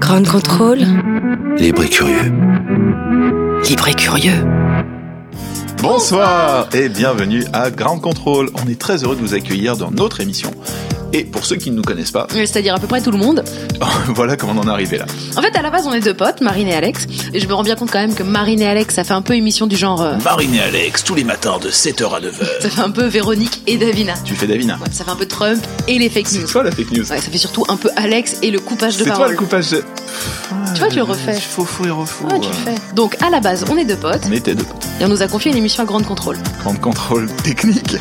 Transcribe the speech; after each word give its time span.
Ground 0.00 0.28
Control. 0.28 0.78
Libre 1.56 1.82
et 1.84 1.88
curieux. 1.88 2.32
Libre 3.66 3.88
et 3.88 3.94
curieux. 3.94 4.44
Bonsoir 5.80 6.68
et 6.74 6.90
bienvenue 6.90 7.42
à 7.54 7.70
Ground 7.70 8.02
Control. 8.02 8.50
On 8.62 8.68
est 8.68 8.78
très 8.78 9.02
heureux 9.02 9.16
de 9.16 9.20
vous 9.22 9.32
accueillir 9.32 9.78
dans 9.78 9.90
notre 9.90 10.20
émission. 10.20 10.50
Et 11.12 11.24
pour 11.24 11.46
ceux 11.46 11.56
qui 11.56 11.70
ne 11.70 11.76
nous 11.76 11.82
connaissent 11.82 12.10
pas, 12.10 12.26
C'est-à-dire 12.30 12.74
à 12.74 12.78
peu 12.78 12.86
près 12.86 13.00
tout 13.00 13.10
le 13.10 13.16
monde. 13.18 13.42
voilà 14.08 14.36
comment 14.36 14.52
on 14.54 14.58
en 14.58 14.68
est 14.68 14.70
arrivé 14.72 14.98
là. 14.98 15.06
En 15.36 15.42
fait, 15.42 15.56
à 15.56 15.62
la 15.62 15.70
base, 15.70 15.86
on 15.86 15.92
est 15.92 16.00
deux 16.00 16.12
potes, 16.14 16.40
Marine 16.40 16.68
et 16.68 16.74
Alex. 16.74 17.06
Et 17.32 17.40
je 17.40 17.46
me 17.48 17.54
rends 17.54 17.62
bien 17.62 17.74
compte 17.76 17.90
quand 17.90 17.98
même 18.00 18.14
que 18.14 18.22
Marine 18.22 18.60
et 18.60 18.66
Alex, 18.66 18.94
ça 18.94 19.04
fait 19.04 19.14
un 19.14 19.22
peu 19.22 19.34
émission 19.34 19.66
du 19.66 19.76
genre. 19.76 20.02
euh, 20.02 20.16
Marine 20.24 20.54
et 20.54 20.60
Alex, 20.60 21.04
tous 21.04 21.14
les 21.14 21.24
matins 21.24 21.58
de 21.62 21.70
7h 21.70 22.14
à 22.16 22.20
9h. 22.20 22.60
ça 22.62 22.68
fait 22.70 22.80
un 22.80 22.90
peu 22.90 23.06
Véronique 23.06 23.62
et 23.66 23.76
Davina. 23.78 24.14
Tu 24.24 24.34
fais 24.34 24.46
Davina. 24.46 24.74
Ouais, 24.74 24.88
ça 24.92 25.04
fait 25.04 25.10
un 25.10 25.16
peu 25.16 25.26
Trump 25.26 25.64
et 25.88 25.98
les 25.98 26.10
fake 26.10 26.26
C'est 26.28 26.38
news. 26.40 26.46
toi 26.48 26.62
la 26.64 26.70
fake 26.72 26.90
news. 26.90 27.00
Ouais, 27.10 27.20
ça 27.20 27.30
fait 27.30 27.38
surtout 27.38 27.64
un 27.68 27.76
peu 27.76 27.88
Alex 27.96 28.38
et 28.42 28.50
le 28.50 28.58
coupage 28.58 28.94
de 28.96 29.04
C'est 29.04 29.10
toi 29.10 29.14
parole. 29.18 29.30
le 29.32 29.36
coupage 29.38 29.70
de... 29.70 29.82
Tu 30.74 30.80
vois, 30.80 30.88
tu 30.88 30.96
le 30.96 31.02
refais. 31.04 31.34
Faux, 31.34 31.64
faux 31.64 31.86
et 31.86 31.90
refaux. 31.90 32.26
Ouais, 32.28 32.40
tu 32.40 32.48
le 32.48 32.54
fais. 32.54 32.74
Donc, 32.94 33.16
à 33.22 33.30
la 33.30 33.40
base, 33.40 33.64
on 33.70 33.76
est 33.78 33.84
deux 33.84 33.96
potes. 33.96 34.22
On 34.28 34.32
était 34.32 34.54
deux. 34.54 34.64
Et 35.00 35.04
on 35.04 35.08
nous 35.08 35.22
a 35.22 35.28
confié 35.28 35.50
une 35.50 35.56
émission 35.56 35.82
à 35.82 35.86
grande 35.86 36.04
contrôle. 36.04 36.36
Grande 36.60 36.80
contrôle 36.80 37.28
technique. 37.44 37.96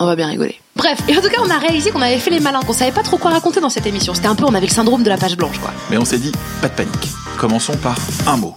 On 0.00 0.06
va 0.06 0.16
bien 0.16 0.26
rigoler. 0.28 0.56
Bref, 0.80 0.98
et 1.08 1.14
en 1.14 1.20
tout 1.20 1.28
cas, 1.28 1.42
on 1.44 1.50
a 1.50 1.58
réalisé 1.58 1.90
qu'on 1.90 2.00
avait 2.00 2.18
fait 2.18 2.30
les 2.30 2.40
malins, 2.40 2.62
qu'on 2.62 2.72
savait 2.72 2.90
pas 2.90 3.02
trop 3.02 3.18
quoi 3.18 3.32
raconter 3.32 3.60
dans 3.60 3.68
cette 3.68 3.84
émission. 3.84 4.14
C'était 4.14 4.28
un 4.28 4.34
peu, 4.34 4.46
on 4.46 4.54
avait 4.54 4.66
le 4.66 4.72
syndrome 4.72 5.02
de 5.02 5.10
la 5.10 5.18
page 5.18 5.36
blanche, 5.36 5.58
quoi. 5.58 5.72
Mais 5.90 5.98
on 5.98 6.06
s'est 6.06 6.16
dit, 6.16 6.32
pas 6.62 6.68
de 6.68 6.72
panique. 6.72 7.08
Commençons 7.38 7.76
par 7.76 7.98
un 8.26 8.38
mot. 8.38 8.56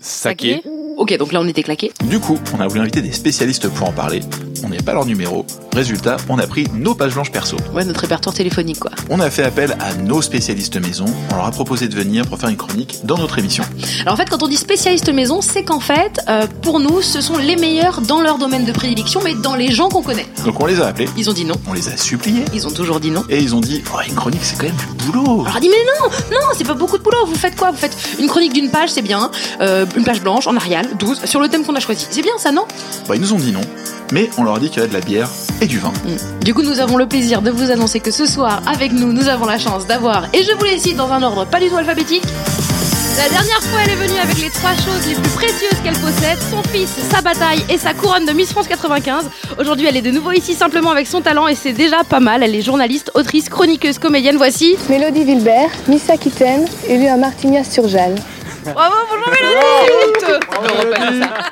Saké. 0.00 0.62
Ok, 0.98 1.16
donc 1.16 1.32
là, 1.32 1.40
on 1.40 1.46
était 1.46 1.62
claqués. 1.62 1.92
Du 2.06 2.18
coup, 2.18 2.38
on 2.56 2.60
a 2.60 2.66
voulu 2.66 2.80
inviter 2.80 3.00
des 3.02 3.12
spécialistes 3.12 3.68
pour 3.68 3.88
en 3.88 3.92
parler. 3.92 4.18
On 4.64 4.68
n'est 4.68 4.78
pas 4.82 4.94
leur 4.94 5.06
numéro. 5.06 5.46
Résultat, 5.72 6.16
on 6.28 6.38
a 6.40 6.46
pris 6.48 6.66
nos 6.74 6.96
pages 6.96 7.14
blanches 7.14 7.30
perso. 7.30 7.56
Ouais, 7.72 7.84
notre 7.84 8.00
répertoire 8.00 8.34
téléphonique, 8.34 8.80
quoi. 8.80 8.90
On 9.08 9.20
a 9.20 9.30
fait 9.30 9.44
appel 9.44 9.76
à 9.78 9.94
nos 9.94 10.20
spécialistes 10.22 10.76
maison. 10.84 11.04
On 11.30 11.36
leur 11.36 11.44
a 11.44 11.50
proposé 11.52 11.86
de 11.86 11.94
venir 11.94 12.26
pour 12.26 12.36
faire 12.40 12.48
une 12.48 12.56
chronique 12.56 12.98
dans 13.04 13.16
notre 13.16 13.38
émission. 13.38 13.62
Alors 14.02 14.14
en 14.14 14.16
fait, 14.16 14.28
quand 14.28 14.42
on 14.42 14.48
dit 14.48 14.56
spécialiste 14.56 15.08
maison, 15.12 15.40
c'est 15.40 15.62
qu'en 15.62 15.78
fait, 15.78 16.20
euh, 16.28 16.48
pour 16.62 16.80
nous, 16.80 17.00
ce 17.00 17.20
sont 17.20 17.36
les 17.38 17.54
meilleurs 17.54 18.00
dans 18.00 18.20
leur 18.20 18.36
domaine 18.38 18.64
de 18.64 18.72
prédilection, 18.72 19.20
mais 19.22 19.34
dans 19.34 19.54
les 19.54 19.70
gens 19.70 19.88
qu'on 19.90 20.02
connaît. 20.02 20.26
Donc 20.44 20.60
on 20.60 20.66
les 20.66 20.80
a 20.80 20.86
appelés, 20.88 21.08
Ils 21.16 21.30
ont 21.30 21.32
dit 21.32 21.44
non. 21.44 21.54
on 21.68 21.74
les 21.74 21.88
a 21.88 21.96
suppliés. 21.96 22.44
Ils 22.52 22.66
ont 22.66 22.70
toujours 22.72 22.98
dit 22.98 23.12
non. 23.12 23.22
Et 23.30 23.38
ils 23.38 23.54
ont 23.54 23.60
dit, 23.60 23.84
oh, 23.94 23.98
une 24.08 24.16
chronique, 24.16 24.40
c'est 24.42 24.56
quand 24.56 24.66
même 24.66 24.74
du 24.98 25.04
boulot. 25.06 25.22
Alors 25.42 25.52
on 25.54 25.56
a 25.56 25.60
dit 25.60 25.68
mais 25.68 25.76
non, 26.02 26.10
non, 26.32 26.46
c'est 26.56 26.66
pas 26.66 26.74
beaucoup 26.74 26.98
de 26.98 27.04
boulot. 27.04 27.24
Vous 27.26 27.36
faites 27.36 27.54
quoi? 27.54 27.70
Vous 27.70 27.76
faites 27.78 27.96
une 28.18 28.26
chronique 28.26 28.52
d'une 28.52 28.70
page, 28.70 28.88
c'est 28.90 29.02
bien. 29.02 29.30
Euh, 29.60 29.86
une 29.96 30.02
page 30.04 30.20
blanche 30.22 30.48
en 30.48 30.56
Arial, 30.56 30.87
12, 30.98 31.24
sur 31.24 31.40
le 31.40 31.48
thème 31.48 31.64
qu'on 31.64 31.74
a 31.74 31.80
choisi. 31.80 32.06
C'est 32.10 32.22
bien 32.22 32.38
ça, 32.38 32.52
non 32.52 32.66
Bah, 33.08 33.16
ils 33.16 33.20
nous 33.20 33.32
ont 33.32 33.38
dit 33.38 33.52
non. 33.52 33.60
Mais 34.12 34.30
on 34.38 34.44
leur 34.44 34.54
a 34.54 34.60
dit 34.60 34.68
qu'il 34.68 34.78
y 34.78 34.80
avait 34.80 34.88
de 34.88 34.94
la 34.94 35.04
bière 35.04 35.28
et 35.60 35.66
du 35.66 35.78
vin. 35.78 35.92
Mm. 36.04 36.44
Du 36.44 36.54
coup, 36.54 36.62
nous 36.62 36.80
avons 36.80 36.96
le 36.96 37.06
plaisir 37.06 37.42
de 37.42 37.50
vous 37.50 37.70
annoncer 37.70 38.00
que 38.00 38.10
ce 38.10 38.26
soir, 38.26 38.62
avec 38.66 38.92
nous, 38.92 39.12
nous 39.12 39.28
avons 39.28 39.46
la 39.46 39.58
chance 39.58 39.86
d'avoir, 39.86 40.24
et 40.32 40.42
je 40.42 40.52
vous 40.52 40.64
les 40.64 40.78
cite 40.78 40.96
dans 40.96 41.10
un 41.12 41.22
ordre 41.22 41.44
pas 41.46 41.60
du 41.60 41.68
tout 41.68 41.76
alphabétique. 41.76 42.24
La 43.18 43.28
dernière 43.30 43.60
fois, 43.64 43.80
elle 43.84 43.90
est 43.90 43.96
venue 43.96 44.20
avec 44.20 44.38
les 44.40 44.48
trois 44.48 44.74
choses 44.74 45.08
les 45.08 45.14
plus 45.14 45.30
précieuses 45.30 45.80
qu'elle 45.82 45.98
possède 45.98 46.38
son 46.52 46.62
fils, 46.70 46.88
sa 47.10 47.20
bataille 47.20 47.64
et 47.68 47.76
sa 47.76 47.92
couronne 47.92 48.24
de 48.24 48.32
Miss 48.32 48.52
France 48.52 48.68
95. 48.68 49.24
Aujourd'hui, 49.58 49.86
elle 49.88 49.96
est 49.96 50.02
de 50.02 50.12
nouveau 50.12 50.30
ici 50.30 50.54
simplement 50.54 50.92
avec 50.92 51.08
son 51.08 51.20
talent 51.20 51.48
et 51.48 51.56
c'est 51.56 51.72
déjà 51.72 52.04
pas 52.04 52.20
mal. 52.20 52.44
Elle 52.44 52.54
est 52.54 52.62
journaliste, 52.62 53.10
autrice, 53.14 53.48
chroniqueuse, 53.48 53.98
comédienne. 53.98 54.36
Voici. 54.36 54.76
Mélodie 54.88 55.24
Vilbert, 55.24 55.70
Miss 55.88 56.08
Aquitaine, 56.10 56.64
élue 56.88 57.08
à 57.08 57.16
Martignas-sur-Jalles. 57.16 58.14
Bravo, 58.74 58.94
bonjour 59.10 59.28
Mélodie 59.28 59.90
Honteux. 60.04 60.40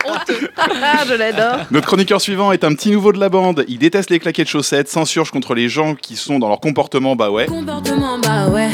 Honteux 0.05 0.51
Ah, 0.57 1.05
je 1.07 1.15
l'adore 1.15 1.59
Notre 1.71 1.87
chroniqueur 1.87 2.21
suivant 2.21 2.53
est 2.53 2.65
un 2.65 2.75
petit 2.75 2.91
nouveau 2.91 3.13
de 3.13 3.19
la 3.19 3.29
bande. 3.29 3.65
Il 3.69 3.79
déteste 3.79 4.11
les 4.11 4.19
claquettes 4.19 4.49
chaussettes, 4.49 4.89
s'insurge 4.89 5.31
contre 5.31 5.55
les 5.55 5.69
gens 5.69 5.95
qui 5.95 6.17
sont 6.17 6.39
dans 6.39 6.49
leur 6.49 6.61
comportement, 6.61 7.17
bah 7.17 7.31
ouais. 7.31 7.47
Comportement, 7.47 8.19
bah 8.19 8.49
ouais. 8.49 8.69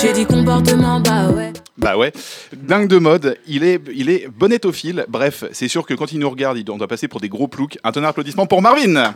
J'ai 0.00 0.12
dit 0.12 0.26
comportement, 0.26 1.00
bah 1.00 1.28
ouais. 1.28 1.52
Bah 1.76 1.96
ouais. 1.96 2.12
Dingue 2.54 2.88
de 2.88 2.98
mode, 2.98 3.36
il 3.46 3.64
est, 3.64 3.80
il 3.94 4.10
est 4.10 4.28
bonetophile. 4.28 5.04
Bref, 5.08 5.44
c'est 5.52 5.68
sûr 5.68 5.86
que 5.86 5.94
quand 5.94 6.12
il 6.12 6.18
nous 6.18 6.30
regarde, 6.30 6.58
on 6.68 6.76
doit 6.76 6.88
passer 6.88 7.08
pour 7.08 7.20
des 7.20 7.28
gros 7.28 7.48
ploucs. 7.48 7.78
Un 7.84 7.92
tonnerre 7.92 8.10
d'applaudissements 8.10 8.46
pour 8.46 8.62
Marvin 8.62 9.12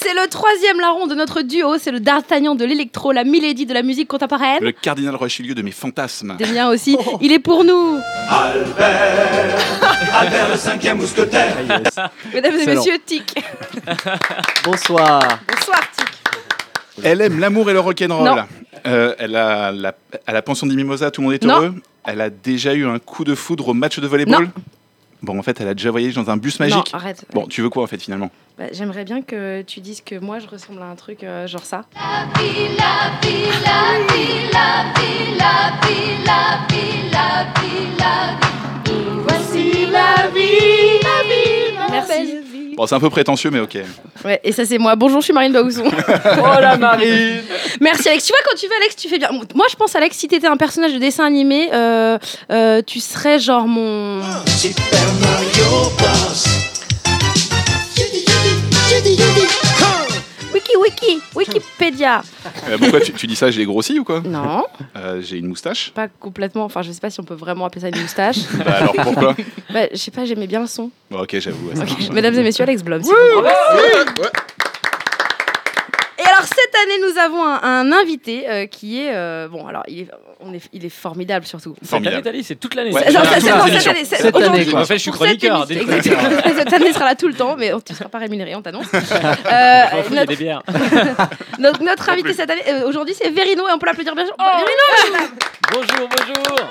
C'est 0.00 0.14
le 0.14 0.28
troisième 0.28 0.78
larron 0.80 1.08
de 1.08 1.14
notre 1.16 1.42
duo, 1.42 1.76
c'est 1.76 1.90
le 1.90 1.98
D'Artagnan 1.98 2.54
de 2.54 2.64
l'électro, 2.64 3.10
la 3.10 3.24
Milady 3.24 3.66
de 3.66 3.74
la 3.74 3.82
musique 3.82 4.06
contemporaine. 4.06 4.62
Le 4.62 4.70
cardinal 4.70 5.16
Rochelieu 5.16 5.54
de 5.54 5.62
mes 5.62 5.72
fantasmes. 5.72 6.36
Des 6.38 6.46
miens 6.46 6.68
aussi. 6.70 6.96
Il 7.20 7.32
est 7.32 7.40
pour 7.40 7.64
nous. 7.64 7.98
Mesdames 12.32 12.54
et 12.60 12.66
messieurs, 12.66 12.98
Tic. 13.04 13.34
Bonsoir. 14.64 15.20
Bonsoir, 15.48 15.80
Tic. 15.96 16.06
Elle 17.02 17.20
aime 17.20 17.40
l'amour 17.40 17.68
et 17.70 17.72
le 17.72 17.80
rock'n'roll. 17.80 18.24
Non. 18.24 18.36
Euh, 18.86 19.14
elle, 19.18 19.34
a 19.34 19.72
la, 19.72 19.94
à 20.26 20.32
la 20.32 20.42
pension 20.42 20.66
des 20.68 20.76
mimosas, 20.76 21.10
tout 21.10 21.22
le 21.22 21.26
monde 21.26 21.34
est 21.34 21.44
Non. 21.44 21.54
heureux. 21.56 21.74
Elle 22.04 22.20
a 22.20 22.30
déjà 22.30 22.72
eu 22.74 22.86
un 22.86 22.98
coup 23.00 23.24
de 23.24 23.34
foudre 23.34 23.68
au 23.68 23.74
match 23.74 23.98
de 23.98 24.06
volleyball. 24.06 24.48
Bon, 25.22 25.38
en 25.38 25.42
fait, 25.42 25.60
elle 25.60 25.68
a 25.68 25.74
déjà 25.74 25.90
voyagé 25.90 26.14
dans 26.14 26.30
un 26.30 26.36
bus 26.36 26.60
magique. 26.60 26.76
Non, 26.76 26.84
arrête. 26.92 27.24
Bon, 27.32 27.46
tu 27.46 27.60
veux 27.62 27.70
quoi 27.70 27.82
en 27.82 27.86
fait 27.86 28.00
finalement 28.00 28.30
Bah, 28.56 28.66
J'aimerais 28.72 29.04
bien 29.04 29.22
que 29.22 29.62
tu 29.62 29.80
dises 29.80 30.00
que 30.00 30.16
moi 30.18 30.38
je 30.38 30.46
ressemble 30.46 30.80
à 30.82 30.86
un 30.86 30.94
truc 30.94 31.24
euh, 31.24 31.46
genre 31.46 31.64
ça. 31.64 31.82
Voici 39.26 39.86
la 39.90 40.28
vie, 40.28 41.00
la 41.02 41.22
vie, 41.24 41.74
Merci. 41.90 42.47
Bon, 42.78 42.86
c'est 42.86 42.94
un 42.94 43.00
peu 43.00 43.10
prétentieux, 43.10 43.50
mais 43.50 43.58
ok. 43.58 43.76
Ouais, 44.24 44.40
et 44.44 44.52
ça 44.52 44.64
c'est 44.64 44.78
moi. 44.78 44.94
Bonjour, 44.94 45.18
je 45.18 45.24
suis 45.24 45.32
Marine 45.32 45.52
Baousson. 45.52 45.82
Oh 46.38 46.60
la 46.60 46.76
Marine 46.76 47.40
Merci 47.80 48.08
Alex. 48.08 48.24
Tu 48.24 48.32
vois 48.32 48.38
quand 48.48 48.56
tu 48.56 48.66
veux 48.68 48.76
Alex, 48.76 48.94
tu 48.94 49.08
fais 49.08 49.18
bien. 49.18 49.30
Moi 49.56 49.66
je 49.68 49.74
pense 49.74 49.96
Alex, 49.96 50.16
si 50.16 50.28
t'étais 50.28 50.46
un 50.46 50.56
personnage 50.56 50.94
de 50.94 50.98
dessin 50.98 51.24
animé, 51.24 51.70
euh, 51.72 52.18
euh, 52.52 52.80
tu 52.86 53.00
serais 53.00 53.40
genre 53.40 53.66
mon. 53.66 54.20
Wiki 60.80 61.06
wiki 61.06 61.22
Wikipédia. 61.34 62.22
Euh, 62.68 62.78
pourquoi 62.78 63.00
tu, 63.00 63.12
tu 63.12 63.26
dis 63.26 63.36
ça 63.36 63.50
J'ai 63.50 63.64
grossi 63.64 63.98
ou 63.98 64.04
quoi? 64.04 64.20
Non, 64.24 64.64
Euh, 64.96 65.20
J'ai 65.22 65.38
une 65.38 65.46
moustache 65.48 65.90
pas 65.94 66.08
complètement. 66.08 66.64
Enfin, 66.64 66.82
je 66.82 66.92
sais 66.92 67.00
pas 67.00 67.10
si 67.10 67.20
on 67.20 67.24
peut 67.24 67.34
vraiment 67.34 67.64
appeler 67.64 67.80
ça 67.82 67.88
une 67.88 68.00
moustache. 68.02 68.38
Bah 68.64 68.74
alors 68.78 68.92
pourquoi? 68.94 69.34
Bah, 69.72 69.86
je 69.92 69.96
sais 69.96 70.10
pas, 70.10 70.24
j'aimais 70.24 70.46
bien 70.46 70.60
le 70.60 70.66
son. 70.66 70.90
Bon, 71.10 71.20
Ok, 71.22 71.36
j'avoue. 71.38 71.68
ouais. 71.68 71.74
Mesdames 72.12 72.34
et 72.34 72.42
messieurs, 72.42 72.64
Alex 72.64 72.80
vous 72.82 72.86
plaît. 72.86 72.98
Année, 76.84 76.98
nous 77.12 77.18
avons 77.18 77.44
un, 77.44 77.60
un 77.62 77.92
invité 77.92 78.48
euh, 78.48 78.66
qui 78.66 79.00
est 79.02 79.10
euh, 79.14 79.48
bon. 79.48 79.66
Alors 79.66 79.82
il 79.88 80.00
est, 80.00 80.08
on 80.40 80.52
est, 80.54 80.60
il 80.72 80.84
est 80.84 80.88
formidable 80.90 81.44
surtout. 81.46 81.74
Formidable. 81.84 82.16
Cette 82.18 82.26
année, 82.28 82.42
c'est 82.42 82.54
toute 82.56 82.74
l'année. 82.74 82.92
Ouais. 82.92 83.02
C'est 83.06 83.12
Non, 83.12 83.20
toute 83.20 83.30
c'est- 83.30 83.40
c'est- 83.40 83.46
l'année. 83.48 83.58
non, 83.60 83.66
émissions. 83.66 83.80
cette 83.80 83.96
année, 83.96 84.04
c'est- 84.04 84.16
Cette 84.16 84.36
aujourd'hui, 84.36 84.60
année, 84.62 84.70
quoi. 84.70 84.80
En 84.80 84.84
fait, 84.84 84.94
je 84.94 84.98
suis 85.02 85.10
pour 85.10 85.20
cette 85.26 85.38
chroniqueur. 85.40 85.70
émission- 85.70 85.86
des 85.94 86.00
chroniqueurs. 86.00 86.32
Exactement. 86.32 86.58
Cette 86.58 86.72
année 86.72 86.92
sera 86.92 87.04
là 87.06 87.14
tout 87.14 87.28
le 87.28 87.34
temps, 87.34 87.56
mais 87.56 87.72
tu 87.84 87.92
ne 87.92 87.96
seras 87.96 88.08
pas 88.08 88.18
rémunéré, 88.18 88.54
on 88.54 88.62
t'annonce. 88.62 88.86
Euh, 88.92 89.82
Je 89.90 89.96
m'en 89.96 90.02
fous, 90.02 90.08
il 90.10 90.14
y 90.14 90.18
a 90.18 90.20
notre, 90.20 90.26
des 90.26 90.36
bières. 90.36 90.62
notre- 91.58 91.82
notre 91.82 92.08
invité 92.10 92.32
cette 92.34 92.50
année, 92.50 92.62
euh, 92.68 92.86
aujourd'hui, 92.88 93.14
c'est 93.20 93.30
Verino 93.30 93.66
et 93.68 93.72
on 93.72 93.78
peut 93.78 93.86
l'applaudir 93.86 94.14
bien 94.14 94.24
sûr. 94.26 94.34
Oh. 94.38 94.42
Verino, 94.44 95.28
Bonjour, 95.72 96.08
bonjour. 96.08 96.68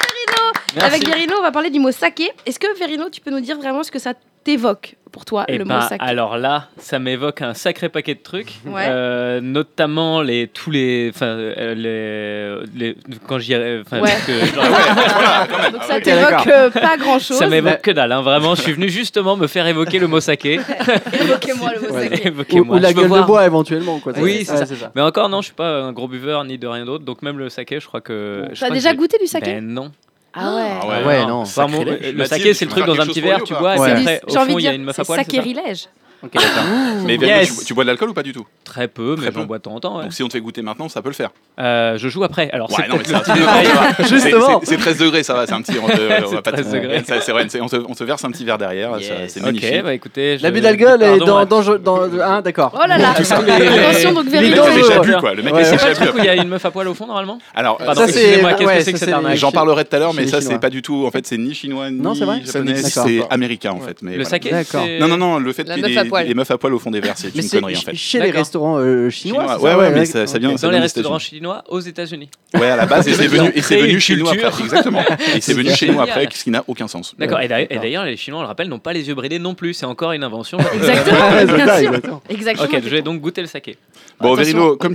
Merci. 0.75 0.95
Avec 0.95 1.07
Verino, 1.07 1.35
on 1.39 1.41
va 1.41 1.51
parler 1.51 1.69
du 1.69 1.79
mot 1.79 1.91
saké. 1.91 2.29
Est-ce 2.45 2.59
que 2.59 2.68
Verino, 2.78 3.09
tu 3.09 3.22
peux 3.22 3.31
nous 3.31 3.39
dire 3.41 3.57
vraiment 3.57 3.84
ce 3.84 3.91
que 3.91 4.00
ça 4.00 4.13
t'évoque 4.47 4.96
pour 5.12 5.24
toi, 5.25 5.46
Eh 5.47 5.58
le 5.58 5.63
ben, 5.63 5.75
mot 5.75 5.81
saké 5.81 6.03
alors 6.03 6.38
là, 6.38 6.68
ça 6.78 7.00
m'évoque 7.00 7.41
un 7.41 7.53
sacré 7.53 7.90
paquet 7.90 8.13
de 8.16 8.19
trucs, 8.22 8.53
Ouais. 8.66 8.85
Euh, 8.88 9.41
notamment 9.41 10.22
les 10.22 10.47
tous 10.47 10.69
les, 10.69 11.12
enfin 11.13 11.25
euh, 11.28 12.66
les, 12.75 12.90
les- 12.94 12.96
quand 13.28 13.40
j'y, 13.40 13.56
enfin 13.56 14.00
Ouais. 14.02 14.12
genre, 14.12 14.63
Donc 15.74 15.84
ça 15.84 15.97
Ok, 15.97 16.03
t'évoque 16.03 16.47
euh, 16.47 16.69
pas 16.69 16.97
grand-chose. 16.97 17.38
ça 17.38 17.47
m'évoque 17.47 17.81
que 17.81 17.91
dalle. 17.91 18.12
hein, 18.12 18.22
vraiment, 18.22 18.53
je 18.56 18.62
suis 18.62 18.74
venu 18.74 18.90
justement 18.90 19.36
me 19.38 19.47
faire 19.47 19.66
évoquer 19.68 20.00
le 20.00 20.07
mot 20.07 20.19
saké. 20.19 20.59
Évoquez-moi 21.22 21.72
le 21.75 21.88
mot 21.88 21.96
Ouais. 21.96 22.09
saké. 22.09 22.24
Ou, 22.24 22.28
Évoquez-moi. 22.28 22.75
ou 22.75 22.80
la 22.80 22.94
gueule 22.94 23.07
voir- 23.07 23.22
de 23.22 23.28
bois 23.28 23.46
éventuellement. 23.46 24.00
Quoi. 24.00 24.13
Oui, 24.19 24.44
c'est 24.46 24.53
Ouais, 24.59 24.66
ça. 24.66 24.91
Mais 24.96 25.02
encore 25.02 25.30
non, 25.30 25.41
je 25.41 25.46
suis 25.47 25.56
pas 25.56 25.81
un 25.84 25.94
gros 25.94 26.07
buveur 26.07 26.44
ni 26.44 26.57
de 26.57 26.68
rien 26.68 26.86
d'autre, 26.86 27.03
donc 27.06 27.22
même 27.22 27.38
le 27.39 27.50
saké, 27.50 27.80
je 27.80 27.88
crois 27.88 28.01
que. 28.01 28.45
T'as 28.60 28.68
que 28.69 28.74
déjà 28.74 28.94
goûté 28.94 29.18
du 29.19 29.27
saké? 29.27 29.54
Ben 29.56 29.66
non. 29.68 29.92
Ah 30.33 30.56
ouais. 30.56 30.69
Ah 30.81 30.88
ouais. 30.88 30.95
Ah 31.03 31.07
ouais, 31.07 31.25
non. 31.25 31.33
Enfin, 31.41 31.68
mon- 31.68 31.79
Sacrilège. 31.79 32.13
le 32.15 32.25
saké, 32.25 32.53
c'est 32.53 32.65
le 32.65 32.71
truc 32.71 32.85
dans 32.85 33.00
un 33.00 33.06
petit 33.07 33.21
verre, 33.21 33.44
tu 33.44 33.53
et 33.53 33.57
Ouais. 33.79 33.91
après, 33.91 34.21
J'ai 34.27 34.38
au 34.38 34.39
envie 34.41 34.50
fond, 34.51 34.56
de 34.56 34.62
il 34.62 34.63
y 34.63 34.68
a 34.68 34.71
dire, 34.71 34.79
une 34.79 34.85
meuf 34.85 34.95
c'est 34.95 35.01
à 35.01 35.06
poil. 35.06 35.19
c'est 35.19 35.31
ça 35.31 35.38
sacrilège. 35.44 35.88
Ok, 36.24 36.34
d'accord. 36.34 36.64
Mais 37.06 37.18
Verno, 37.18 37.36
Yes. 37.42 37.60
tu, 37.60 37.66
tu 37.66 37.74
bois 37.74 37.84
de 37.84 37.90
l'alcool 37.90 38.10
ou 38.10 38.14
pas 38.14 38.24
du 38.24 38.34
tout 38.34 38.46
Très 38.64 38.88
peu, 38.88 39.12
mais 39.18 39.24
Très 39.28 39.31
j'en 39.34 39.42
peu. 39.42 39.46
bois 39.46 39.58
de 39.60 39.64
temps 39.64 39.75
en 39.75 39.80
temps. 39.80 39.98
ouais. 39.98 40.04
Donc 40.04 40.14
si 40.14 40.24
on 40.24 40.28
te 40.28 40.34
fait 40.34 40.42
goûter 40.42 40.62
maintenant, 40.62 40.90
ça 40.90 41.02
peut 41.02 41.10
le 41.10 41.14
faire. 41.16 41.30
Euh, 41.60 41.98
je 41.98 42.10
joue 42.10 42.24
après. 42.24 42.50
Alors, 42.52 42.69
Ouais, 42.72 42.78
c'est 42.84 42.88
non, 42.90 42.96
mais 42.98 43.04
peut-être 43.04 43.28
le 43.28 43.34
petit 43.34 43.40
détail. 43.40 43.68
Justement. 44.10 44.60
C'est- 44.62 44.66
C'est 44.66 44.75
c'est 44.75 44.78
13 44.81 44.98
degrés, 44.98 45.24
ça 45.24 45.34
va, 45.36 45.46
c'est 45.48 45.54
un 45.54 45.62
petit. 45.62 45.74
On, 45.81 45.88
te, 45.88 45.94
on 46.28 46.30
va 46.31 46.42
pas 46.42 46.52
te- 46.52 46.62
13 46.62 46.72
degrés. 46.72 47.04
Ça, 47.06 47.22
C'est 47.22 47.31
vrai, 47.31 47.46
c'est- 47.50 47.62
on 47.62 47.68
te, 47.68 47.75
on 47.75 47.94
te 47.94 48.04
verse 48.04 48.24
un 48.25 48.31
petit 48.31 48.46
verre 48.46 48.58
derrière, 48.58 48.92
ça, 48.96 49.00
Yes. 49.00 49.34
c'est 49.34 49.42
magnifique. 49.42 49.74
Ok, 49.78 49.84
bah 49.84 49.94
écoutez. 49.94 50.38
je- 50.38 50.44
L'abus 50.44 50.62
d'alcool 50.62 51.02
est 51.04 51.08
Pardon, 51.18 51.25
dans. 51.25 51.40
ouais. 51.40 51.46
dans, 51.46 51.62
je- 51.62 51.74
dans, 51.74 52.02
hein, 52.22 52.42
d'accord. 52.42 52.72
Oh 52.75 52.88
là 52.88 52.98
là 52.98 53.12
Attention, 53.12 54.13
donc 54.13 54.25
Le 54.25 54.31
mec 54.31 54.52
déjà 54.52 55.00
bu, 55.00 55.13
quoi. 55.20 55.34
Le 55.34 55.44
mec 55.44 55.54
Ouais. 55.54 55.62
a 55.62 55.66
C'est 55.66 55.72
déjà 55.74 55.84
pas 55.86 55.90
le 55.90 55.96
bu. 56.00 56.02
truc 56.06 56.16
où 56.16 56.20
il 56.20 56.25
y 56.25 56.30
a 56.30 56.36
une 56.36 56.48
meuf 56.50 56.66
à 56.66 56.72
poil 56.72 56.88
au 56.88 56.94
fond 56.94 57.08
normalement 57.08 57.40
Alors, 57.56 57.78
Pardon, 57.78 58.02
Ça, 58.02 58.08
c'est- 58.08 58.20
excusez-moi, 58.20 58.54
qu'est-ce 58.54 58.68
ouais, 58.68 58.78
que 58.78 58.84
c'est 58.84 58.94
que 58.94 59.00
ça, 59.00 59.06
cette 59.06 59.10
c'est- 59.13 59.16
arnaque 59.16 59.38
J'en 59.38 59.52
parlerai 59.52 59.86
tout 59.86 59.96
à 59.96 60.00
l'heure, 60.00 60.13
mais 60.13 60.25
ça, 60.28 60.38
c'est 60.42 60.48
Chinois. 60.48 60.60
pas 60.60 60.70
du 60.70 60.81
tout. 60.81 61.06
En 61.06 61.12
fait, 61.12 61.25
c'est 61.28 61.38
ni 61.38 61.54
chinois, 61.54 61.90
ni 61.90 62.00
Non, 62.00 62.13
c'est 62.16 62.25
vrai 62.25 62.42
japonais. 62.46 62.75
C'est 62.75 63.22
américain, 63.30 63.72
en 63.72 63.80
fait. 63.80 63.98
Mais 64.02 64.12
Le 64.12 64.18
voilà. 64.18 64.30
saké 64.30 64.50
D'accord. 64.52 64.84
c'est- 64.86 65.00
Non, 65.00 65.08
non, 65.08 65.18
non, 65.18 65.40
le 65.40 65.54
fait 65.54 65.63
La 65.68 65.75
qu'il 65.75 65.84
meuf 65.84 65.92
ait 65.92 65.98
à 65.98 66.04
c'est 66.04 66.06
poil. 66.09 66.27
Les 66.27 66.33
meufs 66.33 66.51
à 66.51 66.57
poil 66.57 66.74
au 66.74 66.80
fond 66.80 66.92
des 66.92 67.00
verres, 67.00 67.18
c'est 67.18 67.33
une 67.36 67.50
connerie 67.50 67.77
en 67.77 67.81
fait. 67.81 67.95
chez 67.95 68.19
les 68.19 68.31
restaurants 68.31 68.77
euh, 68.80 69.09
chinois. 69.09 69.44
Chinois, 69.44 69.62
ouais, 69.62 69.71
ça 69.71 69.77
ouais, 69.77 69.89
mais 69.92 70.06
ça- 70.06 70.27
ça 70.27 70.39
vient-. 70.39 70.54
Dans 70.56 70.71
les 70.71 70.80
restaurants 70.80 71.19
chinois 71.19 71.63
aux 71.68 71.80
États-Unis. 71.80 72.30
Ouais, 72.54 72.69
à 72.69 72.75
la 72.75 72.86
base, 72.86 73.07
et 73.07 73.13
c'est 73.13 73.27
venu, 73.27 73.51
et 73.54 73.62
c'est 73.62 73.77
venu 73.81 74.00
chez 74.00 74.15
nous 74.15 74.27
après. 74.27 74.63
Exactement. 74.63 75.04
Et 75.36 75.42
c'est 75.42 75.54
venu 75.54 75.69
chez 75.71 75.89
nous 75.89 76.00
après, 76.01 76.27
ce 76.33 76.44
qui 76.44 76.51
n'a 76.51 76.63
aucun 76.68 76.88
sens. 76.88 77.13
D'accord. 77.18 77.39
Et 77.42 77.48
d'ailleurs- 77.48 78.06
les 78.06 78.18
Chinois, 78.18 78.39
on 78.39 78.44
le 78.44 78.48
rappelle, 78.48 78.69
n'ont 78.69 78.80
pas 78.80 78.94
les 78.94 79.07
yeux 79.07 79.15
bridés 79.15 79.39
non 79.39 79.54
plus. 79.56 79.74
C'est 79.74 79.86
encore 79.86 80.12
une 80.13 80.24
invention. 80.24 80.57
Exactement, 80.74 81.30
sûr. 81.30 81.39
exactement. 81.39 82.21
Exactement. 82.30 82.68
ok, 82.77 82.83
je 82.83 82.89
vais 82.89 83.01
donc 83.01 83.21
goûter 83.21 83.42
le 83.42 83.48
saké. 83.48 83.77
Bon. 84.19 84.33
Verino, 84.33 84.75
comme 84.77 84.94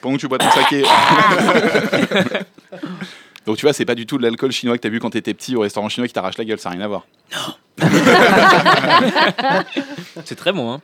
pendant 0.00 0.16
que 0.16 0.20
tu 0.20 0.28
bois 0.28 0.38
ton 0.38 0.50
saké. 0.50 0.82
Donc 3.46 3.56
tu 3.56 3.64
vois, 3.66 3.72
c'est 3.72 3.84
pas 3.86 3.94
du 3.94 4.06
tout 4.06 4.18
de 4.18 4.22
l'alcool 4.22 4.52
chinois 4.52 4.76
que 4.76 4.82
t'as 4.82 4.90
bu 4.90 5.00
quand 5.00 5.10
t'étais 5.10 5.34
petit 5.34 5.56
au 5.56 5.60
restaurant 5.60 5.88
chinois 5.88 6.06
qui 6.06 6.12
t'arrache 6.12 6.38
la 6.38 6.44
gueule, 6.44 6.58
ça 6.58 6.68
n'a 6.70 6.76
rien 6.76 6.84
à 6.84 6.88
voir. 6.88 7.06
C'est 10.24 10.36
très 10.36 10.52
bon, 10.52 10.72
hein. 10.72 10.80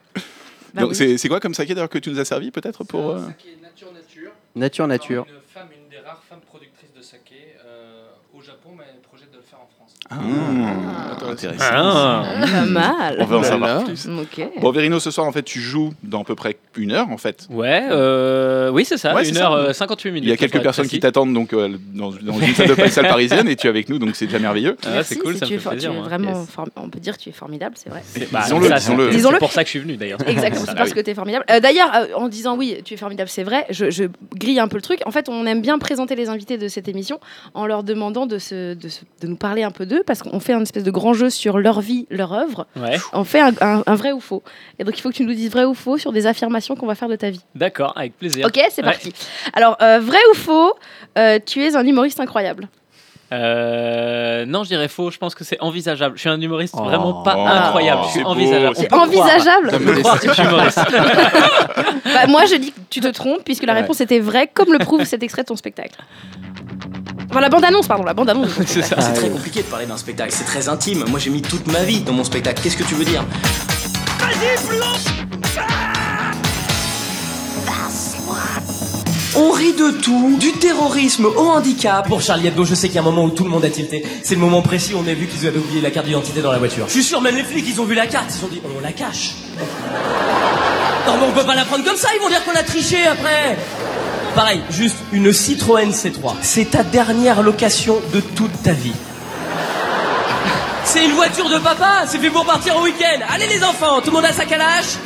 Bah 0.75 0.85
oui. 0.87 0.95
c'est 0.95 1.17
c'est 1.17 1.29
quoi 1.29 1.41
comme 1.41 1.55
saké 1.55 1.75
d'ailleurs 1.75 1.89
que 1.89 1.99
tu 1.99 2.11
nous 2.11 2.19
as 2.19 2.25
servi 2.27 2.51
peut-être 2.51 2.85
pour. 2.85 3.11
euh, 3.11 3.21
nature 3.63 3.93
nature. 3.93 4.31
Nature, 4.55 4.87
nature. 4.87 5.27
Une 5.29 5.41
femme, 5.55 5.69
une 5.73 5.89
des 5.89 5.99
rares 5.99 6.23
femmes 6.29 6.41
productrices 6.47 6.93
de 6.93 7.01
saké 7.01 7.55
euh, 7.65 8.09
au 8.35 8.43
Japon, 8.43 8.71
mais 8.77 8.85
elle 8.93 9.01
projette 9.01 9.31
de 9.31 9.39
le 9.39 9.43
Ah, 10.09 11.31
intéressant. 11.31 11.65
Ah. 11.73 12.25
Pas 12.41 12.65
mal. 12.67 13.17
On 13.21 13.25
veut 13.25 13.37
en 13.39 13.43
savoir 13.43 13.85
plus. 13.85 14.07
Ok. 14.09 14.49
Bon, 14.61 14.71
Verino, 14.71 15.01
ce 15.01 15.11
soir, 15.11 15.27
en 15.27 15.33
fait, 15.33 15.43
tu 15.43 15.61
joues 15.61 15.93
dans 16.03 16.23
à 16.23 16.25
peu 16.25 16.35
près 16.35 16.57
une 16.77 16.93
heure, 16.93 17.09
en 17.11 17.17
fait. 17.17 17.47
Ouais, 17.51 17.83
euh, 17.91 18.71
oui, 18.71 18.85
c'est 18.85 18.99
ça. 18.99 19.15
Ouais, 19.15 19.25
c'est 19.25 19.33
1 19.33 19.35
ça. 19.35 19.45
heure 19.47 19.53
euh, 19.53 19.73
58 19.73 20.11
minutes. 20.11 20.25
Il 20.25 20.31
y 20.31 20.33
a 20.33 20.37
quelques 20.37 20.61
personnes 20.63 20.87
qui 20.89 21.01
t'attendent 21.01 21.33
donc 21.35 21.53
euh, 21.53 21.77
dans, 21.95 22.11
dans 22.11 22.39
une 22.39 22.55
salle 22.55 22.69
de 22.75 22.87
salle 22.89 23.09
parisienne 23.09 23.49
et 23.49 23.57
tu 23.57 23.67
es 23.67 23.71
avec 23.71 23.89
nous, 23.89 23.99
donc 23.99 24.15
c'est 24.17 24.27
déjà 24.27 24.39
merveilleux. 24.39 24.77
Ah, 24.87 25.03
c'est 25.03 25.17
cool, 25.17 25.35
si 25.35 25.41
ça 25.41 25.47
tu 25.47 25.53
me 25.53 25.57
es 25.57 25.59
fait 25.59 25.65
for- 25.65 25.73
plaisir. 25.73 25.91
tu 25.91 25.97
es 25.97 25.99
moi. 25.99 26.09
vraiment, 26.09 26.27
Yes. 26.41 26.49
on 26.77 26.89
peut 26.89 27.01
dire 27.01 27.17
que 27.17 27.23
tu 27.23 27.29
es 27.31 27.33
formidable, 27.33 27.75
c'est 27.77 27.91
vrai. 27.91 28.03
Bah, 28.31 28.41
Disons-le, 28.45 28.69
ça, 28.69 28.77
disons-le. 28.77 29.11
C'est 29.11 29.17
Disons-le. 29.17 29.39
pour 29.39 29.53
ça 29.53 29.63
que 29.63 29.67
je 29.69 29.71
suis 29.71 29.81
venu 29.81 29.97
d'ailleurs. 29.97 30.19
Exactement, 30.27 30.65
c'est 30.65 30.71
Ah, 30.73 30.75
parce 30.77 30.93
que 30.93 31.01
tu 31.01 31.11
es 31.11 31.15
formidable. 31.15 31.45
Euh, 31.51 31.61
D'ailleurs, 31.61 31.91
en 32.17 32.29
disant 32.29 32.57
oui, 32.57 32.77
tu 32.85 32.95
es 32.95 32.97
formidable, 32.97 33.29
c'est 33.29 33.43
vrai, 33.45 33.67
je, 33.71 33.91
je 33.91 34.05
grille 34.37 34.61
un 34.61 34.69
peu 34.69 34.77
le 34.77 34.83
truc. 34.83 35.01
En 35.07 35.11
fait, 35.11 35.29
on 35.29 35.47
aime 35.47 35.61
bien 35.63 35.79
présenter 35.79 36.15
les 36.15 36.29
invités 36.29 36.59
de 36.59 36.69
cette 36.69 36.89
émission 36.89 37.19
en 37.55 37.67
leur 37.67 37.83
demandant 37.83 38.27
de, 38.27 38.39
se, 38.39 38.75
de, 38.75 38.89
se- 38.89 39.01
de 39.21 39.27
nous 39.27 39.37
parler 39.37 39.63
un 39.63 39.71
peu 39.71 39.87
d'eux, 39.87 39.96
parce 40.05 40.23
qu'on 40.23 40.41
fait 40.41 40.53
un 40.53 40.61
espèce 40.63 40.83
de 40.85 40.91
grand 40.91 41.13
jeu 41.15 41.31
sur 41.31 41.59
leur 41.59 41.81
vie, 41.81 42.07
leur 42.11 42.33
œuvre. 42.33 42.67
Ouais, 42.77 42.99
On 43.13 43.25
fait 43.25 43.41
un, 43.41 43.53
un- 43.61 43.83
un 43.87 43.95
vrai 43.95 44.13
ou 44.13 44.21
faux. 44.21 44.43
Et 44.79 44.85
donc, 44.85 44.99
il 44.99 45.01
faut 45.03 45.11
que 45.11 45.15
tu 45.15 45.25
nous 45.25 45.35
dises 45.35 45.51
vrai 45.51 45.65
ou 45.65 45.75
faux 45.75 45.99
sur 45.99 46.13
des 46.13 46.27
affirmations 46.27 46.75
qu'on 46.77 46.87
va 46.87 46.95
faire 46.95 47.09
de 47.09 47.17
ta 47.17 47.31
vie. 47.31 47.41
d'accord, 47.55 47.93
avec 47.97 48.17
plaisir. 48.19 48.47
Ok, 48.47 48.61
c'est 48.71 48.83
Ouais. 48.85 48.91
parti. 48.91 49.13
Alors, 49.55 49.77
euh, 49.83 50.01
vrai 50.01 50.19
ou 50.33 50.35
faux, 50.35 50.75
euh, 51.19 51.39
tu 51.45 51.63
es 51.65 51.77
un 51.77 51.87
humoriste 51.87 52.21
incroyable. 52.21 52.69
Euh, 53.33 54.47
non, 54.47 54.63
je 54.63 54.69
dirais 54.69 54.87
faux. 54.87 55.11
Je 55.11 55.19
pense 55.19 55.35
que 55.35 55.43
c'est 55.43 55.61
envisageable. 55.61 56.15
Je 56.17 56.21
suis 56.21 56.29
un 56.29 56.41
humoriste 56.41 56.75
Oh. 56.79 56.85
vraiment 56.85 57.23
pas 57.25 57.35
Oh, 57.37 57.45
incroyable. 57.47 58.03
Je 58.03 58.07
c'est 58.07 58.13
suis 58.13 58.23
beau, 58.23 58.29
envisageable. 58.31 58.77
On 58.79 58.85
peut 58.85 58.97
Envisageable 58.97 59.67
croire- 59.69 59.81
on 59.83 59.85
peut 59.95 60.01
croire 60.01 60.21
que 60.21 60.29
je 60.29 60.33
suis 60.35 60.43
humoriste. 60.45 60.81
Bah, 62.05 62.27
Moi, 62.29 62.45
je 62.47 62.55
dis 62.55 62.71
que 62.73 62.79
tu 62.89 63.01
te 63.01 63.09
trompes, 63.09 63.43
puisque 63.45 63.65
la 63.65 63.75
Ouais. 63.75 63.81
réponse 63.81 64.01
était 64.01 64.21
vraie, 64.21 64.47
comme 64.53 64.73
le 64.73 64.79
prouve 64.79 65.03
cet 65.05 65.23
extrait 65.25 65.43
de 65.43 65.49
ton 65.49 65.57
spectacle. 65.57 65.99
Enfin, 67.31 67.41
la 67.41 67.49
bande-annonce, 67.49 67.87
pardon, 67.87 68.05
la 68.05 68.15
bande-annonce. 68.15 68.49
de 68.49 68.55
ton 68.63 68.65
c'est 68.67 68.83
ça. 68.83 68.97
C'est 69.01 69.13
très 69.15 69.29
compliqué 69.31 69.61
de 69.63 69.67
parler 69.67 69.87
d'un 69.87 69.97
spectacle, 69.97 70.33
c'est 70.33 70.45
très 70.45 70.69
intime. 70.69 71.05
Moi 71.09 71.19
j'ai 71.19 71.31
mis 71.31 71.43
toute 71.43 71.71
ma 71.73 71.83
vie 71.83 72.01
dans 72.01 72.13
mon 72.13 72.25
spectacle. 72.25 72.63
Qu'est-ce 72.63 72.77
que 72.77 72.85
tu 72.85 72.95
veux 72.95 73.05
dire 73.05 73.25
On 79.39 79.51
rit 79.51 79.75
de 79.75 79.91
tout, 79.91 80.39
du 80.39 80.53
terrorisme 80.53 81.27
au 81.27 81.51
handicap. 81.51 82.09
Pour 82.09 82.23
Charlie 82.23 82.47
Hebdo, 82.47 82.65
je 82.65 82.75
sais 82.75 82.87
qu'il 82.87 82.97
y 82.97 82.99
a 82.99 83.03
un 83.03 83.05
moment 83.05 83.25
où 83.25 83.31
tout 83.31 83.45
le 83.45 83.51
monde 83.51 83.67
a 83.67 83.69
tilté. 83.71 84.03
C'est 84.23 84.35
le 84.35 84.41
moment 84.41 84.63
précis 84.63 84.95
où 84.95 84.99
on 85.05 85.07
a 85.07 85.13
vu 85.13 85.27
qu'ils 85.27 85.47
avaient 85.47 85.59
oublié 85.59 85.83
la 85.83 85.91
carte 85.91 86.07
d'identité 86.07 86.41
dans 86.41 86.53
la 86.53 86.59
voiture. 86.59 86.87
Je 86.87 86.93
suis 86.93 87.05
sûr, 87.05 87.21
même 87.21 87.37
les 87.37 87.45
flics, 87.45 87.67
ils 87.69 87.79
ont 87.81 87.85
vu 87.85 87.95
la 87.95 88.07
carte, 88.07 88.31
ils 88.35 88.45
ont 88.45 88.49
dit 88.49 88.63
on 88.65 88.81
la 88.81 88.93
cache. 88.93 89.35
Non 91.07 91.19
mais 91.21 91.27
on 91.29 91.33
peut 91.33 91.45
pas 91.45 91.55
la 91.55 91.65
prendre 91.67 91.85
comme 91.85 91.97
ça, 91.97 92.09
ils 92.17 92.21
vont 92.21 92.31
dire 92.31 92.43
qu'on 92.45 92.59
a 92.59 92.63
triché 92.63 93.07
après. 93.07 93.59
Pareil, 94.37 94.61
juste 94.69 94.99
une 95.13 95.33
Citroën 95.33 95.93
C3. 95.93 96.35
C'est 96.43 96.73
ta 96.73 96.83
dernière 96.83 97.41
location 97.41 97.97
de 98.13 98.21
toute 98.21 98.53
ta 98.63 98.73
vie. 98.73 98.93
C'est 100.85 101.07
une 101.07 101.13
voiture 101.13 101.49
de 101.49 101.57
papa, 101.57 102.05
c'est 102.07 102.19
fait 102.19 102.29
pour 102.29 102.45
partir 102.45 102.77
au 102.77 102.83
week-end. 102.83 103.25
Allez 103.33 103.47
les 103.47 103.65
enfants, 103.65 104.03
tout 104.03 104.11
le 104.11 104.17
monde 104.17 104.27
a 104.27 104.35
sa 104.35 104.45
calache 104.45 104.99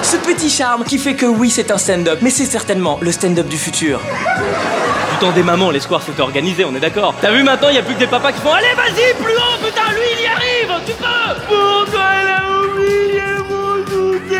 Ce 0.00 0.16
petit 0.16 0.48
charme 0.48 0.84
qui 0.84 0.96
fait 0.96 1.14
que 1.14 1.26
oui, 1.26 1.50
c'est 1.50 1.70
un 1.70 1.76
stand-up, 1.76 2.20
mais 2.22 2.30
c'est 2.30 2.46
certainement 2.46 2.98
le 3.02 3.12
stand-up 3.12 3.46
du 3.46 3.58
futur. 3.58 4.00
Du 4.00 5.18
temps 5.20 5.32
des 5.32 5.42
mamans, 5.42 5.70
les 5.70 5.80
squares 5.80 6.02
sont 6.02 6.18
organisés, 6.22 6.64
on 6.64 6.74
est 6.74 6.80
d'accord. 6.80 7.14
T'as 7.20 7.32
vu 7.32 7.42
maintenant, 7.42 7.68
il 7.68 7.74
y 7.74 7.78
a 7.78 7.82
plus 7.82 7.96
que 7.96 8.00
des 8.00 8.06
papas 8.06 8.32
qui 8.32 8.40
font 8.40 8.54
Allez, 8.54 8.74
vas-y, 8.76 9.14
plus 9.22 9.36
haut, 9.36 9.58
putain, 9.62 9.92
lui, 9.92 10.08
il 10.18 10.24
y 10.24 10.26
arrive, 10.26 10.86
tu 10.86 10.92
peux 10.92 11.04
Pourquoi 11.46 12.04
elle 12.22 12.30
a 12.30 12.62
oublié 12.62 13.22
mon 13.46 13.84
goûter 13.84 14.36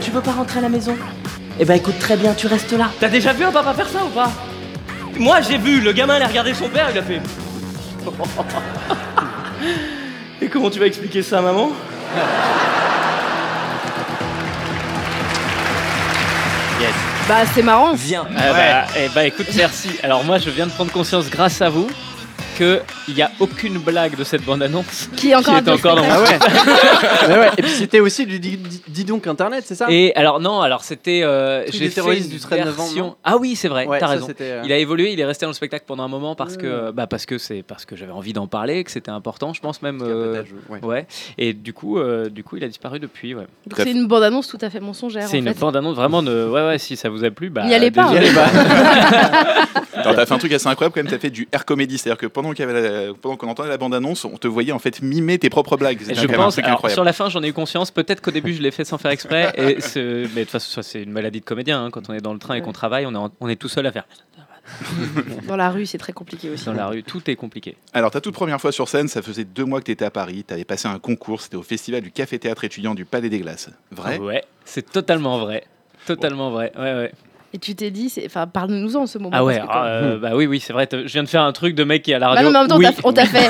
Tu 0.00 0.12
veux 0.12 0.20
pas 0.20 0.30
rentrer 0.30 0.60
à 0.60 0.62
la 0.62 0.68
maison? 0.68 0.96
Eh 1.58 1.64
ben 1.64 1.74
écoute, 1.74 1.98
très 1.98 2.16
bien, 2.16 2.34
tu 2.34 2.46
restes 2.46 2.72
là. 2.72 2.90
T'as 3.00 3.08
déjà 3.08 3.32
vu 3.32 3.44
un 3.44 3.50
papa 3.50 3.72
faire 3.72 3.88
ça 3.88 4.04
ou 4.04 4.08
pas? 4.08 4.30
Moi, 5.18 5.40
j'ai 5.40 5.56
vu, 5.56 5.80
le 5.80 5.92
gamin, 5.92 6.18
il 6.18 6.22
a 6.22 6.26
regardé 6.26 6.52
son 6.52 6.68
père, 6.68 6.88
il 6.92 6.98
a 6.98 7.02
fait. 7.02 7.20
Et 10.42 10.48
comment 10.48 10.68
tu 10.68 10.78
vas 10.78 10.86
expliquer 10.86 11.22
ça 11.22 11.38
à 11.38 11.42
maman? 11.42 11.72
Yes. 16.78 16.92
Bah, 17.26 17.36
c'est 17.54 17.62
marrant. 17.62 17.94
Viens. 17.94 18.26
Ah 18.36 18.52
bah, 18.52 18.84
eh 18.98 19.08
bah, 19.14 19.24
écoute, 19.24 19.46
merci. 19.56 19.88
Alors 20.02 20.24
moi, 20.24 20.36
je 20.38 20.50
viens 20.50 20.66
de 20.66 20.72
prendre 20.72 20.92
conscience 20.92 21.30
grâce 21.30 21.62
à 21.62 21.70
vous 21.70 21.88
qu'il 22.56 23.14
n'y 23.14 23.22
a 23.22 23.30
aucune 23.40 23.78
blague 23.78 24.16
de 24.16 24.24
cette 24.24 24.44
bande-annonce 24.44 25.08
Qui 25.16 25.30
est 25.30 25.34
encore 25.34 25.44
qui 25.44 25.50
un 25.52 25.58
est 25.58 25.62
peu 25.62 25.72
encore 25.72 25.96
dans 25.96 26.02
mon 26.04 26.10
Ah 26.10 26.22
ouais. 26.22 26.38
Ouais, 27.28 27.38
ouais. 27.38 27.50
Et 27.58 27.62
puis 27.62 27.70
c'était 27.72 28.00
aussi 28.00 28.26
du 28.26 28.38
dis, 28.38 29.04
donc 29.04 29.26
internet, 29.26 29.64
c'est 29.66 29.74
ça? 29.74 29.86
Et 29.90 30.14
alors 30.16 30.40
non, 30.40 30.60
alors 30.60 30.82
c'était 30.84 31.22
euh, 31.22 31.64
j'ai 31.70 31.88
fait 31.90 32.18
une 32.18 32.28
du 32.28 32.38
13 32.40 32.64
novembre, 32.64 32.82
version- 32.82 33.16
Ah 33.24 33.36
oui, 33.36 33.56
c'est 33.56 33.68
vrai, 33.68 33.86
Ouais, 33.86 33.98
t'as 33.98 34.06
raison. 34.08 34.28
euh, 34.40 34.62
Il 34.64 34.72
a 34.72 34.78
évolué, 34.78 35.12
il 35.12 35.20
est 35.20 35.24
resté 35.24 35.44
dans 35.46 35.50
le 35.50 35.54
spectacle 35.54 35.84
pendant 35.86 36.02
un 36.04 36.08
moment 36.08 36.34
parce 36.34 36.56
que 36.56 36.90
bah 36.90 37.06
parce 37.06 37.26
que 37.26 37.38
c'est 37.38 37.62
parce 37.62 37.84
que 37.84 37.96
j'avais 37.96 38.12
envie 38.12 38.32
d'en 38.32 38.46
parler, 38.46 38.82
que 38.84 38.90
c'était 38.90 39.10
important, 39.10 39.52
je 39.52 39.60
pense 39.60 39.82
même. 39.82 40.00
Euh, 40.02 40.42
ouais. 40.68 40.80
ouais. 40.84 41.06
Et 41.38 41.52
du 41.52 41.72
coup, 41.72 41.98
euh, 41.98 42.28
du 42.28 42.42
coup, 42.44 42.56
il 42.56 42.64
a 42.64 42.68
disparu 42.68 42.98
depuis. 43.00 43.34
Ouais. 43.34 43.46
Donc, 43.66 43.78
C'est 43.78 43.90
une 43.90 44.06
bande-annonce 44.06 44.48
tout 44.48 44.58
à 44.60 44.70
fait 44.70 44.80
mensongère. 44.80 45.26
C'est 45.28 45.38
une 45.38 45.52
bande-annonce 45.52 45.96
vraiment 45.96 46.22
de. 46.22 46.48
Ouais, 46.48 46.66
ouais. 46.66 46.78
Si 46.78 46.96
ça 46.96 47.08
vous 47.08 47.24
a 47.24 47.30
plu, 47.30 47.50
bah. 47.50 47.64
N'y 47.66 47.74
allez 47.74 47.90
pas. 47.90 48.06
Alors, 49.94 50.14
t'as 50.14 50.26
fait 50.26 50.34
un 50.34 50.38
truc 50.38 50.52
assez 50.52 50.66
incroyable 50.68 50.94
quand 50.94 51.02
même, 51.02 51.10
t'as 51.10 51.18
fait 51.18 51.30
du 51.30 51.48
air 51.52 51.64
comedy, 51.64 51.98
c'est-à-dire 51.98 52.18
que 52.18 52.26
pendant 52.26 52.45
qu'il 52.52 52.66
y 52.66 52.68
avait 52.70 53.06
la- 53.08 53.14
pendant 53.14 53.36
qu'on 53.36 53.48
entendait 53.48 53.68
la 53.68 53.78
bande-annonce, 53.78 54.24
on 54.24 54.36
te 54.36 54.46
voyait 54.48 54.72
en 54.72 54.78
fait 54.78 55.02
mimer 55.02 55.38
tes 55.38 55.50
propres 55.50 55.76
blagues. 55.76 55.98
C'était 56.00 56.14
Je 56.14 56.26
pense. 56.26 56.58
alors, 56.58 56.70
incroyable. 56.72 56.94
sur 56.94 57.04
la 57.04 57.12
fin, 57.12 57.28
j'en 57.28 57.42
ai 57.42 57.48
eu 57.48 57.52
conscience. 57.52 57.90
Peut-être 57.90 58.20
qu'au 58.20 58.30
début, 58.30 58.52
je 58.54 58.62
l'ai 58.62 58.70
fait 58.70 58.84
sans 58.84 58.98
faire 58.98 59.10
exprès. 59.10 59.52
Et 59.56 59.62
mais 59.64 59.74
de 59.74 60.28
toute 60.42 60.50
façon, 60.50 60.82
c'est 60.82 61.02
une 61.02 61.12
maladie 61.12 61.40
de 61.40 61.44
comédien. 61.44 61.84
hein. 61.84 61.90
Quand 61.90 62.08
on 62.08 62.12
est 62.14 62.20
dans 62.20 62.32
le 62.32 62.38
train 62.38 62.54
et 62.54 62.62
qu'on 62.62 62.72
travaille, 62.72 63.06
on 63.06 63.12
est, 63.12 63.18
en- 63.18 63.30
on 63.40 63.48
est 63.48 63.56
tout 63.56 63.68
seul 63.68 63.86
à 63.86 63.92
faire. 63.92 64.04
Dans 65.46 65.54
la 65.56 65.70
rue, 65.70 65.86
c'est 65.86 65.98
très 65.98 66.12
compliqué 66.12 66.50
aussi. 66.50 66.64
Dans 66.64 66.72
la 66.72 66.88
rue, 66.88 67.02
tout 67.04 67.30
est 67.30 67.36
compliqué. 67.36 67.76
Alors, 67.92 68.10
ta 68.10 68.20
toute 68.20 68.34
première 68.34 68.60
fois 68.60 68.72
sur 68.72 68.88
scène, 68.88 69.06
ça 69.06 69.22
faisait 69.22 69.44
deux 69.44 69.64
mois 69.64 69.78
que 69.80 69.84
t'étais 69.86 70.04
à 70.04 70.10
Paris, 70.10 70.42
t'avais 70.44 70.64
passé 70.64 70.88
un 70.88 70.98
concours, 70.98 71.40
c'était 71.40 71.56
au 71.56 71.62
festival 71.62 72.00
du 72.00 72.10
Café 72.10 72.38
Théâtre 72.38 72.64
étudiant 72.64 72.94
du 72.96 73.04
Palais 73.04 73.28
des 73.28 73.38
Glaces. 73.38 73.70
Vrai? 73.92 74.18
Ouais, 74.18 74.42
c'est 74.64 74.90
totalement 74.90 75.38
vrai. 75.38 75.64
Totalement 76.06 76.50
vrai. 76.50 76.72
Ouais, 76.76 76.82
ouais. 76.94 77.12
Et 77.56 77.58
tu 77.58 77.74
t'es 77.74 77.90
dit, 77.90 78.12
enfin, 78.26 78.46
parle-nous 78.46 78.96
en 78.96 79.06
ce 79.06 79.16
moment. 79.16 79.30
Ah 79.32 79.42
ouais, 79.42 79.56
parce 79.56 79.66
que 79.66 79.72
ah, 79.74 79.86
euh, 79.86 80.18
bah 80.18 80.32
oui, 80.34 80.44
oui, 80.46 80.60
c'est 80.60 80.74
vrai. 80.74 80.86
Je 80.92 81.10
viens 81.10 81.22
de 81.22 81.28
faire 81.28 81.40
un 81.40 81.52
truc 81.52 81.74
de 81.74 81.84
mec 81.84 82.02
qui 82.02 82.10
est 82.10 82.14
à 82.14 82.18
la 82.18 82.26
Bah 82.26 82.34
radio. 82.34 82.44
non, 82.44 82.52
mais 82.52 82.58
en 82.58 82.60
même 82.64 82.68
temps, 82.68 82.76
oui, 82.76 82.86
on 83.02 83.12
t'a- 83.14 83.24
fait. 83.26 83.46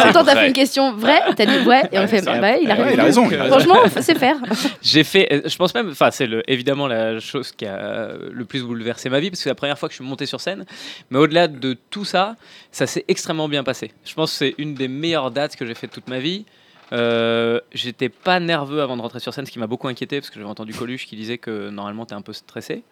En 0.00 0.04
même 0.04 0.12
temps, 0.14 0.24
t'as 0.24 0.32
vrai. 0.32 0.34
fait 0.36 0.46
une 0.46 0.52
question 0.54 0.96
vraie, 0.96 1.20
t'as 1.36 1.44
dit 1.44 1.58
ouais, 1.66 1.82
et 1.92 1.98
on 1.98 2.00
Ouais, 2.00 2.06
fait 2.08 2.24
bah, 2.24 2.40
ouais, 2.40 2.60
il 2.62 2.70
a 2.70 2.74
Ouais, 2.76 2.82
raison. 2.84 2.94
il 2.94 3.00
a 3.00 3.04
raison, 3.04 3.28
il 3.30 3.34
a 3.38 3.42
raison. 3.42 3.58
Franchement, 3.58 3.82
c'est 4.00 4.18
faire. 4.18 4.36
J'ai 4.82 5.04
fait, 5.04 5.28
euh, 5.30 5.42
je 5.44 5.54
pense 5.58 5.74
même, 5.74 5.90
enfin 5.90 6.10
c'est 6.10 6.26
le, 6.26 6.42
évidemment 6.50 6.86
la 6.86 7.20
chose 7.20 7.52
qui 7.52 7.66
a 7.66 7.74
euh, 7.76 8.30
le 8.32 8.44
plus 8.46 8.62
bouleversé 8.62 9.10
ma 9.10 9.20
vie 9.20 9.28
parce 9.28 9.40
que 9.40 9.42
c'est 9.44 9.50
la 9.50 9.54
première 9.54 9.78
fois 9.78 9.90
que 9.90 9.92
je 9.92 10.00
suis 10.00 10.08
monté 10.08 10.24
sur 10.24 10.40
scène. 10.40 10.64
Mais 11.10 11.18
au-delà 11.18 11.46
de 11.46 11.76
tout 11.90 12.06
ça, 12.06 12.36
ça 12.72 12.86
s'est 12.86 13.04
extrêmement 13.08 13.46
bien 13.50 13.62
passé. 13.62 13.92
Je 14.06 14.14
pense 14.14 14.30
que 14.32 14.38
c'est 14.38 14.54
une 14.56 14.72
des 14.74 14.88
meilleures 14.88 15.30
dates 15.30 15.54
que 15.56 15.66
j'ai 15.66 15.74
fait 15.74 15.86
toute 15.88 16.08
ma 16.08 16.18
vie. 16.18 16.46
Euh, 16.92 17.60
J'étais 17.72 18.08
pas 18.08 18.40
nerveux 18.40 18.82
avant 18.82 18.96
de 18.96 19.02
rentrer 19.02 19.20
sur 19.20 19.32
scène, 19.32 19.46
ce 19.46 19.50
qui 19.50 19.58
m'a 19.58 19.66
beaucoup 19.66 19.88
inquiété 19.88 20.20
parce 20.20 20.30
que 20.30 20.36
j'avais 20.38 20.50
entendu 20.50 20.72
Coluche 20.74 21.06
qui 21.06 21.16
disait 21.16 21.38
que 21.38 21.70
normalement 21.70 22.04
t'es 22.06 22.14
un 22.14 22.20
peu 22.22 22.32
stressé. 22.32 22.82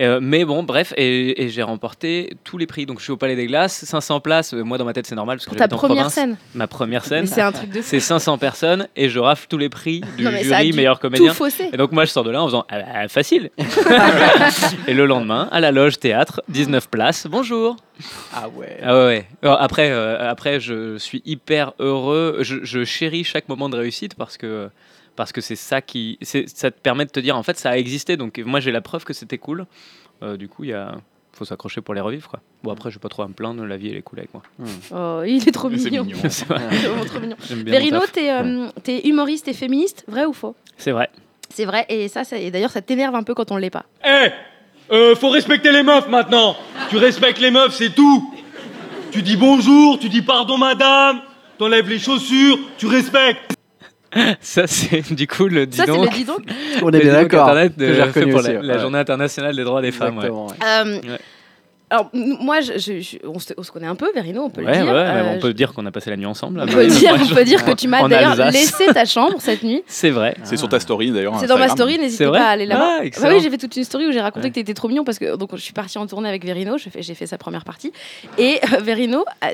Euh, 0.00 0.18
mais 0.22 0.44
bon, 0.44 0.62
bref, 0.62 0.92
et, 0.96 1.42
et 1.42 1.48
j'ai 1.48 1.62
remporté 1.62 2.36
tous 2.44 2.58
les 2.58 2.66
prix. 2.66 2.86
Donc 2.86 2.98
je 2.98 3.04
suis 3.04 3.12
au 3.12 3.16
Palais 3.16 3.36
des 3.36 3.46
Glaces, 3.46 3.84
500 3.84 4.20
places. 4.20 4.54
Euh, 4.54 4.62
Moi 4.62 4.78
dans 4.78 4.84
ma 4.84 4.92
tête 4.92 5.06
c'est 5.06 5.14
normal 5.14 5.38
parce 5.38 5.46
que 5.46 5.56
j'habite 5.56 5.72
en 5.72 5.76
première 5.76 5.96
province. 5.96 6.14
scène. 6.14 6.36
Ma 6.54 6.66
première 6.66 7.04
scène. 7.04 7.26
c'est 7.26 7.40
un 7.40 7.52
truc 7.52 7.70
de 7.70 7.80
fou. 7.80 7.86
C'est 7.88 8.00
500 8.00 8.38
personnes 8.38 8.88
et 8.96 9.08
je 9.08 9.18
rafle 9.18 9.46
tous 9.48 9.58
les 9.58 9.68
prix 9.68 10.02
du 10.16 10.24
Non, 10.24 10.30
jury 10.30 10.72
meilleur 10.72 11.00
comédien. 11.00 11.32
Et 11.72 11.76
donc 11.76 11.92
moi 11.92 12.04
je 12.04 12.10
sors 12.10 12.24
de 12.24 12.30
là 12.30 12.42
en 12.42 12.46
faisant 12.46 12.66
ah 12.70 13.08
facile. 13.08 13.50
et 14.86 14.94
le 14.94 15.06
lendemain 15.06 15.48
à 15.50 15.60
la 15.60 15.72
loge 15.72 15.98
théâtre, 15.98 16.42
19 16.48 16.88
places. 16.88 17.26
Bonjour. 17.28 17.76
Ah 18.34 18.48
ouais. 18.48 18.78
Ah 18.82 19.06
ouais, 19.06 19.26
Après, 19.42 19.90
euh, 19.90 20.28
après 20.30 20.60
je 20.60 20.96
suis 20.98 21.22
hyper 21.24 21.72
heureux. 21.78 22.38
Je, 22.42 22.56
je 22.64 22.84
chéris 22.84 23.24
chaque 23.24 23.48
moment 23.48 23.68
de 23.68 23.76
réussite 23.76 24.14
parce 24.14 24.36
que 24.36 24.70
parce 25.16 25.32
que 25.32 25.40
c'est 25.40 25.56
ça 25.56 25.80
qui 25.82 26.18
ça 26.22 26.70
te 26.70 26.80
permet 26.80 27.04
de 27.04 27.10
te 27.10 27.18
dire 27.20 27.36
en 27.36 27.42
fait 27.42 27.58
ça 27.58 27.70
a 27.70 27.76
existé. 27.76 28.16
Donc 28.16 28.38
moi 28.38 28.60
j'ai 28.60 28.70
la 28.70 28.80
preuve 28.80 29.04
que 29.04 29.12
c'était 29.12 29.38
cool. 29.38 29.66
Euh, 30.22 30.36
du 30.36 30.48
coup 30.48 30.64
il 30.64 30.70
y 30.70 30.74
a 30.74 30.96
faut 31.32 31.44
s'accrocher 31.44 31.80
pour 31.80 31.94
les 31.94 32.00
revivre. 32.00 32.28
Quoi. 32.28 32.40
Bon, 32.64 32.72
après, 32.72 32.90
je 32.90 32.96
vais 32.96 33.00
pas 33.00 33.08
trop 33.08 33.22
à 33.22 33.28
me 33.28 33.32
plaindre, 33.32 33.64
la 33.64 33.76
vie 33.76 33.90
elle 33.90 33.96
est 33.96 34.02
cool 34.02 34.18
avec 34.18 34.34
moi. 34.34 34.42
Oh, 34.92 35.22
il 35.24 35.48
est 35.48 35.52
trop 35.52 35.70
C'est 35.70 35.76
mignon. 35.90 36.02
mignon. 36.04 36.18
C'est 36.28 36.48
mignon. 36.50 37.36
J'aime 37.48 37.62
bien 37.62 37.74
mon 37.74 37.78
Verino, 37.78 38.00
t'es 38.12 38.32
euh, 38.32 38.66
t'es 38.82 39.06
humoriste 39.06 39.46
et 39.46 39.52
féministe, 39.52 40.04
vrai 40.08 40.24
ou 40.24 40.32
faux? 40.32 40.56
C'est 40.76 40.90
vrai. 40.90 41.08
C'est 41.50 41.64
vrai, 41.64 41.86
et 41.88 42.08
ça, 42.08 42.24
ça- 42.24 42.36
et 42.38 42.50
d'ailleurs, 42.50 42.72
ça 42.72 42.82
t'énerve 42.82 43.14
un 43.14 43.22
peu 43.22 43.34
quand 43.34 43.52
on 43.52 43.56
l'est 43.56 43.70
pas. 43.70 43.84
Eh 44.04 44.30
euh, 44.92 45.14
Faut 45.16 45.30
respecter 45.30 45.72
les 45.72 45.82
meufs 45.82 46.08
maintenant 46.08 46.56
Tu 46.90 46.96
respectes 46.96 47.40
les 47.40 47.50
meufs, 47.50 47.74
c'est 47.74 47.94
tout 47.94 48.32
Tu 49.12 49.22
dis 49.22 49.36
bonjour, 49.36 49.98
tu 49.98 50.08
dis 50.08 50.22
pardon 50.22 50.58
madame, 50.58 51.20
t'enlèves 51.58 51.88
les 51.88 51.98
chaussures, 51.98 52.58
tu 52.78 52.86
respectes 52.86 53.52
Ça, 54.40 54.66
c'est 54.66 55.12
du 55.14 55.26
coup 55.26 55.46
le 55.48 55.66
dis 55.66 55.76
Ça, 55.76 55.84
c'est 55.86 55.92
le 55.92 56.08
dis 56.08 56.24
donc. 56.24 56.40
On 56.82 56.90
est 56.90 57.00
bien 57.00 57.12
d'accord. 57.12 57.42
Internet 57.48 57.74
que 57.76 57.86
j'ai 57.86 57.94
fait 57.94 58.02
reconnu 58.04 58.30
pour 58.32 58.40
aussi, 58.40 58.52
la, 58.54 58.62
la 58.62 58.74
ouais. 58.74 58.80
journée 58.80 58.98
internationale 58.98 59.54
des 59.54 59.64
droits 59.64 59.82
des 59.82 59.92
femmes. 59.92 60.16
ouais. 60.18 60.24
Exactement, 60.26 60.46
ouais. 60.46 60.54
Euh, 60.64 61.00
Ouais. 61.12 61.18
Alors, 61.90 62.10
moi, 62.12 62.60
je, 62.60 62.72
je- 62.78 63.00
je- 63.00 63.16
on, 63.26 63.38
se, 63.38 63.52
on 63.56 63.62
se 63.62 63.70
connaît 63.72 63.86
un 63.86 63.94
peu, 63.94 64.10
Verino, 64.14 64.42
on 64.42 64.50
peut 64.50 64.62
Ouais, 64.62 64.78
le 64.78 64.84
dire. 64.84 64.92
ouais, 64.92 65.00
Euh, 65.00 65.34
on 65.36 65.38
peut 65.38 65.54
dire 65.54 65.72
qu'on 65.72 65.86
a 65.86 65.90
passé 65.90 66.10
la 66.10 66.16
nuit 66.16 66.26
ensemble. 66.26 66.60
on 66.60 66.66
peut 66.66 66.86
dire, 66.86 67.16
on 67.18 67.34
peut 67.34 67.44
dire 67.44 67.64
que 67.64 67.70
tu 67.72 67.88
m'as 67.88 68.06
d'ailleurs 68.06 68.36
laissé 68.50 68.86
ta 68.92 69.04
chambre 69.06 69.36
cette 69.40 69.62
nuit. 69.62 69.82
C'est 69.86 70.10
vrai. 70.10 70.36
C'est 70.44 70.56
sur 70.58 70.68
ta 70.68 70.80
story 70.80 71.10
d'ailleurs. 71.10 71.38
C'est 71.40 71.46
dans 71.46 71.56
ma 71.58 71.68
story, 71.68 71.98
n'hésitez 71.98 72.24
C'est 72.24 72.28
vrai 72.28 72.40
pas 72.40 72.46
à 72.46 72.50
aller 72.50 72.66
là-bas. 72.66 72.98
Ah, 73.00 73.20
Bah 73.22 73.28
oui, 73.32 73.40
j'ai 73.42 73.48
fait 73.50 73.56
toute 73.58 73.74
une 73.76 73.84
story 73.84 74.06
où 74.06 74.12
j'ai 74.12 74.20
raconté 74.20 74.44
Ouais. 74.44 74.50
que 74.50 74.54
t'étais 74.56 74.74
trop 74.74 74.88
mignon 74.88 75.04
parce 75.04 75.18
que 75.18 75.36
donc 75.36 75.50
je 75.54 75.60
suis 75.60 75.72
partie 75.72 75.96
en 75.98 76.06
tournée 76.06 76.28
avec 76.28 76.44
Verino, 76.44 76.76
j'ai 76.78 76.90
fait, 77.14 77.26
sa 77.26 77.38
première 77.38 77.64
partie 77.64 77.92
et 78.36 78.60
euh, 78.74 78.78
Verino 78.80 79.24
a- 79.40 79.52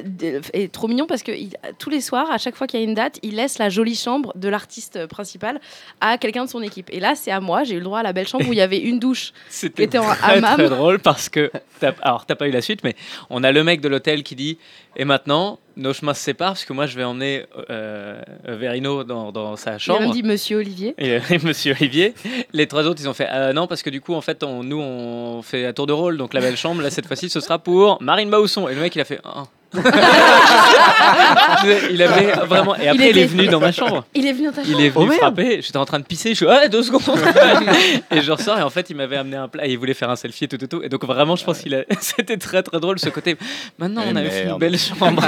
est 0.53 0.73
trop 0.73 0.89
mignon 0.89 1.07
parce 1.07 1.23
que 1.23 1.33
il- 1.33 1.55
tous 1.79 1.91
les 1.91 2.01
soirs, 2.01 2.31
à 2.33 2.39
chaque 2.39 2.57
fois 2.57 2.67
qu'il 2.67 2.81
y 2.81 2.83
a 2.83 2.87
une 2.87 2.95
date, 2.95 3.19
il 3.23 3.37
laisse 3.37 3.59
la 3.59 3.69
jolie 3.69 3.95
chambre 3.97 4.33
de 4.35 4.49
l'artiste 4.49 5.07
principal 5.07 5.61
à 6.01 6.19
quelqu'un 6.19 6.45
de 6.45 6.51
son 6.51 6.63
équipe. 6.63 6.89
Et 6.93 6.99
là, 7.01 7.15
c'est 7.15 7.31
à 7.31 7.41
moi, 7.41 7.63
j'ai 7.65 7.75
eu 7.75 7.79
le 7.79 7.85
droit 7.85 8.01
à 8.01 8.03
la 8.03 8.13
belle 8.13 8.27
chambre 8.29 8.45
où 8.49 8.53
il 8.53 8.59
y 8.59 8.63
avait 8.63 8.79
une 8.79 8.99
douche. 8.99 9.33
C'était 9.49 9.85
était 9.85 9.99
en 9.99 10.05
très, 10.15 10.39
hammam. 10.39 10.55
très 10.55 10.69
drôle 10.69 10.99
parce 10.99 11.29
que, 11.29 11.51
t'as- 11.81 11.95
alors 12.25 12.27
t'as 12.27 12.35
pas 12.37 12.49
eu 12.49 12.51
la 12.51 12.63
suite, 12.63 12.83
mais 12.85 12.95
on 13.31 13.43
a 13.45 13.53
le 13.53 13.63
mec 13.65 13.81
de 13.81 13.89
l'hôtel 13.89 14.23
qui 14.23 14.35
dit 14.35 14.59
Et 14.97 15.05
maintenant, 15.05 15.59
nos 15.77 15.93
chemins 15.93 16.15
se 16.15 16.23
séparent 16.23 16.53
parce 16.53 16.65
que 16.65 16.73
moi 16.73 16.87
je 16.87 16.97
vais 16.97 17.05
emmener 17.05 17.45
euh, 17.71 18.21
euh, 18.49 18.57
Verino 18.57 19.05
dans, 19.05 19.33
dans 19.33 19.57
sa 19.57 19.73
Il 19.73 19.75
a 19.75 19.79
chambre. 19.79 20.13
dit 20.13 20.23
Monsieur 20.23 20.59
Olivier. 20.59 20.95
Et, 20.99 21.17
euh, 21.17 21.21
Monsieur 21.43 21.75
Olivier, 21.79 22.15
les 22.53 22.67
trois 22.67 22.87
autres 22.87 23.01
ils 23.03 23.09
ont 23.09 23.15
fait 23.15 23.29
Euh, 23.31 23.53
non 23.53 23.67
parce 23.67 23.83
que 23.83 23.91
du 23.91 24.01
coup 24.01 24.15
en 24.15 24.21
fait 24.21 24.43
on, 24.43 24.63
nous 24.63 24.81
on 24.81 25.43
fait 25.43 25.67
un 25.67 25.73
tour 25.73 25.87
de 25.87 25.93
rôle 25.93 26.17
donc 26.17 26.33
la 26.35 26.41
belle 26.41 26.57
chambre 26.57 26.81
là 26.83 26.91
cette 26.91 27.07
fois-ci 27.07 27.29
ce 27.29 27.41
sera 27.41 27.59
pour 27.59 28.01
Marine 28.01 28.31
Bausson 28.31 28.69
et 28.69 28.75
le 28.75 28.81
mec 28.81 28.95
il 28.95 29.01
a 29.01 29.05
fait 29.05 29.21
Ah. 29.25 29.45
il 31.91 32.03
avait 32.03 32.33
vraiment 32.47 32.77
et 32.77 32.89
après 32.89 33.11
il, 33.11 33.19
est 33.19 33.27
venu 33.27 33.47
dans 33.47 33.61
ma 33.61 33.73
chambre. 33.73 34.05
Il 34.15 34.27
est 34.27 34.33
venu 34.33 34.47
dans 34.47 34.53
ta 34.53 34.63
il 34.63 34.69
chambre. 34.69 34.81
est 34.81 34.89
venu 34.91 35.09
Oh, 35.11 35.13
frapper, 35.13 35.63
j'étais 35.63 35.77
en 35.77 35.85
train 35.85 35.99
de 35.99 36.05
pisser, 36.05 36.31
je 36.31 36.35
suis 36.35 36.47
ouais 36.47 36.69
deux 36.69 36.83
secondes. 36.83 37.03
Et 38.11 38.21
je 38.21 38.33
ressors 38.33 38.59
et 38.59 38.63
en 38.63 38.71
fait 38.71 38.91
il 38.91 38.97
m'avait 38.97 39.17
amené 39.17 39.37
un 39.37 39.49
plat 39.49 39.67
et 39.67 39.73
il 39.73 39.79
voulait 39.79 39.95
faire 39.95 40.11
un 40.11 40.17
selfie 40.17 40.45
et 40.45 40.49
tout 40.49 40.59
tout 40.59 40.67
tout. 40.67 40.83
Et 40.83 40.89
donc 40.89 41.05
vraiment 41.05 41.37
je 41.37 41.45
pense 41.45 41.59
qu'il 41.59 41.75
a 41.75 41.85
c'était 42.01 42.37
très 42.37 42.63
très 42.63 42.81
drôle 42.81 42.99
ce 42.99 43.09
côté. 43.09 43.37
Maintenant 43.79 44.03
Eh 44.07 44.13
on 44.13 44.17
avait 44.17 44.31
fait 44.31 44.49
une 44.49 44.59
belle 44.59 44.79
chambre. 44.79 45.23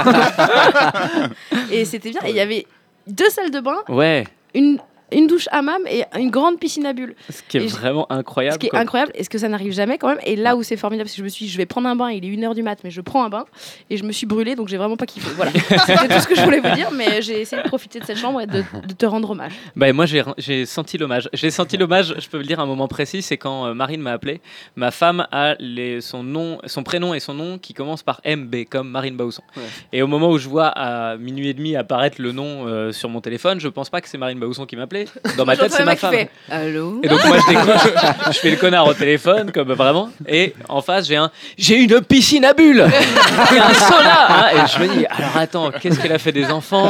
Et 1.71 1.85
c'était 1.85 2.11
bien. 2.11 2.21
Et 2.25 2.29
il 2.29 2.35
y 2.35 2.39
avait 2.39 2.65
deux 3.07 3.29
salles 3.29 3.51
de 3.51 3.59
bain, 3.59 3.77
ouais. 3.89 4.25
Une, 4.53 4.79
une 5.11 5.27
douche 5.27 5.47
hammam 5.51 5.81
et 5.89 6.03
une 6.19 6.29
grande 6.29 6.59
piscine 6.59 6.85
à 6.85 6.93
bulles. 6.93 7.15
ce 7.29 7.41
qui 7.43 7.57
est 7.57 7.63
Et 7.63 7.67
vraiment 7.67 8.11
incroyable 8.11 8.55
Ce 8.55 8.59
qui 8.59 8.67
est 8.67 8.69
quoi. 8.69 8.79
incroyable, 8.79 9.11
est-ce 9.15 9.29
que 9.29 9.37
ça 9.37 9.47
n'arrive 9.47 9.71
jamais 9.73 9.97
quand 9.97 10.09
même 10.09 10.19
Et 10.25 10.35
là 10.35 10.55
où 10.55 10.63
c'est 10.63 10.77
formidable, 10.77 11.05
parce 11.07 11.13
que 11.15 11.19
je 11.19 11.23
me 11.23 11.29
suis 11.29 11.45
dit, 11.45 11.51
je 11.51 11.57
vais 11.57 11.65
prendre 11.65 11.87
un 11.87 11.95
bain, 11.95 12.11
il 12.11 12.25
est 12.25 12.29
1h 12.29 12.53
du 12.55 12.63
mat, 12.63 12.79
mais 12.83 12.91
je 12.91 13.01
prends 13.01 13.23
un 13.23 13.29
bain, 13.29 13.45
et 13.89 13.97
je 13.97 14.03
me 14.03 14.11
suis 14.11 14.25
brûlée, 14.27 14.55
donc 14.55 14.67
j'ai 14.67 14.77
vraiment 14.77 14.97
pas 14.97 15.05
kiffé. 15.05 15.29
Voilà, 15.35 15.51
c'était 15.85 16.07
tout 16.07 16.19
ce 16.21 16.27
que 16.27 16.35
je 16.35 16.41
voulais 16.41 16.59
vous 16.59 16.75
dire, 16.75 16.91
mais 16.91 17.21
j'ai 17.21 17.41
essayé 17.41 17.61
de 17.61 17.67
profiter 17.67 17.99
de 17.99 18.05
cette 18.05 18.17
chambre 18.17 18.41
et 18.41 18.47
de, 18.47 18.63
de 18.87 18.93
te 18.93 19.05
rendre 19.05 19.29
hommage. 19.31 19.53
Bah, 19.75 19.91
moi, 19.93 20.05
j'ai 20.05 20.65
senti 20.65 20.97
l'hommage. 20.97 21.29
J'ai 21.33 21.51
senti 21.51 21.77
l'hommage, 21.77 22.15
je 22.19 22.27
peux 22.27 22.37
le 22.37 22.43
dire 22.43 22.59
à 22.59 22.63
un 22.63 22.67
moment 22.67 22.87
précis, 22.87 23.21
c'est 23.21 23.37
quand 23.37 23.65
euh, 23.67 23.73
Marine 23.73 24.01
m'a 24.01 24.11
appelé. 24.11 24.41
Ma 24.75 24.91
femme 24.91 25.27
a 25.31 25.55
les, 25.59 26.01
son, 26.01 26.23
nom, 26.23 26.59
son 26.65 26.83
prénom 26.83 27.13
et 27.13 27.19
son 27.19 27.33
nom 27.33 27.57
qui 27.57 27.73
commencent 27.73 28.03
par 28.03 28.21
MB, 28.25 28.55
comme 28.69 28.89
Marine 28.89 29.15
Bausson. 29.15 29.43
Ouais. 29.55 29.63
Et 29.93 30.01
au 30.01 30.07
moment 30.07 30.29
où 30.29 30.37
je 30.37 30.49
vois 30.49 30.67
à 30.67 31.17
minuit 31.17 31.49
et 31.49 31.53
demi 31.53 31.75
apparaître 31.75 32.21
le 32.21 32.31
nom 32.31 32.67
euh, 32.67 32.91
sur 32.91 33.09
mon 33.09 33.21
téléphone, 33.21 33.59
je 33.59 33.67
pense 33.67 33.89
pas 33.89 34.01
que 34.01 34.09
c'est 34.09 34.17
Marine 34.17 34.39
Bausson 34.39 34.65
qui 34.65 34.75
m'appelait. 34.75 34.96
Dans 35.37 35.45
ma 35.45 35.55
tête, 35.57 35.71
c'est 35.71 35.83
ma 35.85 35.95
femme. 35.95 36.13
fait, 36.13 36.29
Allô 36.49 37.01
Et 37.03 37.07
donc 37.07 37.23
moi 37.25 37.37
je 37.39 37.47
décroche, 37.53 37.91
je 38.27 38.39
fais 38.39 38.51
le 38.51 38.57
connard 38.57 38.87
au 38.87 38.93
téléphone 38.93 39.51
comme 39.51 39.71
vraiment. 39.73 40.09
Et 40.27 40.53
en 40.69 40.81
face 40.81 41.07
j'ai 41.07 41.15
un 41.15 41.31
j'ai 41.57 41.75
une 41.75 42.01
piscine 42.01 42.45
à 42.45 42.53
bulles. 42.53 42.85
Et 43.53 43.59
un 43.59 43.73
sauna 43.73 44.27
hein, 44.29 44.45
et 44.53 44.67
je 44.67 44.83
me 44.83 44.97
dis 44.97 45.05
alors 45.05 45.37
attends 45.37 45.71
qu'est-ce 45.71 45.99
qu'elle 45.99 46.13
a 46.13 46.19
fait 46.19 46.31
des 46.31 46.45
enfants 46.51 46.89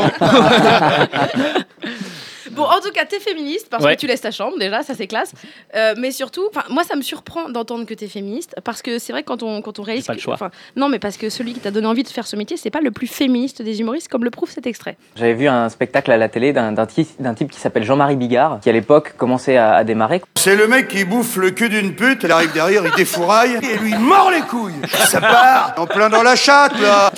Bon, 2.58 2.64
en 2.64 2.80
tout 2.82 2.92
cas, 2.92 3.06
t'es 3.06 3.20
féministe 3.20 3.68
parce 3.70 3.84
Ouais. 3.84 3.96
que 3.96 4.02
tu 4.02 4.08
laisses 4.08 4.22
ta 4.22 4.32
chambre, 4.32 4.58
déjà, 4.60 4.84
ça 4.84 4.94
c'est 4.96 5.08
classe. 5.08 5.32
Euh, 5.76 5.94
mais 5.98 6.12
surtout, 6.12 6.50
moi 6.70 6.84
ça 6.84 6.96
me 6.96 7.02
surprend 7.02 7.50
d'entendre 7.50 7.86
que 7.86 7.94
t'es 7.94 8.08
féministe 8.08 8.56
parce 8.64 8.82
que 8.82 9.00
c'est 9.00 9.14
vrai 9.14 9.24
que 9.24 9.28
quand 9.28 9.44
on, 9.44 9.62
quand 9.62 9.80
on 9.80 9.84
réalise. 9.84 10.06
pas 10.06 10.14
le 10.14 10.20
choix. 10.20 10.38
Non, 10.76 10.90
mais 10.90 11.00
parce 11.00 11.18
que 11.18 11.30
celui 11.30 11.54
qui 11.54 11.60
t'a 11.60 11.72
donné 11.72 11.88
envie 11.88 12.04
de 12.04 12.08
faire 12.10 12.28
ce 12.28 12.36
métier, 12.36 12.58
c'est 12.58 12.70
pas 12.72 12.82
le 12.82 12.92
plus 12.92 13.08
féministe 13.08 13.62
des 13.62 13.80
humoristes, 13.80 14.08
comme 14.10 14.24
le 14.24 14.32
prouve 14.32 14.50
cet 14.50 14.66
extrait. 14.68 14.98
J'avais 15.16 15.34
vu 15.36 15.48
un 15.48 15.70
spectacle 15.70 16.12
à 16.12 16.18
la 16.18 16.30
télé 16.30 16.54
d'un 16.54 16.72
d'un 16.72 16.86
type, 16.86 17.08
d'un 17.20 17.34
type 17.34 17.52
qui 17.52 17.60
s'appelle 17.60 17.84
Jean-Marie 17.84 18.16
Bigard, 18.16 18.60
qui 18.62 18.70
à 18.70 18.74
l'époque 18.74 19.14
commençait 19.18 19.58
à, 19.58 19.76
à 19.76 19.84
démarrer. 19.84 20.22
C'est 20.36 20.56
le 20.56 20.68
mec 20.68 20.88
qui 20.88 21.04
bouffe 21.06 21.36
le 21.38 21.52
cul 21.52 21.70
d'une 21.70 21.94
pute, 21.96 22.24
elle 22.24 22.32
arrive 22.32 22.52
derrière, 22.54 22.84
il 22.86 22.92
défouraille 22.96 23.60
et 23.62 23.78
lui 23.78 23.94
mord 23.96 24.32
les 24.32 24.42
couilles. 24.42 24.74
Ça 24.88 25.22
part 25.22 25.74
en 25.78 25.86
plein 25.86 26.10
dans 26.10 26.24
la 26.24 26.36
chatte 26.36 26.80
là. 26.82 27.12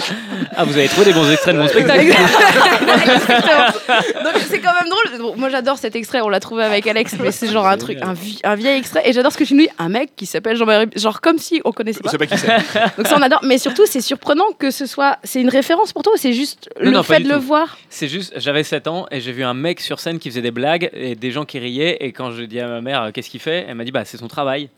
Ah 0.57 0.65
vous 0.65 0.77
avez 0.77 0.87
trouvé 0.87 1.05
des 1.05 1.13
bons 1.13 1.29
extraits 1.31 1.55
de 1.55 1.61
mon 1.61 1.67
spectacle 1.67 1.99
Exactement. 2.01 3.65
Donc 4.23 4.33
c'est 4.49 4.59
quand 4.59 4.73
même 4.73 4.89
drôle. 4.89 5.28
Bon, 5.29 5.37
moi 5.37 5.49
j'adore 5.49 5.77
cet 5.77 5.95
extrait, 5.95 6.21
on 6.21 6.29
l'a 6.29 6.39
trouvé 6.39 6.63
avec 6.63 6.87
Alex, 6.87 7.15
mais 7.19 7.31
c'est 7.31 7.47
genre 7.47 7.67
un 7.67 7.77
truc, 7.77 7.97
un, 8.01 8.13
vie- 8.13 8.39
un 8.43 8.55
vieil 8.55 8.79
extrait. 8.79 9.01
Et 9.07 9.13
j'adore 9.13 9.31
ce 9.31 9.37
que 9.37 9.43
tu 9.43 9.53
nous 9.53 9.61
dis, 9.61 9.69
un 9.77 9.89
mec 9.89 10.15
qui 10.15 10.25
s'appelle 10.25 10.55
Jean-Marie, 10.57 10.87
genre 10.95 11.21
comme 11.21 11.37
si 11.37 11.61
on 11.65 11.71
connaissait 11.71 11.99
pas. 12.01 12.11
Pas 12.17 12.25
qui 12.25 12.37
c'est. 12.37 12.47
Donc 12.97 13.07
ça 13.07 13.15
on 13.17 13.21
adore. 13.21 13.41
Mais 13.43 13.57
surtout 13.57 13.85
c'est 13.85 14.01
surprenant 14.01 14.45
que 14.57 14.71
ce 14.71 14.85
soit, 14.85 15.17
c'est 15.23 15.41
une 15.41 15.49
référence 15.49 15.93
pour 15.93 16.03
toi 16.03 16.13
ou 16.13 16.17
c'est 16.17 16.33
juste 16.33 16.69
Non, 16.79 16.85
le 16.85 16.91
non, 16.91 17.03
fait 17.03 17.19
de 17.19 17.29
le 17.29 17.35
tout. 17.35 17.41
voir? 17.41 17.77
C'est 17.89 18.07
juste, 18.07 18.33
j'avais 18.37 18.63
7 18.63 18.87
ans 18.87 19.05
et 19.11 19.21
j'ai 19.21 19.31
vu 19.31 19.43
un 19.43 19.53
mec 19.53 19.79
sur 19.81 19.99
scène 19.99 20.19
qui 20.19 20.29
faisait 20.29 20.41
des 20.41 20.51
blagues 20.51 20.89
et 20.93 21.15
des 21.15 21.31
gens 21.31 21.45
qui 21.45 21.59
riaient. 21.59 21.97
Et 21.99 22.11
quand 22.11 22.31
je 22.31 22.43
dis 22.43 22.59
à 22.59 22.67
ma 22.67 22.81
mère 22.81 23.03
euh, 23.03 23.11
qu'est-ce 23.11 23.29
qu'il 23.29 23.39
fait, 23.39 23.65
elle 23.67 23.75
m'a 23.75 23.83
dit 23.83 23.91
bah 23.91 24.05
c'est 24.05 24.17
son 24.17 24.27
travail. 24.27 24.69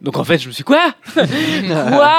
Donc 0.00 0.18
en 0.18 0.24
fait, 0.24 0.38
je 0.38 0.48
me 0.48 0.52
suis 0.52 0.64
quoi? 0.64 0.92
Quoi? 1.14 2.12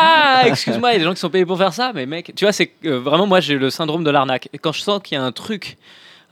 Excuse-moi, 0.45 0.91
il 0.91 0.93
y 0.93 0.95
a 0.95 0.99
des 0.99 1.05
gens 1.05 1.13
qui 1.13 1.19
sont 1.19 1.29
payés 1.29 1.45
pour 1.45 1.57
faire 1.57 1.73
ça, 1.73 1.91
mais 1.93 2.05
mec, 2.05 2.31
tu 2.35 2.45
vois, 2.45 2.51
c'est 2.51 2.71
euh, 2.85 2.99
vraiment 2.99 3.27
moi 3.27 3.39
j'ai 3.41 3.55
le 3.55 3.69
syndrome 3.69 4.03
de 4.03 4.09
l'arnaque. 4.09 4.49
Et 4.53 4.57
quand 4.57 4.71
je 4.71 4.81
sens 4.81 5.01
qu'il 5.03 5.15
y 5.17 5.19
a 5.19 5.23
un 5.23 5.31
truc 5.31 5.77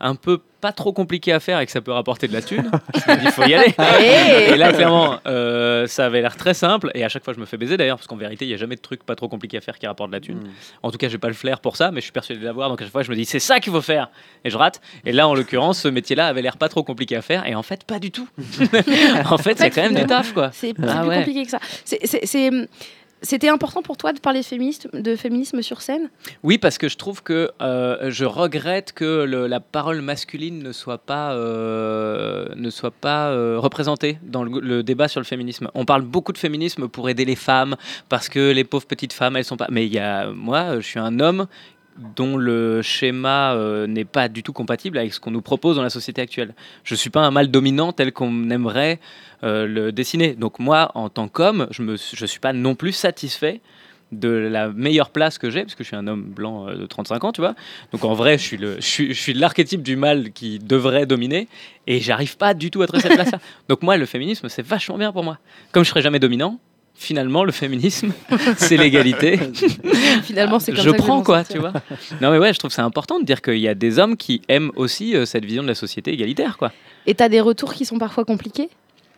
un 0.00 0.14
peu 0.14 0.40
pas 0.60 0.72
trop 0.72 0.92
compliqué 0.94 1.30
à 1.32 1.40
faire 1.40 1.60
et 1.60 1.66
que 1.66 1.72
ça 1.72 1.82
peut 1.82 1.92
rapporter 1.92 2.26
de 2.26 2.32
la 2.32 2.40
thune, 2.40 2.70
dis 3.20 3.26
faut 3.32 3.44
y 3.44 3.52
aller. 3.54 3.74
Hey 3.78 4.52
et 4.52 4.56
là 4.56 4.72
clairement, 4.72 5.18
euh, 5.26 5.86
ça 5.86 6.06
avait 6.06 6.22
l'air 6.22 6.36
très 6.36 6.54
simple 6.54 6.90
et 6.94 7.04
à 7.04 7.08
chaque 7.10 7.22
fois 7.22 7.34
je 7.34 7.38
me 7.40 7.44
fais 7.44 7.58
baiser 7.58 7.76
d'ailleurs 7.76 7.98
parce 7.98 8.06
qu'en 8.06 8.16
vérité 8.16 8.46
il 8.46 8.50
y 8.50 8.54
a 8.54 8.56
jamais 8.56 8.76
de 8.76 8.80
truc 8.80 9.04
pas 9.04 9.14
trop 9.14 9.28
compliqué 9.28 9.58
à 9.58 9.60
faire 9.60 9.78
qui 9.78 9.86
rapporte 9.86 10.10
de 10.10 10.16
la 10.16 10.20
thune. 10.20 10.40
En 10.82 10.90
tout 10.90 10.96
cas, 10.96 11.08
j'ai 11.08 11.18
pas 11.18 11.28
le 11.28 11.34
flair 11.34 11.60
pour 11.60 11.76
ça, 11.76 11.90
mais 11.90 12.00
je 12.00 12.04
suis 12.04 12.12
persuadé 12.12 12.40
de 12.40 12.44
l'avoir. 12.46 12.70
Donc 12.70 12.80
à 12.80 12.84
chaque 12.84 12.92
fois, 12.92 13.02
je 13.02 13.10
me 13.10 13.16
dis 13.16 13.24
c'est 13.26 13.40
ça 13.40 13.60
qu'il 13.60 13.72
faut 13.72 13.82
faire, 13.82 14.08
et 14.44 14.50
je 14.50 14.56
rate. 14.56 14.80
Et 15.04 15.12
là, 15.12 15.28
en 15.28 15.34
l'occurrence, 15.34 15.80
ce 15.80 15.88
métier-là 15.88 16.28
avait 16.28 16.40
l'air 16.42 16.56
pas 16.56 16.68
trop 16.70 16.82
compliqué 16.82 17.14
à 17.16 17.22
faire, 17.22 17.46
et 17.46 17.54
en 17.54 17.62
fait, 17.62 17.84
pas 17.84 17.98
du 17.98 18.10
tout. 18.10 18.26
en 19.30 19.38
fait, 19.38 19.58
c'est 19.58 19.70
quand 19.70 19.82
même 19.82 19.94
du 19.94 20.06
taf, 20.06 20.32
quoi. 20.32 20.50
C'est 20.52 20.72
Ah 20.82 21.00
plus 21.00 21.08
ouais. 21.08 21.16
compliqué 21.18 21.44
que 21.44 21.50
ça. 21.50 21.58
C'est- 21.84 22.68
C'était 23.24 23.48
important 23.48 23.80
pour 23.80 23.96
toi 23.96 24.12
de 24.12 24.20
parler 24.20 24.40
de 24.40 24.44
féminisme, 24.44 24.90
de 24.92 25.16
féminisme 25.16 25.62
sur 25.62 25.80
scène? 25.80 26.10
Oui, 26.42 26.58
parce 26.58 26.76
que 26.76 26.88
je 26.88 26.96
trouve 26.98 27.22
que 27.22 27.50
euh, 27.62 28.10
je 28.10 28.26
regrette 28.26 28.92
que 28.92 29.24
la 29.24 29.60
parole 29.60 30.02
masculine 30.02 30.62
ne 30.62 30.72
soit 30.72 30.98
pas, 30.98 31.32
euh, 31.32 32.46
ne 32.54 32.68
soit 32.68 32.90
pas 32.90 33.30
euh, 33.30 33.58
représentée 33.58 34.18
dans 34.22 34.44
le, 34.44 34.60
le 34.60 34.82
débat 34.82 35.08
sur 35.08 35.20
le 35.20 35.24
féminisme. 35.24 35.70
On 35.74 35.86
parle 35.86 36.02
beaucoup 36.02 36.32
de 36.32 36.38
féminisme 36.38 36.86
pour 36.88 37.08
aider 37.08 37.24
les 37.24 37.34
femmes, 37.34 37.76
parce 38.10 38.28
que 38.28 38.52
les 38.52 38.64
pauvres 38.64 38.86
petites 38.86 39.14
femmes, 39.14 39.36
elles 39.36 39.44
sont 39.44 39.56
pas. 39.56 39.68
Mais 39.70 39.86
il 39.86 39.92
y 39.92 39.98
a, 39.98 40.30
moi, 40.30 40.76
je 40.80 40.86
suis 40.86 41.00
un 41.00 41.18
homme 41.18 41.46
dont 42.16 42.36
le 42.36 42.82
schéma 42.82 43.54
euh, 43.54 43.86
n'est 43.86 44.04
pas 44.04 44.28
du 44.28 44.42
tout 44.42 44.52
compatible 44.52 44.98
avec 44.98 45.12
ce 45.14 45.20
qu'on 45.20 45.30
nous 45.30 45.42
propose 45.42 45.76
dans 45.76 45.82
la 45.82 45.90
société 45.90 46.20
actuelle. 46.22 46.54
Je 46.82 46.94
suis 46.94 47.10
pas 47.10 47.20
un 47.20 47.30
mâle 47.30 47.50
dominant 47.50 47.92
tel 47.92 48.12
qu'on 48.12 48.50
aimerait 48.50 48.98
euh, 49.44 49.66
le 49.66 49.92
dessiner. 49.92 50.34
Donc 50.34 50.58
moi, 50.58 50.90
en 50.94 51.08
tant 51.08 51.28
qu'homme, 51.28 51.66
je 51.70 51.82
ne 51.82 51.96
je 51.96 52.26
suis 52.26 52.40
pas 52.40 52.52
non 52.52 52.74
plus 52.74 52.92
satisfait 52.92 53.60
de 54.12 54.28
la 54.28 54.68
meilleure 54.68 55.10
place 55.10 55.38
que 55.38 55.50
j'ai, 55.50 55.62
parce 55.62 55.74
que 55.74 55.82
je 55.82 55.88
suis 55.88 55.96
un 55.96 56.06
homme 56.06 56.22
blanc 56.22 56.68
euh, 56.68 56.76
de 56.76 56.86
35 56.86 57.24
ans, 57.24 57.32
tu 57.32 57.40
vois. 57.40 57.54
Donc 57.92 58.04
en 58.04 58.14
vrai, 58.14 58.38
je 58.38 58.42
suis 58.42 58.56
le- 58.56 58.76
je 58.76 58.80
suis, 58.86 59.08
je 59.14 59.20
suis 59.20 59.34
l'archétype 59.34 59.82
du 59.82 59.96
mâle 59.96 60.30
qui 60.32 60.58
devrait 60.60 61.06
dominer, 61.06 61.48
et 61.86 62.00
j'arrive 62.00 62.36
pas 62.36 62.54
du 62.54 62.70
tout 62.70 62.82
à 62.82 62.86
trouver 62.86 63.02
cette 63.02 63.14
place-là. 63.14 63.38
Donc 63.68 63.82
moi, 63.82 63.96
le 63.96 64.06
féminisme, 64.06 64.48
c'est 64.48 64.64
vachement 64.64 64.98
bien 64.98 65.10
pour 65.10 65.24
moi. 65.24 65.38
Comme 65.72 65.84
je 65.84 65.90
serai 65.90 66.02
jamais 66.02 66.20
dominant, 66.20 66.60
finalement, 66.94 67.44
le 67.44 67.52
féminisme, 67.52 68.12
c'est 68.56 68.76
l'égalité. 68.76 69.38
Finalement, 70.22 70.58
c'est 70.58 70.72
comme 70.72 70.84
je 70.84 70.90
ça 70.90 70.96
que 70.96 71.02
prends 71.02 71.22
quoi, 71.22 71.44
sortir. 71.44 71.54
tu 71.56 71.60
vois. 71.60 71.72
Non 72.20 72.30
mais 72.30 72.38
ouais, 72.38 72.52
je 72.52 72.58
trouve 72.58 72.70
c'est 72.70 72.82
important 72.82 73.18
de 73.20 73.24
dire 73.24 73.42
qu'il 73.42 73.58
y 73.58 73.68
a 73.68 73.74
des 73.74 73.98
hommes 73.98 74.16
qui 74.16 74.42
aiment 74.48 74.70
aussi 74.76 75.14
euh, 75.16 75.26
cette 75.26 75.44
vision 75.44 75.62
de 75.62 75.68
la 75.68 75.74
société 75.74 76.12
égalitaire, 76.12 76.56
quoi. 76.56 76.72
Et 77.06 77.14
t'as 77.14 77.28
des 77.28 77.40
retours 77.40 77.74
qui 77.74 77.84
sont 77.84 77.98
parfois 77.98 78.24
compliqués? 78.24 78.70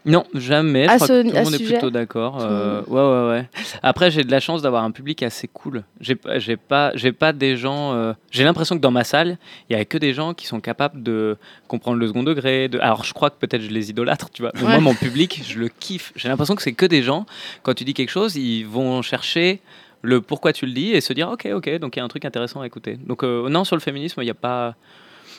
Non, 0.06 0.25
jamais. 0.34 0.84
Je 0.86 0.90
À 0.90 0.94
crois 0.96 1.06
ce- 1.08 1.12
que 1.12 1.28
tout 1.28 1.34
le 1.34 1.42
monde 1.42 1.54
est 1.54 1.58
sujet 1.58 1.72
plutôt 1.75 1.90
d'accord. 1.90 2.38
Euh, 2.40 2.80
ouais, 2.86 3.00
ouais, 3.00 3.28
ouais. 3.40 3.48
Après, 3.82 4.10
j'ai 4.10 4.22
de 4.22 4.30
la 4.30 4.40
chance 4.40 4.62
d'avoir 4.62 4.84
un 4.84 4.90
public 4.92 5.22
assez 5.22 5.48
cool. 5.48 5.82
J'ai 6.00 6.14
pas- 6.14 6.38
j'ai 6.38 6.56
pas, 6.56 6.92
j'ai 6.94 7.12
pas 7.12 7.32
des 7.32 7.56
gens. 7.56 7.92
euh, 7.92 8.12
J'ai 8.30 8.44
l'impression 8.44 8.76
que 8.76 8.80
dans 8.80 8.90
ma 8.90 9.04
salle, 9.04 9.36
il 9.68 9.76
y 9.76 9.80
a 9.80 9.84
que 9.84 9.98
des 9.98 10.12
gens 10.14 10.32
qui 10.32 10.46
sont 10.46 10.60
capables 10.60 11.02
de 11.02 11.36
comprendre 11.68 11.98
le 11.98 12.06
second 12.06 12.22
degré. 12.22 12.68
De... 12.68 12.78
Alors, 12.78 13.04
je 13.04 13.12
crois 13.12 13.30
que 13.30 13.36
peut-être 13.38 13.62
je 13.62 13.70
les 13.70 13.90
idolâtre, 13.90 14.30
tu 14.30 14.42
vois. 14.42 14.52
Mais 14.54 14.62
Ouais. 14.62 14.68
moi, 14.68 14.80
mon 14.80 14.94
public, 14.94 15.42
je 15.46 15.58
le 15.58 15.68
kiffe. 15.68 16.12
J'ai 16.16 16.28
l'impression 16.28 16.54
que 16.54 16.62
c'est 16.62 16.72
que 16.72 16.86
des 16.86 17.02
gens. 17.02 17.26
Quand 17.62 17.75
tu 17.75 17.84
dis 17.84 17.92
quelque 17.94 18.10
chose, 18.10 18.36
ils 18.36 18.64
vont 18.64 19.02
chercher 19.02 19.60
le 20.02 20.20
pourquoi 20.20 20.52
tu 20.52 20.66
le 20.66 20.72
dis 20.72 20.92
et 20.92 21.00
se 21.00 21.12
dire 21.12 21.28
ok, 21.30 21.48
ok. 21.52 21.78
Donc 21.78 21.96
il 21.96 21.98
y 21.98 22.02
a 22.02 22.04
un 22.04 22.08
truc 22.08 22.25
intéressant 22.25 22.60
à 22.60 22.66
écouter. 22.66 22.96
Donc 23.06 23.25
euh, 23.25 23.48
non, 23.48 23.64
sur 23.64 23.75
le 23.75 23.80
féminisme, 23.80 24.20
il 24.22 24.25
n'y 24.26 24.30
a 24.30 24.34
pas. 24.34 24.75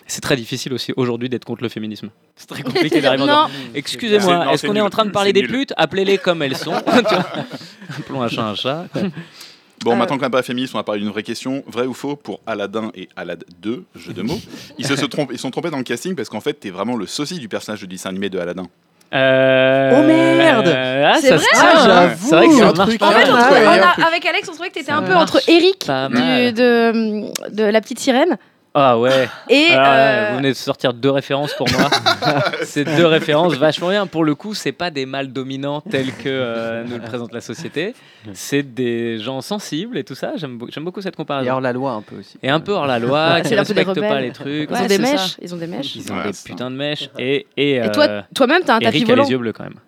C'est 0.07 0.21
très 0.21 0.35
difficile 0.37 0.73
aussi 0.73 0.93
aujourd'hui 0.95 1.27
d'être 1.29 1.45
contre 1.45 1.63
le 1.63 1.69
féminisme. 1.69 2.09
C'est 2.35 2.47
très 2.47 2.63
compliqué 2.63 3.01
d'arriver 3.01 3.23
en 3.23 3.25
disant, 3.27 3.47
C'est- 3.73 3.77
Excusez-moi, 3.79 4.53
est-ce 4.53 4.61
c'est 4.61 4.67
qu'on 4.67 4.75
est 4.75 4.81
en 4.81 4.89
train 4.89 5.05
de 5.05 5.11
parler 5.11 5.29
C'est 5.35 5.41
des 5.41 5.47
putes? 5.47 5.73
Appelez-les 5.77 6.17
comme 6.17 6.41
elles 6.41 6.55
sont. 6.57 6.73
Appelons 7.99 8.21
un 8.21 8.27
chat 8.29 8.43
un 8.43 8.55
chat. 8.55 8.85
Bon, 9.83 9.91
Euh. 9.91 9.95
maintenant 9.95 10.15
qu'on 10.17 10.23
n'a 10.23 10.29
pas 10.31 10.41
féministe, 10.41 10.73
on 10.73 10.79
va 10.79 10.83
parler 10.83 11.01
d'une 11.01 11.11
vraie 11.11 11.21
question. 11.21 11.63
Vrai 11.67 11.85
ou 11.85 11.93
faux 11.93 12.15
pour 12.15 12.39
Aladdin 12.47 12.89
et 12.95 13.09
Alad 13.15 13.43
2, 13.61 13.83
jeu 13.95 14.11
de 14.11 14.23
mots 14.23 14.39
Ils 14.79 14.87
se 14.87 14.95
sont 14.95 15.07
trompés, 15.07 15.35
ils 15.35 15.39
sont 15.39 15.51
trompés 15.51 15.69
dans 15.69 15.77
le 15.77 15.83
casting 15.83 16.15
parce 16.15 16.29
qu'en 16.29 16.41
fait, 16.41 16.53
t'es 16.53 16.71
vraiment 16.71 16.95
le 16.95 17.05
sosie 17.05 17.37
du 17.37 17.47
personnage 17.47 17.81
de 17.81 17.85
dessin 17.85 18.09
animé 18.09 18.29
de 18.31 18.39
Aladdin. 18.39 18.65
Euh, 19.13 19.91
Oh, 19.93 20.07
merde 20.07 20.67
euh, 20.67 21.11
ah, 21.13 21.17
C'est 21.21 21.27
ça 21.29 21.35
vrai 21.37 21.45
Ah, 21.53 22.03
hein. 22.05 22.15
C'est 22.19 22.35
vrai 22.35 22.47
que 22.47 22.53
ça 22.55 22.69
un 22.69 22.73
marche 22.73 22.89
truc 22.89 22.99
pas 22.99 23.07
En 23.07 23.11
fait, 23.11 23.29
on 23.29 23.33
on 23.35 23.37
a- 23.37 24.07
avec 24.07 24.25
Alex, 24.25 24.49
on 24.49 24.53
trouvait 24.53 24.69
que 24.69 24.73
t'étais 24.73 24.91
un 24.91 25.03
peu 25.03 25.13
entre 25.13 25.39
Eric 25.47 25.79
du- 25.85 26.53
de 26.53 27.63
la 27.63 27.79
petite 27.81 27.99
sirène 27.99 28.37
Ah 28.79 28.99
ouais. 28.99 29.27
et 29.49 29.69
là, 29.69 29.97
euh, 29.97 30.29
Vous 30.31 30.37
venez 30.37 30.49
de 30.49 30.53
sortir 30.53 30.93
deux 30.93 31.09
références 31.09 31.51
pour 31.55 31.67
moi. 31.71 31.89
c'est 32.63 32.83
deux 32.83 33.07
références 33.07 33.55
vachement 33.55 33.89
bien. 33.89 34.05
Pour 34.05 34.23
le 34.23 34.35
coup, 34.35 34.53
c'est 34.53 34.71
pas 34.71 34.91
des 34.91 35.07
mâles 35.07 35.33
dominants 35.33 35.81
tels 35.81 36.13
que 36.13 36.27
euh, 36.27 36.83
nous 36.83 36.97
le 36.97 37.01
présente 37.01 37.33
la 37.33 37.41
société. 37.41 37.95
C'est 38.33 38.61
des 38.61 39.17
gens 39.17 39.41
sensibles 39.41 39.97
et 39.97 40.03
tout 40.03 40.13
ça. 40.13 40.33
J'aime 40.35 40.59
beau- 40.59 40.67
j'aime 40.69 40.83
beaucoup 40.83 41.01
cette 41.01 41.15
Et 41.15 41.17
comparaison. 41.17 41.53
hors 41.53 41.61
la 41.61 41.73
loi 41.73 41.93
un 41.93 42.03
peu 42.03 42.17
aussi. 42.19 42.37
Et 42.43 42.49
un 42.49 42.59
peu 42.59 42.73
hors 42.73 42.85
la 42.85 42.99
loi, 42.99 43.33
Ouais, 43.33 43.41
qui 43.41 43.55
respectent 43.55 43.99
pas 43.99 44.21
les 44.21 44.31
trucs. 44.31 44.69
ils 44.69 44.77
ont 44.77 44.85
des 44.87 44.95
ça. 44.97 45.01
mèches. 45.01 45.37
Ils 45.41 45.55
ont 45.55 45.57
des 45.57 45.67
mèches. 45.67 45.95
Ils 45.95 46.11
ont 46.11 46.15
Ouais, 46.17 46.31
des 46.31 46.37
putains 46.45 46.69
de 46.69 46.75
mèches. 46.75 47.09
Et, 47.17 47.47
et, 47.57 47.77
Et 47.77 47.91
toi, 47.91 48.03
euh, 48.07 48.21
toi-même, 48.35 48.61
t'as 48.63 48.75
un 48.75 48.79
tapis 48.79 48.97
Eric 48.97 49.09
a 49.09 49.15
les 49.15 49.31
yeux 49.31 49.37
bleus 49.39 49.53
quand 49.53 49.63
même. 49.63 49.79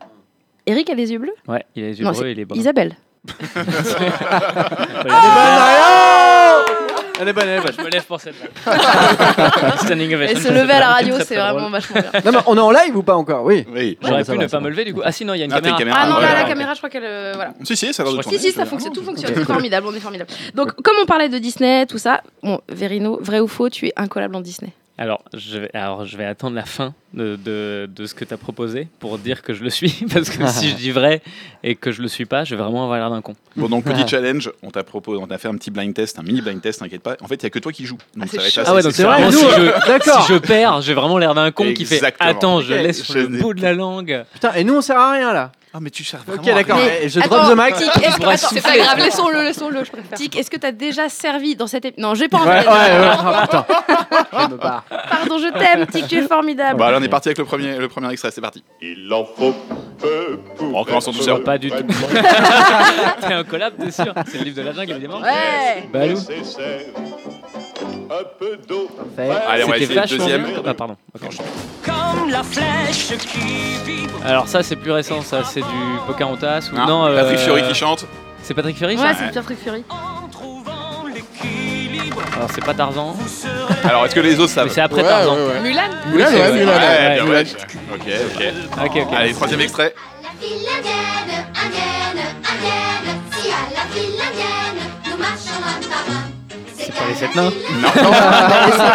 Eric 0.66 0.90
a 0.90 0.96
les 0.96 1.12
yeux 1.12 1.20
bleus? 1.20 1.36
Ouais, 1.48 1.64
il 1.76 1.84
a 1.84 1.88
les 1.88 2.00
yeux 2.00 2.06
Non, 2.06 2.12
bleus 2.12 2.28
et 2.28 2.32
il 2.32 2.40
est 2.40 2.46
brun. 2.46 2.58
Isabelle. 2.60 2.96
Elle 7.20 7.28
est 7.28 7.34
bonne, 7.34 7.44
elle 7.48 7.60
est 7.60 7.62
bonne. 7.62 7.74
Je 7.78 7.84
me 7.84 7.90
lève 7.90 8.06
pour 8.06 8.20
cette 8.22 8.36
là. 8.40 9.76
Standing 9.78 10.16
ovation. 10.16 10.38
Et 10.38 10.42
se 10.42 10.48
lever 10.50 10.74
à 10.74 10.80
la 10.80 10.88
radio, 10.90 11.16
c'est 11.26 11.36
vraiment 11.36 11.70
vachement 11.70 12.02
bien. 12.02 12.22
Non, 12.26 12.32
mais 12.32 12.38
on 12.48 12.58
est 12.58 12.62
en 12.62 12.72
live 12.72 12.96
ou 12.96 13.04
pas 13.04 13.16
encore? 13.16 13.44
Oui. 13.44 13.66
Oui. 13.74 13.98
J'aurais 14.02 14.24
ça 14.24 14.32
pu 14.34 14.38
va, 14.38 14.44
ne 14.46 14.50
pas 14.50 14.58
va. 14.58 14.64
me 14.64 14.70
lever 14.70 14.86
du 14.86 14.94
coup. 14.94 15.02
Ah 15.04 15.12
si, 15.12 15.26
non, 15.26 15.34
il 15.34 15.40
y 15.40 15.42
a 15.42 15.46
une 15.46 15.52
Ah, 15.54 15.58
caméra. 15.62 15.78
caméra. 15.78 15.98
Ah 16.02 16.08
non, 16.10 16.20
là, 16.20 16.34
la 16.34 16.44
caméra, 16.46 16.74
je 16.74 16.80
crois 16.80 16.90
qu'elle. 16.90 17.04
euh, 17.06 17.34
Voilà. 17.36 17.54
Si, 17.64 17.76
si, 17.76 17.94
ça 17.94 18.04
a 18.04 18.06
l'air 18.06 18.14
de 18.14 18.18
Je 18.18 18.22
crois 18.22 18.24
tourner. 18.32 18.38
Si, 18.40 18.52
si, 18.52 18.54
ça 18.54 18.66
fonctionne, 18.66 18.94
tout 18.94 19.04
fonctionne, 19.04 19.32
c'est 19.36 19.44
formidable, 19.46 19.88
on 19.90 19.94
est 19.96 20.00
formidable. 20.00 20.30
Donc, 20.56 20.74
comme 20.82 20.96
on 21.02 21.06
parlait 21.06 21.30
de 21.30 21.38
Disney, 21.38 21.86
tout 21.86 21.98
ça, 21.98 22.22
bon, 22.44 22.60
Verino, 22.70 23.20
vrai 23.22 23.40
ou 23.40 23.48
faux, 23.48 23.70
tu 23.70 23.88
es 23.88 23.94
incollable 23.98 24.36
en 24.36 24.42
Disney 24.42 24.72
Alors 25.02 25.24
je, 25.34 25.60
vais, 25.60 25.70
alors, 25.74 26.04
je 26.06 26.18
vais 26.18 26.26
attendre 26.26 26.58
la 26.58 26.66
fin 26.66 26.94
de, 27.14 27.38
de, 27.38 27.90
de 27.90 28.06
ce 28.06 28.14
que 28.14 28.26
tu 28.26 28.34
as 28.34 28.38
proposé 28.38 28.90
pour 29.00 29.18
dire 29.18 29.42
que 29.44 29.54
je 29.54 29.64
le 29.64 29.70
suis. 29.70 30.04
Parce 30.14 30.30
que 30.30 30.46
si 30.48 30.70
je 30.72 30.76
dis 30.76 30.92
vrai 30.92 31.22
et 31.64 31.76
que 31.76 31.94
je 31.94 32.02
le 32.02 32.10
suis 32.10 32.26
pas, 32.26 32.44
je 32.44 32.54
vais 32.54 32.62
vraiment 32.62 32.84
avoir 32.84 33.00
l'air 33.00 33.10
d'un 33.10 33.22
con. 33.22 33.34
Bon, 33.56 33.70
donc, 33.70 33.86
petit 33.86 34.06
challenge, 34.10 34.52
on 34.62 34.72
t'a 34.72 34.84
proposé, 34.84 35.18
on 35.26 35.32
a 35.32 35.38
fait 35.38 35.48
un 35.48 35.56
petit 35.56 35.72
blind 35.72 35.94
test, 35.94 36.20
un 36.20 36.24
mini 36.24 36.42
blind 36.42 36.62
test, 36.62 36.82
t'inquiète 36.82 37.02
pas. 37.02 37.16
En 37.22 37.28
fait, 37.28 37.36
il 37.36 37.44
y 37.44 37.46
a 37.46 37.50
que 37.50 37.60
toi 37.60 37.72
qui 37.72 37.86
joues. 37.86 37.98
Donc, 38.18 38.28
Ah, 38.28 38.28
ça 38.28 38.38
va 38.38 38.44
c'est 38.44 38.48
être 38.50 38.58
assez- 38.60 38.70
Ah 38.70 38.76
ouais, 38.76 38.82
donc 38.84 38.92
c'est 38.92 39.04
vrai, 39.04 39.22
nous, 39.26 39.32
si, 39.32 39.46
euh, 39.46 39.72
je, 39.88 40.12
si 40.26 40.34
je 40.34 40.38
perds, 40.38 40.82
j'ai 40.82 40.94
vraiment 40.94 41.18
l'air 41.18 41.34
d'un 41.34 41.50
con 41.52 41.64
qui 41.74 41.86
fait 41.86 41.96
Exactement. 41.96 42.30
Attends, 42.30 42.60
je 42.62 42.74
laisse 42.74 43.10
je 43.10 43.20
le 43.20 43.28
bout 43.40 43.54
de 43.54 43.62
la 43.62 43.74
langue. 43.74 44.26
Putain, 44.34 44.54
et 44.56 44.66
nous 44.66 44.76
on 44.76 44.82
sert 44.82 44.98
à 45.00 45.14
rien 45.14 45.32
là. 45.32 45.54
Ah, 45.72 45.78
mais 45.80 45.92
tu 45.92 46.04
sers 46.04 46.22
Ok, 46.28 46.44
d'accord. 46.46 46.80
Je 47.06 47.20
Attends, 47.20 47.44
drop 47.44 47.52
the 47.54 47.56
mic. 47.56 47.76
Tic, 47.76 47.86
est-ce 47.86 48.16
que- 48.16 48.22
pourrais 48.22 48.34
attends, 48.34 48.48
c'est 48.52 48.62
pas 48.64 48.76
grave, 48.78 48.98
laissons-le, 48.98 49.44
laissons-le, 49.44 49.84
je 49.84 49.92
préfère. 49.92 50.18
Tic, 50.18 50.36
est-ce 50.36 50.50
que 50.50 50.58
t'as 50.58 50.72
déjà 50.72 51.10
servi 51.10 51.56
dans 51.56 51.68
cette 51.68 51.86
épi- 51.86 52.00
Non, 52.02 52.16
j'ai 52.16 52.28
pas 52.28 52.38
envie. 52.40 52.48
Ouais, 52.50 52.64
de 52.64 52.68
ouais, 52.68 52.90
dire. 52.90 53.24
ouais. 53.24 53.32
Oh, 53.38 53.42
putain. 53.44 53.66
Je 54.34 54.48
me 54.52 54.58
barre. 54.58 54.84
Pardon, 54.90 55.38
je 55.38 55.48
t'aime, 55.60 55.86
Tic, 55.86 56.08
tu 56.08 56.18
es 56.18 56.22
formidable. 56.28 56.80
Bah, 56.80 56.88
allez, 56.88 56.98
on 57.00 57.04
est 57.04 57.08
parti 57.10 57.28
avec 57.30 57.38
le 57.38 57.46
premier, 57.46 57.78
le 57.78 57.88
premier 57.88 58.12
extrait, 58.12 58.32
c'est 58.32 58.42
parti. 58.42 58.64
Il 58.82 59.14
en 59.14 59.24
faut 59.26 59.54
peu 60.00 60.40
pour 60.58 60.74
On 60.76 60.80
recommence 60.80 61.08
en 61.08 61.12
Je 61.12 61.18
douceur. 61.20 61.44
pas 61.44 61.60
du 61.60 61.70
tout. 61.70 61.78
T'es 63.28 63.34
un 63.34 63.44
collab, 63.44 63.74
t'es 63.80 63.92
sûr 63.92 64.14
C'est 64.28 64.38
le 64.40 64.46
livre 64.46 64.58
de 64.58 64.62
la 64.64 64.74
jungle, 64.74 64.92
évidemment. 64.94 65.22
Ouais. 65.22 65.88
Balou. 65.94 66.14
nécessaire. 66.16 66.82
Un 68.12 68.24
peu 68.40 68.58
d'eau. 68.68 68.90
Allez, 69.18 69.64
on 69.64 69.68
va 69.68 69.74
C'était 69.74 69.84
essayer 69.84 69.88
le 69.96 70.02
vachement 70.02 70.18
deuxième. 70.18 70.44
bien. 70.46 70.62
Ah, 70.66 70.74
pardon. 70.74 70.98
Ok. 71.14 71.30
Comme 71.86 72.30
la 72.32 72.42
flèche 72.44 73.16
qui 73.20 73.38
vibre. 73.86 74.20
Alors 74.26 74.48
ça, 74.48 74.64
c'est 74.64 74.76
plus 74.76 74.92
récent, 74.92 75.22
ça. 75.22 75.44
C'est 75.44 75.59
du 75.62 76.00
Pocahontas 76.08 76.70
ou 76.74 76.78
Ah, 76.78 76.86
non 76.88 77.14
Patrick 77.16 77.40
euh, 77.40 77.44
Fiori 77.44 77.64
qui 77.64 77.74
chante. 77.76 78.06
C'est 78.44 78.54
Patrick 78.54 78.78
Fiori, 78.78 78.96
Ouais, 78.98 79.04
c'est 79.34 79.42
Truc 79.42 79.58
Fury. 79.64 79.84
Alors 82.36 82.50
c'est 82.54 82.64
pas 82.64 82.74
Tarzan. 82.74 83.16
Alors, 83.84 84.06
est-ce 84.06 84.16
que 84.16 84.20
les 84.22 84.40
autres 84.40 84.52
savent 84.54 84.68
Mais 84.68 84.74
c'est 84.74 84.82
après 84.82 85.02
Ouais, 85.02 85.08
Tarzan. 85.10 85.36
ouais, 85.36 85.46
ouais. 85.46 85.60
Mulan 85.62 85.82
Mulan, 86.08 86.26
c'est- 86.30 86.42
ouais. 86.42 86.52
Mulan. 86.54 86.72
Ouais, 86.72 87.14
bien 87.16 87.26
ouais. 87.26 87.30
ouais. 87.32 87.46
Ok, 87.94 88.02
ok. 88.38 88.86
Ok, 88.86 88.92
ok. 89.08 89.14
Allez, 89.18 89.34
troisième 89.34 89.62
extrait. 89.62 89.94
C'est 96.78 96.94
pas 96.94 97.06
les 97.10 97.16
sept 97.16 97.36
nains 97.36 97.44
Non, 97.44 97.52
non. 98.04 98.14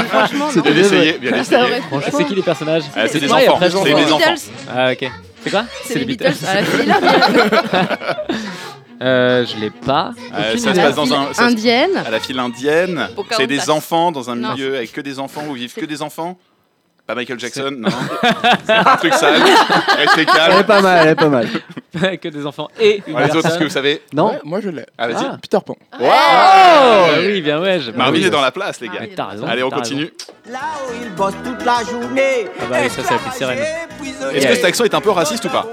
Franchement, 0.08 0.48
Bien 0.62 0.72
non. 0.72 0.78
essayé, 0.80 1.18
bien 1.18 1.36
essayé. 1.36 1.60
aurait- 1.62 1.82
Ah, 1.92 2.10
C'est 2.12 2.24
qui 2.24 2.34
les 2.34 2.42
personnages 2.42 2.82
Ah, 2.96 3.06
c'est 3.08 3.20
des 3.20 3.32
enfants. 3.32 3.58
C'est 3.60 3.94
des 3.94 4.12
enfants. 4.12 4.34
Ah 4.74 4.92
ok. 4.92 5.10
C'est 5.44 5.50
quoi 5.50 5.64
C'est 5.84 5.98
les 5.98 6.04
Beatles. 6.06 6.32
à 6.46 6.54
la 6.54 6.64
file 6.64 6.90
indienne. 6.92 7.50
Euh, 9.02 9.44
je 9.44 9.56
l'ai 9.60 9.70
pas. 9.70 10.12
Euh, 10.32 10.50
Aucune 10.50 10.58
ça 10.60 10.74
se 10.74 10.80
passe 10.80 10.94
dans 10.94 11.12
un. 11.12 11.26
ça 11.28 11.34
se- 11.34 11.42
Indienne. 11.42 11.96
À 12.06 12.10
la 12.10 12.20
file 12.20 12.38
indienne. 12.38 13.08
Pocahontas. 13.14 13.36
C'est 13.36 13.46
des 13.46 13.68
enfants 13.70 14.12
dans 14.12 14.30
un 14.30 14.36
Non. 14.36 14.52
milieu 14.54 14.76
avec 14.76 14.92
que 14.92 15.00
des 15.00 15.18
enfants 15.18 15.42
où 15.48 15.52
vivent 15.54 15.74
que 15.74 15.84
des 15.84 16.00
enfants. 16.00 16.38
Pas 17.06 17.14
Michael 17.14 17.38
Jackson, 17.38 17.70
non. 17.76 17.88
C'est 18.64 18.82
pas 18.82 18.92
un 18.94 18.96
truc 18.96 19.12
sale. 19.14 19.34
Restez 19.98 20.10
Elle 20.16 20.20
est 20.20 20.24
calme. 20.26 20.64
pas 20.64 20.80
mal, 20.80 21.00
elle 21.02 21.12
est 21.12 21.14
pas 21.16 21.28
mal. 21.28 21.48
que 22.22 22.28
des 22.28 22.46
enfants 22.46 22.68
et 22.80 23.02
une 23.06 23.18
les 23.18 23.36
autres, 23.36 23.46
est-ce 23.46 23.58
que 23.58 23.64
vous 23.64 23.70
savez 23.70 24.02
Non 24.12 24.28
Ouais, 24.30 24.40
moi 24.44 24.60
je 24.60 24.68
l'ai. 24.70 24.84
Ah, 24.98 25.08
vas-y. 25.08 25.24
Ah. 25.24 25.36
Peter 25.40 25.58
Pan. 25.64 25.76
Wow 26.00 26.08
Ah 26.10 27.06
oui, 27.20 27.40
bien 27.40 27.60
ouais. 27.60 27.80
je- 27.80 27.90
Marvin 27.92 28.12
oui, 28.18 28.24
est 28.24 28.30
dans 28.30 28.40
la 28.40 28.50
place, 28.50 28.80
les 28.80 28.88
gars. 28.88 28.94
Ah, 29.02 29.06
T'as 29.16 29.24
raison. 29.26 29.46
Allez, 29.46 29.62
on 29.62 29.70
t'as 29.70 29.76
continue. 29.76 30.12
Là 30.50 30.58
où 30.88 30.92
il 31.02 31.10
bosse 31.14 31.34
toute 31.44 31.64
la 31.64 31.82
journée. 31.90 32.48
Ah 32.60 32.64
bah 32.68 32.76
oui, 32.82 32.90
ça, 32.90 33.02
c'est 33.02 33.12
la 33.14 33.18
petite 33.18 33.32
sirène. 33.34 33.58
Est-ce 34.34 34.46
que 34.46 34.54
cet 34.54 34.64
accent 34.64 34.84
est 34.84 34.94
un 34.94 35.00
peu 35.00 35.10
raciste 35.10 35.44
ou 35.46 35.48
pas. 35.48 35.66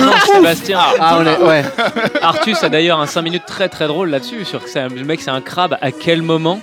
Non, 0.00 0.12
Sébastien. 0.34 0.78
Ah, 1.00 1.18
on 1.20 1.26
est. 1.26 1.38
Ouais. 1.46 1.64
Artus 2.22 2.62
a 2.62 2.68
d'ailleurs 2.68 3.00
un 3.00 3.06
5 3.06 3.22
minutes 3.22 3.44
très 3.46 3.68
très 3.68 3.86
drôle 3.86 4.08
là-dessus 4.10 4.44
sur 4.44 4.62
que 4.62 4.70
c'est 4.70 4.80
un- 4.80 4.88
le 4.88 5.04
mec 5.04 5.20
c'est 5.20 5.30
un 5.30 5.40
crabe. 5.40 5.76
À 5.80 5.90
quel 5.92 6.22
moment 6.22 6.60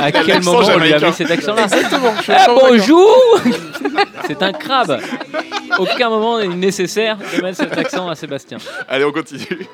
À 0.00 0.12
quel 0.12 0.26
L'accent 0.26 0.52
moment 0.52 0.58
on 0.74 0.78
lui 0.78 0.92
a 0.92 0.98
jamaïcain. 0.98 1.06
mis 1.08 1.12
cet 1.14 1.30
accent-là 1.30 1.62
Exactement. 1.64 2.14
je 2.18 2.22
suis 2.22 2.32
Ah, 2.32 2.46
convaincu. 2.46 2.68
bonjour 2.78 3.40
C'est 4.26 4.42
un 4.42 4.52
crabe. 4.52 5.00
Aucun 5.78 6.08
moment 6.10 6.38
n'est 6.38 6.46
nécessaire 6.48 7.16
de 7.36 7.42
mettre 7.42 7.56
cet 7.56 7.76
accent 7.76 8.08
à 8.08 8.14
Sébastien. 8.48 8.58
Allez, 8.88 9.04
on 9.04 9.12
continue. 9.12 9.66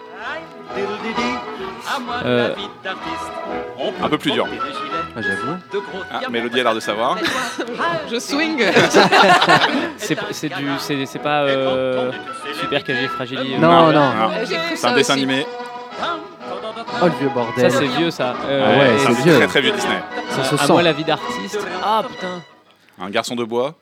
Euh, 2.24 2.54
Un 4.02 4.08
peu 4.08 4.18
plus 4.18 4.30
dur. 4.32 4.46
Ah, 5.16 5.20
J'avoue. 5.22 5.56
Ah, 6.10 6.20
Mélodie 6.30 6.60
a 6.60 6.64
l'air 6.64 6.74
de 6.74 6.80
savoir. 6.80 7.16
Je 8.10 8.18
swing. 8.18 8.62
c'est 9.96 10.14
pas- 10.16 10.26
c'est 10.32 10.48
du, 10.48 10.66
c'est 10.78 11.06
c'est 11.06 11.18
pas 11.18 11.42
euh, 11.42 12.12
super 12.60 12.84
cagé 12.84 13.08
fragile. 13.08 13.58
Non, 13.60 13.92
non. 13.92 14.12
J'ai 14.44 14.56
cru 14.56 14.64
C'est 14.76 14.86
un 14.86 14.90
ça 14.90 14.94
dessin 14.94 15.14
animé. 15.14 15.46
Oh 17.00 17.04
le 17.06 17.10
vieux 17.12 17.28
Ça 17.28 17.34
bordel. 17.34 17.70
c'est 17.72 17.86
vieux 17.86 18.10
ça. 18.10 18.34
Euh, 18.46 18.64
Ah 18.66 18.78
ouais, 18.78 18.98
C'est 18.98 19.06
un 19.06 19.14
c'est 19.14 19.22
vieux. 19.22 19.36
très 19.36 19.46
très 19.46 19.60
vieux 19.60 19.72
Disney. 19.72 20.00
Ça 20.30 20.44
se 20.44 20.54
à 20.54 20.58
sent. 20.58 20.72
moi 20.72 20.82
la 20.82 20.92
vie 20.92 21.04
d'artiste. 21.04 21.58
Ah 21.82 22.02
putain. 22.08 22.42
Un 23.00 23.10
garçon 23.10 23.34
de 23.36 23.44
bois. 23.44 23.74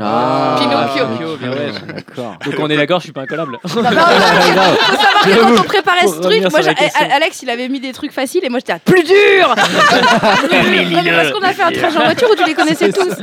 Ah, 0.00 0.56
Pinocchio. 0.58 1.06
Pinocchio, 1.06 1.36
bien 1.36 1.50
ouais. 1.50 1.72
D'accord. 1.94 2.36
Donc 2.44 2.54
on 2.58 2.70
est 2.70 2.76
d'accord, 2.76 3.00
je 3.00 3.04
suis 3.04 3.12
pas 3.12 3.22
incollable. 3.22 3.58
Faut 3.66 3.82
savoir 3.82 4.08
que 4.08 5.40
quand 5.40 5.60
on 5.60 5.64
préparait 5.64 6.06
ce 6.06 6.18
truc, 6.20 6.50
moi, 6.50 6.60
question. 6.62 7.06
Alex, 7.14 7.42
il 7.42 7.50
avait 7.50 7.68
mis 7.68 7.80
des 7.80 7.92
trucs 7.92 8.12
faciles 8.12 8.44
et 8.44 8.48
moi 8.48 8.58
j'étais 8.60 8.72
à 8.72 8.78
plus 8.78 9.02
dur. 9.02 9.54
Non, 10.52 10.58
mais 10.70 11.10
parce 11.12 11.32
qu'on 11.32 11.42
a 11.42 11.52
fait 11.52 11.62
un 11.62 11.70
trajet 11.70 11.98
en 11.98 12.04
voiture 12.04 12.28
où 12.30 12.34
tu 12.34 12.44
les 12.44 12.54
connaissais 12.54 12.92
tous. 12.92 13.14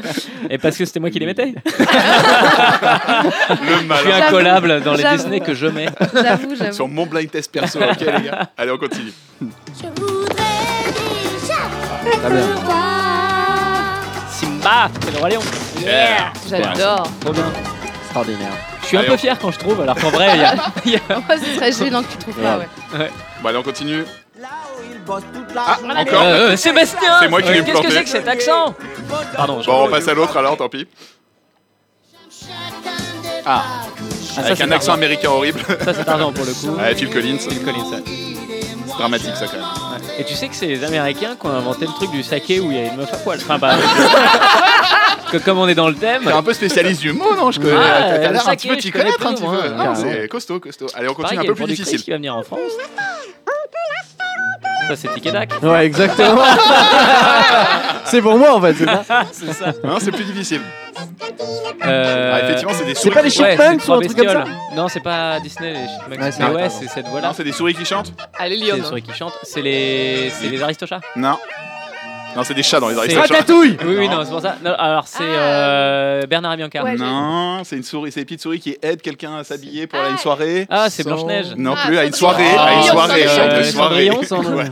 Et 0.50 0.58
parce 0.58 0.78
que 0.78 0.86
c'était 0.86 1.00
moi 1.00 1.10
qui 1.10 1.20
les 1.20 1.26
mettais. 1.26 1.54
Le 1.56 1.86
Je 3.96 4.02
suis 4.02 4.12
incollable 4.12 4.82
dans 4.82 4.94
les. 4.94 5.04
Disney 5.04 5.40
que 5.40 5.54
je 5.54 5.68
mets. 5.68 5.88
J'avoue, 6.14 6.56
j'avoue. 6.56 6.74
Sur 6.74 6.88
mon 6.88 7.06
blind 7.06 7.30
test 7.32 7.52
perso, 7.52 7.80
ok 7.80 8.00
les 8.00 8.30
gars 8.30 8.50
Allez, 8.58 8.72
on 8.72 8.78
continue. 8.78 9.14
Je 9.42 10.02
voudrais 10.02 10.44
déjà 11.40 12.20
Très 12.20 12.30
bien. 12.30 12.89
Voir. 14.70 14.90
Simba, 14.90 15.00
c'est 15.06 15.12
le 15.12 15.18
roi 15.20 15.30
lion. 15.30 15.42
Yeah. 15.82 16.34
J'adore. 16.50 17.04
Trop 17.22 17.34
bien. 17.34 17.44
Extraordinaire. 18.04 18.52
Je 18.82 18.88
suis 18.88 18.98
un 18.98 19.04
peu 19.04 19.14
on- 19.14 19.18
fier 19.18 19.38
quand 19.40 19.52
je 19.52 19.60
trouve, 19.60 19.82
alors 19.82 19.96
qu'en 19.96 20.10
vrai, 20.10 20.30
il 20.34 20.42
y 20.42 20.44
a- 20.44 20.56
il 20.86 20.92
y 20.94 20.96
a. 20.96 21.00
Moi, 21.10 21.38
ce 21.38 21.56
serait 21.56 21.72
gênant 21.72 22.02
que 22.02 22.12
tu 22.12 22.18
trouves 22.18 22.36
pas, 22.42 22.58
ouais. 22.58 23.12
Bon, 23.42 23.50
allez, 23.50 23.58
on 23.58 23.64
continue. 23.64 24.04
Là 24.42 24.48
où 24.78 24.82
il 24.92 25.00
bosse 25.04 25.24
toute 25.34 25.54
la 25.54 25.64
Ah, 25.68 25.78
encore 26.02 26.22
Euh, 26.24 26.52
euh, 26.52 26.56
Sébastien 26.58 27.18
C'est 27.20 27.28
moi 27.28 27.42
qui 27.42 27.50
Euh, 27.50 27.54
l'ai 27.54 27.64
Qu'est-ce 27.64 27.82
que 27.82 27.92
c'est 27.92 28.04
que 28.04 28.10
cet 28.10 28.28
accent 28.28 28.74
Pardon, 29.36 29.62
je- 29.62 29.68
Bon, 29.68 29.86
on 29.86 29.90
passe 29.90 30.08
à 30.08 30.14
l'autre 30.14 30.36
alors, 30.38 30.58
tant 30.58 30.70
pis. 30.70 30.88
Ah. 33.46 33.64
Ah, 33.66 33.86
ça, 34.36 34.42
Avec 34.42 34.58
c'est 34.58 34.64
un 34.64 34.72
accent 34.72 34.94
américain 34.94 35.30
horrible. 35.30 35.60
Ça, 35.84 35.94
c'est 35.94 36.04
Tarzan 36.06 36.32
pour 36.32 36.46
le 36.46 36.54
coup. 36.54 36.76
Ouais, 36.80 36.96
Phil 36.96 37.10
Collins. 37.10 37.38
Phil 37.40 37.64
Collins, 37.64 37.92
ouais. 37.92 38.04
C'est 38.88 38.98
dramatique 38.98 39.36
ça 39.36 39.46
quand 39.48 39.58
même. 39.58 39.66
Et 40.20 40.26
tu 40.26 40.34
sais 40.36 40.50
que 40.50 40.56
c'est 40.56 40.66
les 40.68 40.84
Américains 40.84 41.38
qui 41.40 41.48
ont 41.48 41.52
inventé 41.52 41.86
le 41.86 41.94
truc 41.94 42.12
du 42.12 42.24
saké 42.24 42.60
où 42.60 42.70
il 42.72 42.78
y 42.78 42.82
a 42.82 42.88
une 42.88 42.98
meuf 42.98 43.14
à 43.14 43.18
poil. 43.18 43.40
Enfin, 43.42 43.58
bah, 43.58 43.76
que 45.32 45.38
comme 45.38 45.58
on 45.60 45.68
est 45.70 45.76
dans 45.76 45.88
le 45.88 45.96
thème. 45.96 46.24
T'es 46.26 46.32
un 46.34 46.44
peu 46.44 46.54
spécialiste 46.54 47.00
du 47.00 47.14
mot, 47.14 47.34
non? 47.38 47.52
Je 47.52 47.62
connais. 47.62 47.74
Ah, 47.74 48.02
T'as 48.02 48.18
l'air 48.32 48.42
un 48.42 48.44
saké, 48.44 48.56
petit 48.58 48.68
peu, 48.68 48.76
t'y 48.78 48.92
connais 48.92 49.12
connaître 49.14 49.28
un 49.28 49.34
petit 49.34 49.44
peu. 49.44 49.70
Carrément. 49.70 49.96
C'est 49.96 50.28
costaud, 50.28 50.60
costaud. 50.60 50.88
Allez, 50.94 51.08
on 51.08 51.14
continue 51.14 51.40
un 51.40 51.46
peu 51.46 51.56
plus 51.56 51.66
difficile. 51.68 52.04
qui 52.04 52.12
va 52.12 52.18
venir 52.18 52.36
en 52.36 52.44
France. 52.44 52.60
Ça, 54.90 54.96
c'est 54.96 55.08
Tic 55.14 55.26
et 55.28 55.32
Tac. 55.32 55.52
Ouais, 55.62 55.86
exactement. 55.86 56.42
c'est 58.06 58.22
pour 58.22 58.38
moi 58.38 58.56
en 58.56 58.62
fait, 58.62 58.74
c'est 58.74 58.86
ça 58.86 59.04
c'est 59.32 59.54
ça. 59.54 59.72
Non, 59.84 59.98
c'est 60.00 60.12
plus 60.12 60.24
difficile. 60.26 60.62
Euh, 61.86 62.34
Ah, 62.36 62.44
effectivement, 62.44 62.74
c'est 62.74 62.86
des 62.86 62.96
C'est 62.96 63.12
pas 63.12 63.22
les 63.22 63.30
souris. 63.30 63.52
Chipmunks 63.52 63.80
trois 63.82 63.98
ou 63.98 64.00
un 64.00 64.06
truc 64.06 64.18
comme 64.18 64.28
ça. 64.28 64.44
Non, 64.76 64.88
c'est 64.88 65.00
pas 65.00 65.40
Disney 65.40 65.74
les 65.74 65.80
Chipmunks. 65.88 66.20
Ouais, 66.22 66.32
c'est 66.32 66.40
mais 66.40 66.46
vrai, 66.50 66.56
ouais, 66.56 66.62
pardon. 66.70 66.76
c'est 66.82 66.88
cette 66.90 67.08
voix-là. 67.08 67.28
Non, 67.28 67.34
c'est 67.36 67.44
des 67.44 67.52
souris 67.52 67.74
qui 67.76 67.86
chantent 67.86 68.14
Allez, 68.38 68.58
C'est 68.58 68.66
Lyon. 68.66 68.76
les 68.78 68.84
souris 68.84 69.02
qui 69.04 69.14
chantent. 69.14 69.38
C'est 69.44 69.62
les, 69.62 70.32
c'est 70.32 70.48
les 70.50 70.62
Aristochats. 70.62 71.02
Non. 71.16 71.38
Non, 72.36 72.44
c'est 72.44 72.54
des 72.54 72.64
chats 72.64 72.80
dans 72.80 72.90
les 72.90 72.96
C'est-. 73.10 73.18
Ratatouille 73.20 73.76
Oui, 73.86 73.96
oui, 73.98 74.08
non, 74.10 74.24
c'est 74.24 74.30
pour 74.32 74.42
ça. 74.42 74.56
Non, 74.64 74.74
alors, 74.78 75.08
c'est 75.08 75.24
Ah. 75.24 75.40
euh, 75.42 76.26
Bernard 76.28 76.54
et 76.54 76.58
Bianca. 76.58 76.84
Ouais, 76.84 76.96
Non, 76.96 77.64
c'est 77.64 77.76
une 77.76 77.84
souris, 77.84 78.12
c'est 78.12 78.22
des 78.22 78.26
petites 78.26 78.42
souris 78.42 78.60
qui 78.60 78.78
aident 78.82 79.02
quelqu'un 79.02 79.38
à 79.38 79.44
s'habiller 79.44 79.88
pour 79.88 80.00
aller 80.00 80.10
à 80.10 80.12
une 80.12 80.18
Ah. 80.18 80.22
soirée. 80.22 80.68
Ah, 80.70 80.90
c'est 80.90 81.04
Blanche-Neige. 81.04 81.48
Non 81.58 81.74
Ah, 81.76 81.88
plus, 81.88 81.98
à 81.98 82.06
une 82.06 82.14
soirée, 82.14 82.44
à 82.46 82.74
une 82.74 82.80
Ah, 82.80 82.84
soirée, 82.84 83.26
Cendrillon. 83.28 83.30
à 83.42 83.46
une 83.46 83.52
Euh, 83.52 83.64
soirée. 83.72 84.24
Cendrillon. 84.26 84.70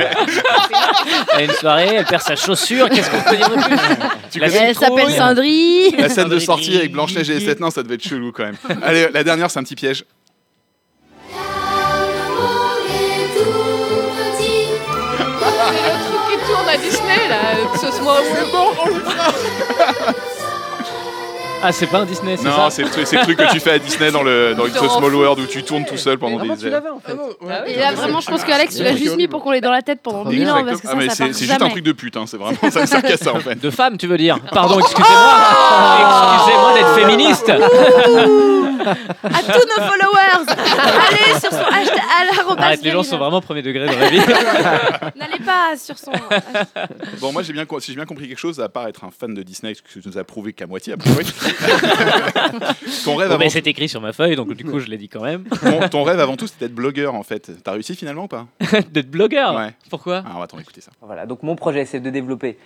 Elle 1.34 1.40
a 1.40 1.44
une 1.44 1.52
soirée, 1.52 1.90
elle 1.96 2.06
perd 2.06 2.22
sa 2.22 2.36
chaussure. 2.36 2.90
Qu'est-ce 2.90 3.10
qu'on 3.10 3.22
peut 3.22 3.36
dire 3.36 3.50
de 3.50 3.56
plus? 3.56 3.76
La 4.40 4.48
Elle 4.48 4.76
s'appelle. 4.76 5.10
Cendry. 5.12 5.92
La 5.98 6.10
scène 6.10 6.30
de 6.30 6.40
sortie 6.40 6.78
avec 6.78 6.92
Blanche-Neige 6.92 7.30
et 7.30 7.40
les 7.40 7.46
sept 7.46 7.60
nains, 7.60 7.72
ça 7.72 7.82
devait 7.84 7.96
être 7.96 8.08
chelou 8.08 8.32
quand 8.32 8.44
même. 8.44 8.58
Allez, 8.84 9.08
la 9.14 9.24
dernière, 9.24 9.50
c'est 9.50 9.60
un 9.60 9.64
petit 9.64 9.76
piège. 9.76 10.04
À 16.78 16.82
Disney, 16.84 17.28
là. 17.30 17.38
Ce 17.76 17.92
soir, 17.98 18.18
c'est 18.24 18.52
bon. 18.52 18.68
Ah, 21.64 21.72
c'est 21.72 21.88
pas 21.88 21.98
un 22.02 22.06
Disney, 22.06 22.38
c'est 22.38 22.44
Non, 22.48 22.56
ça 22.56 22.70
c'est 22.70 22.84
le, 22.84 22.90
truc- 22.92 23.08
c'est 23.08 23.16
le 23.18 23.24
truc 23.24 23.36
que 23.40 23.52
tu 23.52 23.60
fais 23.60 23.72
à 23.72 23.80
Disney 23.80 24.12
dans 24.12 24.22
le 24.22 24.54
dans 24.54 24.68
It's 24.68 24.78
a 24.78 24.90
Small 24.90 25.14
World 25.16 25.40
où 25.40 25.48
tu 25.48 25.64
tournes 25.64 25.86
tout 25.86 25.98
seul 25.98 26.20
pendant 26.20 26.38
Ah, 26.40 26.44
des 26.54 26.56
tu 26.56 26.70
l'avais 26.70 26.90
en 26.90 27.00
fait. 27.00 27.14
Et 27.72 27.80
là, 27.80 27.94
vraiment, 27.94 28.20
je 28.22 28.30
pense 28.30 28.44
que 28.44 28.52
Alex, 28.52 28.76
tu 28.78 28.84
l'as 28.84 28.96
juste 28.96 29.18
mis 29.18 29.28
pour 29.28 29.42
qu'on 29.44 29.50
l'ait 29.52 29.60
dans 29.60 29.72
la 29.72 29.82
tête 29.82 30.00
pendant 30.04 30.22
Trop 30.22 30.30
1000 30.30 30.40
bien. 30.44 30.56
ans, 30.56 30.64
parce 30.64 30.82
que 30.82 30.88
Ah, 30.88 30.92
ça, 30.92 30.96
mais 30.96 31.10
ça 31.10 31.16
c'est 31.16 31.24
part 31.26 31.34
c'est 31.34 31.40
juste 31.46 31.52
un 31.54 31.58
jamais. 31.58 31.72
truc 31.72 31.84
de 31.84 31.92
pute, 31.94 32.16
hein, 32.16 32.26
c'est 32.28 32.38
vraiment 32.38 32.58
ça 32.72 32.82
ne 32.82 32.86
sert 32.86 33.02
qu'à 33.02 33.18
ça 33.18 33.34
en 33.34 33.40
fait. 33.40 33.56
De 33.60 33.72
femme, 33.72 33.98
tu 33.98 34.06
veux 34.06 34.18
dire 34.18 34.38
Pardon, 34.54 34.80
excusez-moi. 34.80 35.34
excusez-moi 36.38 36.74
d'être 36.76 36.96
féministe. 36.96 37.52
À 38.80 39.44
tous 39.44 39.68
nos 39.68 39.84
followers, 39.84 40.46
allez 40.48 41.40
sur 41.40 41.52
son 41.52 41.66
hashtag 41.66 42.00
à 42.00 42.62
Arrête, 42.64 42.82
les 42.82 42.92
gens 42.92 43.04
sont 43.04 43.18
vraiment 43.18 43.42
premier 43.42 43.62
degré 43.62 43.86
dans 43.88 43.98
la 44.00 44.10
vie. 44.10 44.20
N'allez 45.16 45.40
pas 45.46 45.76
sur 45.78 45.98
son. 45.98 46.12
Bon, 47.20 47.32
moi 47.32 47.44
j'ai 47.44 47.54
bien 47.54 47.66
co- 47.66 47.80
si 47.80 47.92
j'ai 47.92 47.96
bien 47.96 48.06
compris 48.06 48.28
quelque 48.28 48.38
chose, 48.40 48.60
à 48.60 48.70
part 48.70 48.88
être 48.88 49.04
un 49.04 49.12
fan 49.12 49.34
de 49.34 49.44
Disney, 49.44 49.74
ce 49.74 49.82
que 49.82 49.88
tu 50.00 50.02
nous 50.08 50.18
as 50.18 50.24
prouvé 50.24 50.54
qu'à 50.54 50.68
moitié, 50.68 50.96
priori. 50.98 51.26
ton 53.04 53.16
rêve 53.16 53.30
Bon, 53.30 53.36
avant 53.36 53.38
mais 53.38 53.50
c'est 53.50 53.66
écrit 53.68 53.90
sur 53.90 54.02
ma 54.02 54.14
feuille, 54.14 54.36
donc 54.36 54.54
du 54.54 54.64
coup, 54.66 54.80
je 54.80 54.88
l'ai 54.88 54.98
dit 54.98 55.10
quand 55.10 55.22
même. 55.24 55.44
ton, 55.46 55.88
ton 55.90 56.04
rêve 56.04 56.20
avant 56.20 56.36
tout, 56.38 56.48
c'était 56.48 56.66
d'être 56.66 56.76
blogueur 56.76 57.16
en 57.16 57.24
fait. 57.24 57.52
T'as 57.64 57.72
réussi 57.74 57.96
finalement 57.96 58.24
ou 58.24 58.28
pas? 58.28 58.48
D'être 58.92 59.10
blogueur? 59.10 59.56
Ouais. 59.56 59.74
Pourquoi? 59.90 60.24
Ah, 60.26 60.32
on 60.36 60.38
va 60.40 60.44
attendre 60.46 60.62
écouter 60.62 60.82
ça. 60.82 60.92
Voilà, 61.02 61.26
donc 61.26 61.44
mon 61.44 61.56
projet 61.56 61.86
c'est 61.86 62.00
de 62.00 62.10
développer 62.10 62.58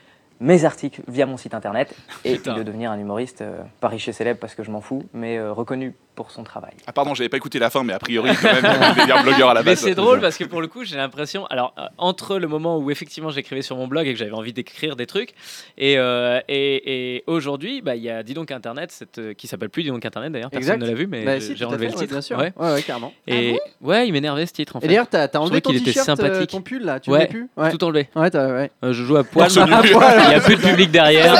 mes 0.41 0.65
articles 0.65 1.01
via 1.07 1.25
mon 1.25 1.37
site 1.37 1.53
internet 1.53 1.95
et 2.25 2.37
de 2.37 2.63
devenir 2.63 2.91
un 2.91 2.99
humoriste, 2.99 3.41
euh, 3.41 3.61
pas 3.79 3.87
riche 3.87 4.07
et 4.09 4.11
célèbre 4.11 4.39
parce 4.39 4.55
que 4.55 4.63
je 4.63 4.71
m'en 4.71 4.81
fous, 4.81 5.03
mais 5.13 5.37
euh, 5.37 5.53
reconnu 5.53 5.95
pour 6.15 6.31
son 6.31 6.43
travail. 6.43 6.71
Ah 6.87 6.91
pardon, 6.91 7.13
j'avais 7.13 7.29
pas 7.29 7.37
écouté 7.37 7.57
la 7.59 7.69
fin, 7.69 7.83
mais 7.83 7.93
a 7.93 7.99
priori 7.99 8.31
quand 8.41 8.51
même, 8.53 9.05
dire 9.05 9.23
blogueur 9.23 9.49
à 9.49 9.53
la 9.53 9.61
Mais 9.63 9.71
base. 9.71 9.79
c'est 9.79 9.95
drôle 9.95 10.19
parce 10.21 10.37
que 10.37 10.43
pour 10.43 10.61
le 10.61 10.67
coup, 10.67 10.83
j'ai 10.83 10.97
l'impression. 10.97 11.45
Alors, 11.47 11.73
euh, 11.77 11.83
entre 11.97 12.37
le 12.37 12.47
moment 12.47 12.77
où 12.77 12.91
effectivement 12.91 13.29
j'écrivais 13.29 13.61
sur 13.61 13.75
mon 13.77 13.87
blog 13.87 14.07
et 14.07 14.13
que 14.13 14.19
j'avais 14.19 14.31
envie 14.33 14.53
d'écrire 14.53 14.95
des 14.95 15.05
trucs, 15.07 15.33
et, 15.77 15.97
euh, 15.97 16.39
et, 16.47 17.15
et 17.15 17.23
aujourd'hui, 17.27 17.81
bah, 17.81 17.95
il 17.95 18.03
y 18.03 18.09
a 18.09 18.23
Dis 18.23 18.33
donc 18.33 18.51
Internet, 18.51 18.91
cette, 18.91 19.17
euh, 19.19 19.33
qui 19.33 19.47
s'appelle 19.47 19.69
plus 19.69 19.83
Dis 19.83 19.89
donc 19.89 20.05
Internet 20.05 20.31
d'ailleurs, 20.31 20.49
personne 20.49 20.75
Exact. 20.75 20.81
ne 20.85 20.91
l'a 20.91 20.93
vu, 20.97 21.07
mais 21.07 21.23
Bah, 21.25 21.39
j'ai 21.39 21.55
si, 21.55 21.63
enlevé 21.65 21.87
fait, 21.87 21.91
le 21.93 21.97
ouais, 21.97 22.01
titre. 22.03 22.11
bien 22.13 22.21
sûr. 22.21 22.37
Ouais. 22.37 22.53
Ouais, 22.57 22.73
ouais, 22.73 22.81
carrément. 22.83 23.13
Et 23.27 23.59
ouais, 23.81 24.07
il 24.07 24.11
m'énervait 24.13 24.45
ce 24.45 24.53
titre 24.53 24.75
en 24.75 24.79
fait. 24.79 24.85
Et 24.85 24.89
d'ailleurs, 24.89 25.07
t'as 25.09 25.27
t'as 25.27 25.39
Je 25.39 25.43
enlevé 25.45 25.61
ton 25.61 25.69
qu'il 25.71 25.81
était 25.81 25.91
t-shirt, 25.91 26.09
euh, 26.09 26.15
sympathique. 26.15 26.49
ton 26.49 26.61
pull 26.61 26.83
là, 26.83 26.99
tu 26.99 27.09
Ouais, 27.09 27.19
l'as 27.19 27.25
plus? 27.27 27.49
Ouais. 27.57 27.71
Tout 27.71 27.83
enlevé. 27.83 28.09
Ouais, 28.15 28.29
t'as- 28.29 28.47
ouais. 28.53 28.71
Euh, 28.83 28.93
je 28.93 29.03
joue 29.03 29.17
à 29.17 29.23
poil. 29.23 29.49
Il 29.55 30.27
n'y 30.29 30.35
a 30.35 30.39
plus 30.41 30.55
de 30.55 30.61
public 30.61 30.91
derrière. 30.91 31.35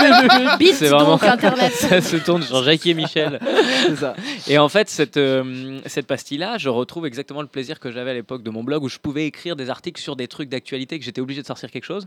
C'est 0.74 0.88
vraiment 0.88 1.12
donc 1.18 1.24
Internet. 1.24 1.72
ça 1.74 2.02
se 2.02 2.18
tourne 2.18 2.42
sur 2.42 2.64
Jackie 2.64 2.92
et 2.92 2.94
Michel. 2.94 3.40
C'est 3.88 3.96
ça. 3.98 4.16
Et 4.48 4.58
en 4.62 4.70
fait, 4.70 4.90
cette, 4.90 5.18
euh, 5.18 5.80
cette 5.86 6.08
pastille-là, 6.08 6.58
je 6.58 6.70
retrouve 6.70 7.06
exactement 7.06 7.42
le 7.42 7.48
plaisir 7.48 7.80
que 7.80 7.92
j'avais 7.92 8.12
à 8.12 8.14
l'époque 8.14 8.44
de 8.44 8.50
mon 8.50 8.64
blog 8.64 8.84
où 8.84 8.90
je 8.90 8.98
pouvais 9.00 9.26
écrire 9.26 9.56
des 9.56 9.70
articles 9.70 10.02
sur 10.02 10.16
des 10.16 10.28
trucs 10.28 10.50
d'actualité 10.50 10.98
que 11.00 11.06
j'étais 11.06 11.22
obligé 11.22 11.42
de 11.42 11.48
sortir 11.48 11.70
quelque 11.72 11.86
chose. 11.86 12.06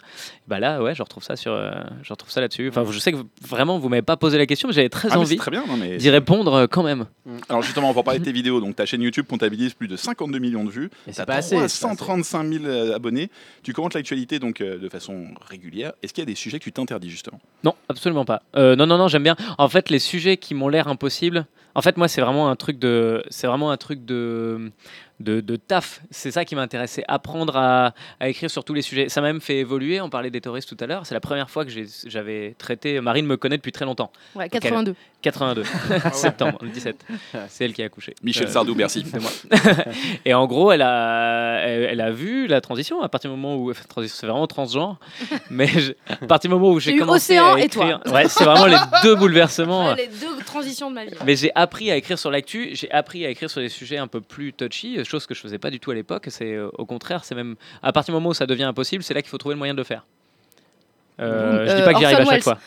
Bah 0.48 0.58
là, 0.60 0.82
ouais, 0.82 0.94
je 0.94 1.02
retrouve 1.02 1.22
ça 1.22 1.36
sur, 1.36 1.52
euh, 1.52 1.70
je 2.02 2.12
retrouve 2.12 2.30
ça 2.30 2.40
là-dessus. 2.40 2.68
Enfin, 2.68 2.84
je 2.90 2.98
sais 2.98 3.12
que 3.12 3.18
vraiment 3.42 3.78
vous 3.78 3.88
m'avez 3.88 4.02
pas 4.02 4.16
posé 4.16 4.38
la 4.38 4.46
question, 4.46 4.68
mais 4.68 4.74
j'avais 4.74 4.88
très 4.88 5.08
Ah, 5.12 5.18
envie 5.18 5.36
très 5.36 5.50
mais- 5.78 5.96
d'y 5.96 6.10
répondre 6.10 6.54
euh, 6.54 6.66
quand 6.66 6.82
même. 6.82 7.06
Alors 7.48 7.62
justement, 7.62 7.92
pour 7.94 8.04
parler 8.04 8.20
de 8.20 8.24
tes 8.24 8.32
vidéos, 8.32 8.60
donc 8.60 8.76
ta 8.76 8.86
chaîne 8.86 9.02
YouTube 9.02 9.26
comptabilise 9.28 9.74
plus 9.74 9.88
de 9.88 9.96
52 9.96 10.38
millions 10.38 10.64
de 10.64 10.70
vues, 10.70 10.90
c'est 11.10 11.24
pas 11.24 11.34
assez, 11.36 11.50
c'est 11.50 11.56
pas 11.56 11.64
assez. 11.64 11.78
335 11.80 12.52
000 12.52 12.64
euh, 12.64 12.94
abonnés, 12.94 13.30
tu 13.62 13.72
commentes 13.72 13.94
l'actualité 13.94 14.38
donc 14.38 14.60
euh, 14.60 14.78
de 14.78 14.88
façon 14.88 15.26
régulière. 15.48 15.92
Est-ce 16.02 16.12
qu'il 16.12 16.22
y 16.22 16.26
a 16.26 16.26
des 16.26 16.34
sujets 16.34 16.58
que 16.58 16.64
tu 16.64 16.72
t'interdis 16.72 17.10
justement? 17.10 17.40
Non, 17.62 17.74
absolument 17.88 18.24
pas. 18.24 18.42
Non, 18.54 18.76
non, 18.86 18.98
non, 18.98 19.08
j'aime 19.08 19.22
bien. 19.22 19.36
En 19.58 19.68
fait, 19.68 19.90
les 19.90 19.98
sujets 19.98 20.36
qui 20.36 20.54
m'ont 20.54 20.68
l'air 20.68 20.88
impossibles. 20.88 21.46
En 21.74 21.82
fait, 21.82 21.96
moi, 21.96 22.08
c'est 22.08 22.20
vraiment 22.20 22.48
un 22.48 22.56
truc 22.56 22.78
de, 22.78 23.24
c'est 23.30 23.46
vraiment 23.46 23.70
un 23.70 23.76
truc 23.76 24.04
de, 24.04 24.70
de, 25.20 25.40
de 25.40 25.56
taf. 25.56 26.00
C'est 26.10 26.30
ça 26.30 26.44
qui 26.44 26.54
m'intéresse, 26.56 26.92
c'est 26.92 27.04
apprendre 27.08 27.56
à, 27.56 27.94
à 28.20 28.28
écrire 28.28 28.50
sur 28.50 28.64
tous 28.64 28.74
les 28.74 28.82
sujets. 28.82 29.08
Ça 29.08 29.20
m'a 29.20 29.28
même 29.28 29.40
fait 29.40 29.58
évoluer. 29.58 30.00
On 30.00 30.10
parlait 30.10 30.30
des 30.30 30.40
touristes 30.40 30.68
tout 30.68 30.82
à 30.82 30.86
l'heure. 30.86 31.06
C'est 31.06 31.14
la 31.14 31.20
première 31.20 31.48
fois 31.50 31.64
que 31.64 31.70
j'avais 32.06 32.54
traité. 32.58 33.00
Marine 33.00 33.26
me 33.26 33.36
connaît 33.36 33.56
depuis 33.56 33.72
très 33.72 33.84
longtemps. 33.84 34.10
Ouais, 34.34 34.44
Donc, 34.44 34.54
elle- 34.56 34.60
82. 34.60 34.94
82. 35.22 35.64
Septembre, 36.12 36.58
le 36.62 36.68
17. 36.68 36.96
C'est 37.48 37.64
elle 37.64 37.72
qui 37.72 37.82
a 37.82 37.86
accouché. 37.86 38.14
Michel 38.22 38.46
Euh, 38.46 38.50
Sardou, 38.50 38.74
merci. 38.74 39.04
c'est 39.10 39.20
moi. 39.20 39.30
Et 40.26 40.34
en 40.34 40.46
gros, 40.46 40.70
elle 40.72 40.82
a, 40.82 41.60
elle, 41.64 41.84
elle 41.84 42.00
a 42.02 42.10
vu 42.10 42.46
la 42.46 42.60
transition 42.60 43.00
à 43.02 43.08
partir 43.08 43.30
du 43.30 43.36
moment 43.36 43.56
où. 43.56 43.70
enfin, 43.70 43.84
transition, 43.88 44.16
c'est 44.20 44.26
vraiment 44.26 44.46
transgenre. 44.46 44.98
Mais 45.50 45.66
je- 45.68 45.92
à 46.08 46.26
partir 46.26 46.50
du 46.50 46.54
moment 46.56 46.70
où 46.72 46.80
j'ai 46.80 46.96
commencé 46.96 47.38
Océan 47.38 47.54
à 47.54 47.60
et 47.60 47.68
toi. 47.70 47.84
écrire. 48.02 48.12
Ouais, 48.12 48.28
c'est 48.28 48.44
vraiment 48.44 48.66
les 48.66 48.76
deux 49.02 49.14
bouleversements. 49.14 49.88
Ouais, 49.90 49.96
les 49.96 50.06
deux 50.08 50.42
transitions 50.44 50.90
de 50.90 50.94
ma 50.96 51.04
vie. 51.06 51.12
Mais 51.24 51.36
j'ai 51.36 51.52
appris 51.54 51.90
à 51.90 51.96
écrire 51.96 52.18
sur 52.18 52.30
l'actu, 52.30 52.70
j'ai 52.74 52.90
appris 52.90 53.24
à 53.24 53.30
écrire 53.30 53.48
sur 53.48 53.60
des 53.62 53.68
sujets 53.70 53.96
un 53.96 54.06
peu 54.08 54.20
plus 54.20 54.52
touchy, 54.52 54.98
chose 55.06 55.26
que 55.26 55.34
je 55.34 55.40
faisais 55.40 55.58
pas 55.58 55.70
du 55.70 55.80
tout 55.80 55.90
à 55.90 55.94
l'époque. 55.94 56.26
C'est 56.28 56.52
euh, 56.54 56.68
au 56.78 56.86
contraire, 56.86 57.24
c'est 57.24 57.34
même 57.34 57.56
à 57.82 57.92
partir 57.92 58.12
du 58.12 58.16
moment 58.16 58.30
où 58.30 58.34
ça 58.34 58.46
devient 58.46 58.64
impossible, 58.64 59.02
c'est 59.02 59.14
là 59.14 59.22
qu'il 59.22 59.30
faut 59.30 59.38
trouver 59.38 59.54
le 59.54 59.58
moyen 59.58 59.74
de 59.74 59.78
le 59.78 59.84
faire. 59.84 60.04
Euh, 61.20 61.66
je 61.68 61.74
dis 61.74 61.80
Euh, 61.80 61.84
pas 61.84 61.92
que 61.92 61.98
j'y 62.00 62.04
arrive 62.06 62.20
à 62.20 62.24
chaque 62.24 62.42
fois. 62.42 62.58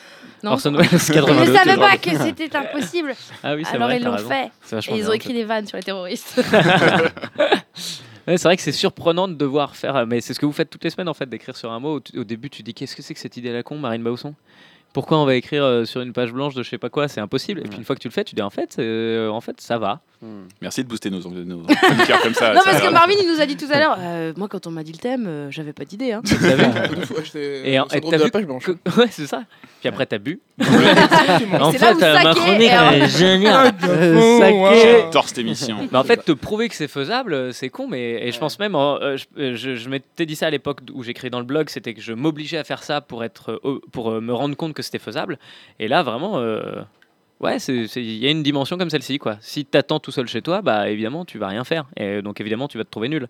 Non. 0.43 0.51
Orson 0.51 0.71
Welles, 0.73 0.87
Je 0.87 1.13
82. 1.13 1.39
ne 1.39 1.45
savais 1.57 1.71
c'est 1.71 1.77
pas 1.77 1.97
que 1.97 2.17
c'était 2.17 2.55
impossible. 2.55 3.13
Ah 3.43 3.55
oui, 3.55 3.63
c'est 3.65 3.75
Alors 3.75 3.87
vrai, 3.87 3.97
ils 3.97 4.03
l'ont 4.03 4.17
fait. 4.17 4.51
C'est 4.61 4.87
Et 4.89 4.97
ils 4.97 5.09
ont 5.09 5.13
écrit 5.13 5.33
des 5.33 5.43
vannes 5.43 5.65
sur 5.67 5.77
les 5.77 5.83
terroristes. 5.83 6.41
Ouais, 8.27 8.37
c'est 8.37 8.43
vrai 8.49 8.57
que 8.57 8.61
c'est 8.61 8.73
surprenant 8.73 9.29
de 9.29 9.35
devoir 9.35 9.73
faire, 9.77 10.05
mais 10.05 10.19
c'est 10.19 10.33
ce 10.33 10.39
que 10.41 10.45
vous 10.45 10.51
faites 10.51 10.69
toutes 10.69 10.83
les 10.83 10.89
semaines 10.89 11.07
en 11.07 11.13
fait, 11.13 11.29
d'écrire 11.29 11.55
sur 11.55 11.71
un 11.71 11.79
mot. 11.79 11.99
Au, 11.99 12.19
au 12.19 12.23
début, 12.25 12.49
tu 12.49 12.61
dis 12.61 12.73
qu'est-ce 12.73 12.93
que 12.93 13.01
c'est 13.01 13.13
que 13.13 13.19
cette 13.21 13.37
idée 13.37 13.51
à 13.51 13.53
la 13.53 13.63
con, 13.63 13.77
Marine 13.77 14.03
Bausson? 14.03 14.35
Pourquoi 14.97 15.19
on 15.19 15.25
va 15.25 15.35
écrire 15.35 15.63
euh, 15.63 15.85
sur 15.85 16.01
une 16.01 16.11
page 16.11 16.33
blanche 16.33 16.55
de 16.55 16.63
je 16.63 16.69
sais 16.71 16.79
pas 16.79 16.89
quoi 16.89 17.07
C'est 17.07 17.21
impossible. 17.21 17.59
Et 17.59 17.69
puis 17.69 17.77
une 17.77 17.83
fois 17.83 17.95
que 17.95 18.01
tu 18.01 18.07
le 18.07 18.13
fais, 18.13 18.23
tu 18.23 18.33
dis 18.33 18.41
en 18.41 18.49
fait, 18.49 18.77
euh, 18.79 19.29
en 19.29 19.41
fait, 19.41 19.61
ça 19.61 19.77
va. 19.77 19.99
Merci 20.61 20.83
de 20.83 20.89
booster 20.89 21.11
nos, 21.11 21.19
nos 21.19 21.61
chroniqueurs 21.61 22.21
comme 22.23 22.33
ça. 22.33 22.51
non, 22.51 22.61
ça 22.61 22.71
parce 22.71 22.81
que 22.81 22.91
Marvin, 22.91 23.13
il 23.21 23.31
nous 23.31 23.39
a 23.39 23.45
dit 23.45 23.55
tout 23.55 23.67
à 23.71 23.77
l'heure, 23.77 23.95
euh, 23.99 24.33
moi, 24.35 24.47
quand 24.47 24.65
on 24.65 24.71
m'a 24.71 24.81
dit 24.81 24.91
le 24.91 24.97
thème, 24.97 25.25
euh, 25.27 25.51
j'avais 25.51 25.73
pas 25.73 25.85
d'idée. 25.85 26.13
Hein. 26.13 26.23
Et 27.63 27.79
en- 27.79 27.85
et 27.87 28.01
t'as 28.01 28.17
vu 28.17 28.31
page 28.31 28.45
blanche. 28.45 28.63
que- 28.65 28.71
Ouais, 28.99 29.07
c'est 29.11 29.27
ça. 29.27 29.43
Puis 29.79 29.89
après, 29.89 30.07
t'as 30.07 30.17
bu. 30.17 30.39
en 30.59 31.71
fait, 31.71 32.01
euh, 32.03 32.23
ma 32.23 32.33
chronique 32.33 32.61
est 32.63 32.71
un- 32.71 32.91
elle 32.91 33.03
est 33.03 33.17
géniale. 33.17 33.73
Euh, 33.87 34.39
Saké. 34.39 35.01
J'adore 35.03 35.27
cette 35.27 35.37
émission. 35.37 35.77
Mais 35.91 35.97
en 35.97 36.03
fait, 36.03 36.23
te 36.25 36.31
prouver 36.31 36.67
que 36.69 36.75
c'est 36.75 36.87
faisable, 36.87 37.53
c'est 37.53 37.69
con. 37.69 37.87
Mais 37.87 38.27
et 38.27 38.31
je 38.31 38.39
pense 38.39 38.57
même, 38.59 38.73
euh, 38.75 39.17
je, 39.37 39.53
je- 39.55 39.75
je 39.75 39.89
m'étais 39.89 40.25
dit 40.25 40.35
ça 40.35 40.47
à 40.47 40.49
l'époque 40.49 40.79
où 40.93 41.03
j'écris 41.03 41.29
dans 41.29 41.39
le 41.39 41.45
blog, 41.45 41.69
c'était 41.69 41.93
que 41.93 42.01
je 42.01 42.13
m'obligeais 42.13 42.57
à 42.57 42.63
faire 42.63 42.81
ça 42.83 43.01
pour 43.01 43.23
être, 43.23 43.61
euh, 43.63 43.79
pour 43.91 44.09
euh, 44.11 44.21
me 44.21 44.33
rendre 44.33 44.55
compte 44.55 44.73
que 44.73 44.81
c'était 44.87 44.99
faisable. 44.99 45.37
Et 45.79 45.87
là, 45.87 46.01
vraiment, 46.03 46.39
euh, 46.39 46.81
ouais, 47.39 47.57
il 47.57 48.17
y 48.17 48.27
a 48.27 48.31
une 48.31 48.43
dimension 48.43 48.77
comme 48.77 48.89
celle-ci, 48.89 49.19
quoi. 49.19 49.37
Si 49.41 49.63
t'attends 49.65 49.99
tout 49.99 50.11
seul 50.11 50.27
chez 50.27 50.41
toi, 50.41 50.61
bah 50.61 50.89
évidemment, 50.89 51.23
tu 51.25 51.37
vas 51.37 51.47
rien 51.47 51.63
faire. 51.63 51.85
Et 51.95 52.21
donc 52.21 52.41
évidemment, 52.41 52.67
tu 52.67 52.77
vas 52.77 52.83
te 52.83 52.89
trouver 52.89 53.09
nul. 53.09 53.27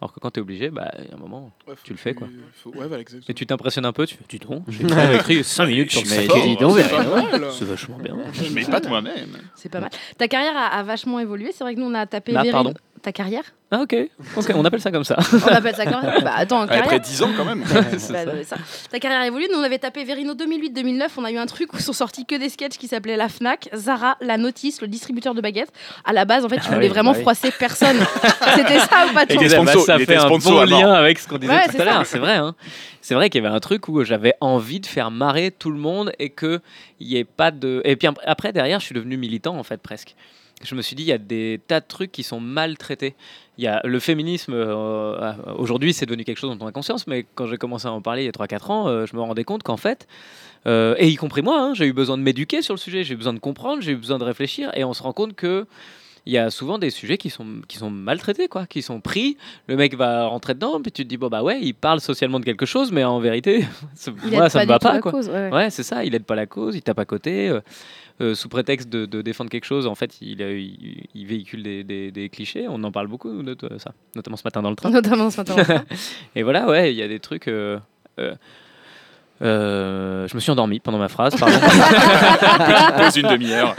Alors 0.00 0.12
que 0.12 0.20
quand 0.20 0.30
t'es 0.30 0.40
obligé, 0.40 0.70
bah 0.70 0.92
il 1.00 1.08
y 1.08 1.10
a 1.10 1.14
un 1.16 1.18
moment, 1.18 1.50
Ouais, 1.66 1.74
tu 1.82 1.90
le 1.92 1.98
fais, 1.98 2.14
quoi. 2.14 2.28
faut- 2.54 2.70
Ouais, 2.70 2.86
voilà, 2.86 3.00
exactement. 3.00 3.24
Et 3.30 3.34
tu 3.34 3.44
t'impressionnes 3.46 3.84
un 3.84 3.92
peu, 3.92 4.06
tu 4.06 4.14
fais, 4.14 4.22
dis 4.28 4.38
donc, 4.38 4.62
j'ai 4.68 4.84
écrit- 4.84 5.14
écrit 5.16 5.42
5 5.42 5.66
minutes 5.66 5.90
sur 5.90 6.02
donc, 6.02 6.78
C'est 6.78 6.88
pas 6.88 7.64
vachement 7.64 7.98
bien. 7.98 8.16
Je 8.32 8.52
m'épate 8.54 8.88
moi-même. 8.88 9.38
C'est 9.56 9.68
pas 9.72 9.80
mal. 9.80 9.90
Ta 10.16 10.28
carrière 10.28 10.56
a, 10.56 10.66
a 10.66 10.82
vachement 10.84 11.18
évolué. 11.18 11.50
C'est 11.50 11.64
vrai 11.64 11.74
que 11.74 11.80
nous, 11.80 11.86
on 11.86 11.94
a 11.94 12.06
tapé 12.06 12.30
Là, 12.30 12.42
Véry- 12.44 12.52
pardon. 12.52 12.74
Ta 12.98 13.12
carrière? 13.12 13.42
Ah 13.70 13.80
ok, 13.82 13.94
ok, 14.36 14.50
on 14.54 14.64
appelle 14.64 14.80
ça 14.80 14.90
comme 14.90 15.04
ça. 15.04 15.16
On 15.32 15.46
appelle 15.48 15.74
ça 15.76 15.84
carrière. 15.84 16.22
Bah 16.22 16.32
attends, 16.36 16.60
Après 16.62 16.80
carrière. 16.80 17.00
10 17.00 17.22
ans 17.22 17.30
quand 17.36 17.44
même. 17.44 17.62
Bah, 17.68 17.98
ça. 17.98 18.24
ça. 18.44 18.56
Ta 18.90 18.98
carrière 18.98 19.22
évolue. 19.24 19.44
Nous, 19.52 19.58
on 19.58 19.62
avait 19.62 19.78
tapé 19.78 20.04
Verino 20.04 20.32
2008-2009. 20.34 21.08
On 21.18 21.24
a 21.24 21.30
eu 21.32 21.36
un 21.36 21.44
truc 21.44 21.74
où 21.74 21.78
sont 21.78 21.92
sortis 21.92 22.24
que 22.24 22.34
des 22.34 22.48
sketchs 22.48 22.78
qui 22.78 22.88
s'appelaient 22.88 23.18
La 23.18 23.28
Fnac, 23.28 23.68
Zara, 23.74 24.16
La 24.22 24.38
Notice, 24.38 24.80
le 24.80 24.88
distributeur 24.88 25.34
de 25.34 25.42
baguettes. 25.42 25.70
À 26.06 26.14
la 26.14 26.24
base, 26.24 26.46
en 26.46 26.48
fait, 26.48 26.56
tu 26.56 26.62
Ah 26.70 26.74
voulais 26.76 26.86
oui, 26.86 26.92
vraiment 26.94 27.10
bah 27.12 27.18
oui. 27.18 27.22
froisser 27.22 27.50
personne. 27.58 27.98
C'était 28.56 28.78
ça 28.78 29.06
ou 29.10 29.12
pas 29.12 29.24
Et 29.24 29.26
des 29.26 29.34
Eh 29.34 29.38
ben, 29.38 29.48
sponsors, 29.66 29.82
ça 29.84 29.98
fait 29.98 30.16
un 30.16 30.28
bon 30.28 30.64
lien 30.64 30.90
avec 30.92 31.18
ce 31.18 31.28
qu'on 31.28 31.36
disait 31.36 31.52
Ouais, 31.52 31.66
tout 31.66 31.72
c'est 31.72 31.80
à 31.82 31.84
l'heure. 31.84 31.98
ça. 31.98 32.04
C'est 32.06 32.18
vrai. 32.18 32.36
hein. 32.36 32.54
C'est 33.02 33.14
vrai 33.14 33.28
qu'il 33.28 33.42
y 33.42 33.46
avait 33.46 33.54
un 33.54 33.60
truc 33.60 33.88
où 33.88 34.02
j'avais 34.02 34.32
envie 34.40 34.80
de 34.80 34.86
faire 34.86 35.10
marrer 35.10 35.50
tout 35.50 35.70
le 35.70 35.78
monde 35.78 36.12
et 36.18 36.30
que 36.30 36.60
il 37.00 37.08
y 37.08 37.18
ait 37.18 37.24
pas 37.24 37.50
de. 37.50 37.82
Et 37.84 37.96
puis 37.96 38.08
après 38.24 38.52
derrière, 38.54 38.80
je 38.80 38.86
suis 38.86 38.94
devenu 38.94 39.18
militant 39.18 39.56
en 39.58 39.62
fait 39.62 39.80
presque. 39.82 40.14
Je 40.62 40.74
me 40.74 40.82
suis 40.82 40.96
dit 40.96 41.04
il 41.04 41.08
y 41.08 41.12
a 41.12 41.18
des 41.18 41.60
tas 41.66 41.80
de 41.80 41.86
trucs 41.86 42.10
qui 42.10 42.22
sont 42.22 42.40
mal 42.40 42.76
traités. 42.76 43.14
Il 43.58 43.64
y 43.64 43.66
a 43.68 43.80
le 43.84 44.00
féminisme 44.00 44.54
euh, 44.54 45.32
aujourd'hui, 45.56 45.92
c'est 45.92 46.06
devenu 46.06 46.24
quelque 46.24 46.38
chose 46.38 46.56
dont 46.56 46.64
on 46.64 46.68
a 46.68 46.72
conscience, 46.72 47.06
mais 47.06 47.26
quand 47.34 47.46
j'ai 47.46 47.58
commencé 47.58 47.86
à 47.86 47.92
en 47.92 48.02
parler 48.02 48.22
il 48.22 48.26
y 48.26 48.28
a 48.28 48.32
3-4 48.32 48.72
ans, 48.72 48.88
euh, 48.88 49.06
je 49.06 49.14
me 49.14 49.20
rendais 49.20 49.44
compte 49.44 49.62
qu'en 49.62 49.76
fait, 49.76 50.08
euh, 50.66 50.94
et 50.98 51.08
y 51.08 51.16
compris 51.16 51.42
moi, 51.42 51.60
hein, 51.60 51.74
j'ai 51.74 51.86
eu 51.86 51.92
besoin 51.92 52.18
de 52.18 52.22
m'éduquer 52.22 52.62
sur 52.62 52.74
le 52.74 52.78
sujet, 52.78 53.04
j'ai 53.04 53.14
eu 53.14 53.16
besoin 53.16 53.34
de 53.34 53.38
comprendre, 53.38 53.82
j'ai 53.82 53.92
eu 53.92 53.96
besoin 53.96 54.18
de 54.18 54.24
réfléchir, 54.24 54.70
et 54.74 54.84
on 54.84 54.94
se 54.94 55.02
rend 55.02 55.12
compte 55.12 55.34
que 55.34 55.66
il 56.28 56.34
y 56.34 56.38
a 56.38 56.50
souvent 56.50 56.78
des 56.78 56.90
sujets 56.90 57.16
qui 57.16 57.30
sont, 57.30 57.46
qui 57.66 57.78
sont 57.78 57.90
maltraités, 57.90 58.46
quoi, 58.48 58.66
qui 58.66 58.82
sont 58.82 59.00
pris. 59.00 59.36
Le 59.66 59.76
mec 59.76 59.96
va 59.96 60.26
rentrer 60.26 60.52
dedans, 60.54 60.80
puis 60.80 60.92
tu 60.92 61.02
te 61.02 61.08
dis, 61.08 61.16
bon, 61.16 61.28
bah 61.28 61.42
ouais, 61.42 61.58
il 61.60 61.72
parle 61.74 62.00
socialement 62.00 62.38
de 62.38 62.44
quelque 62.44 62.66
chose, 62.66 62.92
mais 62.92 63.02
en 63.02 63.18
vérité, 63.18 63.64
moi, 64.30 64.48
ça 64.50 64.60
pas 64.60 64.64
me 64.64 64.68
va 64.68 64.78
pas. 64.78 64.92
la 64.92 65.00
quoi. 65.00 65.10
cause, 65.12 65.28
ouais, 65.28 65.48
ouais. 65.48 65.50
Ouais, 65.52 65.70
c'est 65.70 65.82
ça, 65.82 66.04
il 66.04 66.14
aide 66.14 66.24
pas 66.24 66.34
la 66.36 66.46
cause, 66.46 66.76
il 66.76 66.82
tape 66.82 66.98
à 67.00 67.04
côté. 67.04 67.48
euh, 67.48 67.60
euh, 68.20 68.34
sous 68.34 68.48
prétexte 68.48 68.88
de, 68.88 69.06
de 69.06 69.22
défendre 69.22 69.48
quelque 69.48 69.64
chose, 69.64 69.86
en 69.86 69.94
fait, 69.94 70.20
il, 70.20 70.42
euh, 70.42 70.58
il, 70.58 71.04
il 71.14 71.26
véhicule 71.26 71.62
des, 71.62 71.84
des- 71.84 72.10
des 72.10 72.28
clichés. 72.28 72.66
On 72.68 72.82
en 72.84 72.90
parle 72.92 73.06
beaucoup 73.06 73.42
de, 73.42 73.54
de 73.54 73.78
ça, 73.78 73.92
notamment 74.16 74.36
ce 74.36 74.42
matin 74.44 74.60
dans 74.60 74.70
le 74.70 74.76
train. 74.76 74.90
Notamment 74.90 75.30
ce 75.30 75.36
matin 75.36 75.52
dans 75.54 75.58
le 75.60 75.64
train. 75.64 75.84
Et 76.34 76.42
voilà, 76.42 76.66
ouais, 76.66 76.92
il 76.92 76.96
y 76.98 77.02
a 77.02 77.06
des 77.08 77.20
trucs. 77.20 77.46
euh, 77.48 77.78
euh, 79.40 80.26
je 80.28 80.34
me 80.34 80.40
suis 80.40 80.50
endormi 80.50 80.80
pendant 80.80 80.98
ma 80.98 81.08
phrase, 81.08 81.34
pardon. 81.36 81.56
Petite 81.58 82.96
pause 82.96 83.14
d'une 83.14 83.28
demi-heure. 83.28 83.74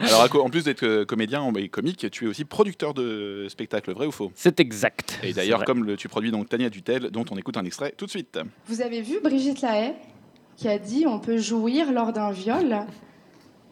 Alors, 0.00 0.44
en 0.44 0.50
plus 0.50 0.64
d'être 0.64 0.82
euh, 0.84 1.04
comédien 1.04 1.50
et 1.56 1.68
comique, 1.68 2.06
tu 2.10 2.24
es 2.24 2.28
aussi 2.28 2.44
producteur 2.44 2.94
de 2.94 3.46
spectacles, 3.48 3.92
vrai 3.92 4.06
ou 4.06 4.12
faux? 4.12 4.32
C'est 4.34 4.60
exact. 4.60 5.18
Et 5.22 5.32
d'ailleurs, 5.32 5.64
comme 5.64 5.84
le- 5.84 5.96
tu 5.96 6.08
produis 6.08 6.30
donc 6.30 6.48
Tania 6.48 6.70
Dutel, 6.70 7.10
dont 7.10 7.24
on 7.30 7.36
écoute 7.36 7.56
un 7.56 7.64
extrait 7.64 7.92
tout 7.96 8.06
de 8.06 8.10
suite. 8.10 8.38
Vous 8.66 8.80
avez 8.80 9.02
vu 9.02 9.20
Brigitte 9.22 9.60
Lahaye 9.62 9.92
qui 10.56 10.68
a 10.68 10.78
dit 10.78 11.04
on 11.06 11.18
peut 11.18 11.38
jouir 11.38 11.92
lors 11.92 12.12
d'un 12.12 12.30
viol, 12.30 12.76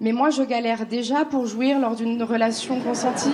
mais 0.00 0.12
moi 0.12 0.30
je 0.30 0.42
galère 0.42 0.86
déjà 0.86 1.24
pour 1.24 1.46
jouir 1.46 1.78
lors 1.78 1.94
d'une 1.96 2.22
relation 2.22 2.80
consentie? 2.80 3.32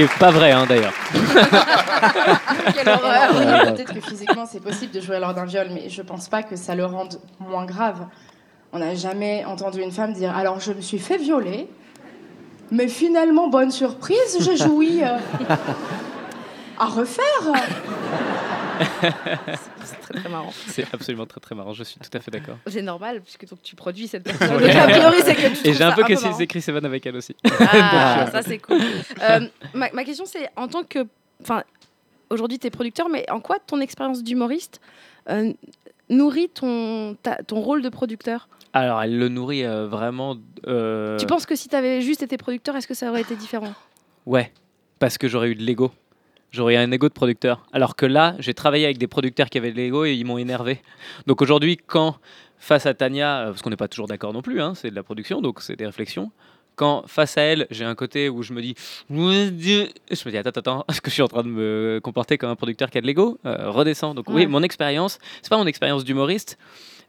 Ce 0.00 0.06
qui 0.06 0.14
est 0.14 0.18
pas 0.18 0.30
vrai, 0.30 0.52
hein, 0.52 0.64
d'ailleurs. 0.66 0.92
Quelle 2.74 2.88
horreur 2.88 3.30
Oui, 3.34 3.44
Ouais. 3.44 3.72
Peut-être 3.72 3.92
que 3.94 4.00
physiquement 4.00 4.46
c'est 4.46 4.60
possible 4.62 4.92
de 4.92 5.00
jouir 5.00 5.20
lors 5.20 5.34
d'un 5.34 5.44
viol, 5.44 5.68
mais 5.72 5.88
je 5.90 6.00
pense 6.02 6.28
pas 6.28 6.42
que 6.42 6.56
ça 6.56 6.74
le 6.74 6.86
rende 6.86 7.20
moins 7.38 7.66
grave. 7.66 8.06
On 8.72 8.78
n'a 8.78 8.94
jamais 8.94 9.44
entendu 9.44 9.82
une 9.82 9.92
femme 9.92 10.12
dire 10.12 10.34
alors 10.36 10.60
je 10.60 10.72
me 10.72 10.80
suis 10.80 10.98
fait 10.98 11.18
violer, 11.18 11.68
mais 12.70 12.88
finalement 12.88 13.48
bonne 13.48 13.70
surprise, 13.70 14.38
j'ai 14.40 14.56
joui 14.56 15.02
euh, 15.02 15.18
à 16.78 16.86
refaire. 16.86 17.52
C'est 19.84 20.00
très 20.00 20.14
très 20.20 20.28
marrant. 20.28 20.52
C'est 20.66 20.86
absolument 20.92 21.26
très 21.26 21.40
très 21.40 21.54
marrant, 21.54 21.72
je 21.72 21.84
suis 21.84 21.98
tout 22.00 22.10
à 22.16 22.20
fait 22.20 22.30
d'accord. 22.30 22.56
C'est 22.66 22.82
normal, 22.82 23.20
puisque 23.22 23.48
donc, 23.48 23.62
tu 23.62 23.74
produis 23.76 24.08
cette 24.08 24.22
personne. 24.24 24.56
Ouais. 24.56 24.66
Donc, 24.72 24.76
a 24.76 24.88
priori, 24.88 25.16
c'est 25.24 25.34
que 25.34 25.60
tu 25.62 25.68
Et 25.68 25.72
j'ai 25.74 25.84
un 25.84 25.92
peu 25.92 26.02
les 26.06 26.42
écrits 26.42 26.60
Seven 26.62 26.84
avec 26.84 27.04
elle 27.06 27.16
aussi. 27.16 27.34
Ah, 27.60 28.26
ça 28.32 28.42
c'est 28.42 28.58
cool. 28.58 28.80
Euh, 29.22 29.40
ma, 29.74 29.90
ma 29.92 30.04
question 30.04 30.24
c'est 30.26 30.48
en 30.56 30.68
tant 30.68 30.82
que. 30.84 31.06
Enfin, 31.42 31.62
aujourd'hui 32.30 32.58
tu 32.58 32.66
es 32.66 32.70
producteur, 32.70 33.08
mais 33.08 33.28
en 33.30 33.40
quoi 33.40 33.58
ton 33.64 33.80
expérience 33.80 34.22
d'humoriste 34.22 34.80
euh, 35.28 35.52
nourrit 36.08 36.48
ton, 36.48 37.16
ta- 37.22 37.42
ton 37.42 37.60
rôle 37.60 37.82
de 37.82 37.88
producteur? 37.88 38.48
Alors, 38.72 39.02
elle 39.02 39.18
le 39.18 39.28
nourrit 39.28 39.64
euh, 39.64 39.88
vraiment. 39.88 40.36
euh, 40.68 41.18
Tu 41.18 41.26
penses 41.26 41.44
que 41.46 41.56
si 41.56 41.68
tu 41.68 41.74
avais 41.74 42.00
juste 42.02 42.22
été 42.22 42.36
producteur, 42.36 42.76
est-ce 42.76 42.86
que 42.86 42.94
ça 42.94 43.10
aurait 43.10 43.22
été 43.22 43.34
différent? 43.34 43.72
Ouais, 44.26 44.52
parce 45.00 45.18
que 45.18 45.26
j'aurais 45.26 45.48
eu 45.48 45.54
de 45.56 45.62
l'ego. 45.64 45.90
J'aurais 46.52 46.76
un 46.76 46.90
ego 46.90 47.08
de 47.08 47.12
producteur. 47.14 47.64
Alors 47.72 47.94
que 47.96 48.06
là, 48.06 48.34
j'ai 48.40 48.54
travaillé 48.54 48.84
avec 48.84 48.98
des 48.98 49.06
producteurs 49.06 49.48
qui 49.50 49.58
avaient 49.58 49.70
de 49.72 49.76
l'ego 49.76 50.04
et 50.04 50.14
ils 50.14 50.24
m'ont 50.24 50.38
énervé. 50.38 50.80
Donc 51.26 51.42
aujourd'hui, 51.42 51.76
quand 51.76 52.16
face 52.58 52.86
à 52.86 52.94
Tania, 52.94 53.38
euh, 53.40 53.46
parce 53.50 53.62
qu'on 53.62 53.70
n'est 53.70 53.76
pas 53.76 53.88
toujours 53.88 54.06
d'accord 54.08 54.32
non 54.32 54.42
plus, 54.42 54.60
hein, 54.60 54.74
c'est 54.74 54.90
de 54.90 54.94
la 54.96 55.02
production, 55.02 55.40
donc 55.40 55.62
c'est 55.62 55.76
des 55.76 55.86
réflexions. 55.86 56.30
Quand 56.76 57.04
face 57.06 57.36
à 57.38 57.42
elle, 57.42 57.66
j'ai 57.70 57.84
un 57.84 57.94
côté 57.94 58.28
où 58.28 58.42
je 58.42 58.52
me 58.52 58.62
dis, 58.62 58.74
je 59.10 59.14
me 59.14 59.50
dis, 59.50 59.88
attends, 60.36 60.48
attends, 60.48 60.60
attends, 60.60 60.84
est-ce 60.90 61.00
que 61.00 61.10
je 61.10 61.14
suis 61.14 61.22
en 61.22 61.28
train 61.28 61.42
de 61.42 61.48
me 61.48 62.00
comporter 62.02 62.36
comme 62.38 62.50
un 62.50 62.56
producteur 62.56 62.90
qui 62.90 62.98
a 62.98 63.00
de 63.00 63.06
l'ego 63.06 63.38
Euh, 63.46 63.70
Redescends. 63.70 64.14
Donc 64.14 64.28
oui, 64.28 64.34
Ouais. 64.42 64.46
mon 64.46 64.62
expérience, 64.62 65.18
c'est 65.42 65.50
pas 65.50 65.58
mon 65.58 65.66
expérience 65.66 66.04
d'humoriste, 66.04 66.58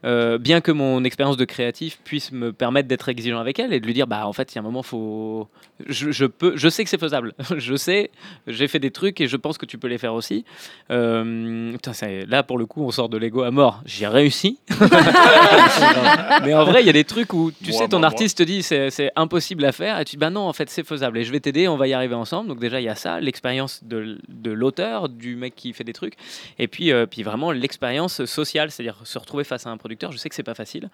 euh, 0.04 0.38
bien 0.38 0.62
que 0.62 0.72
mon 0.72 1.04
expérience 1.04 1.38
de 1.38 1.46
créatif 1.46 2.00
puisse 2.04 2.32
me 2.32 2.52
permettre 2.52 2.88
d'être 2.88 3.08
exigeant 3.10 3.40
avec 3.40 3.60
elle 3.60 3.74
et 3.74 3.80
de 3.80 3.86
lui 3.86 3.94
dire 3.94 4.08
bah 4.08 4.26
en 4.26 4.34
fait 4.34 4.52
il 4.52 4.56
y 4.56 4.58
a 4.58 4.62
un 4.62 4.64
moment 4.64 4.82
faut 4.82 5.48
je, 5.88 6.12
je 6.12 6.26
peux 6.26 6.54
je 6.56 6.70
sais 6.70 6.84
que 6.84 6.90
c'est 6.90 7.00
faisable. 7.00 7.34
Je 7.58 7.76
sais 7.76 8.10
j'ai 8.48 8.68
fait 8.68 8.80
des 8.80 8.92
trucs 8.92 9.22
et 9.22 9.28
je 9.28 9.38
pense 9.38 9.58
que 9.58 9.66
tu 9.66 9.78
peux 9.78 9.88
les 9.88 9.98
faire 9.98 10.14
aussi. 10.14 10.46
Euh, 10.90 11.74
putain, 11.74 11.92
là 12.28 12.44
pour 12.44 12.58
le 12.58 12.66
coup 12.66 12.84
on 12.84 12.92
sort 12.92 13.10
de 13.10 13.18
l'ego 13.18 13.44
à 13.44 13.52
mort. 13.52 13.82
J'ai 13.86 14.08
réussi. 14.08 14.60
Mais 16.44 16.54
en 16.54 16.64
vrai 16.64 16.82
il 16.82 16.88
y 16.88 16.90
a 16.90 16.94
des 16.94 17.04
trucs 17.04 17.34
où 17.34 17.52
tu 17.52 17.72
Moi, 17.72 17.80
sais 17.80 17.88
ton 17.88 18.00
moi, 18.00 18.08
artiste 18.08 18.40
te 18.40 18.44
dit 18.44 18.64
c'est 18.64 18.90
c'est 18.90 19.12
impossible 19.16 19.64
à 19.66 19.72
faire 19.72 20.00
et 20.00 20.06
tu 20.06 20.12
dis 20.12 20.18
bah 20.18 20.30
non 20.30 20.42
en 20.42 20.54
fait 20.54 20.70
c'est 20.70 20.86
faisable 20.86 21.18
et 21.18 21.24
je 21.24 21.32
vais 21.32 21.40
t'aider 21.40 21.68
on 21.68 21.78
va 21.78 21.88
y 21.88 21.94
arriver 21.94 22.16
ensemble. 22.16 22.50
Donc 22.50 22.60
déjà 22.60 22.80
il 22.82 22.86
y 22.86 22.90
a 22.90 22.96
ça 22.96 23.20
l'expérience 23.20 23.84
de, 23.84 24.20
de 24.28 24.52
l'auteur 24.52 25.10
du 25.10 25.36
mec 25.36 25.56
qui 25.56 25.74
fait 25.74 25.84
des 25.84 25.94
trucs 25.94 26.16
et 26.58 26.68
puis 26.68 26.92
euh, 26.92 27.06
puis 27.06 27.24
vraiment 27.24 27.52
l'expérience 27.52 28.26
sociale 28.26 28.72
c'est-à-dire 28.72 29.00
se 29.04 29.20
retrouver 29.20 29.44
face 29.44 29.68
à 29.68 29.70
un 29.70 29.78
je 30.12 30.18
sais 30.18 30.30
que 30.30 30.36
c'est 30.36 30.44
pas 30.44 30.54
facile 30.54 30.90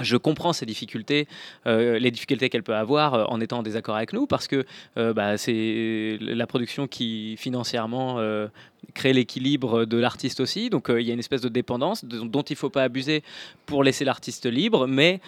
je 0.00 0.16
comprends 0.16 0.52
ces 0.52 0.66
difficultés, 0.66 1.28
euh, 1.66 1.98
les 1.98 2.10
difficultés 2.10 2.48
qu'elle 2.48 2.62
peut 2.62 2.74
avoir 2.74 3.14
euh, 3.14 3.24
en 3.24 3.40
étant 3.40 3.58
en 3.58 3.62
désaccord 3.62 3.96
avec 3.96 4.12
nous, 4.12 4.26
parce 4.26 4.48
que 4.48 4.64
euh, 4.96 5.12
bah, 5.12 5.36
c'est 5.36 6.18
la 6.20 6.46
production 6.46 6.86
qui 6.86 7.36
financièrement 7.36 8.20
crée 8.94 9.12
l'équilibre 9.12 9.84
de 9.84 9.96
l'artiste 9.98 10.40
aussi. 10.40 10.70
Donc 10.70 10.88
il 10.88 11.02
y 11.02 11.10
a 11.10 11.14
une 11.14 11.18
espèce 11.18 11.42
de 11.42 11.48
dépendance 11.48 12.04
dont 12.04 12.42
il 12.42 12.52
ne 12.52 12.58
faut 12.58 12.70
pas 12.70 12.82
abuser 12.82 13.22
pour 13.66 13.84
laisser 13.84 14.04
l'artiste 14.04 14.46
libre. 14.46 14.86
Mais 14.86 15.20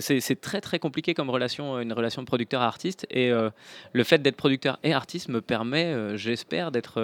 c'est 0.00 0.40
très 0.40 0.60
très 0.60 0.78
compliqué 0.78 1.14
comme 1.14 1.30
relation, 1.30 1.80
une 1.80 1.92
relation 1.92 2.22
de 2.22 2.26
producteur 2.26 2.62
à 2.62 2.66
artiste. 2.66 3.06
Et 3.10 3.30
le 3.30 4.04
fait 4.04 4.22
d'être 4.22 4.36
producteur 4.36 4.78
et 4.82 4.92
artiste 4.92 5.28
me 5.28 5.40
permet, 5.40 6.16
j'espère, 6.16 6.70
d'être 6.70 7.00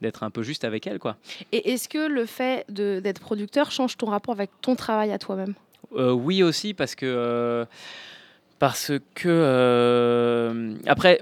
d'être 0.00 0.22
un 0.22 0.30
peu 0.30 0.42
juste 0.42 0.64
avec 0.64 0.86
elle, 0.86 0.98
quoi. 0.98 1.16
Et 1.52 1.72
est-ce 1.72 1.88
que 1.88 2.08
le 2.08 2.26
fait 2.26 2.64
d'être 2.68 3.20
producteur 3.20 3.70
change 3.70 3.96
ton 3.96 4.06
rapport 4.06 4.34
avec 4.34 4.50
ton 4.62 4.76
travail 4.76 5.12
à 5.12 5.18
toi-même? 5.18 5.54
Euh, 5.96 6.12
oui 6.12 6.42
aussi 6.42 6.72
parce 6.72 6.94
que 6.94 7.06
euh, 7.06 7.64
parce 8.60 8.92
que 9.14 9.28
euh, 9.28 10.74
après 10.86 11.20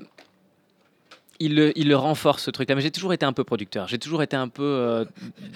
il 1.41 1.55
le, 1.55 1.73
il 1.79 1.89
le 1.89 1.97
renforce 1.97 2.43
ce 2.45 2.51
truc 2.51 2.69
là 2.69 2.75
mais 2.75 2.81
j'ai 2.81 2.91
toujours 2.91 3.13
été 3.13 3.25
un 3.25 3.33
peu 3.33 3.45
producteur 3.45 3.87
j'ai 3.87 3.99
toujours 3.99 4.23
été 4.23 4.35
un 4.37 4.49
peu 4.49 4.63
euh, 4.65 5.05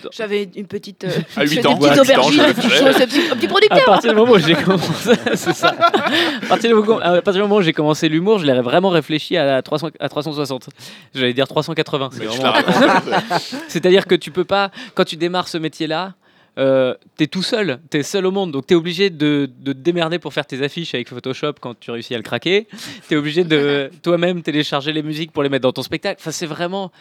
dans- 0.03 0.11
J'avais 0.13 0.49
une 0.55 0.67
petite. 0.67 1.05
euh, 1.05 1.09
À 1.37 1.45
je 1.45 1.51
huit 1.51 1.61
fais 1.61 1.67
ans. 1.67 1.75
Des 1.75 1.89
petites 1.89 1.99
Ouais, 1.99 2.07
des 2.07 3.33
un 3.33 3.37
petit, 3.37 3.49
producteur. 3.49 3.79
à 3.79 3.85
partir 3.85 4.11
du 4.13 4.17
moment 4.19 4.33
où 4.33 4.39
j'ai 4.39 4.55
commencé 4.55 5.11
c'est 5.35 5.53
ça 5.55 5.75
à 6.43 6.47
partir 6.47 6.71
du 6.71 6.75
moment, 6.77 6.99
à 7.01 7.21
partir 7.23 7.33
du 7.35 7.41
moment 7.41 7.57
où 7.57 7.63
j'ai 7.63 7.73
commencé 7.73 8.09
l'humour 8.09 8.39
je 8.39 8.47
l'ai 8.47 8.61
vraiment 8.61 8.91
réfléchi 8.91 9.37
à 9.37 9.61
300 9.63 9.89
à 9.99 10.09
360 10.09 10.69
j'allais 11.15 11.33
dire 11.35 11.49
380 11.49 12.11
c'est 12.13 12.19
Mais 12.21 12.25
je 12.27 12.29
vraiment- 12.31 12.45
la 12.45 12.51
raconte. 12.53 13.43
c'est-à-dire 13.69 14.07
que 14.07 14.15
tu 14.15 14.31
peux 14.31 14.45
pas 14.45 14.71
quand 14.95 15.05
tu 15.05 15.17
démarres 15.17 15.49
ce 15.49 15.59
métier 15.59 15.87
là 15.87 16.15
euh, 16.59 16.95
t'es 17.17 17.27
tout 17.27 17.43
seul, 17.43 17.81
t'es 17.89 18.03
seul 18.03 18.27
au 18.27 18.31
monde, 18.31 18.53
donc 18.53 18.67
t'es 18.67 18.75
obligé 18.75 19.09
de, 19.11 19.49
de 19.61 19.73
te 19.73 19.79
démerder 19.79 20.19
pour 20.19 20.33
faire 20.35 20.47
tes 20.47 20.63
affiches 20.63 20.95
avec 20.95 21.09
Photoshop 21.09 21.55
quand 21.61 21.79
tu 21.81 21.91
réussis 21.91 22.15
à 22.15 22.19
le 22.19 22.23
craquer. 22.23 22.67
T'es 23.09 23.17
obligé 23.17 23.45
de 23.45 23.91
toi-même 24.03 24.43
télécharger 24.43 24.93
les 24.93 25.03
musiques 25.03 25.33
pour 25.33 25.43
les 25.43 25.49
mettre 25.49 25.63
dans 25.63 25.73
ton 25.73 25.83
spectacle. 25.83 26.21
Enfin, 26.21 26.31
c'est 26.31 26.47
vraiment. 26.47 26.93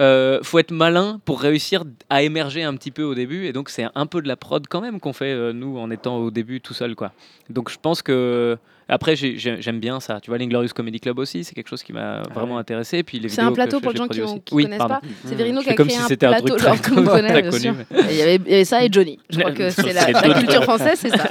euh, 0.00 0.38
faut 0.42 0.58
être 0.60 0.70
malin 0.70 1.20
pour 1.24 1.40
réussir 1.40 1.84
à 2.08 2.22
émerger 2.22 2.62
un 2.62 2.74
petit 2.76 2.90
peu 2.92 3.02
au 3.02 3.14
début, 3.14 3.46
et 3.46 3.52
donc 3.52 3.68
c'est 3.68 3.86
un 3.94 4.06
peu 4.06 4.22
de 4.22 4.28
la 4.28 4.36
prod 4.36 4.64
quand 4.68 4.80
même 4.80 5.00
qu'on 5.00 5.12
fait 5.12 5.32
euh, 5.32 5.52
nous 5.52 5.76
en 5.78 5.90
étant 5.90 6.18
au 6.18 6.30
début 6.30 6.60
tout 6.60 6.74
seul, 6.74 6.94
quoi. 6.94 7.12
Donc 7.50 7.68
je 7.70 7.78
pense 7.80 8.02
que 8.02 8.56
après 8.88 9.16
j'ai- 9.16 9.36
j'ai- 9.38 9.60
j'aime 9.60 9.80
bien 9.80 10.00
ça. 10.00 10.20
Tu 10.20 10.30
vois, 10.30 10.38
l'Inglorious 10.38 10.70
Comedy 10.74 11.00
Club 11.00 11.18
aussi, 11.18 11.44
c'est 11.44 11.54
quelque 11.54 11.68
chose 11.68 11.82
qui 11.82 11.92
m'a 11.92 12.22
vraiment 12.34 12.58
intéressé. 12.58 12.98
Et 12.98 13.02
puis 13.02 13.18
les 13.18 13.28
C'est 13.28 13.40
un 13.42 13.52
plateau 13.52 13.80
pour 13.80 13.92
les 13.92 13.98
gens 13.98 14.08
qui 14.08 14.20
ne. 14.20 14.26
Oui, 14.52 14.62
connaissent 14.64 14.78
pardon. 14.78 14.94
pas. 14.94 15.00
C'est 15.24 15.34
Verino 15.34 15.60
qui 15.60 15.70
a 15.70 15.74
comme 15.74 15.86
créé 15.88 15.98
si 15.98 16.04
un 16.04 16.08
c'était 16.08 16.26
un 16.26 16.30
plateau, 16.30 16.56
truc 16.56 16.60
genre, 16.60 16.76
le 16.90 16.94
monde 17.02 17.06
connaît, 17.06 17.28
très 17.28 17.42
bien 17.42 17.50
connu, 17.50 17.62
sûr. 17.62 17.74
Il 18.10 18.16
y, 18.16 18.22
avait, 18.22 18.36
il 18.36 18.50
y 18.50 18.54
avait 18.54 18.64
ça 18.64 18.84
et 18.84 18.88
Johnny. 18.90 19.18
Je 19.30 19.38
crois 19.40 19.52
que 19.52 19.70
c'est 19.70 19.92
la, 19.92 20.00
C'est 20.06 20.32
culture 20.34 20.64
française, 20.64 20.98
c'est 20.98 21.10
ça. 21.16 21.28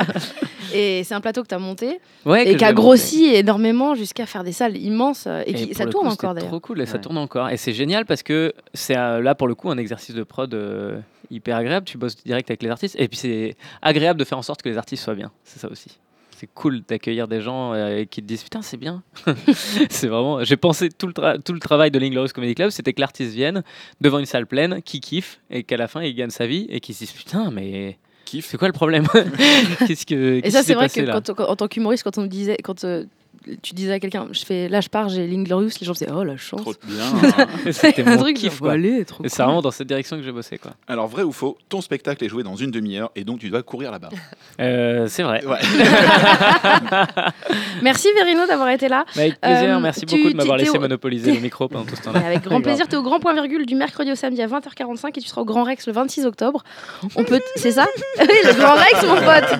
Et 0.74 1.04
c'est 1.06 1.16
un 1.16 1.22
plateau 1.22 1.44
que 1.44 1.48
tu 1.48 1.56
as 1.56 1.60
monté 1.60 2.00
Ouais, 2.26 2.52
et 2.52 2.58
qui 2.58 2.66
a 2.66 2.74
grossi 2.74 3.26
énormément 3.34 3.96
jusqu'à 3.96 4.26
faire 4.26 4.44
des 4.44 4.52
salles 4.52 4.76
immenses 4.78 5.28
et, 5.46 5.54
qui, 5.54 5.74
ça 5.74 5.86
tourne 5.86 6.08
coup, 6.08 6.14
encore 6.14 6.34
d'ailleurs. 6.34 6.50
trop 6.50 6.60
cool 6.60 6.82
et 6.82 6.86
ça 6.86 7.00
tourne 7.00 7.18
encore. 7.18 7.50
Et 7.50 7.58
c'est 7.58 7.74
génial 7.74 8.06
parce 8.06 8.22
que 8.22 8.54
c'est 8.74 8.98
euh, 8.98 9.22
là 9.22 9.34
pour 9.34 9.48
le 9.48 9.56
coup 9.56 9.70
un 9.72 9.78
exercice 9.78 10.14
de 10.14 10.24
prod 10.24 10.54
euh, 10.54 11.00
hyper 11.32 11.56
agréable. 11.56 11.86
Tu 11.86 11.98
bosses 11.98 12.18
direct 12.24 12.50
avec 12.52 12.62
les 12.64 12.70
artistes 12.70 12.96
et 13.00 13.08
puis 13.08 13.18
c'est 13.18 13.56
agréable 13.82 14.20
de 14.20 14.26
faire 14.26 14.38
en 14.38 14.42
sorte 14.42 14.62
que 14.62 14.68
les 14.70 14.78
artistes 14.78 15.04
soient 15.04 15.16
bien. 15.16 15.32
C'est 15.46 15.60
ça 15.60 15.70
aussi. 15.70 15.98
C'est 16.40 16.48
cool 16.54 16.82
d'accueillir 16.88 17.28
des 17.28 17.42
gens 17.42 17.74
euh, 17.74 18.06
qui 18.06 18.22
te 18.22 18.28
disent 18.28 18.44
putain 18.44 18.62
c'est 18.62 18.78
bien. 18.78 19.02
c'est 19.90 20.08
vraiment. 20.08 20.44
J'ai 20.44 20.58
pensé 20.58 20.90
tout 20.90 21.08
le 21.08 21.14
tra- 21.14 21.42
tout 21.42 21.54
le 21.54 21.60
travail 21.60 21.92
de 21.92 22.00
l'Inglorious 22.00 22.30
Comedy 22.34 22.54
Club, 22.56 22.70
c'était 22.70 22.94
que 22.94 23.02
l'artiste 23.02 23.34
vienne 23.34 23.64
devant 24.02 24.20
une 24.20 24.26
salle 24.26 24.46
pleine, 24.48 24.82
qui 24.84 25.00
kiffe 25.00 25.40
et 25.50 25.64
qu'à 25.64 25.78
la 25.78 25.88
fin 25.88 26.02
il 26.04 26.14
gagne 26.16 26.30
sa 26.30 26.46
vie 26.48 26.68
et 26.70 26.80
qui 26.80 26.94
se 26.94 27.00
dise 27.00 27.12
putain 27.12 27.50
mais 27.52 27.98
c'est 28.42 28.58
quoi 28.58 28.68
le 28.68 28.74
problème? 28.74 29.08
Qu'est-ce 29.88 30.06
que 30.06 30.36
Et 30.38 30.42
qu'est-ce 30.42 30.58
ça, 30.58 30.64
c'est 30.64 30.74
vrai 30.74 30.86
passé, 30.86 31.06
que 31.06 31.12
quand- 31.12 31.40
en 31.50 31.56
tant 31.56 31.68
qu'humoriste, 31.70 32.04
quand 32.04 32.18
on 32.18 32.24
me 32.24 32.28
disait, 32.28 32.58
quand 32.62 32.84
euh, 32.84 33.06
tu 33.62 33.74
disais 33.74 33.94
à 33.94 34.00
quelqu'un, 34.00 34.28
je 34.32 34.44
fais, 34.46 34.68
là 34.70 34.82
je 34.82 34.90
pars, 34.90 35.10
j'ai 35.10 35.26
l'Inglorious, 35.28 35.70
les 35.80 35.86
gens 35.88 35.94
disaient, 35.94 36.10
oh 36.14 36.24
la 36.24 36.38
chance. 36.38 36.62
Trop 36.62 36.74
bien. 36.84 37.46
C'était 37.72 38.04
un 38.08 38.12
mon 38.16 38.18
truc, 38.18 38.36
kiff 38.38 38.60
quoi. 38.60 38.74
allez, 38.74 39.06
trop 39.06 39.24
Et 39.24 39.30
c'est 39.30 39.38
cool. 39.38 39.46
vraiment 39.46 39.62
dans 39.62 39.72
cette 39.72 39.88
direction 39.88 40.18
que 40.18 40.24
j'ai 40.24 40.32
bossé 40.32 40.58
quoi. 40.58 40.72
Alors, 40.88 41.08
vrai 41.08 41.24
ou 41.24 41.32
faux, 41.32 41.58
ton 41.70 41.82
spectacle 41.82 42.24
est 42.24 42.30
joué 42.30 42.44
dans 42.44 42.56
une 42.56 42.72
demi-heure 42.72 43.12
et 43.16 43.24
donc 43.24 43.40
tu 43.40 43.50
dois 43.50 43.64
courir 43.64 43.92
là-bas. 43.92 44.10
Euh, 44.60 45.06
c'est 45.08 45.22
vrai. 45.22 45.44
Merci 47.84 48.08
Verino 48.16 48.48
d'avoir 48.48 48.70
été 48.70 48.88
là. 48.88 49.06
Mais 49.16 49.22
avec 49.24 49.40
plaisir, 49.42 49.78
Euh, 49.78 49.80
merci 49.80 50.06
tu- 50.06 50.16
beaucoup 50.18 50.32
de 50.32 50.36
m'avoir 50.36 50.58
laissé 50.58 50.78
au- 50.78 50.82
monopoliser 50.82 51.32
le 51.34 51.40
micro 51.40 51.68
pendant 51.68 51.86
tout 51.86 51.96
ce 51.96 52.02
temps-là. 52.02 52.22
Avec 52.26 52.42
grand 52.44 52.62
plaisir, 52.62 52.88
tu 52.88 52.96
es 52.96 52.98
au 52.98 53.04
grand 53.04 53.20
point 53.20 53.34
virgule 53.34 53.66
du 53.66 53.76
mercredi 53.76 54.12
au 54.12 54.16
samedi 54.16 54.42
à 54.42 54.48
20h45 54.48 55.10
et 55.18 55.22
tu 55.22 55.28
seras 55.28 55.42
au 55.42 55.46
Grand 55.46 55.64
Rex 55.64 55.86
le 55.88 55.94
26 55.94 56.26
octobre. 56.26 56.64
On 57.16 57.24
peut, 57.24 57.38
t- 57.40 57.46
c'est 57.58 57.72
ça? 57.72 57.86
Oui, 58.20 58.26
le 58.46 58.54
Grand 58.60 58.74
Rex, 58.76 59.04
mon 59.06 59.16
pote. 59.16 59.60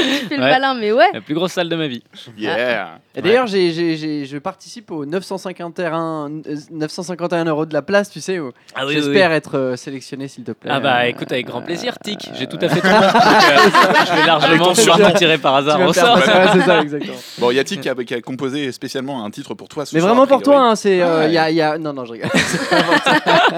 Je 0.00 0.26
fais 0.28 0.36
le 0.36 0.42
Ouais. 0.42 0.50
malin, 0.50 0.74
mais 0.74 0.92
ouais. 0.92 1.08
La 1.12 1.20
plus 1.20 1.34
grosse 1.34 1.52
salle 1.52 1.68
de 1.68 1.76
ma 1.76 1.88
vie. 1.88 2.02
Yeah. 2.38 2.98
Et 3.14 3.20
d'ailleurs, 3.28 3.46
j'ai- 3.46 3.72
j'ai- 3.72 3.96
j'ai- 3.96 4.24
je 4.26 4.38
participe 4.38 4.90
au 4.90 5.04
951, 5.06 6.28
euh, 6.46 6.56
951 6.70 7.44
euros 7.44 7.66
de 7.66 7.72
la 7.74 7.82
place, 7.82 8.10
tu 8.10 8.20
sais. 8.20 8.38
où 8.38 8.52
Ah 8.74 8.80
oui, 8.86 8.86
oui, 8.88 8.94
J'espère 9.02 9.30
oui. 9.30 9.36
être 9.36 9.56
euh, 9.58 9.76
sélectionné, 9.76 10.28
s'il 10.28 10.44
te 10.44 10.52
plaît. 10.52 10.70
Ah 10.72 10.80
bah 10.80 10.98
Euh, 11.02 11.04
écoute 11.08 11.30
avec 11.32 11.46
grand 11.46 11.62
plaisir, 11.62 11.94
Tic. 12.02 12.28
J'ai 12.38 12.46
tout 12.46 12.58
à 12.60 12.68
fait 12.68 12.80
tout 12.80 12.86
mon 12.88 13.00
truc, 13.00 13.14
euh, 13.14 13.70
Je 14.06 14.20
vais 14.20 14.26
largement 14.26 14.70
Avec 14.70 14.86
ton 15.12 15.18
tirer 15.18 15.38
par 15.38 15.54
hasard 15.56 15.78
vas 15.78 15.84
au 15.84 15.88
me 15.88 15.92
faire 15.92 16.06
sort. 16.06 16.14
passer, 16.16 16.30
ouais, 16.30 16.46
c'est 16.54 16.66
ça, 16.66 16.80
exactement. 16.82 17.16
Bon, 17.38 17.50
Yatik 17.50 17.80
qui 17.80 17.88
a, 17.88 17.94
qui 17.94 18.14
a 18.14 18.20
composé 18.20 18.72
spécialement 18.72 19.24
un 19.24 19.30
titre 19.30 19.54
pour 19.54 19.68
toi. 19.68 19.86
ce 19.86 19.94
Mais 19.94 20.00
soir, 20.00 20.10
vraiment 20.12 20.24
a 20.24 20.26
pour 20.26 20.40
priori. 20.42 20.58
toi, 20.58 20.70
hein, 20.70 20.76
c'est. 20.76 21.00
euh, 21.02 21.20
Ouais. 21.20 21.26
il 21.28 21.32
y 21.34 21.38
a, 21.38 21.50
il 21.50 21.56
y 21.56 21.62
a- 21.62 21.78
Non, 21.78 21.92
non, 21.92 22.04
je 22.04 22.12
rigole. 22.12 22.30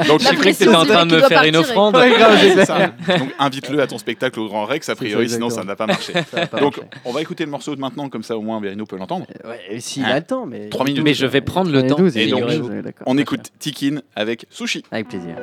Donc, 0.07 0.21
J'ai 0.21 0.27
cru 0.37 0.53
que 0.53 0.59
t'étais 0.59 0.69
en 0.75 0.85
train 0.85 1.07
de 1.07 1.17
me 1.17 1.23
faire 1.23 1.43
une 1.45 1.57
offrande. 1.57 1.97
Ouais, 1.97 2.11
grave, 2.11 2.37
c'est 2.41 2.49
C'est 2.51 2.65
clair. 2.67 2.93
ça. 3.07 3.19
Donc 3.19 3.29
invite-le 3.39 3.81
à 3.81 3.87
ton 3.87 3.99
spectacle 3.99 4.39
au 4.41 4.49
Grand 4.49 4.65
Rex, 4.65 4.89
a 4.89 4.95
priori, 4.95 5.29
sinon 5.29 5.51
ça 5.51 5.63
exactement. 5.63 5.67
va 5.67 5.77
pas 5.77 5.87
marcher. 5.87 6.13
Ça 6.31 6.41
va 6.41 6.47
pas 6.47 6.61
Donc 6.61 6.77
marcher. 6.79 6.91
on 7.05 7.13
va 7.13 7.21
écouter 7.23 7.45
le 7.45 7.51
morceau 7.51 7.75
de 7.75 7.81
maintenant, 7.81 8.09
comme 8.09 8.23
ça 8.23 8.37
au 8.37 8.43
moins 8.43 8.61
Verino 8.61 8.85
peut 8.87 8.97
l'entendre. 8.97 9.27
Ouais, 9.45 9.60
et 9.69 9.81
s'il 9.81 10.05
Hein 10.05 10.09
a 10.11 10.19
le 10.21 10.25
temps, 10.25 10.47
mais. 10.47 10.69
3 10.69 10.85
minutes. 10.87 11.03
Mais 11.05 11.15
je 11.15 11.27
vais 11.27 11.41
prendre 11.41 11.71
le 11.71 11.87
temps. 11.87 11.97
12, 11.97 12.17
Et 12.17 12.25
il 12.25 12.31
donc, 12.31 12.41
y 12.41 12.43
aurait 12.43 12.59
12, 12.59 12.71
ouais, 12.71 12.83
d'accord. 12.83 13.07
on 13.07 13.19
écoute 13.19 13.51
Tikin 13.59 14.01
avec 14.17 14.47
Sushi. 14.51 14.85
Avec 14.91 15.09
plaisir. 15.09 15.35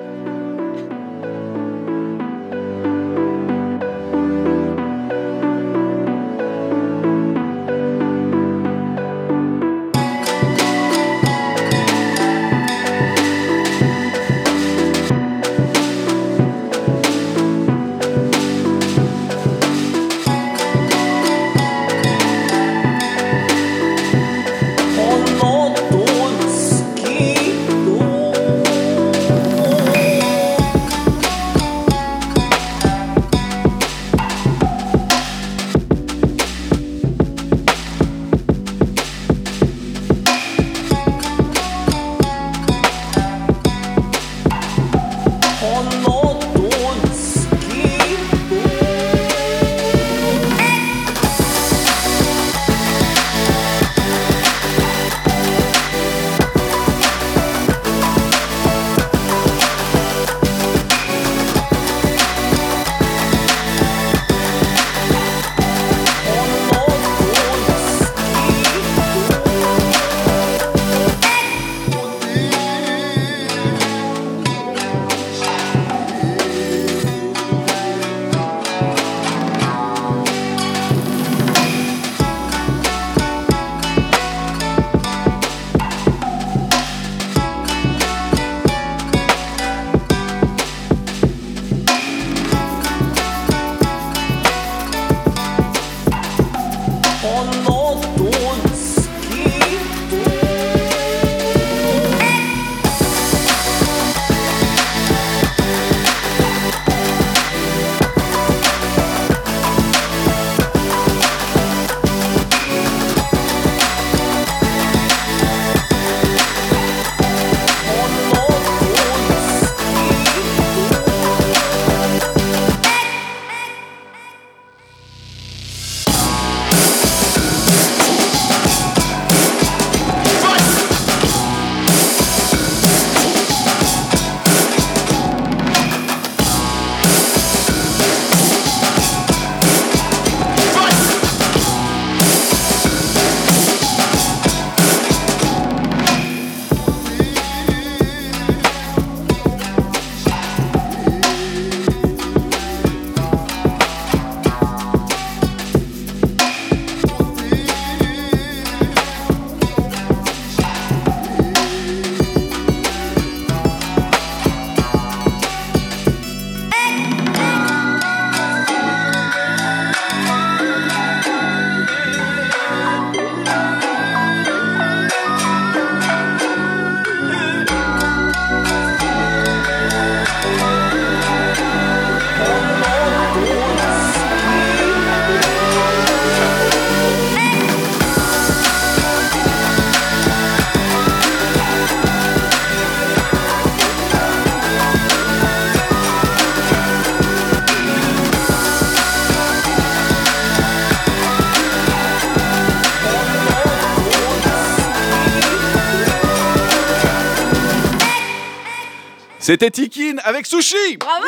C'était 209.47 209.71
Tikin 209.71 210.17
avec 210.25 210.45
Sushi. 210.45 210.97
Bravo 210.99 211.23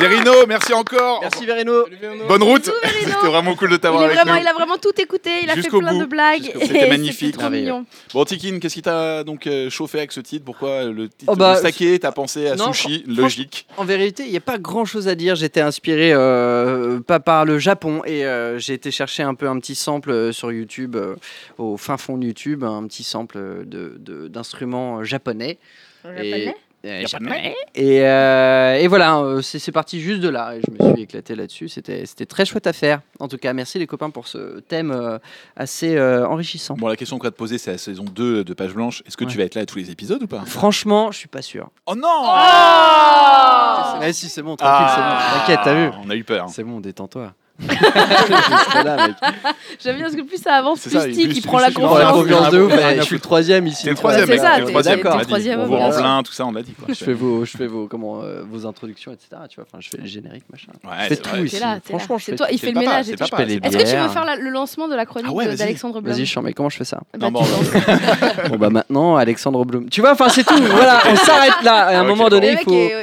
Verino, 0.00 0.46
merci 0.48 0.72
encore. 0.72 1.20
Merci 1.20 1.44
Verino. 1.44 1.84
Bonne 2.26 2.42
route. 2.44 2.64
C'était 2.84 3.26
vraiment 3.26 3.54
cool 3.54 3.68
de 3.68 3.74
Il, 3.74 3.78
t'avoir 3.78 4.04
avec 4.04 4.16
vraiment, 4.16 4.32
nous. 4.36 4.40
il 4.40 4.48
a 4.48 4.54
vraiment 4.54 4.78
tout 4.78 4.98
écouté, 4.98 5.32
il 5.42 5.50
a 5.50 5.54
fait 5.56 5.68
plein 5.68 5.92
bout. 5.92 6.00
de 6.00 6.04
blagues. 6.06 6.50
C'était 6.62 6.88
magnifique. 6.88 7.36
trop 7.36 7.50
mignon. 7.50 7.84
Bon, 8.14 8.24
Tikin, 8.24 8.58
qu'est-ce 8.58 8.72
qui 8.72 8.80
t'a 8.80 9.22
donc 9.22 9.46
euh, 9.46 9.68
chauffé 9.68 9.98
avec 9.98 10.12
ce 10.12 10.20
titre? 10.20 10.46
Pourquoi 10.46 10.84
le 10.84 11.10
titre 11.10 11.30
Oh 11.30 11.36
bah, 11.36 11.56
saké 11.56 11.98
T'as 11.98 12.10
pensé 12.10 12.48
à 12.48 12.56
non, 12.56 12.72
sushi? 12.72 13.04
Logique. 13.06 13.66
En 13.76 13.84
vérité, 13.84 14.24
il 14.24 14.30
n'y 14.30 14.38
a 14.38 14.40
pas 14.40 14.56
grand 14.56 14.86
chose 14.86 15.08
à 15.08 15.14
dire. 15.14 15.36
J'étais 15.36 15.60
inspiré 15.60 16.10
euh, 16.14 17.00
pas 17.00 17.20
par 17.20 17.44
le 17.44 17.58
Japon 17.58 18.00
et 18.06 18.24
euh, 18.24 18.58
j'ai 18.58 18.72
été 18.72 18.90
chercher 18.90 19.24
un 19.24 19.34
peu 19.34 19.46
un 19.46 19.58
petit 19.60 19.74
sample 19.74 20.32
sur 20.32 20.50
YouTube, 20.52 20.96
euh, 20.96 21.16
au 21.58 21.76
fin 21.76 21.98
fond 21.98 22.16
de 22.16 22.24
YouTube, 22.24 22.64
un 22.64 22.86
petit 22.86 23.04
sample 23.04 23.38
de- 23.66 23.94
de- 23.98 24.26
d'instruments 24.28 25.04
japonais. 26.16 26.56
Euh, 26.86 27.06
japonais. 27.08 27.56
Et, 27.74 28.02
euh, 28.06 28.74
et 28.74 28.86
voilà, 28.86 29.18
euh, 29.18 29.42
c'est 29.42 29.58
c'est 29.58 29.72
parti 29.72 30.00
juste 30.00 30.20
de 30.20 30.28
là. 30.28 30.54
Et 30.54 30.60
je 30.64 30.70
me 30.84 30.92
suis 30.94 31.02
éclaté 31.02 31.34
là-dessus. 31.34 31.68
C'était 31.68 32.06
c'était 32.06 32.24
très 32.24 32.44
chouette 32.44 32.68
à 32.68 32.72
faire. 32.72 33.00
En 33.18 33.26
tout 33.26 33.36
cas, 33.36 33.52
merci 33.52 33.80
les 33.80 33.88
copains 33.88 34.10
pour 34.10 34.28
ce 34.28 34.60
thème 34.60 34.92
euh, 34.92 35.18
assez 35.56 35.96
euh, 35.96 36.24
enrichissant. 36.26 36.74
Bon, 36.78 36.86
la 36.86 36.94
question 36.94 37.18
qu'on 37.18 37.26
va 37.26 37.32
te 37.32 37.36
poser, 37.36 37.58
c'est 37.58 37.72
la 37.72 37.78
saison 37.78 38.04
2 38.04 38.44
de 38.44 38.54
Page 38.54 38.74
Blanche. 38.74 39.02
Est-ce 39.06 39.16
que 39.16 39.24
tu 39.24 39.36
vas 39.38 39.42
être 39.44 39.56
là 39.56 39.62
à 39.62 39.66
tous 39.66 39.78
les 39.78 39.90
épisodes 39.90 40.22
ou 40.22 40.28
pas? 40.28 40.44
Franchement, 40.46 41.10
je 41.10 41.18
suis 41.18 41.28
pas 41.28 41.42
sûr. 41.42 41.68
Oh 41.86 41.96
non 41.96 42.30
Eh 44.06 44.12
si, 44.12 44.28
c'est 44.28 44.42
bon, 44.42 44.54
tranquille, 44.54 44.86
c'est 44.94 45.02
bon. 45.02 45.38
T'inquiète, 45.40 45.60
t'as 45.64 45.74
vu 45.74 45.90
Ah, 45.92 46.00
On 46.04 46.10
a 46.10 46.14
eu 46.14 46.22
peur. 46.24 46.48
C'est 46.48 46.62
bon, 46.64 46.78
détends-toi. 46.80 47.32
Je. 47.60 47.66
J'aime 49.82 49.96
bien 49.96 50.04
parce 50.04 50.16
que 50.16 50.22
plus 50.22 50.40
ça 50.42 50.54
avance, 50.54 50.80
C'est 50.80 50.90
plus 50.90 51.12
Stick 51.12 51.36
il 51.36 51.42
prend 51.42 51.58
la 51.58 51.70
confiance. 51.70 52.50
de 52.50 52.60
ouf, 52.60 52.72
je 52.96 53.02
suis 53.02 53.14
le 53.16 53.20
troisième 53.20 53.66
ici. 53.66 53.82
C'est 53.84 53.90
le 53.90 53.96
troisième, 53.96 54.26
C'est 54.26 54.38
ça, 54.38 54.52
c'est 54.54 54.60
le 54.60 54.66
t'es- 54.66 54.72
troisième. 54.72 55.00
t'es 55.00 55.08
on 55.08 55.18
le 55.18 55.64
vous 55.64 55.98
plein, 55.98 56.22
tout 56.22 56.32
ça, 56.32 56.46
on 56.46 56.52
l'a 56.52 56.62
dit. 56.62 56.72
quoi. 56.72 56.86
Je 56.94 57.04
fais 57.04 57.12
vos, 57.12 57.44
je 57.44 57.56
fais 57.56 57.66
vos, 57.66 57.86
comment, 57.86 58.22
euh, 58.22 58.42
vos 58.48 58.66
introductions, 58.66 59.12
etc. 59.12 59.28
Tu 59.48 59.56
vois, 59.56 59.64
enfin, 59.70 59.78
je 59.80 59.88
fais 59.88 59.98
les 59.98 60.06
génériques, 60.08 60.44
machin. 60.50 60.72
Je 60.82 60.88
fais 61.08 61.14
c'est 61.16 61.22
tout 61.22 61.36
ici. 61.36 61.56
T'es 61.56 61.60
là, 61.60 61.78
t'es 61.84 61.92
là. 61.92 61.98
Franchement, 61.98 62.18
je 62.18 62.24
C'est 62.24 62.32
fais 62.32 62.36
toi, 62.36 62.46
il 62.50 62.58
C'est 62.58 62.66
fait 62.66 62.72
le 62.72 62.80
le 62.80 62.86
ménage 62.86 63.06
le 63.08 63.12
Est-ce 63.14 63.76
que 63.76 63.90
tu 63.90 63.96
veux 63.96 64.08
faire 64.08 64.24
le 64.38 64.50
lancement 64.50 64.88
de 64.88 64.94
la 64.94 65.06
chronique 65.06 65.30
Ah 65.40 65.54
d'Alexandre 65.56 66.00
Blum 66.00 66.14
Vas-y, 66.14 66.26
Jean, 66.26 66.42
mais 66.42 66.52
comment 66.52 66.68
je 66.68 66.76
fais 66.78 66.84
ça 66.84 67.00
Bah, 67.16 67.30
Non, 67.30 67.42
tu 67.42 68.50
bon, 68.50 68.56
bah 68.58 68.70
maintenant, 68.70 69.16
Alexandre 69.16 69.64
Blum. 69.64 69.88
Tu 69.90 70.00
vois, 70.00 70.12
enfin, 70.12 70.28
c'est 70.28 70.44
tout. 70.44 70.54
Voilà, 70.62 71.00
on 71.10 71.16
s'arrête 71.16 71.62
là. 71.62 71.86
À 71.86 71.98
un 72.00 72.04
moment 72.04 72.28
donné, 72.28 72.52
Le 72.52 72.58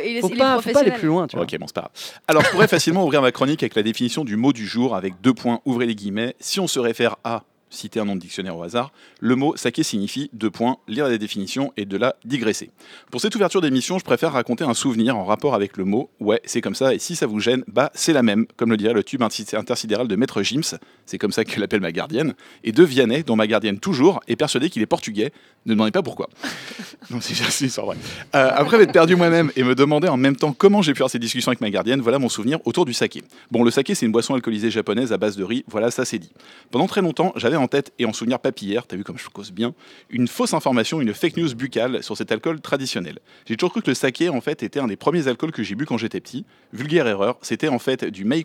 il 0.06 0.14
mec 0.16 0.22
faut, 0.22 0.30
pas, 0.30 0.60
faut 0.62 0.72
pas 0.72 0.80
aller 0.82 0.92
plus 0.92 1.08
loin. 1.08 1.28
Tu 1.28 1.36
vois. 1.36 1.46
Ok, 1.46 1.58
bon, 1.60 1.66
c'est 1.68 1.74
pas 1.76 1.82
grave. 1.82 1.92
Alors, 2.28 2.44
je 2.44 2.50
pourrais 2.50 2.68
facilement 2.68 3.04
ouvrir 3.06 3.22
ma 3.22 3.32
chronique 3.32 3.62
avec 3.64 3.76
la 3.76 3.84
définition 3.84 4.24
du 4.24 4.36
mot 4.38 4.45
du 4.54 4.66
jour 4.66 4.96
avec 4.96 5.22
deux 5.22 5.34
points, 5.34 5.62
ouvrez 5.66 5.86
les 5.86 5.96
guillemets. 5.96 6.36
Si 6.40 6.60
on 6.60 6.68
se 6.68 6.80
réfère 6.80 7.16
à, 7.24 7.44
citer 7.70 8.00
un 8.00 8.06
nom 8.06 8.16
de 8.16 8.22
dictionnaire 8.22 8.58
au 8.58 8.64
hasard, 8.64 8.92
le 9.20 9.36
mot 9.36 9.56
saké 9.56 9.84
signifie 9.84 10.30
deux 10.34 10.52
points, 10.52 10.78
lire 10.88 11.08
la 11.08 11.18
définition 11.18 11.74
et 11.78 11.86
de 11.86 11.98
la 11.98 12.16
digresser. 12.26 12.70
Pour 13.12 13.22
cette 13.22 13.36
ouverture 13.36 13.62
d'émission, 13.62 14.00
je 14.00 14.04
préfère 14.04 14.32
raconter 14.32 14.64
un 14.64 14.74
souvenir 14.74 15.18
en 15.18 15.26
rapport 15.26 15.56
avec 15.56 15.78
le 15.78 15.86
mot. 15.86 16.10
Ouais, 16.20 16.42
c'est 16.46 16.62
comme 16.62 16.76
ça, 16.76 16.94
et 16.94 17.00
si 17.00 17.16
ça 17.16 17.28
vous 17.28 17.40
gêne, 17.40 17.64
bah 17.68 17.92
c'est 17.94 18.14
la 18.14 18.24
même, 18.24 18.46
comme 18.56 18.72
le 18.72 18.78
dirait 18.78 18.94
le 18.94 19.04
tube 19.04 19.22
intersidéral 19.22 20.08
de 20.08 20.16
Maître 20.16 20.42
Gims, 20.42 20.78
c'est 21.06 21.18
comme 21.18 21.32
ça 21.32 21.44
qu'elle 21.44 21.64
appelle 21.64 21.82
ma 21.82 21.92
gardienne, 21.92 22.34
et 22.64 22.72
de 22.72 22.84
Vianney, 22.84 23.24
dont 23.24 23.36
ma 23.36 23.48
gardienne 23.48 23.80
toujours 23.80 24.22
est 24.28 24.36
persuadée 24.36 24.70
qu'il 24.70 24.82
est 24.82 24.88
portugais. 24.88 25.32
Ne 25.66 25.74
demandez 25.74 25.92
pas 25.92 26.04
pourquoi. 26.04 26.30
non, 27.10 27.20
c'est 27.22 27.34
c'est 27.34 27.82
vraie. 27.82 27.98
Euh, 28.36 28.52
après 28.56 28.78
m'être 28.78 28.92
perdu 28.92 29.16
moi-même 29.16 29.52
et 29.56 29.64
me 29.64 29.76
demander 29.76 30.08
en 30.08 30.18
même 30.18 30.36
temps 30.36 30.54
comment 30.54 30.82
j'ai 30.82 30.94
pu 30.94 31.00
avoir 31.00 31.10
ces 31.10 31.20
discussions 31.20 31.50
avec 31.50 31.62
ma 31.62 31.70
gardienne, 31.70 32.02
voilà 32.02 32.20
mon 32.20 32.30
souvenir 32.30 32.60
autour 32.66 32.86
du 32.86 32.94
saké. 32.94 33.24
Bon, 33.52 33.64
le 33.64 33.72
saké, 33.72 33.96
c'est 33.96 34.06
une 34.06 34.12
boisson 34.12 34.36
alcoolisée 34.36 34.72
japonaise 34.72 35.12
à 35.12 35.18
base 35.18 35.36
de 35.36 35.44
riz, 35.44 35.66
voilà, 35.68 35.92
ça 35.92 36.06
c'est 36.06 36.20
dit. 36.20 36.32
Pendant 36.72 36.88
très 36.88 37.02
longtemps, 37.02 37.34
j'avais 37.36 37.55
en 37.58 37.68
tête 37.68 37.94
et 38.00 38.06
en 38.06 38.14
souvenir 38.14 38.40
papillaire, 38.40 38.88
t'as 38.88 38.96
vu 38.96 39.04
comme 39.04 39.18
je 39.18 39.28
cause 39.30 39.52
bien, 39.52 39.74
une 40.10 40.28
fausse 40.28 40.54
information, 40.54 41.02
une 41.02 41.14
fake 41.14 41.38
news 41.38 41.54
buccale 41.56 42.04
sur 42.04 42.16
cet 42.18 42.32
alcool 42.32 42.62
traditionnel. 42.62 43.20
J'ai 43.46 43.58
toujours 43.58 43.72
cru 43.72 43.82
que 43.82 43.90
le 43.90 43.96
saké, 43.96 44.30
en 44.30 44.42
fait, 44.42 44.64
était 44.64 44.80
un 44.80 44.88
des 44.88 44.96
premiers 44.96 45.28
alcools 45.28 45.52
que 45.52 45.64
j'ai 45.64 45.76
bu 45.76 45.86
quand 45.86 45.98
j'étais 45.98 46.22
petit. 46.22 46.46
Vulgaire 46.74 47.08
erreur, 47.08 47.38
c'était 47.42 47.68
en 47.68 47.80
fait 47.80 48.06
du 48.06 48.26
Mei 48.26 48.44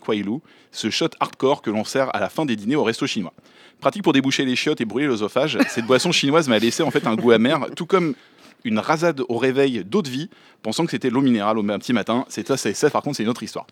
ce 0.71 0.89
shot 0.89 1.09
hardcore 1.19 1.61
que 1.61 1.69
l'on 1.69 1.83
sert 1.83 2.13
à 2.15 2.19
la 2.19 2.29
fin 2.29 2.45
des 2.45 2.55
dîners 2.55 2.75
au 2.75 2.83
resto 2.83 3.07
chinois. 3.07 3.33
Pratique 3.79 4.03
pour 4.03 4.13
déboucher 4.13 4.45
les 4.45 4.55
chiottes 4.55 4.81
et 4.81 4.85
brûler 4.85 5.07
l'œsophage, 5.07 5.57
cette 5.69 5.85
boisson 5.85 6.11
chinoise 6.11 6.47
m'a 6.47 6.59
laissé 6.59 6.83
en 6.83 6.91
fait 6.91 7.07
un 7.07 7.15
goût 7.15 7.31
amer, 7.31 7.69
tout 7.75 7.85
comme 7.85 8.15
une 8.63 8.79
rasade 8.79 9.21
au 9.27 9.37
réveil 9.37 9.83
d'eau 9.83 10.01
de 10.01 10.09
vie, 10.09 10.29
pensant 10.61 10.85
que 10.85 10.91
c'était 10.91 11.09
l'eau 11.09 11.21
minérale 11.21 11.57
au 11.57 11.63
petit 11.63 11.93
matin. 11.93 12.25
C'est 12.29 12.47
ça, 12.47 12.57
c'est 12.57 12.73
ça, 12.73 12.89
par 12.89 13.01
contre, 13.01 13.17
c'est 13.17 13.23
une 13.23 13.29
autre 13.29 13.43
histoire. 13.43 13.65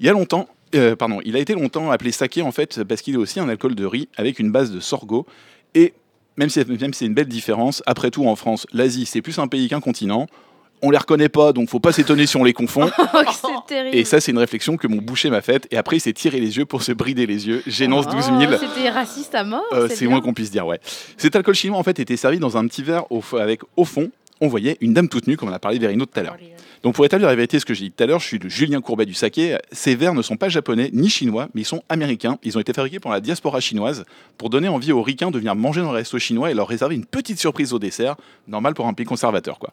Il 0.00 0.06
y 0.06 0.08
a 0.08 0.12
longtemps, 0.12 0.48
euh, 0.74 0.96
pardon, 0.96 1.20
il 1.24 1.36
a 1.36 1.38
été 1.38 1.54
longtemps 1.54 1.90
appelé 1.90 2.12
saké 2.12 2.42
en 2.42 2.52
fait 2.52 2.82
parce 2.84 3.02
qu'il 3.02 3.14
est 3.14 3.18
aussi 3.18 3.40
un 3.40 3.48
alcool 3.48 3.74
de 3.74 3.84
riz 3.84 4.08
avec 4.16 4.38
une 4.38 4.50
base 4.50 4.70
de 4.70 4.80
sorgho 4.80 5.26
et 5.74 5.94
même 6.36 6.48
si, 6.48 6.58
même 6.64 6.92
si 6.92 7.00
c'est 7.00 7.06
une 7.06 7.14
belle 7.14 7.28
différence, 7.28 7.82
après 7.86 8.10
tout 8.10 8.26
en 8.26 8.36
France, 8.36 8.66
l'Asie 8.72 9.06
c'est 9.06 9.22
plus 9.22 9.38
un 9.38 9.46
pays 9.46 9.68
qu'un 9.68 9.80
continent. 9.80 10.26
On 10.82 10.90
les 10.90 10.98
reconnaît 10.98 11.30
pas, 11.30 11.54
donc 11.54 11.70
faut 11.70 11.80
pas 11.80 11.92
s'étonner 11.92 12.26
si 12.26 12.36
on 12.36 12.44
les 12.44 12.52
confond. 12.52 12.90
Oh, 13.14 13.20
c'est 13.32 13.48
terrible. 13.68 13.96
Et 13.96 14.04
ça, 14.04 14.20
c'est 14.20 14.32
une 14.32 14.38
réflexion 14.38 14.76
que 14.76 14.86
mon 14.86 14.98
boucher 14.98 15.30
m'a 15.30 15.40
faite. 15.40 15.66
Et 15.70 15.78
après, 15.78 15.96
il 15.96 16.00
s'est 16.00 16.12
tiré 16.12 16.40
les 16.40 16.58
yeux 16.58 16.66
pour 16.66 16.82
se 16.82 16.92
brider 16.92 17.26
les 17.26 17.46
yeux. 17.46 17.62
Gênance 17.66 18.06
12 18.06 18.24
000. 18.24 18.52
Oh, 18.52 18.56
C'était 18.60 18.90
raciste 18.90 19.34
à 19.34 19.44
mort. 19.44 19.64
Euh, 19.72 19.88
c'est 19.88 20.06
moins 20.06 20.20
qu'on 20.20 20.34
puisse 20.34 20.50
dire, 20.50 20.66
ouais. 20.66 20.80
Cet 21.16 21.36
alcool 21.36 21.54
chinois, 21.54 21.78
en 21.78 21.82
fait, 21.84 22.00
était 22.00 22.16
servi 22.16 22.38
dans 22.38 22.58
un 22.58 22.66
petit 22.66 22.82
verre 22.82 23.10
au 23.10 23.22
avec, 23.38 23.60
au 23.76 23.84
fond, 23.84 24.10
on 24.40 24.48
voyait 24.48 24.76
une 24.80 24.94
dame 24.94 25.08
toute 25.08 25.26
nue, 25.26 25.36
comme 25.36 25.48
on 25.48 25.52
a 25.52 25.58
parlé 25.58 25.78
Verino 25.78 26.06
tout 26.06 26.18
à 26.18 26.22
l'heure. 26.22 26.36
Donc, 26.82 26.94
pour 26.94 27.06
établir 27.06 27.28
la 27.28 27.34
vérité, 27.34 27.58
ce 27.58 27.64
que 27.64 27.72
j'ai 27.72 27.86
dit 27.86 27.90
tout 27.92 28.04
à 28.04 28.06
l'heure, 28.06 28.20
je 28.20 28.26
suis 28.26 28.38
le 28.38 28.50
Julien 28.50 28.82
Courbet 28.82 29.06
du 29.06 29.14
saké. 29.14 29.56
Ces 29.72 29.94
verres 29.94 30.12
ne 30.12 30.20
sont 30.20 30.36
pas 30.36 30.50
japonais 30.50 30.90
ni 30.92 31.08
chinois, 31.08 31.48
mais 31.54 31.62
ils 31.62 31.66
sont 31.66 31.82
américains. 31.88 32.38
Ils 32.42 32.58
ont 32.58 32.60
été 32.60 32.74
fabriqués 32.74 33.00
pour 33.00 33.10
la 33.10 33.22
diaspora 33.22 33.58
chinoise 33.60 34.04
pour 34.36 34.50
donner 34.50 34.68
envie 34.68 34.92
aux 34.92 35.02
ricains 35.02 35.30
de 35.30 35.38
venir 35.38 35.54
manger 35.54 35.80
dans 35.80 35.92
les 35.92 36.00
restos 36.00 36.18
chinois 36.18 36.50
et 36.50 36.54
leur 36.54 36.68
réserver 36.68 36.94
une 36.94 37.06
petite 37.06 37.38
surprise 37.38 37.72
au 37.72 37.78
dessert, 37.78 38.16
normal 38.46 38.74
pour 38.74 38.86
un 38.86 38.92
pays 38.92 39.06
conservateur, 39.06 39.58
quoi. 39.58 39.70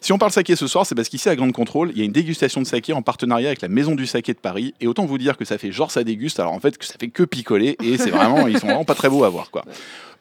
Si 0.00 0.12
on 0.14 0.18
parle 0.18 0.32
saké 0.32 0.56
ce 0.56 0.66
soir, 0.66 0.86
c'est 0.86 0.94
parce 0.94 1.10
qu'ici 1.10 1.28
à 1.28 1.36
Grande 1.36 1.52
Contrôle, 1.52 1.90
il 1.92 1.98
y 1.98 2.00
a 2.00 2.04
une 2.04 2.12
dégustation 2.12 2.62
de 2.62 2.66
saké 2.66 2.94
en 2.94 3.02
partenariat 3.02 3.48
avec 3.48 3.60
la 3.60 3.68
Maison 3.68 3.94
du 3.94 4.06
Saké 4.06 4.32
de 4.32 4.38
Paris. 4.38 4.72
Et 4.80 4.86
autant 4.86 5.04
vous 5.04 5.18
dire 5.18 5.36
que 5.36 5.44
ça 5.44 5.58
fait 5.58 5.70
genre 5.70 5.90
ça 5.90 6.02
déguste, 6.02 6.40
alors 6.40 6.52
en 6.52 6.60
fait 6.60 6.78
que 6.78 6.86
ça 6.86 6.94
fait 6.98 7.08
que 7.08 7.24
picoler 7.24 7.76
et 7.82 7.98
c'est 7.98 8.10
vraiment, 8.10 8.46
ils 8.46 8.58
sont 8.58 8.68
vraiment 8.68 8.84
pas 8.86 8.94
très 8.94 9.10
beaux 9.10 9.24
à 9.24 9.28
voir, 9.28 9.50
quoi. 9.50 9.64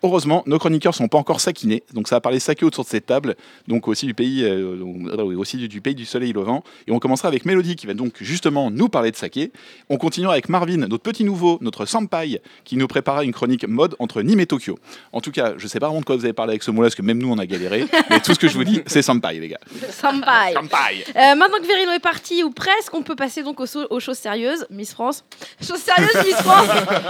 Heureusement, 0.04 0.44
nos 0.46 0.60
chroniqueurs 0.60 0.94
sont 0.94 1.08
pas 1.08 1.18
encore 1.18 1.40
saquinés, 1.40 1.84
donc 1.94 2.08
ça 2.10 2.18
va 2.18 2.22
parler 2.22 2.40
saké 2.40 2.66
autour 2.66 2.84
de 2.84 2.90
cette 2.90 3.06
table, 3.06 3.36
donc 3.70 3.88
aussi 3.88 4.06
du 4.06 4.14
pays, 4.14 4.44
euh, 4.44 4.76
donc, 4.76 4.98
euh, 5.08 5.24
oui, 5.24 5.36
aussi 5.36 5.56
du, 5.58 5.70
du 5.70 5.80
pays 5.80 5.96
du 5.96 6.06
soleil 6.06 6.34
levant. 6.34 6.62
Et 6.88 6.92
on 6.92 7.00
commencera 7.00 7.30
avec 7.30 7.46
Mélodie 7.46 7.76
qui 7.78 7.88
va 7.88 7.94
donc 7.94 8.16
justement 8.20 8.70
nous 8.70 8.90
parler 8.90 9.12
de 9.12 9.16
saké. 9.16 9.52
On 9.90 9.98
continuera 9.98 10.34
avec 10.34 10.50
Marvin, 10.50 10.76
notre 10.78 10.98
petit 11.04 11.24
nouveau, 11.24 11.58
notre 11.62 11.86
senpai, 11.86 12.42
qui 12.66 12.76
nous 12.76 12.88
préparera 12.88 13.24
une 13.24 13.32
chronique 13.34 13.66
mode 13.68 13.96
entre 14.00 14.22
Nîmes 14.22 14.42
et 14.42 14.46
Tokyo. 14.46 14.78
En 15.14 15.22
tout 15.22 15.32
cas, 15.32 15.54
je 15.58 15.68
sais 15.68 15.80
pas 15.80 15.88
vraiment 15.88 16.02
de 16.02 16.06
quoi 16.06 16.18
vous 16.18 16.26
avez 16.26 16.34
parlé 16.34 16.52
avec 16.52 16.64
ce 16.64 16.72
mot-là, 16.72 16.88
parce 16.88 16.96
que 16.96 17.02
même 17.02 17.18
nous 17.20 17.32
on 17.32 17.38
a 17.38 17.46
galéré, 17.46 17.86
mais 18.10 18.20
tout 18.20 18.34
ce 18.34 18.40
que 18.40 18.50
je 18.50 18.56
vous 18.56 18.66
dis, 18.66 18.82
c'est 18.88 19.02
senpai, 19.02 19.40
les 19.40 19.48
gars. 19.48 19.60
Senpai. 19.90 20.54
Senpai. 20.54 21.06
Euh, 21.16 21.36
maintenant 21.36 21.60
que 21.62 21.68
Verino 21.68 21.92
est 21.94 22.00
parti, 22.00 22.44
ou 22.44 22.50
presque, 22.52 22.94
on 22.94 23.04
peut 23.04 23.16
passer 23.16 23.42
donc 23.42 23.62
aux, 23.62 23.66
so- 23.66 23.88
aux 23.90 24.00
choses 24.02 24.18
sérieuses. 24.18 24.66
Miss 24.70 24.92
France. 24.94 25.24
Choses 25.66 25.80
sérieuses, 25.80 26.26
Miss 26.26 26.36
France. 26.36 26.68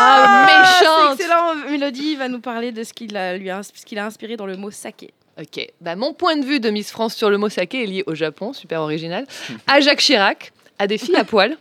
Ah, 0.00 0.46
méchante. 0.46 1.16
C'est 1.16 1.24
excellent. 1.24 1.54
Mélodie 1.70 2.07
va 2.16 2.28
nous 2.28 2.40
parler 2.40 2.72
de 2.72 2.82
ce 2.84 2.92
qu'il 2.92 3.16
a, 3.16 3.36
lui 3.36 3.50
a, 3.50 3.62
ce 3.62 3.84
qu'il 3.84 3.98
a 3.98 4.06
inspiré 4.06 4.36
dans 4.36 4.46
le 4.46 4.56
mot 4.56 4.70
saké. 4.70 5.10
Ok, 5.40 5.66
bah, 5.80 5.94
mon 5.96 6.14
point 6.14 6.36
de 6.36 6.44
vue 6.44 6.58
de 6.60 6.68
Miss 6.70 6.90
France 6.90 7.14
sur 7.14 7.30
le 7.30 7.38
mot 7.38 7.48
saké 7.48 7.84
est 7.84 7.86
lié 7.86 8.04
au 8.06 8.14
Japon, 8.14 8.52
super 8.52 8.80
original, 8.82 9.24
à 9.68 9.80
Jacques 9.80 10.00
Chirac, 10.00 10.52
à 10.78 10.86
des 10.86 10.98
filles 10.98 11.16
à 11.16 11.24
poil 11.24 11.56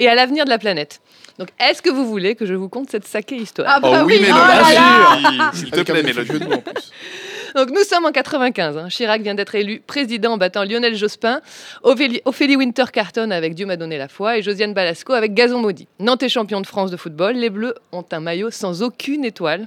et 0.00 0.08
à 0.08 0.14
l'avenir 0.14 0.44
de 0.44 0.50
la 0.50 0.58
planète. 0.58 1.00
Donc, 1.38 1.48
est-ce 1.60 1.80
que 1.80 1.90
vous 1.90 2.06
voulez 2.06 2.34
que 2.34 2.44
je 2.44 2.54
vous 2.54 2.68
conte 2.68 2.90
cette 2.90 3.06
saké 3.06 3.36
histoire? 3.36 3.68
Ah 3.70 3.80
bah 3.80 4.00
Oh 4.02 4.06
oui, 4.06 4.14
oui, 4.16 4.20
Mélodie, 4.22 4.40
oh 4.42 4.46
là 4.46 5.30
là. 5.38 5.50
s'il 5.54 5.70
te 5.70 5.80
plaît, 5.80 6.02
magnifique 6.02 6.16
Mélodie. 6.16 6.32
jeu 6.32 6.38
de 6.40 6.44
mots, 6.46 6.54
en 6.54 6.60
plus. 6.60 6.90
Donc 7.56 7.70
nous 7.70 7.82
sommes 7.82 8.04
en 8.06 8.12
95. 8.12 8.76
hein. 8.76 8.88
Chirac 8.88 9.22
vient 9.22 9.34
d'être 9.34 9.54
élu 9.56 9.80
président 9.84 10.34
en 10.34 10.36
battant 10.38 10.62
Lionel 10.64 10.94
Jospin, 10.94 11.40
Ophélie, 11.82 12.20
Ophélie 12.24 12.54
Winter 12.56 12.84
Carton 12.92 13.30
avec 13.32 13.54
Dieu 13.54 13.66
m'a 13.66 13.76
donné 13.76 13.98
la 13.98 14.06
foi 14.06 14.38
et 14.38 14.42
Josiane 14.42 14.72
Balasco 14.72 15.14
avec 15.14 15.34
Gazon 15.34 15.58
maudit. 15.60 15.88
Nantes 15.98 16.22
est 16.22 16.28
champion 16.28 16.60
de 16.60 16.66
France 16.66 16.92
de 16.92 16.96
football. 16.96 17.34
Les 17.34 17.50
Bleus 17.50 17.74
ont 17.90 18.04
un 18.12 18.20
maillot 18.20 18.50
sans 18.52 18.82
aucune 18.84 19.24
étoile. 19.24 19.66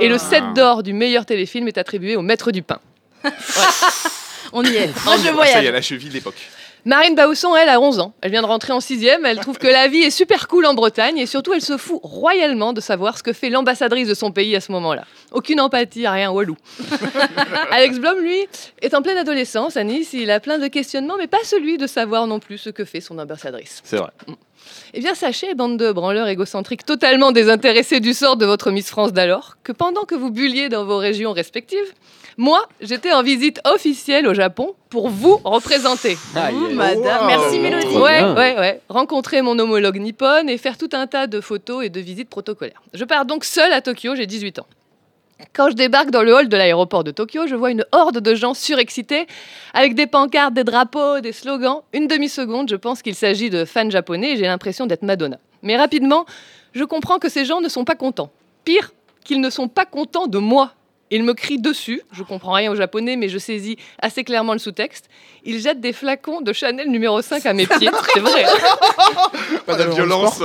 Et 0.00 0.08
le 0.08 0.18
7 0.18 0.54
d'or 0.54 0.82
du 0.82 0.92
meilleur 0.92 1.26
téléfilm 1.26 1.68
est 1.68 1.78
attribué 1.78 2.16
au 2.16 2.22
maître 2.22 2.50
du 2.52 2.62
pain. 2.62 2.78
On 4.52 4.62
y 4.64 4.76
est. 4.76 5.04
Moi, 5.04 5.16
je 5.16 5.22
Ça 5.22 5.24
y 5.24 5.28
est, 5.28 5.32
voyage. 5.32 5.64
la 5.66 5.82
cheville 5.82 6.08
de 6.08 6.14
l'époque. 6.14 6.48
Marine 6.84 7.14
Bausson, 7.14 7.54
elle, 7.54 7.68
a 7.68 7.80
11 7.80 8.00
ans. 8.00 8.12
Elle 8.22 8.32
vient 8.32 8.42
de 8.42 8.46
rentrer 8.46 8.72
en 8.72 8.80
sixième. 8.80 9.24
Elle 9.24 9.38
trouve 9.38 9.56
que 9.56 9.68
la 9.68 9.86
vie 9.86 10.02
est 10.02 10.10
super 10.10 10.48
cool 10.48 10.66
en 10.66 10.74
Bretagne 10.74 11.16
et 11.16 11.26
surtout, 11.26 11.52
elle 11.52 11.62
se 11.62 11.76
fout 11.76 12.00
royalement 12.02 12.72
de 12.72 12.80
savoir 12.80 13.16
ce 13.16 13.22
que 13.22 13.32
fait 13.32 13.50
l'ambassadrice 13.50 14.08
de 14.08 14.14
son 14.14 14.32
pays 14.32 14.56
à 14.56 14.60
ce 14.60 14.72
moment-là. 14.72 15.04
Aucune 15.30 15.60
empathie, 15.60 16.08
rien, 16.08 16.32
walou. 16.32 16.56
Alex 17.70 18.00
Blom, 18.00 18.18
lui, 18.18 18.48
est 18.80 18.94
en 18.94 19.02
pleine 19.02 19.18
adolescence 19.18 19.76
à 19.76 19.84
Nice. 19.84 20.12
Il 20.12 20.30
a 20.32 20.40
plein 20.40 20.58
de 20.58 20.66
questionnements, 20.66 21.16
mais 21.16 21.28
pas 21.28 21.44
celui 21.44 21.78
de 21.78 21.86
savoir 21.86 22.26
non 22.26 22.40
plus 22.40 22.58
ce 22.58 22.70
que 22.70 22.84
fait 22.84 23.00
son 23.00 23.16
ambassadrice. 23.18 23.80
C'est 23.84 23.98
vrai. 23.98 24.10
Eh 24.94 25.00
bien, 25.00 25.14
sachez, 25.14 25.54
bande 25.54 25.76
de 25.76 25.92
branleurs 25.92 26.26
égocentriques 26.26 26.84
totalement 26.84 27.30
désintéressés 27.30 28.00
du 28.00 28.12
sort 28.12 28.36
de 28.36 28.46
votre 28.46 28.72
Miss 28.72 28.88
France 28.88 29.12
d'alors, 29.12 29.56
que 29.62 29.72
pendant 29.72 30.02
que 30.02 30.16
vous 30.16 30.30
bulliez 30.30 30.68
dans 30.68 30.84
vos 30.84 30.98
régions 30.98 31.32
respectives, 31.32 31.92
moi, 32.36 32.66
j'étais 32.80 33.12
en 33.12 33.22
visite 33.22 33.60
officielle 33.64 34.26
au 34.26 34.34
Japon 34.34 34.74
pour 34.90 35.08
vous 35.08 35.40
représenter. 35.44 36.16
Madame. 36.34 37.26
Merci, 37.26 37.58
Mélodie. 37.58 37.96
Ouais, 37.96 38.22
ouais, 38.22 38.58
ouais. 38.58 38.80
Rencontrer 38.88 39.42
mon 39.42 39.58
homologue 39.58 39.98
nippon 39.98 40.48
et 40.48 40.58
faire 40.58 40.78
tout 40.78 40.90
un 40.92 41.06
tas 41.06 41.26
de 41.26 41.40
photos 41.40 41.84
et 41.84 41.88
de 41.88 42.00
visites 42.00 42.28
protocolaires. 42.28 42.82
Je 42.94 43.04
pars 43.04 43.24
donc 43.24 43.44
seule 43.44 43.72
à 43.72 43.80
Tokyo, 43.80 44.14
j'ai 44.14 44.26
18 44.26 44.58
ans. 44.60 44.66
Quand 45.52 45.70
je 45.70 45.74
débarque 45.74 46.10
dans 46.10 46.22
le 46.22 46.34
hall 46.34 46.48
de 46.48 46.56
l'aéroport 46.56 47.04
de 47.04 47.10
Tokyo, 47.10 47.46
je 47.46 47.54
vois 47.54 47.70
une 47.70 47.84
horde 47.92 48.20
de 48.20 48.34
gens 48.34 48.54
surexcités, 48.54 49.26
avec 49.74 49.94
des 49.94 50.06
pancartes, 50.06 50.54
des 50.54 50.64
drapeaux, 50.64 51.20
des 51.20 51.32
slogans. 51.32 51.80
Une 51.92 52.06
demi-seconde, 52.06 52.68
je 52.70 52.76
pense 52.76 53.02
qu'il 53.02 53.14
s'agit 53.14 53.50
de 53.50 53.64
fans 53.64 53.90
japonais 53.90 54.32
et 54.32 54.36
j'ai 54.36 54.46
l'impression 54.46 54.86
d'être 54.86 55.02
Madonna. 55.02 55.38
Mais 55.62 55.76
rapidement, 55.76 56.26
je 56.72 56.84
comprends 56.84 57.18
que 57.18 57.28
ces 57.28 57.44
gens 57.44 57.60
ne 57.60 57.68
sont 57.68 57.84
pas 57.84 57.96
contents. 57.96 58.30
Pire, 58.64 58.92
qu'ils 59.24 59.40
ne 59.40 59.50
sont 59.50 59.68
pas 59.68 59.84
contents 59.84 60.26
de 60.26 60.38
moi. 60.38 60.74
Ils 61.14 61.22
me 61.22 61.34
crient 61.34 61.60
dessus, 61.60 62.00
je 62.10 62.22
comprends 62.22 62.52
rien 62.52 62.72
au 62.72 62.74
japonais, 62.74 63.16
mais 63.16 63.28
je 63.28 63.36
saisis 63.36 63.76
assez 64.00 64.24
clairement 64.24 64.54
le 64.54 64.58
sous-texte. 64.58 65.10
Ils 65.44 65.60
jettent 65.60 65.80
des 65.80 65.92
flacons 65.92 66.40
de 66.40 66.54
Chanel 66.54 66.88
numéro 66.88 67.20
5 67.20 67.44
à 67.44 67.52
mes 67.52 67.66
pieds, 67.66 67.90
c'est 68.14 68.20
vrai. 68.20 68.46
Pas 69.66 69.74
de 69.76 69.90
violence. 69.90 70.42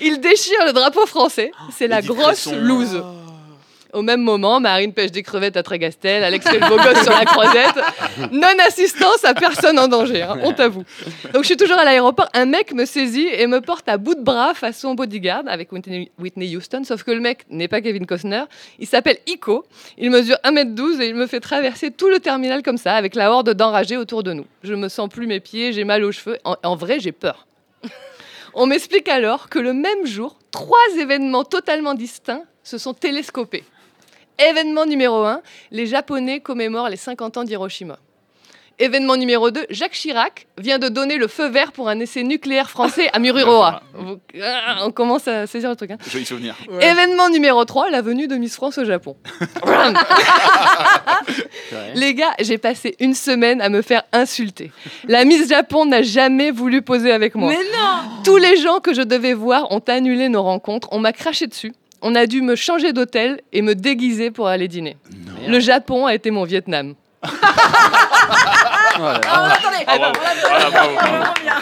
Ils 0.00 0.18
déchirent 0.18 0.66
le 0.66 0.72
drapeau 0.72 1.06
français, 1.06 1.52
c'est 1.70 1.86
la 1.86 2.02
grosse 2.02 2.52
loose. 2.52 3.00
Au 3.92 4.00
même 4.00 4.22
moment, 4.22 4.58
Marine 4.58 4.94
pêche 4.94 5.10
des 5.10 5.22
crevettes 5.22 5.58
à 5.58 5.62
Trégastel, 5.62 6.24
Alex 6.24 6.48
fait 6.48 6.58
le 6.58 6.66
beau 6.66 6.76
gosse 6.76 7.02
sur 7.02 7.12
la 7.12 7.26
croisette. 7.26 7.78
Non-assistance 8.32 9.22
à 9.22 9.34
personne 9.34 9.78
en 9.78 9.86
danger, 9.86 10.22
hein, 10.22 10.38
on 10.42 10.54
t'avoue. 10.54 10.84
Donc 11.34 11.42
je 11.42 11.48
suis 11.48 11.58
toujours 11.58 11.78
à 11.78 11.84
l'aéroport, 11.84 12.26
un 12.32 12.46
mec 12.46 12.72
me 12.72 12.86
saisit 12.86 13.28
et 13.30 13.46
me 13.46 13.60
porte 13.60 13.86
à 13.90 13.98
bout 13.98 14.14
de 14.14 14.22
bras 14.22 14.54
face 14.54 14.78
son 14.78 14.94
bodyguard 14.94 15.42
avec 15.46 15.72
Whitney 15.72 16.56
Houston, 16.56 16.84
sauf 16.84 17.02
que 17.02 17.10
le 17.10 17.20
mec 17.20 17.44
n'est 17.50 17.68
pas 17.68 17.82
Kevin 17.82 18.06
Costner, 18.06 18.44
il 18.78 18.86
s'appelle 18.86 19.18
Iko, 19.26 19.66
il 19.98 20.10
mesure 20.10 20.36
1m12 20.42 21.02
et 21.02 21.08
il 21.08 21.14
me 21.14 21.26
fait 21.26 21.40
traverser 21.40 21.90
tout 21.90 22.08
le 22.08 22.18
terminal 22.18 22.62
comme 22.62 22.78
ça, 22.78 22.94
avec 22.94 23.14
la 23.14 23.30
horde 23.30 23.50
d'enragés 23.50 23.98
autour 23.98 24.22
de 24.22 24.32
nous. 24.32 24.46
Je 24.62 24.72
me 24.72 24.88
sens 24.88 25.10
plus 25.10 25.26
mes 25.26 25.40
pieds, 25.40 25.74
j'ai 25.74 25.84
mal 25.84 26.02
aux 26.02 26.12
cheveux, 26.12 26.38
en 26.44 26.76
vrai 26.76 26.98
j'ai 26.98 27.12
peur. 27.12 27.46
On 28.54 28.64
m'explique 28.64 29.08
alors 29.08 29.50
que 29.50 29.58
le 29.58 29.74
même 29.74 30.06
jour, 30.06 30.38
trois 30.50 30.78
événements 30.98 31.44
totalement 31.44 31.92
distincts 31.92 32.44
se 32.62 32.78
sont 32.78 32.94
télescopés. 32.94 33.64
Événement 34.38 34.86
numéro 34.86 35.22
1, 35.24 35.40
les 35.70 35.86
Japonais 35.86 36.40
commémorent 36.40 36.88
les 36.88 36.96
50 36.96 37.36
ans 37.38 37.44
d'Hiroshima. 37.44 37.98
Événement 38.78 39.16
numéro 39.16 39.50
2, 39.50 39.66
Jacques 39.70 39.92
Chirac 39.92 40.46
vient 40.58 40.78
de 40.78 40.88
donner 40.88 41.16
le 41.18 41.28
feu 41.28 41.46
vert 41.48 41.72
pour 41.72 41.88
un 41.90 42.00
essai 42.00 42.24
nucléaire 42.24 42.70
français 42.70 43.10
à 43.12 43.18
Mururoa. 43.18 43.82
Vous- 43.94 44.18
Ah, 44.42 44.78
On 44.84 44.90
commence 44.90 45.28
à 45.28 45.46
saisir 45.46 45.68
le 45.70 45.76
truc. 45.76 45.90
hein. 45.92 45.98
Joli 46.10 46.24
souvenir. 46.24 46.56
Événement 46.80 47.28
numéro 47.28 47.64
3, 47.64 47.90
la 47.90 48.00
venue 48.00 48.26
de 48.28 48.36
Miss 48.36 48.56
France 48.56 48.78
au 48.78 48.84
Japon. 48.84 49.16
Les 51.94 52.14
gars, 52.14 52.32
j'ai 52.40 52.58
passé 52.58 52.96
une 52.98 53.14
semaine 53.14 53.60
à 53.60 53.68
me 53.68 53.82
faire 53.82 54.02
insulter. 54.12 54.72
La 55.06 55.24
Miss 55.24 55.48
Japon 55.48 55.84
n'a 55.84 56.02
jamais 56.02 56.50
voulu 56.50 56.82
poser 56.82 57.12
avec 57.12 57.34
moi. 57.34 57.50
Mais 57.50 57.56
non 57.56 58.22
Tous 58.24 58.36
les 58.38 58.56
gens 58.56 58.80
que 58.80 58.94
je 58.94 59.02
devais 59.02 59.34
voir 59.34 59.70
ont 59.70 59.82
annulé 59.86 60.28
nos 60.28 60.42
rencontres. 60.42 60.88
On 60.92 60.98
m'a 60.98 61.12
craché 61.12 61.46
dessus. 61.46 61.72
On 62.02 62.14
a 62.14 62.26
dû 62.26 62.42
me 62.42 62.56
changer 62.56 62.92
d'hôtel 62.92 63.40
et 63.52 63.62
me 63.62 63.74
déguiser 63.74 64.30
pour 64.30 64.48
aller 64.48 64.68
dîner. 64.68 64.96
Le 65.46 65.60
Japon 65.60 66.06
a 66.06 66.14
été 66.14 66.30
mon 66.30 66.44
Vietnam. 66.44 66.94
Ah, 68.94 69.18
attendez, 69.54 69.84
Ah, 69.86 69.98
bah, 69.98 70.12
voilà, 70.14 70.70
bravo, 70.70 70.94
vraiment 70.94 71.34
bien. 71.42 71.54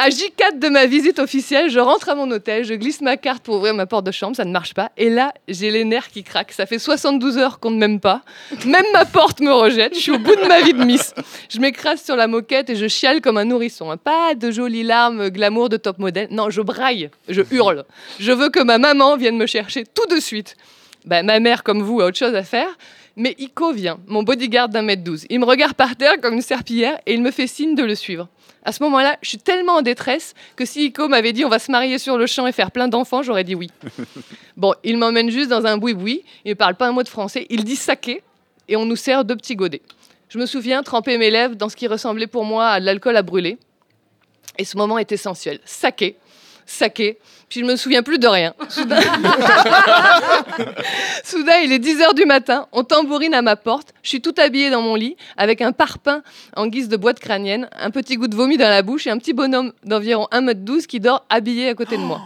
À 0.00 0.10
J4 0.10 0.60
de 0.60 0.68
ma 0.68 0.86
visite 0.86 1.18
officielle, 1.18 1.70
je 1.70 1.80
rentre 1.80 2.08
à 2.08 2.14
mon 2.14 2.30
hôtel, 2.30 2.62
je 2.62 2.72
glisse 2.74 3.00
ma 3.00 3.16
carte 3.16 3.42
pour 3.42 3.56
ouvrir 3.56 3.74
ma 3.74 3.84
porte 3.84 4.06
de 4.06 4.12
chambre, 4.12 4.36
ça 4.36 4.44
ne 4.44 4.52
marche 4.52 4.72
pas. 4.72 4.92
Et 4.96 5.10
là, 5.10 5.34
j'ai 5.48 5.72
les 5.72 5.82
nerfs 5.82 6.10
qui 6.12 6.22
craquent. 6.22 6.52
Ça 6.52 6.66
fait 6.66 6.78
72 6.78 7.36
heures 7.36 7.58
qu'on 7.58 7.72
ne 7.72 7.78
m'aime 7.78 7.98
pas. 7.98 8.22
Même 8.64 8.84
ma 8.92 9.04
porte 9.06 9.40
me 9.40 9.52
rejette. 9.52 9.96
Je 9.96 9.98
suis 9.98 10.12
au 10.12 10.20
bout 10.20 10.36
de 10.36 10.46
ma 10.46 10.60
vie 10.60 10.72
de 10.72 10.84
miss. 10.84 11.14
Je 11.48 11.58
m'écrase 11.58 12.00
sur 12.00 12.14
la 12.14 12.28
moquette 12.28 12.70
et 12.70 12.76
je 12.76 12.86
chiale 12.86 13.20
comme 13.20 13.38
un 13.38 13.44
nourrisson. 13.44 13.96
Pas 13.96 14.36
de 14.36 14.52
jolies 14.52 14.84
larmes 14.84 15.30
glamour 15.30 15.68
de 15.68 15.76
top 15.76 15.98
modèle. 15.98 16.28
Non, 16.30 16.48
je 16.48 16.62
braille, 16.62 17.10
je 17.28 17.42
hurle. 17.50 17.84
Je 18.20 18.30
veux 18.30 18.50
que 18.50 18.62
ma 18.62 18.78
maman 18.78 19.16
vienne 19.16 19.36
me 19.36 19.46
chercher 19.46 19.82
tout 19.82 20.06
de 20.14 20.20
suite. 20.20 20.54
Bah, 21.06 21.24
ma 21.24 21.40
mère, 21.40 21.64
comme 21.64 21.82
vous, 21.82 22.00
a 22.00 22.04
autre 22.04 22.18
chose 22.18 22.36
à 22.36 22.44
faire. 22.44 22.68
Mais 23.16 23.34
Iko 23.36 23.72
vient, 23.72 23.98
mon 24.06 24.22
bodyguard 24.22 24.68
d'un 24.68 24.82
mètre 24.82 25.02
douze. 25.02 25.26
Il 25.28 25.40
me 25.40 25.44
regarde 25.44 25.74
par 25.74 25.96
terre 25.96 26.20
comme 26.22 26.34
une 26.34 26.40
serpillière 26.40 27.00
et 27.04 27.14
il 27.14 27.20
me 27.20 27.32
fait 27.32 27.48
signe 27.48 27.74
de 27.74 27.82
le 27.82 27.96
suivre. 27.96 28.28
À 28.68 28.72
ce 28.72 28.82
moment-là, 28.82 29.16
je 29.22 29.30
suis 29.30 29.38
tellement 29.38 29.76
en 29.76 29.80
détresse 29.80 30.34
que 30.54 30.66
si 30.66 30.84
Iko 30.88 31.08
m'avait 31.08 31.32
dit 31.32 31.42
on 31.42 31.48
va 31.48 31.58
se 31.58 31.72
marier 31.72 31.96
sur 31.98 32.18
le 32.18 32.26
champ 32.26 32.46
et 32.46 32.52
faire 32.52 32.70
plein 32.70 32.86
d'enfants, 32.86 33.22
j'aurais 33.22 33.42
dit 33.42 33.54
oui. 33.54 33.70
Bon, 34.58 34.74
il 34.84 34.98
m'emmène 34.98 35.30
juste 35.30 35.48
dans 35.48 35.64
un 35.64 35.78
boui-boui, 35.78 36.22
il 36.44 36.50
ne 36.50 36.54
parle 36.54 36.74
pas 36.74 36.86
un 36.86 36.92
mot 36.92 37.02
de 37.02 37.08
français, 37.08 37.46
il 37.48 37.64
dit 37.64 37.76
saké 37.76 38.22
et 38.68 38.76
on 38.76 38.84
nous 38.84 38.94
sert 38.94 39.24
deux 39.24 39.36
petits 39.36 39.56
godets. 39.56 39.80
Je 40.28 40.38
me 40.38 40.44
souviens 40.44 40.82
tremper 40.82 41.16
mes 41.16 41.30
lèvres 41.30 41.54
dans 41.54 41.70
ce 41.70 41.76
qui 41.76 41.86
ressemblait 41.86 42.26
pour 42.26 42.44
moi 42.44 42.68
à 42.68 42.78
de 42.78 42.84
l'alcool 42.84 43.16
à 43.16 43.22
brûler. 43.22 43.56
Et 44.58 44.66
ce 44.66 44.76
moment 44.76 44.98
est 44.98 45.12
essentiel. 45.12 45.60
Saké, 45.64 46.18
saké. 46.68 47.18
Puis 47.48 47.60
je 47.60 47.64
me 47.64 47.76
souviens 47.76 48.02
plus 48.02 48.18
de 48.18 48.28
rien. 48.28 48.54
Soudain, 48.68 49.00
Soudain, 51.24 51.56
il 51.64 51.72
est 51.72 51.78
10h 51.78 52.14
du 52.14 52.26
matin, 52.26 52.66
on 52.72 52.84
tambourine 52.84 53.32
à 53.32 53.40
ma 53.40 53.56
porte, 53.56 53.94
je 54.02 54.10
suis 54.10 54.20
tout 54.20 54.34
habillée 54.36 54.70
dans 54.70 54.82
mon 54.82 54.94
lit, 54.94 55.16
avec 55.36 55.62
un 55.62 55.72
parpaing 55.72 56.22
en 56.56 56.66
guise 56.66 56.88
de 56.88 56.96
boîte 56.96 57.20
crânienne, 57.20 57.68
un 57.72 57.90
petit 57.90 58.16
goût 58.16 58.28
de 58.28 58.36
vomi 58.36 58.58
dans 58.58 58.68
la 58.68 58.82
bouche 58.82 59.06
et 59.06 59.10
un 59.10 59.18
petit 59.18 59.32
bonhomme 59.32 59.72
d'environ 59.82 60.28
1m12 60.30 60.86
qui 60.86 61.00
dort 61.00 61.24
habillé 61.30 61.70
à 61.70 61.74
côté 61.74 61.96
de 61.96 62.02
moi. 62.02 62.20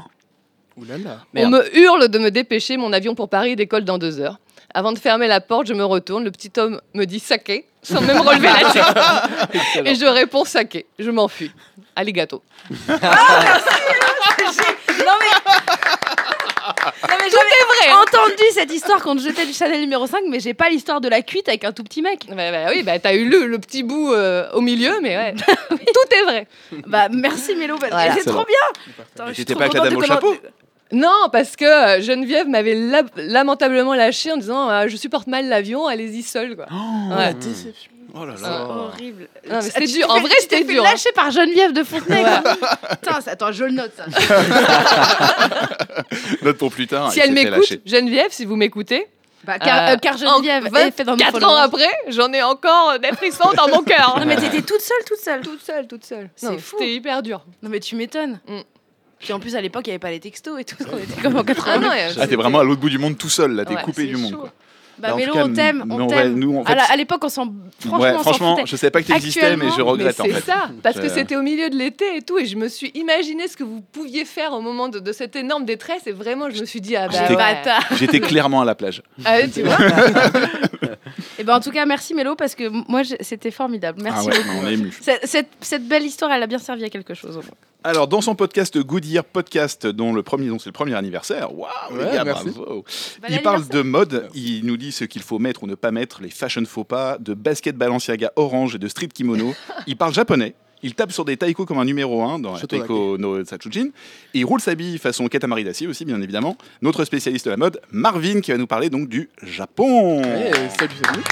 Ouh 0.76 0.84
là 0.84 0.98
là. 0.98 1.18
On 1.36 1.48
me 1.48 1.78
hurle 1.78 2.08
de 2.08 2.18
me 2.18 2.30
dépêcher, 2.30 2.76
mon 2.76 2.92
avion 2.92 3.14
pour 3.14 3.28
Paris 3.28 3.54
décolle 3.54 3.84
dans 3.84 3.98
deux 3.98 4.18
heures. 4.18 4.40
Avant 4.74 4.92
de 4.92 4.98
fermer 4.98 5.28
la 5.28 5.40
porte, 5.40 5.66
je 5.66 5.74
me 5.74 5.84
retourne, 5.84 6.24
le 6.24 6.30
petit 6.30 6.50
homme 6.56 6.80
me 6.94 7.04
dit 7.04 7.20
saké, 7.20 7.66
sans 7.82 8.00
même 8.00 8.20
relever 8.20 8.48
la 8.48 8.72
tête. 8.72 9.86
Et 9.86 9.94
je 9.94 10.06
réponds 10.06 10.44
saké, 10.44 10.86
je 10.98 11.10
m'enfuis. 11.10 11.52
Alligato. 11.94 12.42
Non 14.58 15.12
mais. 15.20 15.52
Non, 16.64 17.16
mais 17.18 17.28
Tout 17.28 17.36
j'avais 17.36 17.48
est 17.48 17.66
vrai, 17.66 17.90
hein. 17.92 18.04
entendu 18.06 18.42
cette 18.52 18.72
histoire 18.72 19.02
quand 19.02 19.18
je 19.18 19.28
jetais 19.28 19.44
du 19.46 19.52
Chanel 19.52 19.80
numéro 19.80 20.06
5, 20.06 20.22
mais 20.28 20.38
j'ai 20.40 20.54
pas 20.54 20.68
l'histoire 20.68 21.00
de 21.00 21.08
la 21.08 21.22
cuite 21.22 21.48
avec 21.48 21.64
un 21.64 21.72
tout 21.72 21.82
petit 21.82 22.02
mec. 22.02 22.20
Bah, 22.28 22.50
bah 22.52 22.70
oui, 22.72 22.82
bah, 22.84 22.98
t'as 23.00 23.14
eu 23.14 23.28
le, 23.28 23.46
le 23.46 23.58
petit 23.58 23.82
bout 23.82 24.12
euh, 24.12 24.48
au 24.52 24.60
milieu, 24.60 25.00
mais 25.02 25.16
ouais. 25.16 25.34
Tout 25.68 26.14
est 26.16 26.22
vrai. 26.22 26.46
Bah 26.86 27.08
merci 27.10 27.54
Mélo, 27.56 27.76
parce 27.78 27.90
que 27.90 27.96
Voilà. 27.96 28.14
c'est 28.14 28.24
trop 28.30 28.44
bien. 28.44 28.94
Attends, 29.16 29.32
trop 29.32 29.54
pas 29.56 29.64
avec 29.64 29.74
la 29.74 29.80
dame 29.80 29.96
au 29.96 30.02
chapeau 30.02 30.34
Non, 30.92 31.28
parce 31.32 31.56
que 31.56 31.64
euh, 31.64 32.00
Geneviève 32.00 32.46
m'avait 32.48 32.74
la- 32.74 33.02
lamentablement 33.16 33.94
lâché 33.94 34.30
en 34.32 34.36
disant 34.36 34.68
ah, 34.68 34.86
Je 34.86 34.96
supporte 34.96 35.26
mal 35.26 35.48
l'avion, 35.48 35.86
allez-y 35.86 36.22
seule. 36.22 36.54
Quoi. 36.56 36.66
Ouais. 37.16 37.34
déception. 37.34 37.90
Oh 38.14 38.26
là 38.26 38.34
C'est 38.36 38.42
là. 38.42 38.66
horrible. 38.66 39.26
Non, 39.48 39.56
mais 39.56 39.62
c'était 39.62 39.86
dur. 39.86 40.10
En 40.10 40.20
vrai, 40.20 40.34
c'était 40.40 40.64
dur, 40.64 40.84
hein. 40.84 40.90
lâcher 40.90 41.12
par 41.14 41.30
Geneviève 41.30 41.72
de 41.72 41.82
Fontenay. 41.82 42.22
Putain, 43.02 43.20
ça- 43.22 43.30
attends, 43.30 43.52
je 43.52 43.64
le 43.64 43.70
note 43.72 43.92
ça. 43.96 44.04
Note 46.42 46.58
pour 46.58 46.70
plus 46.70 46.86
tard. 46.86 47.12
si 47.12 47.20
elle 47.20 47.32
m'écoute. 47.32 47.80
Geneviève, 47.86 48.30
si 48.30 48.44
vous 48.44 48.56
m'écoutez. 48.56 49.06
Bah, 49.44 49.58
car, 49.58 49.90
euh, 49.90 49.96
car 49.96 50.16
Geneviève 50.16 50.68
en 50.72 50.76
est 50.76 50.90
fait 50.92 51.02
dans 51.04 51.16
nos 51.16 51.24
24 51.24 51.44
ans 51.48 51.56
après, 51.56 51.90
j'en 52.08 52.32
ai 52.32 52.42
encore 52.42 52.98
des 53.00 53.08
frissons 53.12 53.50
dans 53.56 53.68
mon 53.68 53.82
cœur. 53.82 54.16
Non 54.20 54.26
mais 54.26 54.36
t'étais 54.36 54.62
toute 54.62 54.80
seule, 54.80 55.04
toute 55.04 55.18
seule. 55.18 55.40
toute 55.40 55.60
seule, 55.62 55.86
toute 55.88 56.04
seule. 56.04 56.30
C'est 56.36 56.58
fou. 56.58 56.76
C'était 56.78 56.92
hyper 56.94 57.22
dur. 57.22 57.44
Non 57.62 57.68
mais 57.68 57.80
tu 57.80 57.96
m'étonnes. 57.96 58.38
Mm. 58.46 58.60
Puis 59.18 59.32
en 59.32 59.40
plus 59.40 59.56
à 59.56 59.60
l'époque 59.60 59.82
il 59.86 59.90
y 59.90 59.92
avait 59.92 59.98
pas 59.98 60.10
les 60.10 60.20
textos 60.20 60.60
et 60.60 60.64
tout. 60.64 60.76
On 60.92 60.96
était 60.96 61.20
comme 61.20 61.34
en 61.36 61.40
Ah 61.40 61.44
80. 61.44 61.78
non, 61.78 61.88
euh, 61.90 62.12
Ah, 62.20 62.26
t'es 62.28 62.36
vraiment 62.36 62.60
à 62.60 62.64
l'autre 62.64 62.80
bout 62.80 62.90
du 62.90 62.98
monde 62.98 63.18
tout 63.18 63.28
seul, 63.28 63.52
là, 63.52 63.64
t'es 63.64 63.74
Ouais, 63.74 63.82
coupé 63.82 64.04
du 64.06 64.16
monde. 64.16 64.36
Quoi. 64.36 64.52
Bah 64.98 65.08
Bah, 65.08 65.14
en 65.14 65.16
Mélo, 65.16 65.32
cas, 65.32 65.44
on 65.46 65.52
t'aime, 65.52 65.84
mais 65.86 65.94
on 65.94 66.00
en 66.02 66.06
t'aime. 66.06 66.34
nous, 66.38 66.56
en 66.58 66.62
À 66.62 66.66
fait, 66.66 66.74
la- 66.76 66.84
À 66.84 66.96
l'époque 66.96 67.24
on 67.24 67.28
s'en 67.28 67.52
franchement, 67.80 67.98
ouais, 68.00 68.12
on 68.16 68.18
franchement, 68.22 68.56
foutait. 68.56 68.66
je 68.70 68.76
savais 68.76 68.90
pas 68.90 69.02
que 69.02 69.06
t'existais, 69.08 69.56
mais 69.56 69.66
je 69.76 69.80
regrette 69.82 70.20
en 70.20 70.24
Mais 70.24 70.30
fait. 70.34 70.40
c'est 70.40 70.46
ça, 70.52 70.70
parce 70.82 71.00
que 71.00 71.08
c'était 71.08 71.36
au 71.36 71.42
milieu 71.42 71.70
de 71.70 71.76
l'été 71.76 72.16
et 72.16 72.22
tout, 72.22 72.38
et 72.38 72.46
je 72.46 72.56
me 72.56 72.68
suis 72.68 72.90
imaginé 72.94 73.48
ce 73.48 73.56
que 73.56 73.64
vous 73.64 73.80
pouviez 73.92 74.24
faire 74.24 74.52
au 74.52 74.60
moment 74.60 74.88
de, 74.88 74.98
de 74.98 75.12
cette 75.12 75.34
énorme 75.36 75.64
détresse, 75.64 76.06
et 76.06 76.12
vraiment, 76.12 76.50
je 76.50 76.60
me 76.60 76.66
suis 76.66 76.80
dit, 76.80 76.94
ah 76.96 77.08
bah 77.08 77.14
J'étais- 77.18 77.30
ouais. 77.30 77.36
Bâtard. 77.36 77.84
J'étais 77.96 78.20
clairement 78.20 78.60
à 78.60 78.64
la 78.64 78.74
plage. 78.74 79.02
Ah 79.24 79.38
tu 79.48 79.62
vois 79.62 79.76
Et 81.38 81.44
ben 81.44 81.56
en 81.56 81.60
tout 81.60 81.70
cas 81.70 81.84
merci 81.86 82.14
Mélo 82.14 82.36
parce 82.36 82.54
que 82.54 82.68
moi 82.90 83.02
c'était 83.20 83.50
formidable. 83.50 84.00
Merci 84.02 84.28
Ah 84.30 84.34
ouais, 84.34 84.44
beaucoup. 84.44 84.58
on 84.64 84.68
est 84.68 84.74
ému. 84.74 84.92
Cette, 85.00 85.26
cette- 85.26 85.48
cette 85.60 85.86
belle 85.86 86.04
histoire 86.04 86.30
elle 86.32 86.42
a 86.42 86.46
bien 86.46 86.58
servi 86.58 86.84
à 86.84 86.88
quelque 86.90 87.14
chose. 87.14 87.36
au 87.36 87.40
moins. 87.40 87.50
Alors, 87.84 88.06
dans 88.06 88.20
son 88.20 88.36
podcast 88.36 88.78
Goodyear 88.78 89.24
Podcast, 89.24 89.88
dont 89.88 90.12
le 90.12 90.22
premier, 90.22 90.48
c'est 90.60 90.66
le 90.66 90.72
premier 90.72 90.94
anniversaire, 90.94 91.52
waouh, 91.52 91.68
Ouais, 91.90 92.22
merci. 92.24 92.50
bravo. 92.50 92.64
Bon 92.64 92.84
il 93.28 93.42
parle 93.42 93.66
de 93.66 93.82
mode, 93.82 94.28
il 94.34 94.64
nous 94.64 94.76
dit 94.82 94.92
ce 94.92 95.04
qu'il 95.04 95.22
faut 95.22 95.38
mettre 95.38 95.62
ou 95.62 95.66
ne 95.66 95.76
pas 95.76 95.92
mettre, 95.92 96.22
les 96.22 96.30
fashion 96.30 96.64
faux 96.66 96.84
pas, 96.84 97.16
de 97.18 97.34
basket 97.34 97.76
Balenciaga 97.76 98.32
orange 98.36 98.74
et 98.74 98.78
de 98.78 98.88
street 98.88 99.08
kimono. 99.08 99.54
il 99.86 99.96
parle 99.96 100.12
japonais. 100.12 100.54
Il 100.82 100.96
tape 100.96 101.12
sur 101.12 101.24
des 101.24 101.36
taiko 101.36 101.64
comme 101.64 101.78
un 101.78 101.84
numéro 101.84 102.24
1 102.24 102.40
dans 102.40 102.54
la 102.54 102.60
Taiko 102.60 103.16
no 103.16 103.44
Satsujin. 103.44 103.90
Et 104.34 104.40
il 104.40 104.44
roule 104.44 104.60
sa 104.60 104.74
bille 104.74 104.98
façon 104.98 105.28
Katamari 105.28 105.62
Damacy 105.62 105.86
aussi, 105.86 106.04
bien 106.04 106.20
évidemment. 106.20 106.56
Notre 106.80 107.04
spécialiste 107.04 107.44
de 107.44 107.50
la 107.52 107.56
mode, 107.56 107.80
Marvin, 107.92 108.40
qui 108.40 108.50
va 108.50 108.56
nous 108.58 108.66
parler 108.66 108.90
donc 108.90 109.08
du 109.08 109.30
Japon. 109.44 110.22
Ouais, 110.22 110.50
salut, 110.76 110.94
salut. 111.04 111.22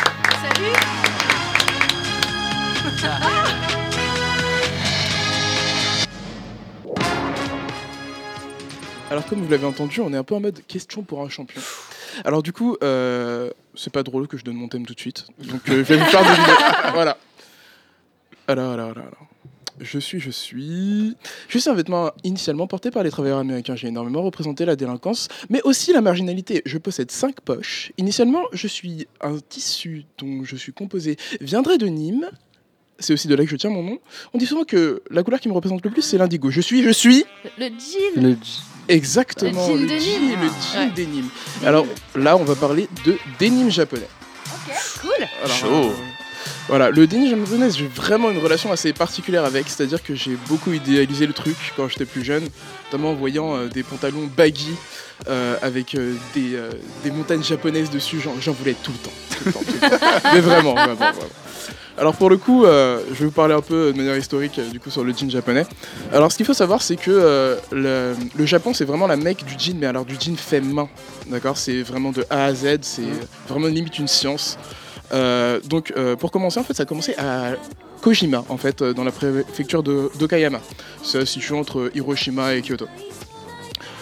Alors 9.10 9.26
comme 9.26 9.42
vous 9.42 9.50
l'avez 9.50 9.66
entendu, 9.66 10.00
on 10.00 10.12
est 10.12 10.16
un 10.16 10.22
peu 10.22 10.36
en 10.36 10.40
mode 10.40 10.60
question 10.68 11.02
pour 11.02 11.22
un 11.22 11.28
champion. 11.28 11.60
Alors 12.24 12.42
du 12.42 12.52
coup, 12.52 12.76
euh, 12.82 13.50
c'est 13.74 13.92
pas 13.92 14.02
drôle 14.02 14.28
que 14.28 14.36
je 14.36 14.44
donne 14.44 14.56
mon 14.56 14.68
thème 14.68 14.86
tout 14.86 14.94
de 14.94 15.00
suite. 15.00 15.26
Donc 15.38 15.68
euh, 15.68 15.84
je 15.84 15.94
vais 15.94 15.96
vous 15.96 16.04
faire 16.04 16.22
deviner. 16.22 16.56
voilà. 16.92 17.16
Alors, 18.48 18.72
alors, 18.72 18.90
alors, 18.90 19.06
alors. 19.06 19.28
je 19.80 19.98
suis, 19.98 20.20
je 20.20 20.30
suis. 20.30 21.16
Je 21.48 21.58
suis 21.58 21.70
un 21.70 21.74
vêtement 21.74 22.10
initialement 22.24 22.66
porté 22.66 22.90
par 22.90 23.02
les 23.02 23.10
travailleurs 23.10 23.38
américains. 23.38 23.76
J'ai 23.76 23.88
énormément 23.88 24.22
représenté 24.22 24.64
la 24.64 24.76
délinquance, 24.76 25.28
mais 25.48 25.62
aussi 25.62 25.92
la 25.92 26.00
marginalité. 26.00 26.62
Je 26.66 26.78
possède 26.78 27.10
cinq 27.10 27.40
poches. 27.40 27.92
Initialement, 27.98 28.42
je 28.52 28.66
suis 28.66 29.06
un 29.20 29.38
tissu 29.48 30.04
dont 30.18 30.44
je 30.44 30.56
suis 30.56 30.72
composé 30.72 31.16
viendrait 31.40 31.78
de 31.78 31.86
Nîmes. 31.86 32.28
C'est 33.00 33.12
aussi 33.14 33.28
de 33.28 33.34
là 33.34 33.44
que 33.44 33.50
je 33.50 33.56
tiens 33.56 33.70
mon 33.70 33.82
nom. 33.82 33.98
On 34.34 34.38
dit 34.38 34.46
souvent 34.46 34.64
que 34.64 35.02
la 35.10 35.22
couleur 35.22 35.40
qui 35.40 35.48
me 35.48 35.54
représente 35.54 35.82
le 35.84 35.90
plus, 35.90 36.02
c'est 36.02 36.18
l'indigo. 36.18 36.50
Je 36.50 36.60
suis, 36.60 36.82
je 36.82 36.90
suis. 36.90 37.24
Le 37.58 37.66
jean. 37.68 38.36
Exactement, 38.88 39.68
Le 39.68 39.76
jean 39.76 39.82
le 39.82 39.86
de 39.88 39.98
jean, 39.98 40.20
Nîmes. 40.20 40.40
le 40.42 40.48
jean 40.48 40.80
Ouais. 40.86 40.90
des 40.94 41.06
Nîmes. 41.06 41.28
Alors 41.64 41.86
là, 42.16 42.36
on 42.36 42.44
va 42.44 42.54
parler 42.54 42.88
de 43.04 43.16
denim 43.38 43.70
japonais. 43.70 44.08
Cool. 45.00 45.26
Alors, 45.44 45.56
Chaud. 45.56 45.66
euh, 45.68 45.90
voilà, 46.68 46.90
le 46.90 47.06
denim 47.06 47.28
japonais, 47.30 47.70
j'ai 47.70 47.86
vraiment 47.86 48.30
une 48.30 48.38
relation 48.38 48.70
assez 48.72 48.92
particulière 48.92 49.44
avec, 49.44 49.68
c'est-à-dire 49.68 50.02
que 50.02 50.14
j'ai 50.14 50.36
beaucoup 50.48 50.72
idéalisé 50.72 51.26
le 51.26 51.32
truc 51.32 51.56
quand 51.76 51.88
j'étais 51.88 52.04
plus 52.04 52.24
jeune, 52.24 52.48
notamment 52.86 53.10
en 53.10 53.14
voyant 53.14 53.56
euh, 53.56 53.68
des 53.68 53.82
pantalons 53.82 54.28
baggy 54.36 54.74
euh, 55.28 55.56
avec 55.62 55.94
euh, 55.94 56.14
des, 56.34 56.54
euh, 56.54 56.70
des 57.04 57.10
montagnes 57.10 57.42
japonaises 57.44 57.90
dessus, 57.90 58.20
j'en, 58.22 58.34
j'en 58.40 58.52
voulais 58.52 58.74
tout 58.82 58.92
le 58.92 58.98
temps. 58.98 59.12
tout 59.30 59.44
le 59.46 59.52
temps, 59.52 59.60
tout 59.60 59.72
le 59.82 59.88
temps. 59.88 60.06
Mais 60.34 60.40
vraiment, 60.40 60.74
vraiment, 60.74 60.94
vraiment. 60.94 61.12
Alors 62.00 62.16
pour 62.16 62.30
le 62.30 62.38
coup, 62.38 62.64
euh, 62.64 63.02
je 63.10 63.18
vais 63.18 63.26
vous 63.26 63.30
parler 63.30 63.52
un 63.52 63.60
peu 63.60 63.92
de 63.92 63.96
manière 63.98 64.16
historique 64.16 64.58
euh, 64.58 64.70
du 64.70 64.80
coup 64.80 64.88
sur 64.88 65.04
le 65.04 65.12
jean 65.12 65.28
japonais. 65.28 65.66
Alors 66.14 66.32
ce 66.32 66.38
qu'il 66.38 66.46
faut 66.46 66.54
savoir, 66.54 66.80
c'est 66.80 66.96
que 66.96 67.10
euh, 67.10 67.56
le, 67.72 68.16
le 68.34 68.46
Japon, 68.46 68.72
c'est 68.72 68.86
vraiment 68.86 69.06
la 69.06 69.18
mecque 69.18 69.44
du 69.44 69.54
jean, 69.58 69.76
mais 69.78 69.86
alors 69.86 70.06
du 70.06 70.16
jean 70.18 70.34
fait 70.34 70.62
main. 70.62 70.88
D'accord? 71.26 71.58
C'est 71.58 71.82
vraiment 71.82 72.10
de 72.10 72.24
A 72.30 72.46
à 72.46 72.54
Z, 72.54 72.78
c'est 72.80 73.02
vraiment 73.46 73.66
limite 73.66 73.98
une 73.98 74.08
science. 74.08 74.56
Donc 75.68 75.92
pour 76.18 76.30
commencer, 76.30 76.58
en 76.58 76.62
fait, 76.62 76.72
ça 76.72 76.84
a 76.84 76.86
commencé 76.86 77.14
à 77.18 77.56
Kojima, 78.00 78.44
en 78.48 78.56
fait, 78.56 78.82
dans 78.82 79.04
la 79.04 79.10
préfecture 79.10 79.82
de 79.82 80.10
d'Okayama. 80.18 80.60
C'est 81.02 81.26
situé 81.26 81.54
entre 81.54 81.90
Hiroshima 81.94 82.54
et 82.54 82.62
Kyoto. 82.62 82.86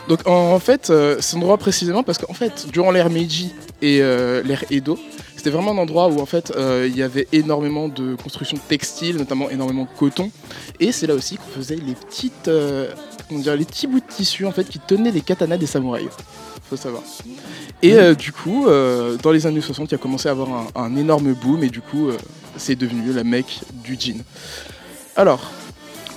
Donc 0.09 0.20
en, 0.26 0.53
en 0.53 0.61
fait, 0.61 0.92
c'est 1.20 1.36
un 1.36 1.38
endroit 1.38 1.59
précisément 1.59 2.05
parce 2.05 2.18
qu'en 2.18 2.34
fait, 2.34 2.68
durant 2.70 2.92
l'ère 2.92 3.11
Meiji 3.11 3.53
et 3.82 3.99
l'ère 3.99 4.64
Edo, 4.70 4.99
c'était 5.49 5.57
vraiment 5.57 5.72
un 5.72 5.78
endroit 5.78 6.09
où 6.09 6.20
en 6.20 6.26
fait 6.26 6.53
euh, 6.57 6.86
il 6.86 6.94
y 6.94 7.03
avait 7.03 7.26
énormément 7.32 7.88
de 7.88 8.16
construction 8.22 8.59
textile, 8.68 9.16
notamment 9.16 9.49
énormément 9.49 9.84
de 9.84 9.99
coton. 9.99 10.30
Et 10.78 10.92
c'est 10.92 11.07
là 11.07 11.14
aussi 11.14 11.38
qu'on 11.38 11.49
faisait 11.57 11.76
les 11.76 11.94
petites, 11.94 12.49
euh, 12.49 12.92
comment 13.26 13.40
dire, 13.40 13.57
les 13.57 13.64
petits 13.64 13.86
bouts 13.86 14.01
de 14.01 14.07
tissu 14.07 14.44
en 14.44 14.53
fait 14.53 14.68
qui 14.68 14.78
tenaient 14.78 15.11
les 15.11 15.22
katanas 15.22 15.57
des 15.57 15.64
samouraïs. 15.66 16.11
Faut 16.68 16.76
savoir. 16.76 17.03
Et 17.82 17.94
euh, 17.94 18.14
du 18.14 18.30
coup, 18.30 18.66
dans 18.66 19.30
les 19.30 19.46
années 19.46 19.62
60, 19.62 19.90
il 19.90 19.94
a 19.94 19.99
commencé 19.99 20.28
à 20.28 20.32
avoir 20.32 20.51
un, 20.53 20.66
un 20.74 20.96
énorme 20.96 21.32
boom 21.32 21.64
et 21.64 21.70
du 21.70 21.80
coup, 21.80 22.11
c'est 22.59 22.76
devenu 22.76 23.11
la 23.14 23.24
mecque 23.24 23.61
du 23.72 23.96
jean. 23.99 24.22
Alors, 25.16 25.51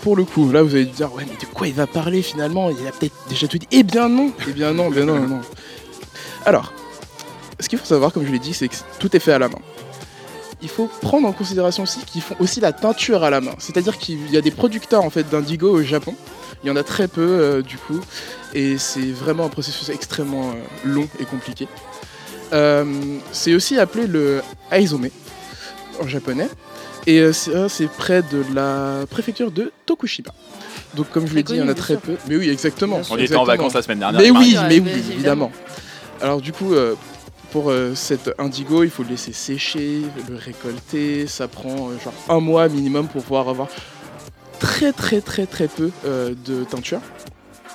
pour 0.01 0.17
le 0.17 0.25
coup, 0.25 0.51
là 0.51 0.61
vous 0.61 0.75
allez 0.75 0.85
dire, 0.87 1.13
ouais, 1.13 1.23
mais 1.25 1.37
de 1.37 1.45
quoi 1.53 1.69
il 1.69 1.73
va 1.73 1.87
parler 1.87 2.21
finalement? 2.21 2.69
Il 2.69 2.85
a 2.85 2.91
peut-être 2.91 3.15
déjà 3.29 3.47
tout 3.47 3.57
dit. 3.57 3.67
Eh 3.71 3.83
bien 3.83 4.09
non 4.09 4.33
Eh 4.49 4.51
bien 4.51 4.73
non, 4.73 4.89
bien 4.89 5.05
non, 5.05 5.19
non, 5.21 5.27
non. 5.27 5.41
Alors, 6.43 6.73
ce 7.61 7.69
qu'il 7.69 7.79
faut 7.79 7.85
savoir, 7.85 8.11
comme 8.11 8.25
je 8.25 8.31
l'ai 8.31 8.39
dit, 8.39 8.53
c'est 8.53 8.67
que 8.67 8.75
tout 8.99 9.15
est 9.15 9.19
fait 9.19 9.33
à 9.33 9.39
la 9.39 9.47
main. 9.47 9.59
Il 10.61 10.69
faut 10.69 10.87
prendre 11.01 11.27
en 11.27 11.31
considération 11.31 11.83
aussi 11.83 12.01
qu'ils 12.01 12.21
font 12.21 12.35
aussi 12.39 12.59
la 12.59 12.71
teinture 12.71 13.23
à 13.23 13.29
la 13.29 13.41
main. 13.41 13.55
C'est-à-dire 13.57 13.97
qu'il 13.97 14.29
y 14.31 14.37
a 14.37 14.41
des 14.41 14.51
producteurs 14.51 15.03
en 15.03 15.09
fait 15.09 15.27
d'indigo 15.29 15.69
au 15.71 15.81
Japon. 15.81 16.15
Il 16.63 16.67
y 16.67 16.71
en 16.71 16.75
a 16.75 16.83
très 16.83 17.07
peu 17.07 17.21
euh, 17.21 17.61
du 17.63 17.77
coup, 17.77 17.99
et 18.53 18.77
c'est 18.77 19.11
vraiment 19.11 19.45
un 19.45 19.49
processus 19.49 19.89
extrêmement 19.89 20.51
euh, 20.51 20.53
long 20.85 21.07
et 21.19 21.25
compliqué. 21.25 21.67
Euh, 22.53 22.85
c'est 23.31 23.55
aussi 23.55 23.79
appelé 23.79 24.05
le 24.05 24.41
aizome 24.71 25.07
en 25.99 26.07
japonais, 26.07 26.49
et 27.07 27.19
euh, 27.19 27.31
c'est 27.33 27.89
près 27.89 28.21
de 28.21 28.43
la 28.53 29.05
préfecture 29.09 29.51
de 29.51 29.71
Tokushima. 29.85 30.29
Donc 30.95 31.09
comme 31.09 31.27
je 31.27 31.33
l'ai 31.33 31.43
dit, 31.43 31.53
il 31.53 31.59
y 31.59 31.61
en 31.61 31.69
a 31.69 31.73
très 31.73 31.97
peu. 31.97 32.15
Mais 32.27 32.35
oui, 32.35 32.49
exactement. 32.49 33.01
On 33.09 33.17
y 33.17 33.23
était 33.23 33.35
en 33.35 33.43
vacances 33.43 33.73
la 33.73 33.81
semaine 33.81 33.99
dernière, 33.99 34.21
Mais 34.21 34.29
oui, 34.29 34.55
mais 34.67 34.79
oui, 34.79 34.91
évidemment. 35.11 35.51
Alors 36.21 36.41
du 36.41 36.51
coup, 36.51 36.73
euh, 36.73 36.95
pour 37.51 37.69
euh, 37.69 37.93
cet 37.95 38.31
indigo, 38.39 38.83
il 38.83 38.89
faut 38.89 39.03
le 39.03 39.09
laisser 39.09 39.33
sécher, 39.33 40.01
le 40.29 40.35
récolter. 40.35 41.27
Ça 41.27 41.47
prend 41.47 41.89
euh, 41.89 41.99
genre 42.03 42.13
un 42.29 42.39
mois 42.39 42.67
minimum 42.69 43.07
pour 43.07 43.21
pouvoir 43.21 43.49
avoir 43.49 43.67
très 44.59 44.93
très 44.93 45.21
très 45.21 45.45
très 45.45 45.67
peu 45.67 45.91
euh, 46.05 46.33
de 46.45 46.63
teinture. 46.63 47.01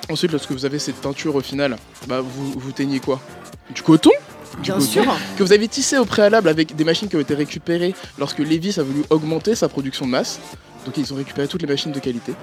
Ensuite, 0.09 0.31
lorsque 0.31 0.51
vous 0.51 0.65
avez 0.65 0.79
cette 0.79 0.99
teinture 1.01 1.35
au 1.35 1.41
final, 1.41 1.77
bah, 2.07 2.21
vous, 2.21 2.53
vous 2.53 2.71
teignez 2.71 2.99
quoi? 2.99 3.21
Du 3.73 3.81
coton? 3.81 4.11
Du 4.55 4.61
Bien 4.61 4.75
coton 4.75 4.85
sûr. 4.85 5.17
Que 5.37 5.43
vous 5.43 5.53
avez 5.53 5.67
tissé 5.67 5.97
au 5.97 6.05
préalable 6.05 6.49
avec 6.49 6.75
des 6.75 6.83
machines 6.83 7.07
qui 7.07 7.15
ont 7.15 7.21
été 7.21 7.35
récupérées 7.35 7.93
lorsque 8.17 8.39
Levis 8.39 8.79
a 8.79 8.83
voulu 8.83 9.03
augmenter 9.09 9.53
sa 9.53 9.69
production 9.69 10.05
de 10.05 10.11
masse. 10.11 10.39
Donc 10.85 10.97
ils 10.97 11.13
ont 11.13 11.17
récupéré 11.17 11.47
toutes 11.47 11.61
les 11.61 11.67
machines 11.67 11.91
de 11.91 11.99
qualité. 11.99 12.33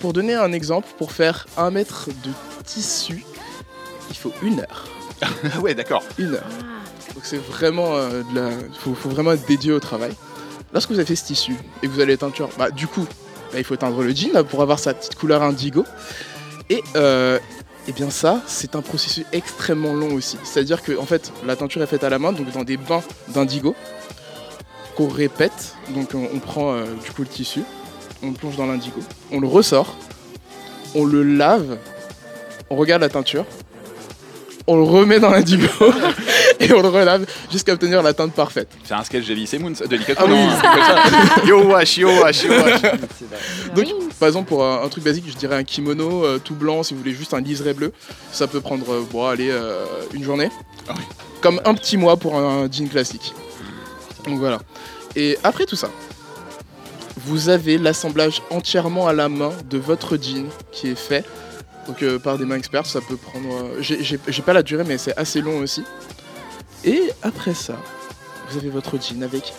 Pour 0.00 0.12
donner 0.12 0.34
un 0.34 0.52
exemple, 0.52 0.88
pour 0.98 1.12
faire 1.12 1.46
un 1.56 1.70
mètre 1.70 2.08
de 2.08 2.30
tissu, 2.64 3.24
il 4.10 4.16
faut 4.16 4.32
une 4.42 4.58
heure. 4.58 4.93
Ouais, 5.62 5.74
d'accord. 5.74 6.02
Une 6.18 6.34
heure. 6.34 6.44
Donc 7.14 7.24
c'est 7.24 7.38
vraiment 7.38 7.94
euh, 7.94 8.22
de 8.22 8.40
la... 8.40 8.50
faut, 8.78 9.08
vraiment 9.08 9.32
être 9.32 9.46
dédié 9.46 9.72
au 9.72 9.80
travail. 9.80 10.12
Lorsque 10.72 10.90
vous 10.90 10.96
avez 10.96 11.06
fait 11.06 11.16
ce 11.16 11.26
tissu 11.26 11.54
et 11.82 11.86
que 11.86 11.92
vous 11.92 12.00
allez 12.00 12.16
teinture, 12.16 12.48
bah 12.58 12.70
du 12.70 12.86
coup, 12.86 13.06
bah, 13.52 13.58
il 13.58 13.64
faut 13.64 13.76
teindre 13.76 14.02
le 14.02 14.10
jean 14.10 14.42
pour 14.44 14.62
avoir 14.62 14.78
sa 14.78 14.94
petite 14.94 15.14
couleur 15.14 15.42
indigo. 15.42 15.84
Et 16.70 16.82
euh, 16.96 17.38
eh 17.86 17.92
bien 17.92 18.10
ça, 18.10 18.40
c'est 18.46 18.74
un 18.74 18.82
processus 18.82 19.24
extrêmement 19.32 19.92
long 19.92 20.14
aussi. 20.14 20.38
C'est-à-dire 20.42 20.82
que 20.82 20.98
en 20.98 21.06
fait, 21.06 21.32
la 21.46 21.54
teinture 21.54 21.82
est 21.82 21.86
faite 21.86 22.04
à 22.04 22.10
la 22.10 22.18
main, 22.18 22.32
donc 22.32 22.50
dans 22.52 22.64
des 22.64 22.76
bains 22.76 23.02
d'indigo 23.28 23.76
qu'on 24.96 25.08
répète. 25.08 25.74
Donc 25.90 26.14
on, 26.14 26.28
on 26.34 26.38
prend 26.40 26.72
euh, 26.72 26.84
du 27.04 27.10
coup 27.12 27.22
le 27.22 27.28
tissu, 27.28 27.62
on 28.22 28.28
le 28.28 28.34
plonge 28.34 28.56
dans 28.56 28.66
l'indigo, 28.66 29.00
on 29.30 29.40
le 29.40 29.46
ressort, 29.46 29.96
on 30.94 31.04
le 31.04 31.22
lave, 31.22 31.78
on 32.70 32.76
regarde 32.76 33.02
la 33.02 33.08
teinture, 33.08 33.44
on 34.66 34.76
le 34.76 34.82
remet 34.82 35.20
dans 35.20 35.30
l'indigo 35.30 35.68
et 36.60 36.72
on 36.72 36.80
le 36.80 36.88
relave 36.88 37.26
jusqu'à 37.50 37.72
obtenir 37.72 38.02
la 38.02 38.14
teinte 38.14 38.32
parfaite. 38.32 38.68
C'est 38.84 38.94
un 38.94 39.04
sketch 39.04 39.26
d'Elise 39.26 39.54
Moon, 39.58 39.70
de 39.70 39.98
Ah 40.16 40.24
oui, 40.24 40.30
non, 40.30 40.48
c'est 40.54 40.62
comme 40.62 40.82
ça. 40.82 41.46
Yo 41.46 41.62
wash, 41.64 41.98
yo 41.98 42.08
wash, 42.20 42.44
yo 42.44 42.50
wash. 42.52 42.80
Donc, 43.74 43.86
par 44.18 44.28
exemple, 44.28 44.48
pour 44.48 44.64
un, 44.64 44.82
un 44.82 44.88
truc 44.88 45.04
basique, 45.04 45.24
je 45.28 45.36
dirais 45.36 45.56
un 45.56 45.64
kimono 45.64 46.24
euh, 46.24 46.38
tout 46.38 46.54
blanc, 46.54 46.82
si 46.82 46.94
vous 46.94 47.00
voulez 47.00 47.14
juste 47.14 47.34
un 47.34 47.40
liseré 47.40 47.74
bleu, 47.74 47.92
ça 48.32 48.46
peut 48.46 48.60
prendre, 48.60 48.90
euh, 48.90 49.02
bon, 49.10 49.26
allez, 49.26 49.50
euh, 49.50 49.84
une 50.12 50.24
journée. 50.24 50.48
Comme 51.40 51.60
un 51.64 51.74
petit 51.74 51.96
mois 51.96 52.16
pour 52.16 52.36
un 52.36 52.68
jean 52.70 52.88
classique. 52.88 53.34
Donc 54.26 54.38
voilà. 54.38 54.60
Et 55.14 55.38
après 55.44 55.66
tout 55.66 55.76
ça, 55.76 55.90
vous 57.26 57.48
avez 57.48 57.78
l'assemblage 57.78 58.42
entièrement 58.50 59.06
à 59.06 59.12
la 59.12 59.28
main 59.28 59.52
de 59.68 59.78
votre 59.78 60.16
jean 60.16 60.46
qui 60.72 60.88
est 60.88 60.98
fait. 60.98 61.24
Donc 61.86 62.02
euh, 62.02 62.18
par 62.18 62.38
des 62.38 62.44
mains 62.44 62.56
expertes, 62.56 62.86
ça 62.86 63.00
peut 63.00 63.16
prendre. 63.16 63.48
euh, 63.54 63.80
j'ai- 63.80 64.18
pas 64.42 64.52
la 64.52 64.62
durée, 64.62 64.84
mais 64.86 64.98
c'est 64.98 65.16
assez 65.18 65.40
long 65.40 65.58
aussi. 65.58 65.82
Et 66.84 67.10
après 67.22 67.54
ça, 67.54 67.76
vous 68.50 68.58
avez 68.58 68.68
votre 68.70 68.98
jean 69.00 69.22
avec 69.22 69.52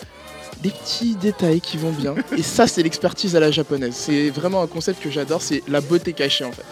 des 0.62 0.70
petits 0.70 1.14
détails 1.16 1.60
qui 1.60 1.76
vont 1.76 1.90
bien. 1.92 2.14
Et 2.36 2.42
ça, 2.42 2.66
c'est 2.66 2.82
l'expertise 2.82 3.36
à 3.36 3.40
la 3.40 3.50
japonaise. 3.50 3.94
C'est 3.94 4.30
vraiment 4.30 4.62
un 4.62 4.66
concept 4.66 5.02
que 5.02 5.10
j'adore, 5.10 5.42
c'est 5.42 5.62
la 5.68 5.80
beauté 5.80 6.12
cachée 6.12 6.44
en 6.44 6.52
fait. 6.52 6.64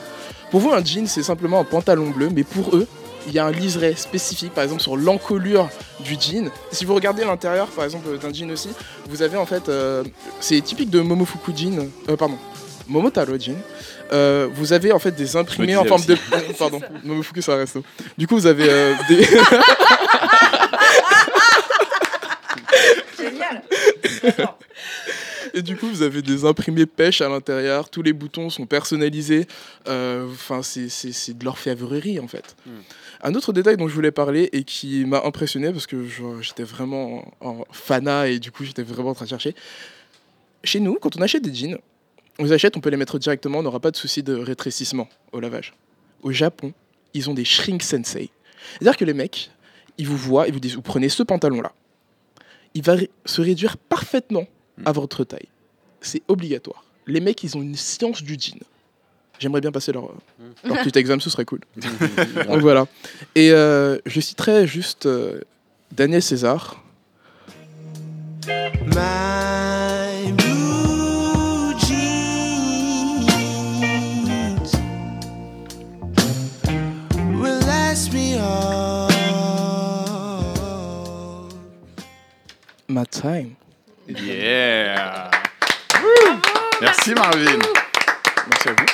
Pour 0.51 0.61
vous, 0.61 0.71
un 0.73 0.85
jean, 0.85 1.07
c'est 1.07 1.23
simplement 1.23 1.61
un 1.61 1.65
pantalon 1.65 2.11
bleu, 2.11 2.31
mais 2.33 2.45
pour 2.45 2.75
eux, 2.77 2.87
il 3.27 3.33
y 3.33 3.39
a 3.39 3.47
un 3.47 3.51
liseré 3.53 3.95
spécifique, 3.97 4.53
par 4.53 4.65
exemple 4.65 4.83
sur 4.83 4.97
l'encolure 4.97 5.69
du 6.05 6.15
jean. 6.21 6.51
Si 6.71 6.85
vous 6.85 6.95
regardez 6.95 7.25
l'intérieur, 7.25 7.69
par 7.69 7.85
exemple, 7.85 8.19
d'un 8.19 8.33
jean 8.33 8.51
aussi, 8.53 8.69
vous 9.09 9.23
avez 9.23 9.37
en 9.37 9.47
fait, 9.47 9.69
euh, 9.69 10.05
c'est 10.41 10.61
typique 10.61 10.91
de 10.91 11.01
Momofuku 11.01 11.53
jean, 11.57 11.89
euh, 12.09 12.17
pardon, 12.17 12.37
Momotaro 12.89 13.39
jean. 13.39 13.57
Euh, 14.15 14.49
vous 14.53 14.73
avez 14.73 14.93
en 14.93 14.99
fait 14.99 15.11
des 15.13 15.37
imprimés 15.37 15.77
en 15.77 15.85
forme 15.85 16.01
aussi. 16.01 16.09
de, 16.09 16.17
pardon, 16.59 16.81
Momofuku 17.03 17.43
c'est 17.43 17.53
un 17.53 17.57
resto. 17.57 17.83
Du 18.17 18.27
coup, 18.27 18.37
vous 18.37 18.47
avez 18.47 18.67
euh, 18.71 18.95
des 19.09 19.27
Génial. 23.19 23.63
Et 25.55 25.63
du 25.63 25.77
coup, 25.77 25.87
vous 25.89 26.03
avez 26.03 26.21
des 26.23 26.45
imprimés 26.45 26.87
pêche 26.87 27.21
à 27.21 27.29
l'intérieur, 27.29 27.89
tous 27.89 28.03
les 28.03 28.13
boutons 28.13 28.51
sont 28.51 28.67
personnalisés. 28.67 29.47
Euh, 29.89 30.27
Enfin, 30.31 30.63
c'est- 30.63 30.89
c'est 30.89 31.13
c'est 31.13 31.37
de 31.39 31.45
l'orfèvrerie 31.45 32.19
en 32.19 32.27
fait. 32.29 32.57
Un 33.23 33.35
autre 33.35 33.53
détail 33.53 33.77
dont 33.77 33.89
je 33.89 33.95
voulais 33.95 34.11
parler 34.11 34.49
et 34.53 34.65
qui 34.65 35.05
m'a 35.05 35.23
impressionné 35.25 35.71
parce 35.73 35.87
que 35.87 36.05
j'étais 36.41 36.65
vraiment 36.65 37.25
en, 37.41 37.49
en 37.49 37.65
fanat 37.73 38.29
et 38.29 38.39
du 38.39 38.51
coup, 38.51 38.65
j'étais 38.65 38.83
vraiment 38.83 39.11
en 39.11 39.15
train 39.15 39.25
de 39.27 39.31
chercher. 39.31 39.55
Chez 40.65 40.81
nous, 40.81 40.95
quand 41.01 41.17
on 41.17 41.23
achète 41.23 41.43
des 41.43 41.55
jeans, 41.55 41.79
on 42.39 42.45
les 42.45 42.53
achète, 42.53 42.77
on 42.77 42.81
peut 42.81 42.91
les 42.91 42.97
mettre 42.97 43.19
directement, 43.19 43.59
on 43.59 43.63
n'aura 43.63 43.81
pas 43.81 43.91
de 43.91 43.97
souci 43.97 44.23
de 44.23 44.35
rétrécissement 44.35 45.09
au 45.33 45.41
lavage. 45.41 45.75
Au 46.23 46.33
Japon, 46.33 46.73
ils 47.13 47.31
ont 47.31 47.35
des 47.35 47.45
shrink 47.45 47.83
sensei. 47.83 48.31
C'est-à-dire 48.73 48.97
que 48.97 49.05
les 49.05 49.15
mecs, 49.15 49.51
ils 49.99 50.07
vous 50.07 50.17
voient, 50.17 50.49
ils 50.49 50.53
vous 50.53 50.61
disent, 50.61 50.75
vous 50.75 50.83
prenez 50.83 51.09
ce 51.09 51.23
pantalon-là. 51.23 51.73
Il 52.75 52.83
va 52.83 52.97
se 53.25 53.41
réduire 53.41 53.77
parfaitement 53.77 54.47
à 54.85 54.93
votre 54.93 55.23
taille. 55.25 55.49
C'est 56.01 56.23
obligatoire. 56.29 56.85
Les 57.07 57.21
mecs, 57.21 57.43
ils 57.45 57.57
ont 57.57 57.63
une 57.63 57.77
science 57.77 58.23
du 58.23 58.37
jean. 58.39 58.59
J'aimerais 59.39 59.61
bien 59.61 59.73
passer 59.73 59.93
leur, 59.93 60.05
euh, 60.05 60.53
leur 60.65 60.83
petit 60.83 60.99
examen, 60.99 61.21
ce 61.21 61.31
serait 61.31 61.45
cool. 61.45 61.61
Donc 61.77 62.61
voilà. 62.61 62.87
Et 63.35 63.51
euh, 63.51 63.99
je 64.07 64.21
citerai 64.21 64.67
juste 64.67 65.07
euh, 65.07 65.41
Daniel 65.93 66.23
César. 66.23 66.83
Time. 83.05 83.55
Yeah 84.09 85.31
Merci 86.81 87.15
Marvin. 87.15 87.59
Merci 88.49 88.69
à 88.69 88.73
vous. 88.73 88.85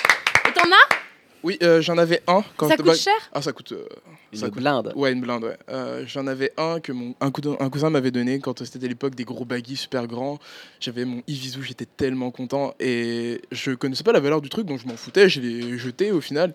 Et 0.48 0.52
t'en 0.54 0.62
as? 0.70 0.96
Oui, 1.42 1.56
euh, 1.62 1.80
j'en 1.80 1.96
avais 1.98 2.22
un. 2.26 2.42
Quand 2.56 2.68
Ça 2.68 2.76
bah, 2.76 2.84
coûte 2.84 2.96
cher? 2.96 3.14
Ah, 3.32 3.40
ça 3.42 3.52
coûte. 3.52 3.72
euh, 3.72 3.86
Une 4.32 4.38
ça 4.38 4.46
coûte- 4.48 4.58
blinde. 4.58 4.92
Ouais, 4.94 5.10
une 5.12 5.20
blinde, 5.22 5.44
ouais. 5.44 5.56
Euh, 5.70 6.04
j'en 6.06 6.26
avais 6.26 6.52
un 6.58 6.80
que 6.80 6.92
mon 6.92 7.14
un, 7.20 7.30
cousin- 7.30 7.56
un 7.58 7.70
cousin 7.70 7.88
m'avait 7.90 8.10
donné 8.10 8.38
quand 8.40 8.62
c'était 8.64 8.84
à 8.84 8.88
l'époque 8.88 9.14
des 9.14 9.24
gros 9.24 9.44
baggy 9.46 9.74
super 9.76 10.06
grands. 10.06 10.38
J'avais 10.80 11.04
mon 11.06 11.22
Ivizu, 11.26 11.62
j'étais 11.62 11.86
tellement 11.86 12.30
content 12.30 12.74
et 12.78 13.40
je 13.52 13.72
connaissais 13.72 14.04
pas 14.04 14.12
la 14.12 14.20
valeur 14.20 14.40
du 14.42 14.50
truc 14.50 14.66
donc 14.66 14.80
je 14.80 14.86
m'en 14.86 14.96
foutais, 14.96 15.28
je 15.30 15.40
l'ai 15.40 15.78
jeté 15.78 16.12
au 16.12 16.20
final. 16.20 16.52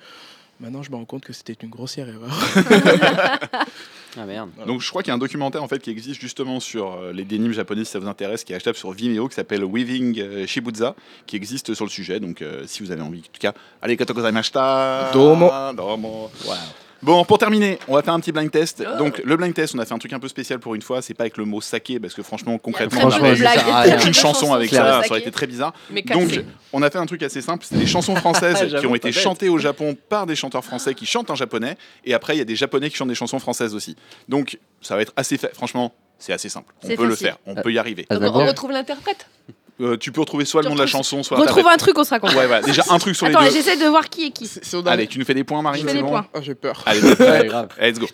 Maintenant, 0.59 0.83
je 0.83 0.91
me 0.91 0.95
rends 0.95 1.05
compte 1.05 1.23
que 1.25 1.33
c'était 1.33 1.57
une 1.61 1.69
grossière 1.69 2.07
erreur. 2.07 2.29
Ah 4.17 4.25
merde. 4.25 4.49
Donc 4.65 4.81
je 4.81 4.89
crois 4.89 5.03
qu'il 5.03 5.09
y 5.09 5.11
a 5.11 5.15
un 5.15 5.19
documentaire 5.19 5.63
en 5.63 5.67
fait 5.67 5.79
qui 5.79 5.89
existe 5.89 6.21
justement 6.21 6.59
sur 6.59 6.93
euh, 6.93 7.11
les 7.11 7.25
dénimes 7.25 7.51
japonais 7.51 7.83
si 7.83 7.91
ça 7.91 7.99
vous 7.99 8.07
intéresse, 8.07 8.43
qui 8.43 8.53
est 8.53 8.55
achetable 8.55 8.77
sur 8.77 8.91
Vimeo, 8.91 9.27
qui 9.27 9.35
s'appelle 9.35 9.63
Weaving 9.63 10.19
euh, 10.19 10.47
Shibuza, 10.47 10.95
qui 11.25 11.35
existe 11.35 11.73
sur 11.73 11.85
le 11.85 11.91
sujet. 11.91 12.19
Donc 12.19 12.41
euh, 12.41 12.63
si 12.65 12.83
vous 12.83 12.91
avez 12.91 13.01
envie, 13.01 13.19
en 13.19 13.33
tout 13.33 13.39
cas, 13.39 13.53
allez 13.81 13.97
kata 13.97 14.13
gozaimashita. 14.13 15.11
Domo. 15.13 15.51
Domo. 15.75 16.29
Bon, 17.01 17.23
pour 17.25 17.37
terminer, 17.37 17.77
on 17.87 17.95
va 17.95 18.01
faire 18.01 18.13
un 18.13 18.19
petit 18.19 18.31
blind 18.31 18.49
test. 18.49 18.83
Donc 18.97 19.21
le 19.23 19.37
blind 19.37 19.53
test, 19.53 19.75
on 19.75 19.79
a 19.79 19.85
fait 19.85 19.93
un 19.93 19.99
truc 19.99 20.13
un 20.13 20.19
peu 20.19 20.27
spécial 20.27 20.59
pour 20.59 20.75
une 20.75 20.81
fois. 20.81 21.01
C'est 21.01 21.13
pas 21.13 21.23
avec 21.23 21.37
le 21.37 21.45
mot 21.45 21.61
saké 21.61 21.99
parce 21.99 22.13
que 22.13 22.23
franchement, 22.23 22.57
concrètement, 22.57 23.01
on 23.03 23.09
peu 23.09 23.15
de 23.15 23.21
aurait 23.21 23.35
blagues. 23.35 23.97
aucune 23.99 24.13
chanson 24.13 24.53
avec 24.53 24.69
ça, 24.69 25.01
ça 25.03 25.09
aurait 25.09 25.19
été 25.19 25.31
très 25.31 25.47
bizarre. 25.47 25.73
Mais 25.91 26.01
Donc 26.01 26.43
on 26.73 26.81
a 26.81 26.89
fait 26.89 26.97
un 26.97 27.05
truc 27.05 27.23
assez 27.23 27.41
simple. 27.41 27.65
C'est 27.67 27.77
des 27.77 27.85
chansons 27.85 28.15
françaises 28.25 28.75
qui 28.79 28.85
ont 28.87 28.95
été 28.95 29.11
chantées 29.11 29.49
au 29.49 29.57
Japon 29.57 29.95
par 30.09 30.25
des 30.25 30.35
chanteurs 30.35 30.63
français 30.65 30.93
qui 30.93 31.05
chantent 31.05 31.29
en 31.29 31.35
japonais. 31.35 31.77
Et 32.05 32.13
après, 32.13 32.35
il 32.35 32.39
y 32.39 32.41
a 32.41 32.45
des 32.45 32.55
japonais 32.55 32.89
qui 32.89 32.95
chantent 32.95 33.09
des 33.09 33.15
chansons 33.15 33.39
françaises 33.39 33.75
aussi. 33.75 33.95
Donc 34.29 34.57
ça 34.81 34.95
va 34.95 35.01
être 35.01 35.13
assez 35.15 35.37
franchement. 35.37 35.93
C'est 36.17 36.31
assez 36.31 36.47
simple. 36.47 36.73
On 36.83 36.95
peut 36.95 37.05
le 37.05 37.15
faire. 37.15 37.37
On 37.45 37.55
peut 37.55 37.73
y 37.73 37.77
arriver. 37.77 38.05
On 38.09 38.45
retrouve 38.45 38.71
l'interprète. 38.71 39.27
Euh, 39.81 39.97
tu 39.97 40.11
peux 40.13 40.21
retrouver 40.21 40.45
soit 40.45 40.61
le 40.61 40.69
nom 40.69 40.75
de 40.75 40.79
la 40.79 40.87
chanson, 40.87 41.21
soit 41.21 41.37
Retrouve 41.37 41.67
un 41.67 41.75
truc, 41.75 41.97
on 41.97 42.03
sera 42.05 42.19
content. 42.19 42.33
Ouais, 42.37 42.47
voilà. 42.47 42.65
Déjà 42.65 42.83
un 42.89 42.97
truc 42.97 43.13
sur 43.15 43.27
Attends, 43.27 43.41
les 43.41 43.49
deux. 43.49 43.55
j'essaie 43.55 43.75
de 43.75 43.85
voir 43.87 44.07
qui 44.09 44.27
est 44.27 44.31
qui. 44.31 44.47
C'est 44.47 44.73
au 44.77 44.87
Allez, 44.87 45.05
tu 45.07 45.19
nous 45.19 45.25
fais 45.25 45.33
des 45.33 45.43
points, 45.43 45.61
Marine, 45.61 45.81
Je 45.81 45.87
fais 45.87 45.91
c'est 45.91 45.97
des 45.97 46.03
bon 46.03 46.09
points. 46.11 46.25
Ah, 46.33 46.39
j'ai 46.41 46.55
peur. 46.55 46.81
Allez, 46.85 47.01
Ouais, 47.01 47.45
grave. 47.45 47.67
let's 47.81 47.99
go. 47.99 48.07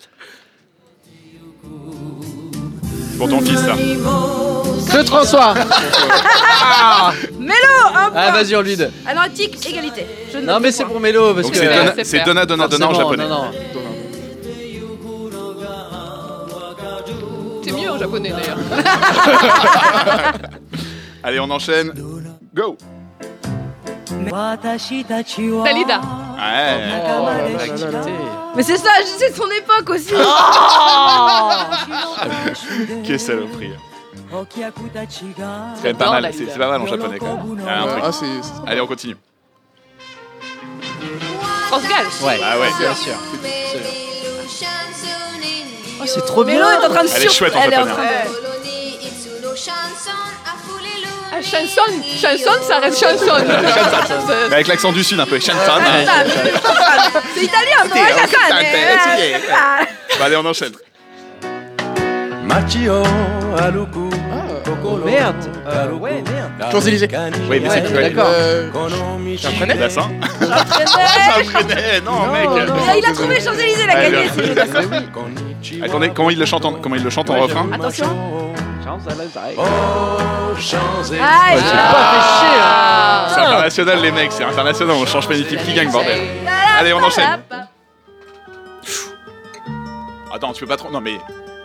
Pour 3.16 3.28
ton 3.28 3.40
fils, 3.40 3.64
là. 3.64 3.76
Je 3.76 5.04
François 5.06 5.54
Mélo 7.38 7.54
un 7.94 8.10
point. 8.10 8.12
Ah, 8.16 8.32
vas-y, 8.32 8.56
on 8.56 8.62
lui 8.62 8.76
donne. 8.76 8.90
Alors, 9.06 9.24
tic, 9.32 9.54
égalité. 9.68 10.04
Je 10.32 10.38
ne 10.38 10.46
Non, 10.46 10.58
mais 10.58 10.72
c'est 10.72 10.84
pour 10.84 10.98
Mélo. 10.98 11.32
Parce 11.32 11.46
Donc 11.46 11.52
que 11.52 11.58
c'est 11.58 11.68
Ouais, 11.68 11.76
Donna, 11.76 11.92
c'est 11.94 12.04
c'est 12.04 12.16
fair. 12.18 12.26
Donna, 12.26 12.44
Donna, 12.46 12.66
Donna 12.66 12.86
en 12.86 12.94
Forcément, 12.94 13.10
japonais. 13.10 13.28
Non, 13.28 13.44
non. 13.44 13.50
C'est 17.62 17.72
mieux 17.72 17.90
en 17.90 17.98
japonais 17.98 18.30
d'ailleurs. 18.30 18.58
Allez, 21.22 21.40
on 21.40 21.50
enchaîne. 21.50 21.92
Go 22.54 22.76
Dalida. 25.64 26.00
Ouais. 26.00 26.92
Oh. 27.06 27.28
Mais 28.56 28.62
c'est 28.62 28.76
ça, 28.76 28.90
c'est 29.04 29.30
de 29.30 29.34
son 29.36 29.48
époque 29.50 29.90
aussi. 29.90 30.14
Quelle 33.04 33.20
saloperie. 33.20 33.72
C'est 34.30 34.36
quand 35.82 35.84
même 35.84 35.96
pas 35.96 36.10
mal. 36.10 36.22
Dalida. 36.24 36.52
C'est 36.52 36.58
pas 36.58 36.68
mal 36.68 36.80
en 36.80 36.86
japonais 36.86 37.18
quand 37.18 37.26
même. 37.36 37.56
Il 37.58 37.64
y 37.64 37.68
a 37.68 37.82
un 37.82 37.86
truc. 37.86 38.02
Ah, 38.04 38.12
c'est. 38.12 38.26
c'est- 38.42 38.52
Allez, 38.66 38.80
on 38.80 38.86
continue. 38.86 39.16
France 41.68 41.82
Gall. 41.88 42.06
Ouais, 42.26 42.40
Ah 42.44 42.58
ouais. 42.58 42.68
bien 42.78 42.94
sûr. 42.94 43.14
Oh, 46.00 46.04
c'est 46.06 46.24
trop 46.26 46.44
Mélo 46.44 46.58
bien. 46.58 46.80
est 46.80 46.84
en 46.84 46.88
train 46.90 47.04
de 47.04 47.08
Elle 47.08 47.16
est 47.22 47.28
sur- 47.28 47.32
chouette 47.32 47.54
en 47.56 47.60
Elle 47.62 47.72
est 47.72 47.76
en 47.76 47.86
japonais. 47.86 48.08
train 48.08 48.24
de- 48.24 48.30
Ah, 50.41 50.41
chanson. 51.44 51.82
Chanson, 52.20 52.52
ça 52.66 52.78
reste 52.78 53.00
chanson. 53.00 53.34
Mais 54.48 54.54
avec 54.54 54.68
l'accent 54.68 54.92
du 54.92 55.02
sud 55.04 55.20
un 55.20 55.26
peu. 55.26 55.38
Shantan. 55.40 55.80
C'est 57.34 57.44
italien, 57.44 57.84
non 57.88 57.94
ouais, 57.94 58.12
ça, 58.26 58.54
mais- 58.60 59.40
Ah. 59.52 59.80
Bah, 60.18 60.24
allez, 60.26 60.36
on 60.36 60.44
enchaîne. 60.46 60.72
Oh, 64.84 64.96
merde. 65.04 65.36
Euh, 65.66 65.92
ouais, 65.92 66.22
merde. 66.32 66.72
Champs-Élysées. 66.72 67.08
Oui, 67.48 67.60
mais 67.60 67.68
c'est 67.68 67.76
Ouais, 67.76 67.82
plus 67.82 67.94
ouais. 67.96 68.10
d'accord. 68.10 68.26
Euh, 68.30 68.68
J'apprenais 69.36 69.74
Dassin. 69.74 70.10
J'entraînais. 70.40 72.00
Non, 72.04 72.26
mec. 72.32 72.48
Il 72.98 73.06
a 73.06 73.12
trouvé 73.12 73.40
Champs-Élysées, 73.40 73.84
il 73.84 73.90
a 73.90 73.92
Allez, 73.96 74.10
gagné. 74.10 74.54
d'assaut. 74.54 74.88
Attendez, 75.84 76.10
comment 76.14 76.30
il 76.30 76.38
le 76.38 76.44
chante 76.46 76.64
en, 76.64 76.72
comment 76.74 76.96
il 76.96 77.04
le 77.04 77.10
chante 77.10 77.30
en 77.30 77.40
refrain 77.40 77.66
Attention. 77.72 78.06
Oh, 78.94 78.98
Ah, 79.64 80.54
j'ai 80.54 81.16
pas 81.16 81.24
fait 82.12 82.22
chier 82.38 82.56
là. 82.58 83.28
C'est 83.28 83.40
international, 83.40 84.00
les 84.00 84.12
mecs, 84.12 84.32
c'est 84.32 84.44
international. 84.44 84.96
On 84.96 85.06
change 85.06 85.26
pas 85.26 85.34
une 85.34 85.42
équipe 85.42 85.64
qui 85.64 85.72
gagne, 85.72 85.90
bordel. 85.90 86.20
Allez, 86.78 86.92
on 86.92 87.02
enchaîne. 87.02 87.40
Attends, 90.34 90.52
tu 90.52 90.60
peux 90.60 90.66
pas 90.68 90.76
trop. 90.76 90.90
Non, 90.90 91.00
mais 91.00 91.18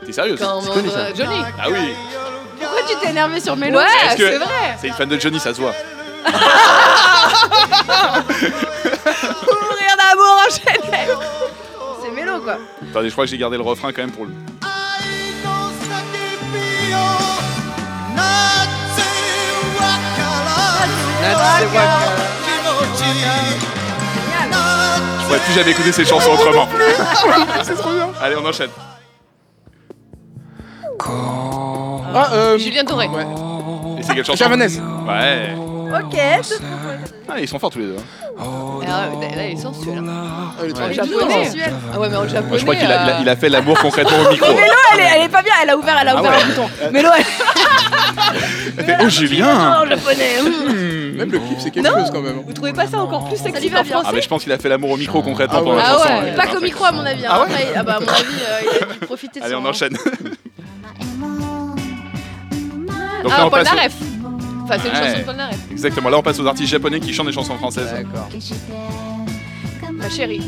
t'es 0.05 0.11
sérieux 0.11 0.35
Quand 0.39 0.61
C'est 0.61 0.71
connu, 0.71 0.89
ça. 0.89 1.13
Johnny. 1.13 1.41
Ah 1.59 1.65
oui. 1.69 1.93
Pourquoi 2.59 2.81
tu 2.87 2.95
t'es 3.01 3.09
énervé 3.11 3.39
sur 3.39 3.55
Mélo 3.55 3.77
Ouais, 3.79 3.85
Parce 4.03 4.15
que 4.15 4.29
c'est 4.31 4.37
vrai. 4.37 4.77
C'est 4.79 4.87
une 4.87 4.93
fan 4.93 5.09
de 5.09 5.19
Johnny, 5.19 5.39
ça 5.39 5.53
se 5.53 5.61
voit. 5.61 5.73
Mourir 9.47 9.95
d'amour 9.97 10.37
enchaîné. 10.47 11.07
C'est 12.01 12.11
Mélo, 12.11 12.39
quoi. 12.41 12.57
Attendez, 12.89 13.07
je 13.09 13.13
crois 13.13 13.25
que 13.25 13.31
j'ai 13.31 13.37
gardé 13.37 13.57
le 13.57 13.63
refrain 13.63 13.91
quand 13.91 14.01
même 14.01 14.11
pour 14.11 14.25
le. 14.25 14.31
Je 25.19 25.25
pourrais 25.25 25.39
plus 25.39 25.53
jamais 25.53 25.71
écouter 25.71 25.91
ces 25.91 26.05
chansons 26.05 26.31
autrement. 26.31 26.67
c'est 27.63 27.75
trop 27.75 27.91
bien. 27.91 28.09
Allez, 28.21 28.35
on 28.41 28.45
enchaîne. 28.45 28.69
Ah, 32.15 32.29
euh. 32.33 32.57
Julien 32.57 32.83
Doré. 32.83 33.07
Ouais. 33.07 33.25
Et 33.99 34.03
c'est 34.03 34.13
quelle 34.15 34.25
chanson 34.25 34.43
Javanaise. 34.43 34.81
Ouais. 35.07 35.53
Ok. 36.03 36.17
Ah, 37.29 37.39
ils 37.39 37.47
sont 37.47 37.59
forts 37.59 37.69
tous 37.69 37.79
les 37.79 37.85
deux. 37.87 37.97
hein. 37.97 38.26
Ah 38.39 39.09
ouais, 39.09 39.35
là, 39.35 39.47
il 39.47 39.53
est 39.57 39.61
sensuel. 39.61 40.01
Ah, 40.07 40.53
elle 40.63 40.69
est 40.69 40.73
trop 40.73 40.83
En 40.85 40.91
japonais. 40.91 41.49
Ah 41.93 41.99
ouais, 41.99 42.09
mais 42.09 42.15
en 42.17 42.27
japonais. 42.27 42.57
Je 42.57 42.63
crois 42.63 42.75
qu'il 42.75 42.91
a, 42.91 43.19
il 43.21 43.27
euh, 43.29 43.35
fait 43.35 43.49
l'amour 43.49 43.77
concrètement 43.79 44.17
au 44.27 44.31
micro. 44.31 44.53
Mélo, 44.53 44.73
elle 44.93 44.99
est, 44.99 45.09
elle 45.15 45.21
est 45.23 45.29
pas 45.29 45.41
bien. 45.41 45.53
Elle 45.63 45.69
a 45.71 45.77
ouvert, 45.77 45.97
elle 46.01 46.07
a 46.07 46.13
Ah 46.15 46.19
ouvert 46.19 46.31
ouais. 46.31 46.43
un 46.43 46.47
bouton. 46.47 46.69
Mélo, 46.91 47.09
elle 48.77 48.97
oh, 49.05 49.09
Julien 49.09 49.81
en 49.81 49.85
japonais. 49.87 50.41
Même 51.17 51.31
le 51.31 51.39
clip, 51.39 51.57
c'est 51.59 51.71
quelque 51.71 51.87
chose 51.89 52.11
quand 52.11 52.21
même. 52.21 52.41
Vous 52.45 52.53
trouvez 52.53 52.73
pas 52.73 52.85
ça 52.87 52.99
encore 52.99 53.27
plus 53.27 53.37
sexy 53.37 53.69
qu'en 53.71 53.81
bien. 53.81 53.95
Ah, 53.97 54.01
français 54.01 54.11
mais 54.15 54.21
je 54.21 54.29
pense 54.29 54.43
qu'il 54.43 54.51
a 54.51 54.57
fait 54.59 54.69
l'amour 54.69 54.91
au 54.91 54.97
micro 54.97 55.21
concrètement 55.23 55.57
Ah 55.59 55.63
pendant 55.63 55.75
ouais. 55.75 55.81
la 55.81 55.89
Ah 55.89 55.93
chanson. 55.93 56.07
ouais. 56.09 56.29
hein. 56.31 56.33
Pas 56.35 56.47
qu'au 56.47 56.61
micro, 56.61 56.85
à 56.85 56.91
mon 56.91 57.05
avis. 57.05 57.25
hein. 57.25 57.29
Ah 57.31 57.39
ouais 57.41 57.45
Après, 57.49 57.73
ah 57.75 57.83
bah, 57.83 57.95
à 57.97 57.99
mon 57.99 58.07
avis, 58.07 58.23
euh, 58.23 58.59
il 58.61 58.83
a 58.83 58.93
dû 58.93 58.99
profiter 58.99 59.39
de 59.39 59.45
Allez, 59.45 59.55
son- 59.55 59.61
on 59.65 59.69
enchaîne. 59.69 59.93
Donc 63.23 63.31
Ah, 63.35 63.39
là, 63.39 63.45
on 63.45 63.49
Paul 63.49 63.63
passe. 63.63 63.93
Enfin, 64.69 64.79
c'est 64.83 64.89
une 64.89 64.95
Ouais. 64.95 65.07
chanson 65.07 65.19
de 65.19 65.23
Paul 65.25 65.35
Naref. 65.37 65.57
Exactement, 65.71 66.09
là 66.09 66.17
on 66.17 66.21
passe 66.21 66.39
aux 66.39 66.45
artistes 66.45 66.69
japonais 66.69 66.99
qui 66.99 67.13
chantent 67.13 67.27
des 67.27 67.31
chansons 67.31 67.55
françaises. 67.57 67.89
D'accord. 67.89 68.27
Ma 69.93 70.09
chérie. 70.09 70.41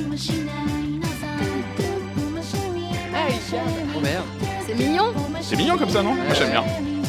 Oh 3.96 4.00
merde. 4.02 4.24
C'est 4.68 4.76
mignon. 4.76 5.14
C'est 5.42 5.56
mignon 5.56 5.78
comme 5.78 5.90
ça, 5.90 6.04
non 6.04 6.14
Moi 6.14 6.34
j'aime 6.38 6.52
bien. 6.52 6.64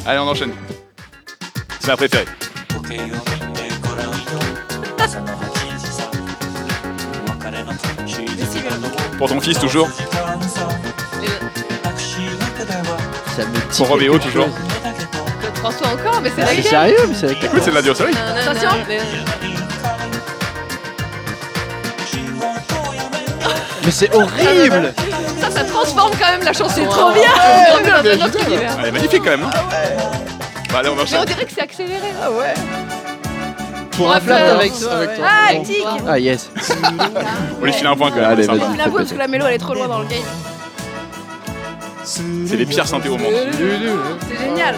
Allez, 0.06 0.18
on 0.20 0.28
enchaîne. 0.28 0.52
C'est 1.80 1.88
ma 1.88 1.96
préférée. 1.96 2.26
Pour 9.18 9.28
ton 9.28 9.40
fils 9.40 9.58
toujours 9.58 9.88
Ça 13.36 13.44
me 13.46 13.54
dit 13.54 13.60
Pour 13.76 13.88
Roméo 13.88 14.12
quelque 14.14 14.24
toujours 14.26 14.46
chose. 14.46 14.54
François 15.60 15.88
encore, 15.88 16.20
mais 16.22 16.30
c'est 16.34 16.42
Ah, 16.42 16.46
C'est 16.48 16.56
laquelle 16.56 16.64
sérieux 16.70 16.96
mais 17.08 17.14
c'est 17.14 17.26
laquelle 17.26 17.44
Écoute, 17.46 17.60
c'est 17.64 17.70
de 17.70 17.74
la 17.74 17.82
Diosori. 17.82 18.12
Attention. 18.46 18.68
Mais 23.84 23.90
c'est 23.90 24.14
horrible 24.14 24.92
Ça, 25.40 25.50
ça 25.50 25.64
transforme 25.64 26.12
quand 26.20 26.30
même 26.30 26.42
la 26.44 26.52
chanson. 26.52 26.74
C'est 26.74 26.84
trop 26.86 27.08
hein. 27.08 27.14
bien. 27.14 27.30
On 27.74 28.02
dans 28.02 28.10
un 28.22 28.26
autre 28.26 28.46
univers. 28.46 28.76
Elle 28.80 28.86
est 28.88 28.92
magnifique 28.92 29.22
quand 29.24 29.30
même, 29.30 29.40
non? 29.40 29.48
Bah, 29.50 30.78
allez, 30.78 30.88
on 30.88 30.94
Mais 30.94 31.00
on 31.00 31.02
enchaîne. 31.04 31.24
dirait 31.24 31.44
que 31.44 31.52
c'est 31.52 31.62
accéléré. 31.62 32.08
Ah 32.22 32.30
ouais. 32.30 32.54
Pour 33.92 34.12
un 34.12 34.20
flat 34.20 34.36
fleur. 34.36 34.56
avec 34.56 34.78
toi. 34.78 34.92
Avec 34.92 35.16
toi. 35.16 35.26
Ah, 35.28 35.54
tic. 35.64 35.76
Ah 36.08 36.18
yes. 36.18 36.50
On 37.60 37.64
lui 37.64 37.72
file 37.72 37.86
un 37.86 37.96
point 37.96 38.10
quand 38.10 38.16
même. 38.20 38.30
Allez, 38.30 38.44
sympa. 38.44 38.58
vas-y. 38.64 38.72
Je 38.72 38.78
l'avoue, 38.78 38.96
parce 38.98 39.12
que 39.12 39.18
la 39.18 39.28
mélo, 39.28 39.46
elle 39.48 39.54
est 39.54 39.58
trop 39.58 39.74
loin 39.74 39.88
dans 39.88 39.98
le 39.98 40.06
game. 40.06 40.20
C'est 42.04 42.56
les 42.56 42.66
pires 42.66 42.86
synthés 42.86 43.08
au 43.08 43.18
monde. 43.18 43.32
C'est 43.52 44.38
génial. 44.38 44.76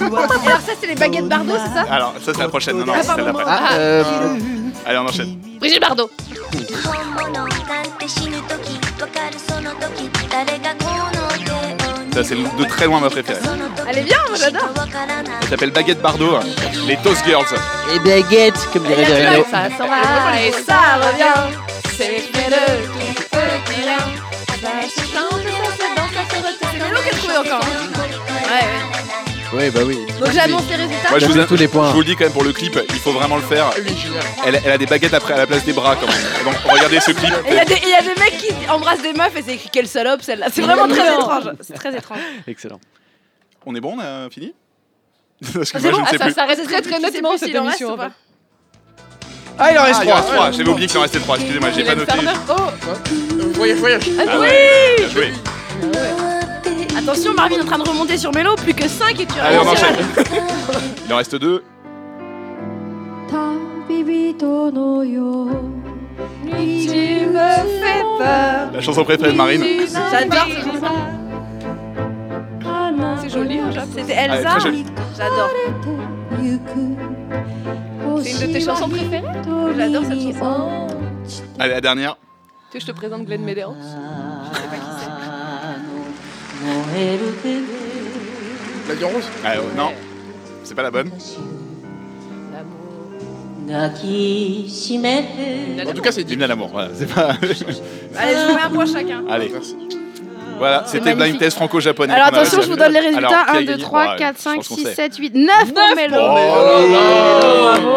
Alors 0.00 0.60
ça, 0.60 0.72
c'est 0.80 0.86
les 0.86 0.94
baguettes 0.94 1.28
Bardot, 1.28 1.52
c'est 1.66 1.74
ça 1.74 1.84
Alors, 1.90 2.14
ça, 2.24 2.32
c'est 2.34 2.40
la 2.40 2.48
prochaine. 2.48 2.78
Non, 2.78 2.86
non, 2.86 2.92
c'est 3.00 3.14
celle 3.14 3.24
d'après. 3.24 3.44
Allez, 4.86 4.98
on 4.98 5.06
enchaîne. 5.06 5.38
Brigitte 5.58 5.80
Bardot. 5.80 6.10
Ça, 12.12 12.24
c'est 12.24 12.34
de 12.34 12.64
très 12.64 12.86
loin 12.86 13.00
ma 13.00 13.10
préférée. 13.10 13.38
Elle 13.88 13.98
est 13.98 14.02
bien, 14.02 14.18
moi 14.28 14.36
j'adore. 14.36 14.68
Elle 15.42 15.48
s'appelle 15.48 15.70
Baguette 15.70 16.02
Bardot, 16.02 16.38
les 16.86 16.96
Toast 16.98 17.24
Girls. 17.24 17.44
Les 17.92 18.00
baguettes, 18.00 18.68
comme 18.72 18.84
dirait 18.84 19.04
Derrière. 19.04 19.44
Ça 19.50 19.68
s'en 19.76 19.86
va 19.86 20.02
ça 20.66 20.96
revient. 20.96 21.54
C'est 21.96 22.22
le 22.50 22.90
trouvé 27.20 27.36
encore. 27.38 27.60
hein. 27.64 28.00
Ouais, 28.50 28.50
ouais. 28.52 28.68
Oui, 29.52 29.70
bah 29.70 29.80
oui. 29.84 29.98
Donc 30.20 30.30
j'annonce 30.32 30.62
les 30.68 30.76
résultats. 30.76 31.10
Moi, 31.10 31.18
je, 31.18 31.26
vous, 31.26 31.44
Tous 31.44 31.56
les 31.56 31.66
points. 31.66 31.88
je 31.88 31.92
vous 31.94 31.98
le 32.00 32.04
dis 32.04 32.14
quand 32.14 32.22
même 32.24 32.32
pour 32.32 32.44
le 32.44 32.52
clip, 32.52 32.78
il 32.88 32.94
faut 33.00 33.10
vraiment 33.10 33.34
le 33.36 33.42
faire. 33.42 33.70
Elle, 34.46 34.60
elle 34.64 34.70
a 34.72 34.78
des 34.78 34.86
baguettes 34.86 35.12
après 35.14 35.34
à 35.34 35.38
la 35.38 35.46
place 35.48 35.64
des 35.64 35.72
bras 35.72 35.96
quand 35.96 36.06
même. 36.06 36.44
Donc 36.44 36.54
regardez 36.72 37.00
ce 37.00 37.10
clip. 37.10 37.34
Et 37.46 37.50
il 37.50 37.54
y, 37.56 37.58
a 37.58 37.64
des- 37.64 37.80
il 37.82 37.88
y 37.88 37.94
a 37.94 38.00
des 38.02 38.20
mecs 38.20 38.38
qui 38.38 38.52
embrassent 38.70 39.02
des 39.02 39.12
meufs 39.12 39.34
et 39.36 39.42
c'est 39.42 39.54
écrit 39.54 39.68
quelle 39.72 39.88
salope 39.88 40.22
celle-là. 40.22 40.46
C'est 40.52 40.62
vraiment 40.62 40.86
très 40.86 41.14
étrange. 41.14 41.50
C'est 41.62 41.74
très 41.74 41.96
étrange. 41.96 42.18
Excellent. 42.46 42.78
On 43.66 43.74
est 43.74 43.80
bon, 43.80 43.96
on 43.96 44.00
a 44.00 44.30
fini 44.30 44.54
Parce 45.52 45.72
que 45.72 45.78
Ah, 45.78 45.80
moi, 45.80 45.90
je 45.90 45.96
bon, 45.96 46.02
ne 46.02 46.06
sais 46.06 46.16
ah, 46.20 46.24
plus. 46.26 46.34
Ça 46.34 46.44
reste 46.44 46.62
Je 46.62 46.68
très 46.68 46.82
très 46.82 47.00
nettement 47.00 47.36
cette 47.36 47.52
émission. 47.54 47.96
Ah, 49.58 49.72
il 49.72 49.78
en 49.78 49.82
reste 49.82 50.00
Ah, 50.00 50.04
il 50.04 50.12
en 50.12 50.12
trois. 50.12 50.14
reste 50.20 50.28
trois. 50.32 50.50
J'avais 50.52 50.68
oublié 50.70 50.86
qu'il 50.86 50.98
en 50.98 51.02
restait 51.02 51.18
trois. 51.18 51.36
Excusez-moi, 51.36 51.70
j'ai 51.74 51.84
pas 51.84 51.94
noté. 51.96 52.12
Oh 52.48 52.54
Voyage, 53.54 53.78
voyage. 53.78 54.02
Ah 54.28 54.38
ouais, 54.38 54.94
bien 54.98 55.08
joué. 55.08 55.32
Attention, 57.02 57.34
Marvin 57.34 57.56
est 57.56 57.62
en 57.62 57.64
train 57.64 57.78
de 57.78 57.88
remonter 57.88 58.16
sur 58.18 58.32
Mélo, 58.34 58.54
plus 58.56 58.74
que 58.74 58.86
5 58.88 59.18
et 59.20 59.26
tu 59.26 59.38
Allez, 59.40 59.56
on 59.56 59.60
remontes. 59.60 59.76
enchaîne. 59.76 59.96
Il 61.06 61.12
en 61.12 61.16
reste 61.16 61.36
deux. 61.36 61.62
Tu 66.48 67.26
me 67.26 67.32
fais 67.82 68.02
peur. 68.18 68.70
La 68.72 68.80
chanson 68.80 69.04
préférée 69.04 69.32
de 69.32 69.36
Marine. 69.36 69.62
J'adore 70.10 70.46
cette 70.48 70.64
chanson. 70.64 70.94
C'est 73.22 73.28
joli, 73.30 73.58
hein, 73.58 73.70
j'avoue. 73.72 73.92
C'était 73.98 74.16
Ah, 74.18 74.24
Elsa. 74.36 74.48
très 74.50 74.60
jolie. 74.60 74.84
J'adore. 75.16 75.50
C'est 78.22 78.30
une 78.32 78.38
de 78.48 78.52
tes 78.52 78.60
chansons 78.60 78.88
préférées? 78.88 79.22
J'adore 79.76 80.04
cette 80.04 80.20
chanson. 80.22 80.86
Allez, 81.58 81.74
la 81.74 81.80
dernière. 81.80 82.16
Tu 82.70 82.78
veux 82.78 82.80
que 82.80 82.86
je 82.86 82.92
te 82.92 82.96
présente 82.96 83.24
Glenn 83.24 83.42
Medeiros? 83.42 83.74
La 83.74 84.70
Dion 88.98 89.08
Rose 89.08 89.24
Ah, 89.44 89.52
euh, 89.56 89.60
non, 89.76 89.92
c'est 90.62 90.74
pas 90.74 90.82
la 90.82 90.90
bonne. 90.90 91.10
En 93.70 93.88
tout 95.94 96.02
cas, 96.02 96.12
c'est 96.12 96.24
dit. 96.24 96.34
Hymne 96.34 96.42
à 96.42 96.46
l'amour, 96.48 96.68
voilà, 96.72 96.90
c'est 96.94 97.06
pas. 97.06 97.30
Allez, 98.18 98.34
je 98.34 98.46
vous 98.46 98.54
mets 98.54 98.60
un 98.62 98.70
point 98.70 98.86
chacun. 98.86 99.22
Allez. 99.30 99.52
Voilà, 100.58 100.84
c'était 100.86 101.14
Blind. 101.14 101.38
Test 101.38 101.56
franco-japonais. 101.56 102.12
Alors 102.12 102.26
attention, 102.26 102.60
je 102.60 102.68
vous 102.68 102.76
donne 102.76 102.92
les 102.92 103.00
résultats. 103.00 103.28
Alors, 103.28 103.46
qui 103.46 103.50
a 103.50 103.56
1, 103.56 103.60
2, 103.60 103.66
gagné 103.66 103.82
3, 103.82 104.06
Bon, 104.06 104.16
4, 104.18 104.36
je 104.36 104.42
5, 104.42 104.54
pense 104.56 104.68
qu'on 104.68 104.76
6, 104.76 104.82
sait. 104.82 104.94
7, 104.94 105.16
8, 105.16 105.34
9 105.34 105.72
pour 105.72 105.96
Mélo. 105.96 106.16
Oh 106.20 107.62
Bravo. 107.62 107.94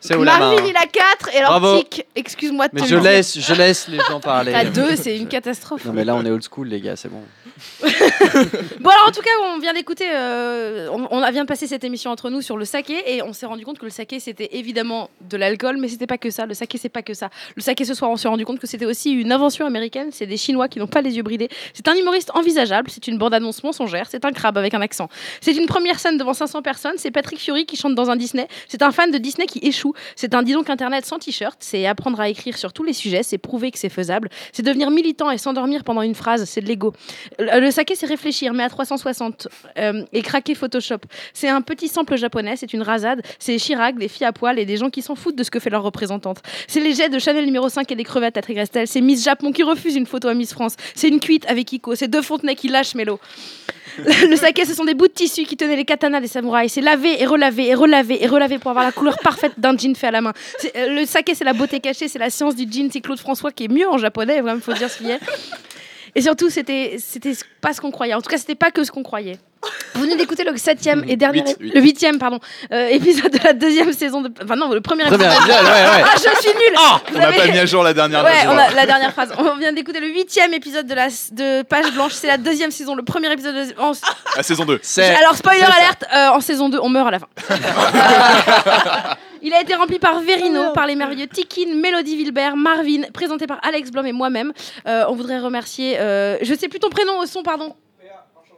C'est 0.00 0.16
où 0.16 0.24
la 0.24 0.32
main 0.32 0.38
Marvin, 0.54 0.62
il 0.68 0.76
a 0.76 0.86
4 0.86 1.34
et 1.34 1.38
alors. 1.38 1.78
Tic, 1.78 2.06
excuse-moi 2.14 2.68
de 2.68 2.72
Mais 2.74 2.82
te 2.82 2.86
je 2.86 2.96
laisse, 2.96 3.38
je 3.38 3.54
laisse 3.54 3.88
les 3.88 3.98
gens 3.98 4.20
parler. 4.20 4.52
T'as 4.52 4.64
2, 4.64 4.96
c'est 4.96 5.16
une 5.16 5.28
catastrophe. 5.28 5.84
Non 5.84 5.92
mais 5.92 6.04
là 6.04 6.14
on 6.14 6.24
est 6.24 6.30
old 6.30 6.42
school 6.42 6.68
les 6.68 6.80
gars, 6.80 6.96
c'est 6.96 7.08
bon. 7.08 7.22
Bon 8.80 8.90
alors 8.90 9.08
en 9.08 9.12
tout 9.12 9.20
cas 9.20 9.30
on 9.54 9.58
vient 9.58 9.74
d'écouter, 9.74 10.06
euh, 10.10 10.88
on, 10.90 11.08
on 11.10 11.30
vient 11.30 11.42
de 11.42 11.48
passer 11.48 11.66
cette 11.66 11.84
émission 11.84 12.10
entre 12.10 12.30
nous 12.30 12.40
sur 12.40 12.56
le 12.56 12.64
saké 12.64 13.02
et 13.06 13.22
on 13.22 13.32
s'est 13.32 13.46
rendu 13.46 13.64
compte 13.64 13.78
que 13.78 13.84
le 13.84 13.90
saké 13.90 14.20
c'était 14.20 14.50
évidemment 14.52 15.10
de 15.20 15.36
l'alcool 15.36 15.76
mais 15.78 15.88
c'était 15.88 16.06
pas 16.06 16.18
que 16.18 16.30
ça, 16.30 16.46
le 16.46 16.54
saké 16.54 16.78
c'est 16.78 16.88
pas 16.88 17.02
que 17.02 17.14
ça. 17.14 17.30
Le 17.56 17.62
saké 17.62 17.84
ce 17.84 17.94
soir 17.94 18.10
on 18.10 18.16
s'est 18.16 18.28
rendu 18.28 18.44
compte 18.44 18.58
que 18.58 18.66
c'était 18.66 18.86
aussi 18.86 19.12
une 19.12 19.32
invention 19.32 19.66
américaine, 19.66 20.08
c'est 20.12 20.26
des 20.26 20.36
Chinois 20.36 20.68
qui 20.68 20.78
n'ont 20.78 20.86
pas 20.86 21.02
les 21.02 21.16
yeux 21.16 21.22
bridés. 21.22 21.48
C'est 21.74 21.88
un 21.88 21.94
humoriste 21.94 22.30
envisageable, 22.34 22.90
c'est 22.90 23.06
une 23.08 23.18
bande-annonce 23.18 23.62
mensongère, 23.62 24.06
c'est 24.10 24.24
un 24.24 24.32
crabe 24.32 24.58
avec 24.58 24.74
un 24.74 24.80
accent. 24.80 25.08
C'est 25.40 25.56
une 25.56 25.66
première 25.66 25.98
scène 25.98 26.16
devant 26.18 26.34
500 26.34 26.62
personnes, 26.62 26.94
c'est 26.96 27.10
Patrick 27.10 27.40
Fury 27.40 27.66
qui 27.66 27.76
chante 27.76 27.94
dans 27.94 28.10
un 28.10 28.16
Disney, 28.16 28.48
c'est 28.68 28.82
un 28.82 28.92
fan 28.92 29.10
de 29.10 29.18
Disney 29.18 29.46
qui 29.46 29.58
échoue, 29.62 29.94
c'est 30.16 30.34
un 30.34 30.42
dis 30.42 30.52
internet 30.54 31.04
sans 31.04 31.18
t-shirt, 31.18 31.56
c'est 31.60 31.86
apprendre 31.86 32.20
à 32.20 32.28
écrire 32.28 32.56
sur 32.56 32.72
tous 32.72 32.84
les 32.84 32.92
sujets, 32.92 33.22
c'est 33.22 33.38
prouver 33.38 33.70
que 33.70 33.78
c'est 33.78 33.88
faisable, 33.88 34.28
c'est 34.52 34.62
devenir 34.62 34.90
militant 34.90 35.30
et 35.30 35.38
s'endormir 35.38 35.84
pendant 35.84 36.02
une 36.02 36.14
phrase, 36.14 36.44
c'est 36.44 36.60
de 36.60 36.66
l'ego. 36.66 36.92
Le, 37.52 37.60
le 37.60 37.70
saké, 37.70 37.94
c'est 37.94 38.06
réfléchir, 38.06 38.52
mais 38.54 38.62
à 38.62 38.68
360 38.68 39.48
euh, 39.78 40.04
et 40.12 40.22
craquer 40.22 40.54
Photoshop. 40.54 40.98
C'est 41.32 41.48
un 41.48 41.62
petit 41.62 41.88
sample 41.88 42.16
japonais, 42.16 42.56
c'est 42.56 42.72
une 42.72 42.82
rasade, 42.82 43.22
c'est 43.38 43.56
Chirac, 43.56 43.96
des 43.96 44.08
filles 44.08 44.26
à 44.26 44.32
poil 44.32 44.58
et 44.58 44.64
des 44.64 44.76
gens 44.76 44.90
qui 44.90 45.02
s'en 45.02 45.14
foutent 45.14 45.36
de 45.36 45.42
ce 45.44 45.50
que 45.50 45.60
fait 45.60 45.70
leur 45.70 45.82
représentante. 45.82 46.38
C'est 46.66 46.80
les 46.80 46.94
jets 46.94 47.08
de 47.08 47.18
Chanel 47.18 47.44
numéro 47.44 47.68
5 47.68 47.90
et 47.90 47.94
des 47.94 48.04
crevettes 48.04 48.36
à 48.36 48.42
Trégastel, 48.42 48.86
c'est 48.86 49.00
Miss 49.00 49.24
Japon 49.24 49.52
qui 49.52 49.62
refuse 49.62 49.96
une 49.96 50.06
photo 50.06 50.28
à 50.28 50.34
Miss 50.34 50.52
France, 50.52 50.76
c'est 50.94 51.08
une 51.08 51.20
cuite 51.20 51.46
avec 51.48 51.72
Iko, 51.72 51.94
c'est 51.94 52.08
deux 52.08 52.22
Fontenay 52.22 52.54
qui 52.54 52.68
lâchent 52.68 52.94
Mélo. 52.94 53.18
Le 54.28 54.36
saké, 54.36 54.64
ce 54.64 54.74
sont 54.74 54.84
des 54.84 54.94
bouts 54.94 55.08
de 55.08 55.12
tissu 55.12 55.44
qui 55.44 55.56
tenaient 55.56 55.76
les 55.76 55.84
katanas 55.84 56.20
des 56.20 56.26
samouraïs. 56.26 56.72
C'est 56.72 56.80
laver 56.80 57.20
et 57.20 57.26
relaver 57.26 57.68
et 57.68 57.74
relaver 57.74 58.22
et 58.24 58.26
relaver 58.26 58.58
pour 58.58 58.70
avoir 58.70 58.86
la 58.86 58.92
couleur 58.92 59.18
parfaite 59.18 59.52
d'un 59.58 59.76
jean 59.76 59.94
fait 59.94 60.06
à 60.06 60.10
la 60.10 60.22
main. 60.22 60.32
Euh, 60.76 61.00
Le 61.00 61.04
saké, 61.04 61.34
c'est 61.34 61.44
la 61.44 61.52
beauté 61.52 61.80
cachée, 61.80 62.08
c'est 62.08 62.18
la 62.18 62.30
science 62.30 62.56
du 62.56 62.64
jean. 62.70 62.88
C'est 62.90 63.00
Claude 63.00 63.18
François 63.18 63.52
qui 63.52 63.64
est 63.64 63.68
mieux 63.68 63.88
en 63.88 63.98
japonais, 63.98 64.40
il 64.42 64.60
faut 64.60 64.72
dire 64.72 64.88
ce 64.88 64.98
qu'il 64.98 65.10
a. 65.10 65.18
Et 66.14 66.22
surtout, 66.22 66.50
c'était 66.50 66.96
c'était 66.98 67.34
pas 67.60 67.72
ce 67.72 67.80
qu'on 67.80 67.90
croyait. 67.90 68.14
En 68.14 68.20
tout 68.20 68.30
cas, 68.30 68.38
c'était 68.38 68.54
pas 68.54 68.70
que 68.70 68.84
ce 68.84 68.90
qu'on 68.90 69.02
croyait. 69.02 69.38
Vous 69.94 70.00
venez 70.02 70.16
d'écouter 70.16 70.42
le 70.44 70.56
septième 70.56 71.04
et 71.06 71.16
dernier, 71.16 71.40
Huit, 71.42 71.56
huit. 71.60 71.74
le 71.74 71.80
huitième, 71.80 72.18
pardon, 72.18 72.40
euh, 72.72 72.88
épisode 72.88 73.30
de 73.30 73.38
la 73.44 73.52
deuxième 73.52 73.92
saison 73.92 74.20
de, 74.20 74.30
enfin 74.42 74.56
non, 74.56 74.70
le 74.70 74.80
premier 74.80 75.04
Premier 75.04 75.24
épisode. 75.26 75.42
épisode, 75.42 75.64
ouais, 75.64 75.70
ouais. 75.70 76.04
Ah, 76.04 76.14
je 76.16 76.40
suis 76.40 76.50
nulle. 76.50 76.74
Vous 76.76 77.16
On 77.16 77.18
n'a 77.18 77.28
avez- 77.28 77.36
pas 77.36 77.46
mis 77.46 77.58
à 77.58 77.66
jour 77.66 77.82
la 77.82 77.94
dernière. 77.94 78.24
Ouais, 78.24 78.30
je 78.42 78.48
on 78.48 78.52
vois. 78.54 78.62
a 78.62 78.70
la 78.74 78.86
dernière 78.86 79.12
phrase. 79.12 79.32
On 79.38 79.56
vient 79.56 79.72
d'écouter 79.72 80.00
le 80.00 80.08
huitième 80.08 80.52
épisode 80.54 80.86
de 80.86 80.94
la 80.94 81.08
de 81.08 81.62
Page 81.62 81.92
Blanche. 81.92 82.12
C'est 82.12 82.26
la 82.26 82.38
deuxième 82.38 82.70
saison, 82.70 82.94
le 82.94 83.02
premier 83.04 83.30
épisode. 83.32 83.54
De... 83.54 83.74
en- 83.80 83.92
La 84.36 84.42
saison 84.42 84.64
2. 84.64 84.80
C'est 84.82 85.14
Alors 85.14 85.36
spoiler 85.36 85.62
alerte, 85.62 86.04
euh, 86.12 86.28
en 86.30 86.40
saison 86.40 86.68
2, 86.68 86.78
on 86.82 86.88
meurt 86.88 87.08
à 87.08 87.10
la 87.12 87.18
fin. 87.20 87.28
Il 89.44 89.52
a 89.54 89.60
été 89.60 89.74
rempli 89.74 89.98
par 89.98 90.20
Verino, 90.20 90.72
par 90.72 90.86
les 90.86 90.94
merveilleux 90.94 91.26
Tikin, 91.26 91.74
Mélodie 91.74 92.16
Wilbert, 92.16 92.56
Marvin, 92.56 93.02
présenté 93.12 93.46
par 93.48 93.58
Alex 93.66 93.90
Blom 93.90 94.06
et 94.06 94.12
moi-même. 94.12 94.52
Euh, 94.86 95.04
on 95.08 95.14
voudrait 95.16 95.40
remercier, 95.40 95.98
euh, 95.98 96.36
je 96.42 96.54
sais 96.54 96.68
plus 96.68 96.78
ton 96.78 96.90
prénom 96.90 97.18
au 97.18 97.26
son, 97.26 97.42
pardon. 97.42 97.74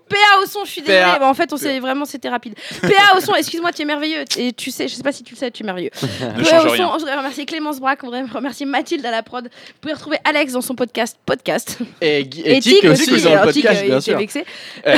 PA 0.09 0.17
au 0.43 0.47
son, 0.47 0.65
je 0.65 0.71
suis 0.71 0.83
désolée. 0.83 1.01
Bah, 1.19 1.29
en 1.29 1.35
fait, 1.35 1.53
on 1.53 1.57
s'est 1.57 1.79
vraiment, 1.81 2.05
c'était 2.05 2.29
rapide. 2.29 2.55
PA 2.83 3.17
au 3.17 3.21
son, 3.21 3.35
excuse-moi, 3.35 3.73
tu 3.73 3.83
es 3.83 3.85
merveilleux. 3.85 4.25
Et 4.37 4.53
tu 4.53 4.71
sais, 4.71 4.87
je 4.89 4.95
sais 4.95 5.03
pas 5.03 5.13
si 5.13 5.23
tu 5.23 5.35
le 5.35 5.39
sais, 5.39 5.51
tu 5.51 5.63
es 5.63 5.67
merveilleux. 5.67 5.91
Ne 6.37 6.45
PA 6.45 6.61
au 6.63 6.69
son, 6.69 6.73
rien. 6.75 6.89
on 6.93 6.99
voudrait 6.99 7.17
remercier 7.17 7.47
Clémence 7.47 7.81
Braque, 7.81 8.01
on 8.03 8.07
voudrait 8.09 8.23
remercier 8.23 8.67
Mathilde 8.67 9.05
à 9.07 9.11
la 9.11 9.23
prod. 9.23 9.45
Vous 9.45 9.51
pouvez 9.81 9.95
retrouver 9.95 10.19
Alex 10.25 10.53
dans 10.53 10.61
son 10.61 10.75
podcast, 10.75 11.17
podcast. 11.25 11.79
Et, 12.01 12.21
et 12.45 12.57
Et 12.57 12.61
Tic 12.61 12.85
aussi 12.85 13.13
aussi, 13.13 13.23
dans 13.25 13.31
le 13.31 13.39
alors 13.39 13.53
Tic, 13.53 13.63
podcast, 13.65 13.83
euh, 13.83 13.87
bien 13.89 14.01
sûr. 14.01 14.19
vexé. 14.19 14.45
Eh, 14.87 14.97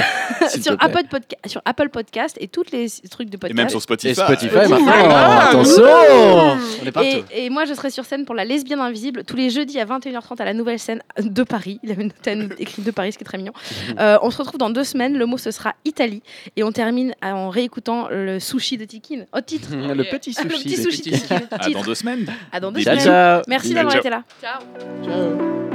sur. 0.61 0.77
Apple 0.81 1.05
Podca- 1.11 1.49
sur 1.49 1.63
Apple 1.65 1.89
Podcast 1.91 2.37
et 2.41 2.49
tous 2.49 2.65
les 2.73 2.87
trucs 3.11 3.31
de 3.31 3.37
Et 3.37 3.39
podcast. 3.39 3.57
même 3.57 3.69
sur 3.69 3.81
Spotify. 3.83 4.11
Et 4.11 4.15
Spotify 4.15 4.55
maintenant, 4.55 4.79
Ah, 4.89 5.49
attention 5.49 5.85
On 5.85 6.85
est 6.85 6.89
Et, 6.89 6.93
partout. 6.93 7.09
et 7.33 7.51
moi, 7.51 7.65
je 7.65 7.75
serai 7.75 7.91
sur 7.91 8.05
scène 8.05 8.25
pour 8.25 8.35
La 8.35 8.45
Lesbienne 8.45 8.81
Invisible 8.81 9.25
tous 9.25 9.37
les 9.37 9.51
jeudis 9.51 9.79
à 9.81 9.85
21h30 9.85 10.41
à 10.41 10.45
la 10.45 10.55
nouvelle 10.55 10.79
scène 10.79 11.03
de 11.19 11.43
Paris. 11.43 11.79
Il 11.83 11.91
avait 11.93 12.03
une 12.03 12.13
scène 12.25 12.51
écrite 12.59 12.85
de 12.85 12.91
Paris, 12.91 13.13
ce 13.13 13.19
qui 13.19 13.25
est 13.25 13.27
très 13.27 13.39
mignon. 13.39 13.53
Euh, 13.99 14.19
on 14.23 14.31
se 14.31 14.39
retrouve 14.39 14.59
dans 14.59 14.71
deux 14.71 14.83
semaines. 14.85 14.96
Le 14.97 15.27
mot, 15.27 15.39
ce 15.39 15.51
sera 15.51 15.75
Italie. 15.85 16.23
Et 16.57 16.63
on 16.65 16.73
termine 16.73 17.15
en 17.23 17.49
réécoutant 17.51 18.09
le 18.11 18.41
sushi 18.41 18.77
de 18.79 18.85
Tikin. 18.85 19.25
Au 19.33 19.41
titre. 19.41 19.69
Le 19.75 20.05
petit 20.05 20.35
Ah, 20.39 20.43
le 20.45 20.51
sushi. 20.51 20.65
petit 20.65 20.77
de 20.85 20.91
sushi 20.91 21.11
de 21.11 21.17
Tikin. 21.17 21.41
À 21.51 21.59
Titre. 21.59 21.79
dans 21.81 21.85
deux 21.85 21.95
semaines. 21.95 22.27
À 22.53 22.61
dans 22.61 22.73
deux 22.73 22.83
Des 22.83 22.99
semaines. 22.99 23.43
Merci 23.49 23.75
d'avoir 23.75 23.97
été 23.97 24.11
là. 24.11 24.23
Ciao. 24.41 24.61
Ciao. 25.05 25.66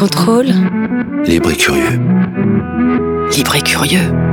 Control. 0.00 0.46
Libre 1.26 1.50
et 1.50 1.56
curieux. 1.56 2.00
Libre 3.36 3.56
et 3.56 3.60
curieux. 3.60 4.29